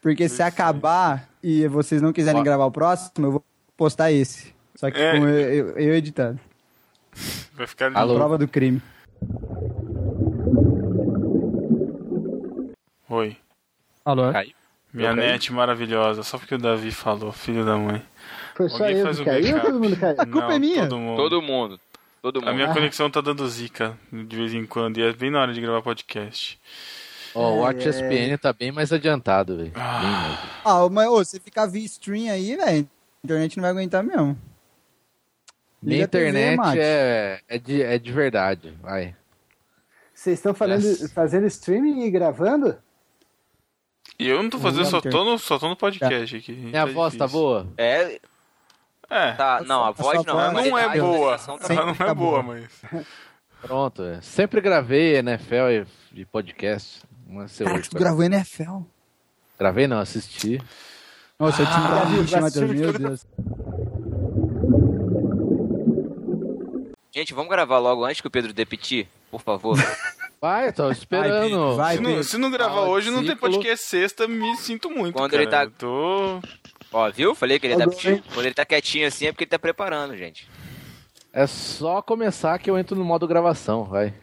Porque 0.03 0.29
se 0.29 0.43
acabar 0.43 1.29
e 1.43 1.67
vocês 1.67 2.01
não 2.03 2.13
quiserem 2.13 2.41
Ó. 2.41 2.45
gravar 2.45 2.67
o 2.67 2.71
próximo, 2.71 3.27
eu 3.27 3.33
vou 3.33 3.45
postar 3.77 4.13
esse. 4.13 4.55
Só 4.75 4.91
que 4.91 5.01
É. 5.01 5.19
com 5.19 5.27
eu, 5.27 5.39
eu- 5.39 5.79
eu 5.79 5.95
editando. 5.95 6.39
Vai 7.55 7.67
ficar 7.67 7.89
lindo. 7.89 7.99
Alô? 7.99 8.15
Prova 8.17 8.37
do 8.39 8.47
crime. 8.47 8.83
Oi. 13.09 13.37
Alô? 14.05 14.31
Caiu. 14.33 14.53
Minha 14.97 15.11
Eu 15.11 15.17
caí? 15.17 15.27
net 15.33 15.53
maravilhosa, 15.53 16.23
só 16.23 16.39
porque 16.39 16.55
o 16.55 16.59
Davi 16.59 16.91
falou, 16.91 17.31
filho 17.33 17.65
da 17.65 17.77
mãe. 17.77 18.03
Foi 18.55 18.69
só 18.69 18.85
Alguém 18.85 18.99
eu 18.99 19.05
faz 19.05 19.19
que 19.19 19.25
caiu 19.25 19.57
ou 19.57 19.61
todo 19.63 19.81
mundo 19.81 19.97
caiu? 19.97 20.15
A 20.19 20.25
culpa 20.27 20.41
Não, 20.49 20.53
é 20.53 20.59
minha. 20.59 20.83
Todo 20.89 20.99
mundo. 20.99 21.17
Todo 21.17 21.43
mundo. 21.43 21.81
Todo 22.23 22.39
A 22.39 22.43
mundo. 22.47 22.55
minha 22.55 22.71
Ah. 22.71 22.75
conexão 22.75 23.11
tá 23.11 23.21
dando 23.21 23.47
zica 23.49 23.97
de 24.13 24.35
vez 24.37 24.55
em 24.55 24.65
quando, 24.67 24.99
e 24.99 25.03
é 25.03 25.13
bem 25.13 25.31
na 25.31 25.41
hora 25.43 25.53
de 25.53 25.61
gravar 25.61 25.83
podcast. 25.83 26.59
Ó, 27.35 27.51
o 27.53 27.59
Watch 27.59 27.87
É. 27.87 27.91
SPN 27.91 28.39
tá 28.39 28.53
bem 28.53 28.73
mais 28.73 28.93
adiantado, 28.93 29.59
velho. 29.59 29.73
Mais. 29.77 30.39
Ah, 30.65 30.89
mas 30.91 31.07
ô, 31.09 31.17
você 31.23 31.39
ficar 31.39 31.67
via 31.67 31.85
stream 31.85 32.33
aí, 32.33 32.57
velho, 32.57 32.89
a 32.89 33.25
internet 33.25 33.57
não 33.59 33.63
vai 33.63 33.71
aguentar 33.73 34.03
mesmo. 34.03 34.37
Minha 35.83 35.97
Liga 35.99 36.05
a 36.07 36.09
TV, 36.09 36.29
internet 36.31 36.57
Mate. 36.57 36.79
é, 36.81 37.41
é, 37.47 37.59
de, 37.59 37.83
é 37.83 37.99
de 37.99 38.13
verdade. 38.13 38.73
Vai. 38.83 39.15
Vocês 40.15 40.39
estão 40.39 40.55
falando, 40.55 40.83
Yes. 40.83 41.13
fazendo 41.13 41.47
streaming 41.47 42.05
e 42.07 42.11
gravando? 42.11 42.77
E 44.19 44.29
eu 44.29 44.43
não 44.43 44.49
tô 44.51 44.59
fazendo, 44.59 44.85
Não, 44.85 44.91
só 44.91 45.01
tô 45.01 45.25
no, 45.25 45.39
só 45.39 45.59
tô 45.59 45.69
no 45.69 45.77
podcast 45.77 46.37
aqui. 46.37 46.53
Minha 46.53 46.87
voz 46.87 47.15
tá 47.15 47.27
difícil. 47.27 47.41
boa? 47.43 47.67
É, 47.77 48.19
É, 49.11 49.33
tá. 49.33 49.63
Não, 49.67 49.85
a 49.85 49.89
A 49.89 49.91
voz 49.93 50.25
não. 50.25 50.35
voz 50.35 50.53
mas 50.53 50.69
não 50.71 50.79
é 50.79 50.99
boa. 50.99 51.35
expressão 51.37 51.59
tá- 51.59 51.67
Sempre 51.67 51.83
Ela 51.83 51.95
não 51.99 52.07
é 52.07 52.15
boa, 52.15 52.43
boa. 52.43 52.43
mas... 52.43 53.05
Pronto. 53.63 54.03
é. 54.03 54.21
Sempre 54.21 54.61
gravei 54.61 55.17
NFL 55.17 55.55
e, 56.15 56.21
e 56.21 56.25
podcast. 56.25 57.03
Uma 57.27 57.47
ser 57.49 57.65
Cara, 57.65 57.77
hoje, 57.79 57.89
tu 57.89 57.93
tá? 57.93 57.99
gravou 57.99 58.23
NFL. 58.25 58.79
Gravei 59.59 59.87
não, 59.87 59.99
assisti. 60.01 60.61
Nossa, 61.39 61.63
eu 61.63 61.67
tinha 61.67 61.77
Ah, 61.79 62.05
viu, 62.05 62.41
Matheus, 62.41 62.71
meu. 62.73 62.93
Deus. 62.93 63.27
Gente, 67.15 67.33
vamos 67.35 67.51
gravar 67.51 67.79
logo 67.79 68.05
antes 68.05 68.21
que 68.21 68.27
o 68.27 68.31
Pedro 68.31 68.53
dê 68.53 68.65
piti, 68.67 69.09
por 69.31 69.41
favor. 69.43 69.77
Vai, 70.41 70.73
tô 70.73 70.91
esperando. 70.91 71.77
Vai, 71.77 71.97
Se 71.97 72.03
não, 72.03 72.23
se 72.23 72.39
não 72.39 72.51
gravar 72.51 72.75
Fala 72.75 72.89
hoje, 72.89 73.11
não 73.11 73.21
tem 73.25 73.31
ciclo. 73.35 73.51
podcast 73.51 73.87
sexta, 73.87 74.29
me 74.29 74.57
sinto 74.57 74.91
muito, 74.91 75.15
Quando 75.15 75.31
cara. 75.31 75.43
ele 75.43 75.51
tá- 75.51 75.65
Eu 75.65 75.71
Tô... 75.71 76.41
Ó, 76.93 77.11
viu? 77.11 77.35
Falei 77.35 77.59
que 77.59 77.67
ele 77.67 77.75
hein? 78.17 78.23
Quando 78.33 78.47
ele 78.47 78.55
tá 78.55 78.65
quietinho 78.65 79.07
assim 79.09 79.27
é 79.27 79.33
porque 79.33 79.45
ele 79.45 79.51
tá 79.51 79.59
preparando, 79.59 80.17
gente. 80.17 80.49
É 81.33 81.47
só 81.47 82.01
começar 82.01 82.59
que 82.59 82.71
eu 82.71 82.79
entro 82.79 82.97
no 82.97 83.05
modo 83.05 83.27
gravação, 83.27 83.85
vai. 83.85 84.15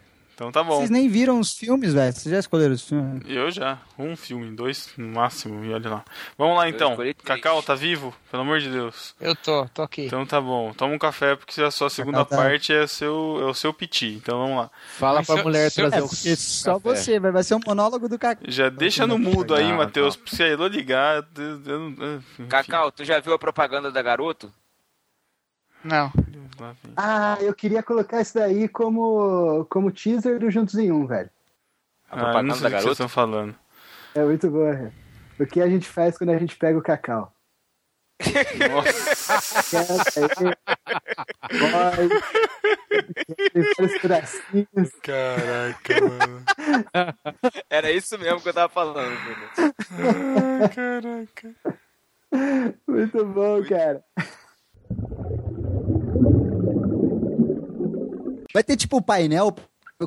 Então 0.50 0.52
tá 0.52 0.64
bom. 0.64 0.78
Vocês 0.78 0.90
nem 0.90 1.08
viram 1.10 1.40
os 1.40 1.54
filmes, 1.54 1.94
velho. 1.94 2.12
Vocês 2.14 2.32
já 2.34 2.40
escolheram 2.40 2.74
os 2.74 2.82
filmes? 2.88 3.22
Eu 3.28 3.50
já. 3.52 3.78
Um 3.98 4.16
filme, 4.16 4.56
dois 4.56 4.90
no 4.98 5.08
máximo, 5.08 5.64
e 5.66 5.74
olha 5.74 5.90
lá. 5.90 6.06
Vamos 6.38 6.58
lá 6.58 6.68
então. 6.70 6.98
Cacau, 7.24 7.62
tá 7.64 7.76
vivo? 7.76 8.14
Pelo 8.32 8.44
amor 8.44 8.60
de 8.60 8.70
Deus. 8.70 9.16
Eu 9.22 9.36
tô, 9.36 9.66
tô 9.74 9.82
aqui. 9.84 10.06
Então 10.06 10.26
tá 10.26 10.42
bom. 10.42 10.74
Toma 10.74 10.94
um 10.94 10.98
café, 11.00 11.36
porque 11.36 11.62
a 11.62 11.72
sua 11.72 11.90
segunda 11.90 12.20
Cacau 12.20 12.38
tá- 12.38 12.44
parte 12.44 12.74
é, 12.74 12.86
seu, 12.88 13.38
é 13.42 13.46
o 13.46 13.54
seu 13.54 13.74
piti. 13.74 14.08
Então 14.22 14.38
vamos 14.40 14.58
lá. 14.58 14.72
Fala 14.98 15.20
Mas 15.20 15.28
pra 15.28 15.36
se 15.36 15.40
eu- 15.42 15.44
mulher 15.46 15.72
se 15.72 15.82
eu- 15.82 15.90
trazer 15.90 16.04
É, 16.04 16.34
o 16.34 16.36
só 16.38 16.74
café. 16.80 16.96
você, 16.96 17.20
vai, 17.20 17.32
vai 17.32 17.44
ser 17.44 17.56
um 17.56 17.60
monólogo 17.66 18.10
do 18.10 18.18
Cacau. 18.20 18.44
Já 18.48 18.70
deixa 18.70 19.08
no 19.08 19.18
mudo 19.18 19.54
aí, 19.56 19.72
Matheus. 19.72 20.18
não. 20.18 20.28
Se 20.28 20.44
a 20.44 20.48
Elô 20.48 20.68
ligar. 20.68 21.24
eu- 21.38 21.62
eu. 22.40 22.48
Cacau, 22.48 22.92
tu 22.92 23.06
já 23.06 23.20
viu 23.20 23.34
a 23.34 23.40
propaganda 23.40 23.92
da 23.92 24.02
Garoto? 24.02 24.52
Não. 25.84 26.12
Ah, 26.96 27.38
eu 27.42 27.54
queria 27.54 27.84
colocar 27.84 28.22
isso 28.22 28.36
daí 28.36 28.68
como, 28.68 29.66
como 29.70 29.92
teaser 29.92 30.40
do 30.40 30.50
Juntos 30.50 30.76
em 30.76 30.92
Um, 30.92 31.06
velho. 31.06 31.30
Ah, 32.10 32.34
eu 32.38 32.44
não 32.44 32.56
sei 32.56 32.68
o 32.68 32.72
que 32.72 32.78
vocês 32.78 32.92
estão 32.92 33.10
falando. 33.10 33.56
É 34.16 34.24
muito 34.24 34.50
boa, 34.50 34.74
velho. 34.74 34.94
O 35.40 35.46
que 35.46 35.62
a 35.62 35.68
gente 35.68 35.88
faz 35.88 36.18
quando 36.18 36.30
a 36.30 36.38
gente 36.38 36.56
pega 36.56 36.78
o 36.78 36.82
cacau? 36.82 37.34
Caraca, 45.02 46.02
mano. 46.02 46.44
Era 47.70 47.92
isso 47.92 48.18
mesmo 48.18 48.40
que 48.40 48.50
eu 48.50 48.54
tava 48.54 48.72
falando. 48.72 49.18
Ai, 49.58 50.70
caraca. 50.70 51.54
Muito 52.88 53.26
bom, 53.26 53.64
cara. 53.66 54.04
Vai 58.54 58.64
ter 58.64 58.76
tipo 58.76 59.02
painel. 59.02 59.56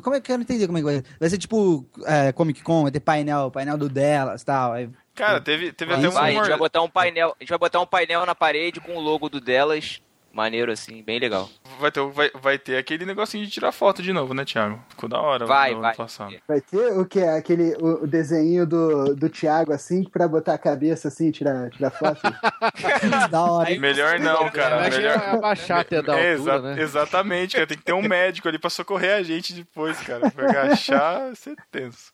Como 0.01 0.15
é 0.15 0.21
que 0.21 0.31
eu 0.31 0.37
não 0.37 0.43
entendi 0.43 0.65
como 0.65 0.77
é 0.77 0.81
que 0.81 0.85
vai 0.85 1.03
Vai 1.19 1.29
ser 1.29 1.37
tipo 1.37 1.85
é, 2.05 2.31
Comic 2.31 2.61
Con, 2.61 2.83
vai 2.83 2.91
ter 2.91 2.99
painel, 2.99 3.51
painel 3.51 3.77
do 3.77 3.89
delas 3.89 4.41
e 4.41 4.45
tal. 4.45 4.73
Aí, 4.73 4.89
Cara, 5.17 5.41
teve, 5.41 5.73
teve 5.73 5.93
até 5.93 6.07
um 6.07 6.11
Vai, 6.11 6.31
a 6.31 6.33
gente 6.35 6.49
vai 6.49 6.57
botar 6.57 6.81
um 6.83 6.89
painel, 6.89 7.35
a 7.39 7.43
gente 7.43 7.49
vai 7.49 7.57
botar 7.57 7.81
um 7.81 7.85
painel 7.87 8.25
na 8.25 8.35
parede 8.35 8.79
com 8.79 8.95
o 8.95 9.01
logo 9.01 9.27
do 9.27 9.41
delas, 9.41 9.99
maneiro 10.37 10.71
assim, 10.71 11.01
bem 11.03 11.17
legal. 11.19 11.49
Vai 11.79 11.91
ter, 11.91 12.01
vai, 12.11 12.31
vai 12.41 12.57
ter 12.59 12.77
aquele 12.77 13.05
negocinho 13.05 13.43
de 13.45 13.51
tirar 13.51 13.71
foto 13.71 14.01
de 14.03 14.13
novo, 14.13 14.33
né, 14.35 14.45
Thiago? 14.45 14.79
Ficou 14.89 15.09
da 15.09 15.19
hora. 15.19 15.45
Vai, 15.47 15.73
vai. 15.75 15.95
passado. 15.95 16.35
Vai 16.47 16.61
ter 16.61 16.93
o 16.97 17.03
que? 17.05 17.19
Aquele 17.19 17.75
o, 17.79 18.03
o 18.03 18.07
desenho 18.07 18.65
do, 18.65 19.15
do 19.15 19.29
Thiago 19.29 19.73
assim, 19.73 20.03
pra 20.03 20.27
botar 20.27 20.53
a 20.53 20.57
cabeça 20.57 21.07
assim, 21.07 21.31
tirar, 21.31 21.69
tirar 21.71 21.89
foto. 21.91 22.21
da 23.31 23.41
hora. 23.43 23.71
hein? 23.71 23.79
Melhor 23.79 24.19
não, 24.19 24.49
cara. 24.51 24.87
Melhor... 24.89 25.17
abaixar 25.17 25.79
até 25.81 26.01
da 26.01 26.17
É, 26.17 26.33
altura, 26.33 26.53
exa- 26.55 26.61
né? 26.61 26.81
Exatamente, 26.81 27.55
cara. 27.55 27.67
Tem 27.67 27.77
que 27.77 27.83
ter 27.83 27.93
um 27.93 28.07
médico 28.07 28.47
ali 28.47 28.59
pra 28.59 28.69
socorrer 28.69 29.15
a 29.15 29.23
gente 29.23 29.53
depois, 29.53 29.99
cara. 30.01 30.29
Pra 30.29 30.49
agachar, 30.49 31.33
ser 31.35 31.55
tenso. 31.71 32.13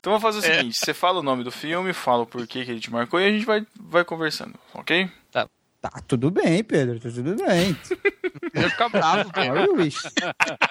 Então 0.00 0.18
vamos 0.18 0.22
fazer 0.22 0.38
o 0.38 0.50
É. 0.50 0.56
seguinte: 0.58 0.78
você 0.78 0.94
fala 0.94 1.20
o 1.20 1.22
nome 1.22 1.44
do 1.44 1.50
filme, 1.52 1.92
fala 1.92 2.22
o 2.22 2.26
porquê 2.26 2.64
que 2.64 2.70
ele 2.70 2.80
te 2.80 2.90
marcou 2.90 3.20
e 3.20 3.26
a 3.26 3.30
gente 3.30 3.44
vai, 3.44 3.64
vai 3.78 4.02
conversando, 4.04 4.54
ok? 4.74 5.10
Tá. 5.30 5.46
Tá 5.80 5.90
tudo 6.06 6.30
bem, 6.30 6.62
Pedro, 6.64 6.98
tá 7.00 7.08
tudo 7.10 7.36
bem. 7.36 7.76
Eu 8.54 8.62
ia 8.62 8.70
ficar 8.70 8.88
bravo, 8.88 9.30
wish. 9.76 10.02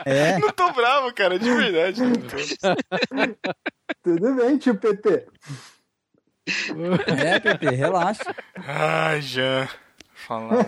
É, 0.06 0.38
Não 0.40 0.50
tô 0.52 0.72
bravo, 0.72 1.14
cara, 1.14 1.38
de 1.40 1.50
verdade. 1.54 2.02
Tudo 4.04 4.36
bem, 4.36 4.58
tio 4.58 4.76
PT. 4.76 5.28
é, 7.24 7.40
Pepe, 7.40 7.70
relaxa. 7.76 8.36
Ai, 8.56 9.22
Jean. 9.22 9.68
Falar. 10.14 10.66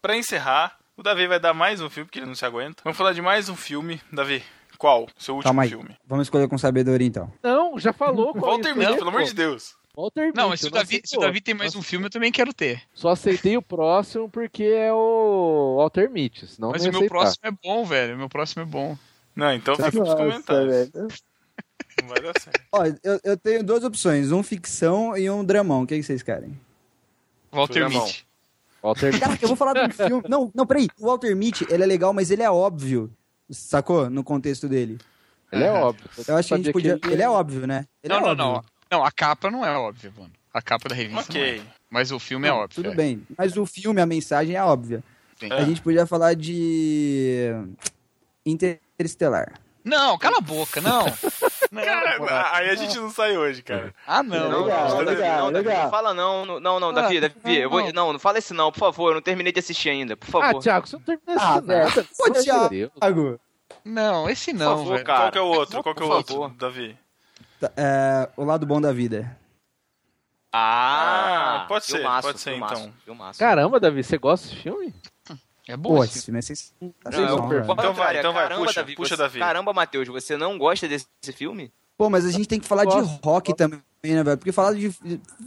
pra 0.00 0.16
encerrar, 0.16 0.76
Davi 1.04 1.26
vai 1.26 1.38
dar 1.38 1.52
mais 1.52 1.82
um 1.82 1.90
filme, 1.90 2.06
porque 2.06 2.18
ele 2.18 2.24
não 2.26 2.34
se 2.34 2.46
aguenta. 2.46 2.82
Vamos 2.82 2.96
falar 2.96 3.12
de 3.12 3.20
mais 3.20 3.50
um 3.50 3.54
filme. 3.54 4.00
Davi, 4.10 4.42
qual? 4.78 5.06
Seu 5.18 5.34
último 5.34 5.50
Calma 5.50 5.62
aí. 5.64 5.68
filme. 5.68 5.94
Vamos 6.06 6.26
escolher 6.26 6.48
com 6.48 6.56
sabedoria 6.56 7.06
então. 7.06 7.30
Não, 7.42 7.78
já 7.78 7.92
falou. 7.92 8.32
Walter 8.40 8.74
Mitty, 8.74 8.96
pelo 8.96 9.08
amor 9.10 9.22
de 9.24 9.34
Deus. 9.34 9.74
Walter 9.94 10.32
Não, 10.34 10.48
Mitty, 10.48 10.48
mas 10.48 10.60
se 10.60 10.66
o, 10.66 10.70
não 10.70 10.78
Davi, 10.78 11.02
se 11.04 11.16
o. 11.18 11.20
Davi 11.20 11.40
tem 11.42 11.54
mais 11.54 11.76
um 11.76 11.82
filme, 11.82 12.06
eu 12.06 12.10
também 12.10 12.32
quero 12.32 12.54
ter. 12.54 12.82
Só 12.94 13.10
aceitei 13.10 13.54
o 13.54 13.60
próximo 13.60 14.30
porque 14.30 14.64
é 14.64 14.90
o 14.94 15.76
Walter 15.76 16.08
Mitty, 16.10 16.46
senão 16.46 16.70
Mas 16.70 16.82
não 16.82 16.88
o 16.88 16.92
meu 16.92 17.00
aceitar. 17.00 17.14
próximo 17.18 17.40
é 17.44 17.50
bom, 17.50 17.84
velho. 17.84 18.14
O 18.14 18.18
meu 18.18 18.28
próximo 18.30 18.62
é 18.62 18.66
bom. 18.66 18.96
Não, 19.36 19.52
então 19.52 19.76
fica 19.76 19.90
nos 19.98 20.14
comentários. 20.14 20.90
velho. 20.90 21.08
Não 22.00 22.08
vai 22.08 22.20
dar 22.22 22.40
certo. 22.40 22.62
Ó, 22.72 22.82
eu, 22.86 23.20
eu 23.22 23.36
tenho 23.36 23.62
duas 23.62 23.84
opções, 23.84 24.32
um 24.32 24.42
ficção 24.42 25.14
e 25.18 25.28
um 25.30 25.44
dramão. 25.44 25.82
O 25.82 25.86
que, 25.86 25.96
que 25.96 26.02
vocês 26.02 26.22
querem? 26.22 26.58
Walter. 27.52 27.90
Mitty. 27.90 28.26
Walter 28.84 29.06
Mitty. 29.06 29.20
Caraca, 29.20 29.44
eu 29.44 29.48
vou 29.48 29.56
falar 29.56 29.72
de 29.72 29.80
um 29.80 29.90
filme. 30.06 30.22
Não, 30.28 30.50
não, 30.54 30.66
peraí. 30.66 30.88
O 31.00 31.06
Walter 31.06 31.34
Mitty, 31.34 31.66
ele 31.70 31.82
é 31.82 31.86
legal, 31.86 32.12
mas 32.12 32.30
ele 32.30 32.42
é 32.42 32.50
óbvio. 32.50 33.10
Sacou? 33.50 34.08
No 34.10 34.22
contexto 34.22 34.68
dele. 34.68 34.98
Ele 35.52 35.64
é 35.64 35.70
óbvio. 35.72 36.04
Eu 36.26 36.36
acho 36.36 36.48
que 36.48 36.54
a 36.54 36.56
gente 36.58 36.72
podia. 36.72 36.98
ele- 37.02 37.12
Ele 37.14 37.22
é 37.22 37.28
óbvio, 37.28 37.66
né? 37.66 37.86
Ele 38.02 38.12
Não, 38.12 38.20
é 38.20 38.34
não, 38.34 38.48
óbvio. 38.50 38.70
não. 38.90 38.98
Não, 38.98 39.04
a 39.04 39.10
capa 39.10 39.50
não 39.50 39.64
é 39.64 39.76
óbvia, 39.76 40.12
mano. 40.16 40.30
A 40.52 40.60
capa 40.62 40.88
da 40.88 40.94
revista 40.94 41.32
não 41.32 41.40
Ok. 41.40 41.58
é. 41.58 41.62
Mas 41.90 42.10
o 42.12 42.18
filme 42.18 42.46
é 42.46 42.50
Não, 42.50 42.58
óbvio. 42.58 42.74
Tudo 42.82 42.92
é. 42.92 42.94
bem. 42.94 43.22
Mas 43.36 43.56
o 43.56 43.64
filme, 43.66 44.00
a 44.00 44.06
mensagem 44.06 44.56
é 44.56 44.62
óbvia. 44.62 45.02
Sim. 45.38 45.48
A 45.52 45.62
gente 45.64 45.80
podia 45.80 46.06
falar 46.06 46.34
de. 46.34 47.50
Interestelar. 48.46 49.52
Não, 49.84 50.16
cala 50.18 50.38
a 50.38 50.40
boca, 50.40 50.80
não. 50.80 51.04
não 51.70 51.82
Cara, 51.82 52.56
aí 52.56 52.70
a 52.70 52.74
gente 52.74 52.96
não 52.98 53.10
sai 53.10 53.36
hoje, 53.36 53.62
cara. 53.62 53.94
Ah, 54.06 54.22
não. 54.22 54.48
Não, 54.50 54.64
Legal, 54.64 54.88
não, 54.88 55.04
Davi, 55.04 55.10
legal, 55.20 55.38
não, 55.44 55.52
Davi, 55.52 55.68
legal. 55.68 55.82
não 55.84 55.90
fala 55.90 56.14
não, 56.14 56.46
não, 56.46 56.60
não, 56.60 56.80
não, 56.80 56.92
Davi, 56.92 57.18
Ah, 57.18 57.20
Davi, 57.22 57.56
eu 57.58 57.70
vou, 57.70 57.80
não. 57.82 57.92
não, 57.92 58.12
não 58.14 58.18
fala 58.18 58.38
esse 58.38 58.52
não, 58.54 58.70
por 58.72 58.78
favor, 58.80 59.10
eu 59.10 59.14
não 59.14 59.22
terminei 59.22 59.52
de 59.52 59.58
assistir 59.60 59.90
ainda, 59.90 60.16
por 60.16 60.28
Ah, 60.28 60.32
favor. 60.46 60.62
Thiago, 60.62 60.86
você 60.86 60.96
não 60.96 61.02
terminou 61.02 61.36
Ah, 61.36 61.56
isso 61.58 61.66
nada. 61.66 62.08
Pô, 62.16 62.30
Thiago. 62.30 63.40
Não, 63.84 64.28
esse 64.30 64.52
não, 64.52 64.78
favor, 64.78 64.92
velho. 64.94 65.04
cara. 65.04 65.18
Qual 65.20 65.32
que 65.32 65.38
é 65.38 65.40
o 65.40 65.46
outro? 65.46 65.82
Qual 65.82 65.94
que 65.94 66.02
é 66.02 66.06
o 66.06 66.10
outro. 66.10 66.48
Davi? 66.58 66.98
Tá, 67.60 67.70
é, 67.76 68.28
o 68.36 68.44
lado 68.44 68.64
bom 68.66 68.80
da 68.80 68.92
vida. 68.92 69.36
Ah, 70.52 71.62
Ah, 71.62 71.66
pode 71.66 71.84
ser, 71.84 71.96
filmaço, 71.98 72.28
pode 72.28 72.40
ser, 72.40 72.50
filmaço, 72.52 72.74
então. 72.82 72.94
filmaço. 73.04 73.38
Caramba, 73.40 73.80
Davi, 73.80 74.04
você 74.04 74.16
gosta 74.18 74.46
desse 74.48 74.60
filme? 74.62 74.94
É 75.66 75.76
bom 75.76 75.96
Pô, 75.96 76.04
esse 76.04 76.22
filme 76.22 76.38
é 76.38 76.42
sens- 76.42 76.74
Não, 76.80 76.92
sensacional, 77.04 77.48
velho. 77.48 77.62
pelo 77.62 77.72
Então 77.72 77.94
vai, 77.94 78.18
então 78.18 78.32
vai, 78.34 78.42
caramba, 78.42 78.66
puxa, 78.66 78.80
Davi, 78.82 78.94
puxa, 78.96 79.16
você- 79.16 79.22
Davi. 79.22 79.38
Caramba, 79.38 79.72
Matheus, 79.72 80.08
você 80.08 80.36
não 80.36 80.58
gosta 80.58 80.86
desse 80.86 81.06
filme? 81.34 81.72
Pô, 81.96 82.10
mas 82.10 82.26
a 82.26 82.30
gente 82.30 82.46
tem 82.46 82.60
que 82.60 82.66
falar 82.66 82.84
de 82.84 82.94
Gosto. 82.94 83.24
rock 83.24 83.54
também, 83.56 83.80
né, 84.02 84.22
velho? 84.22 84.36
Porque 84.36 84.52
falar 84.52 84.74
de 84.74 84.90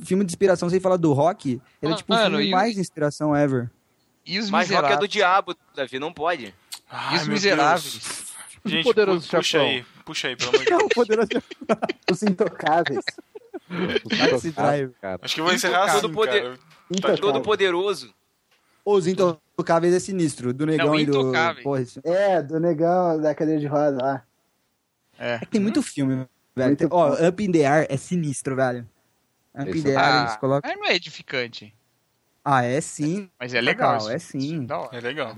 filme 0.03 0.25
de 0.25 0.31
inspiração 0.31 0.69
sem 0.69 0.79
falar 0.79 0.97
do 0.97 1.13
rock, 1.13 1.61
ele 1.81 1.91
é 1.91 1.93
Ah, 1.93 1.97
tipo 1.97 2.11
o 2.11 2.15
mano, 2.15 2.37
filme 2.37 2.51
o- 2.51 2.55
mais 2.55 2.73
de 2.73 2.79
inspiração 2.81 3.35
ever. 3.35 3.69
E 4.25 4.39
os 4.39 4.49
Mas 4.49 4.69
rock 4.71 4.91
é 4.91 4.97
do 4.97 5.07
diabo, 5.07 5.55
Davi, 5.75 5.99
não 5.99 6.11
pode. 6.11 6.53
Ai, 6.89 7.15
E 7.15 7.17
os 7.21 7.27
miseráveis? 7.27 7.93
Deus. 7.93 8.27
Gente, 8.65 8.83
Poderoso 8.83 9.29
pu- 9.29 9.37
puxa 9.37 9.61
aí, 9.61 9.85
puxa 10.03 10.27
aí, 10.29 10.35
pelo 10.35 10.49
amor 10.49 10.59
de 10.59 10.65
Deus. 10.71 10.81
Não, 10.81 10.89
poderoso 10.89 11.29
Os 12.11 12.23
intocáveis. 12.23 13.05
Taxi 14.17 14.51
Driver. 14.51 14.91
Cara. 15.01 15.19
Acho 15.21 15.35
que 15.35 15.41
eu 15.41 15.45
vou 15.45 15.53
encerrar 15.53 15.83
assim, 15.85 16.01
Todo 16.01 16.13
poder-. 16.13 16.59
Intocáveis. 16.89 17.19
Todo 17.19 17.41
poderoso. 17.41 18.13
Os 18.85 19.05
Intocáveis 19.07 19.41
é 19.59 19.99
sinistro, 19.99 20.53
do 20.53 20.65
Negão 20.65 20.87
Não, 20.87 20.95
e 20.99 21.05
do... 21.05 21.11
Intocáveis. 21.11 21.63
Porra. 21.63 21.83
É, 22.15 22.41
do 22.41 22.59
negão 22.59 23.19
da 23.19 23.33
cadeira 23.33 23.59
de 23.59 23.65
roda 23.67 23.97
lá. 23.97 24.23
É. 25.17 25.35
É 25.35 25.39
que 25.39 25.47
tem 25.47 25.61
muito 25.61 25.81
filme, 25.81 26.27
velho. 26.55 26.67
Muito 26.69 26.79
Tem- 26.79 26.87
Ó, 26.91 27.27
Up 27.27 27.43
in 27.43 27.51
the 27.51 27.65
Air 27.65 27.87
é 27.89 27.97
sinistro, 27.97 28.55
velho. 28.55 28.87
Up 29.55 29.67
in 29.67 29.71
Esse 29.71 29.83
the 29.83 29.91
é- 29.91 29.95
Air, 29.95 30.19
eles 30.21 30.33
Ah, 30.33 30.37
colocam... 30.37 30.69
mas 30.69 30.79
não 30.79 30.87
é 30.87 30.95
edificante. 30.95 31.73
Ah, 32.45 32.63
é 32.63 32.79
sim. 32.79 33.29
Mas 33.39 33.53
é 33.53 33.59
legal. 33.59 33.97
isso. 33.97 34.09
é 34.11 34.19
sim. 34.19 34.67
Hora. 34.69 34.95
É 34.95 35.01
legal. 35.01 35.35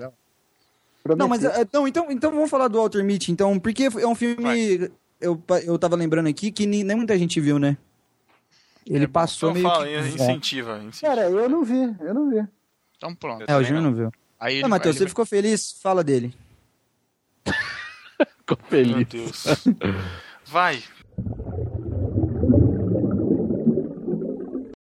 Não, 1.17 1.27
mas 1.27 1.43
é, 1.43 1.65
não, 1.71 1.87
então, 1.87 2.11
então 2.11 2.31
vamos 2.31 2.49
falar 2.49 2.67
do 2.67 2.77
Walter 2.77 3.03
Mitty, 3.03 3.31
então, 3.31 3.57
porque 3.57 3.83
é 3.85 4.05
um 4.05 4.13
filme, 4.13 4.91
eu, 5.19 5.41
eu 5.63 5.79
tava 5.79 5.95
lembrando 5.95 6.27
aqui, 6.27 6.51
que 6.51 6.67
nem, 6.67 6.83
nem 6.83 6.95
muita 6.95 7.17
gente 7.17 7.39
viu, 7.39 7.57
né? 7.57 7.77
Ele 8.85 9.07
passou 9.07 9.51
Então 9.51 9.61
meio 9.61 9.73
fala, 9.73 9.85
que... 9.87 9.95
aí, 9.95 10.07
incentiva. 10.13 10.77
incentiva. 10.77 11.07
Cara, 11.07 11.29
eu 11.29 11.49
não 11.49 11.63
vi, 11.63 11.95
eu 12.01 12.13
não 12.13 12.29
vi. 12.29 12.45
Então 12.99 13.15
pronto. 13.15 13.45
É, 13.47 13.55
o 13.55 13.63
Júnior 13.63 13.81
não 13.81 13.93
viu. 13.93 14.11
Aí 14.37 14.55
ele 14.55 14.63
Não, 14.63 14.69
Matheus, 14.69 14.95
vai- 14.97 15.03
você 15.05 15.07
ficou 15.09 15.25
feliz? 15.25 15.71
Fala 15.81 16.03
dele. 16.03 16.35
Ficou 18.39 18.57
Meu 18.59 18.69
feliz. 18.69 19.07
Deus. 19.07 19.43
Vai, 20.45 20.83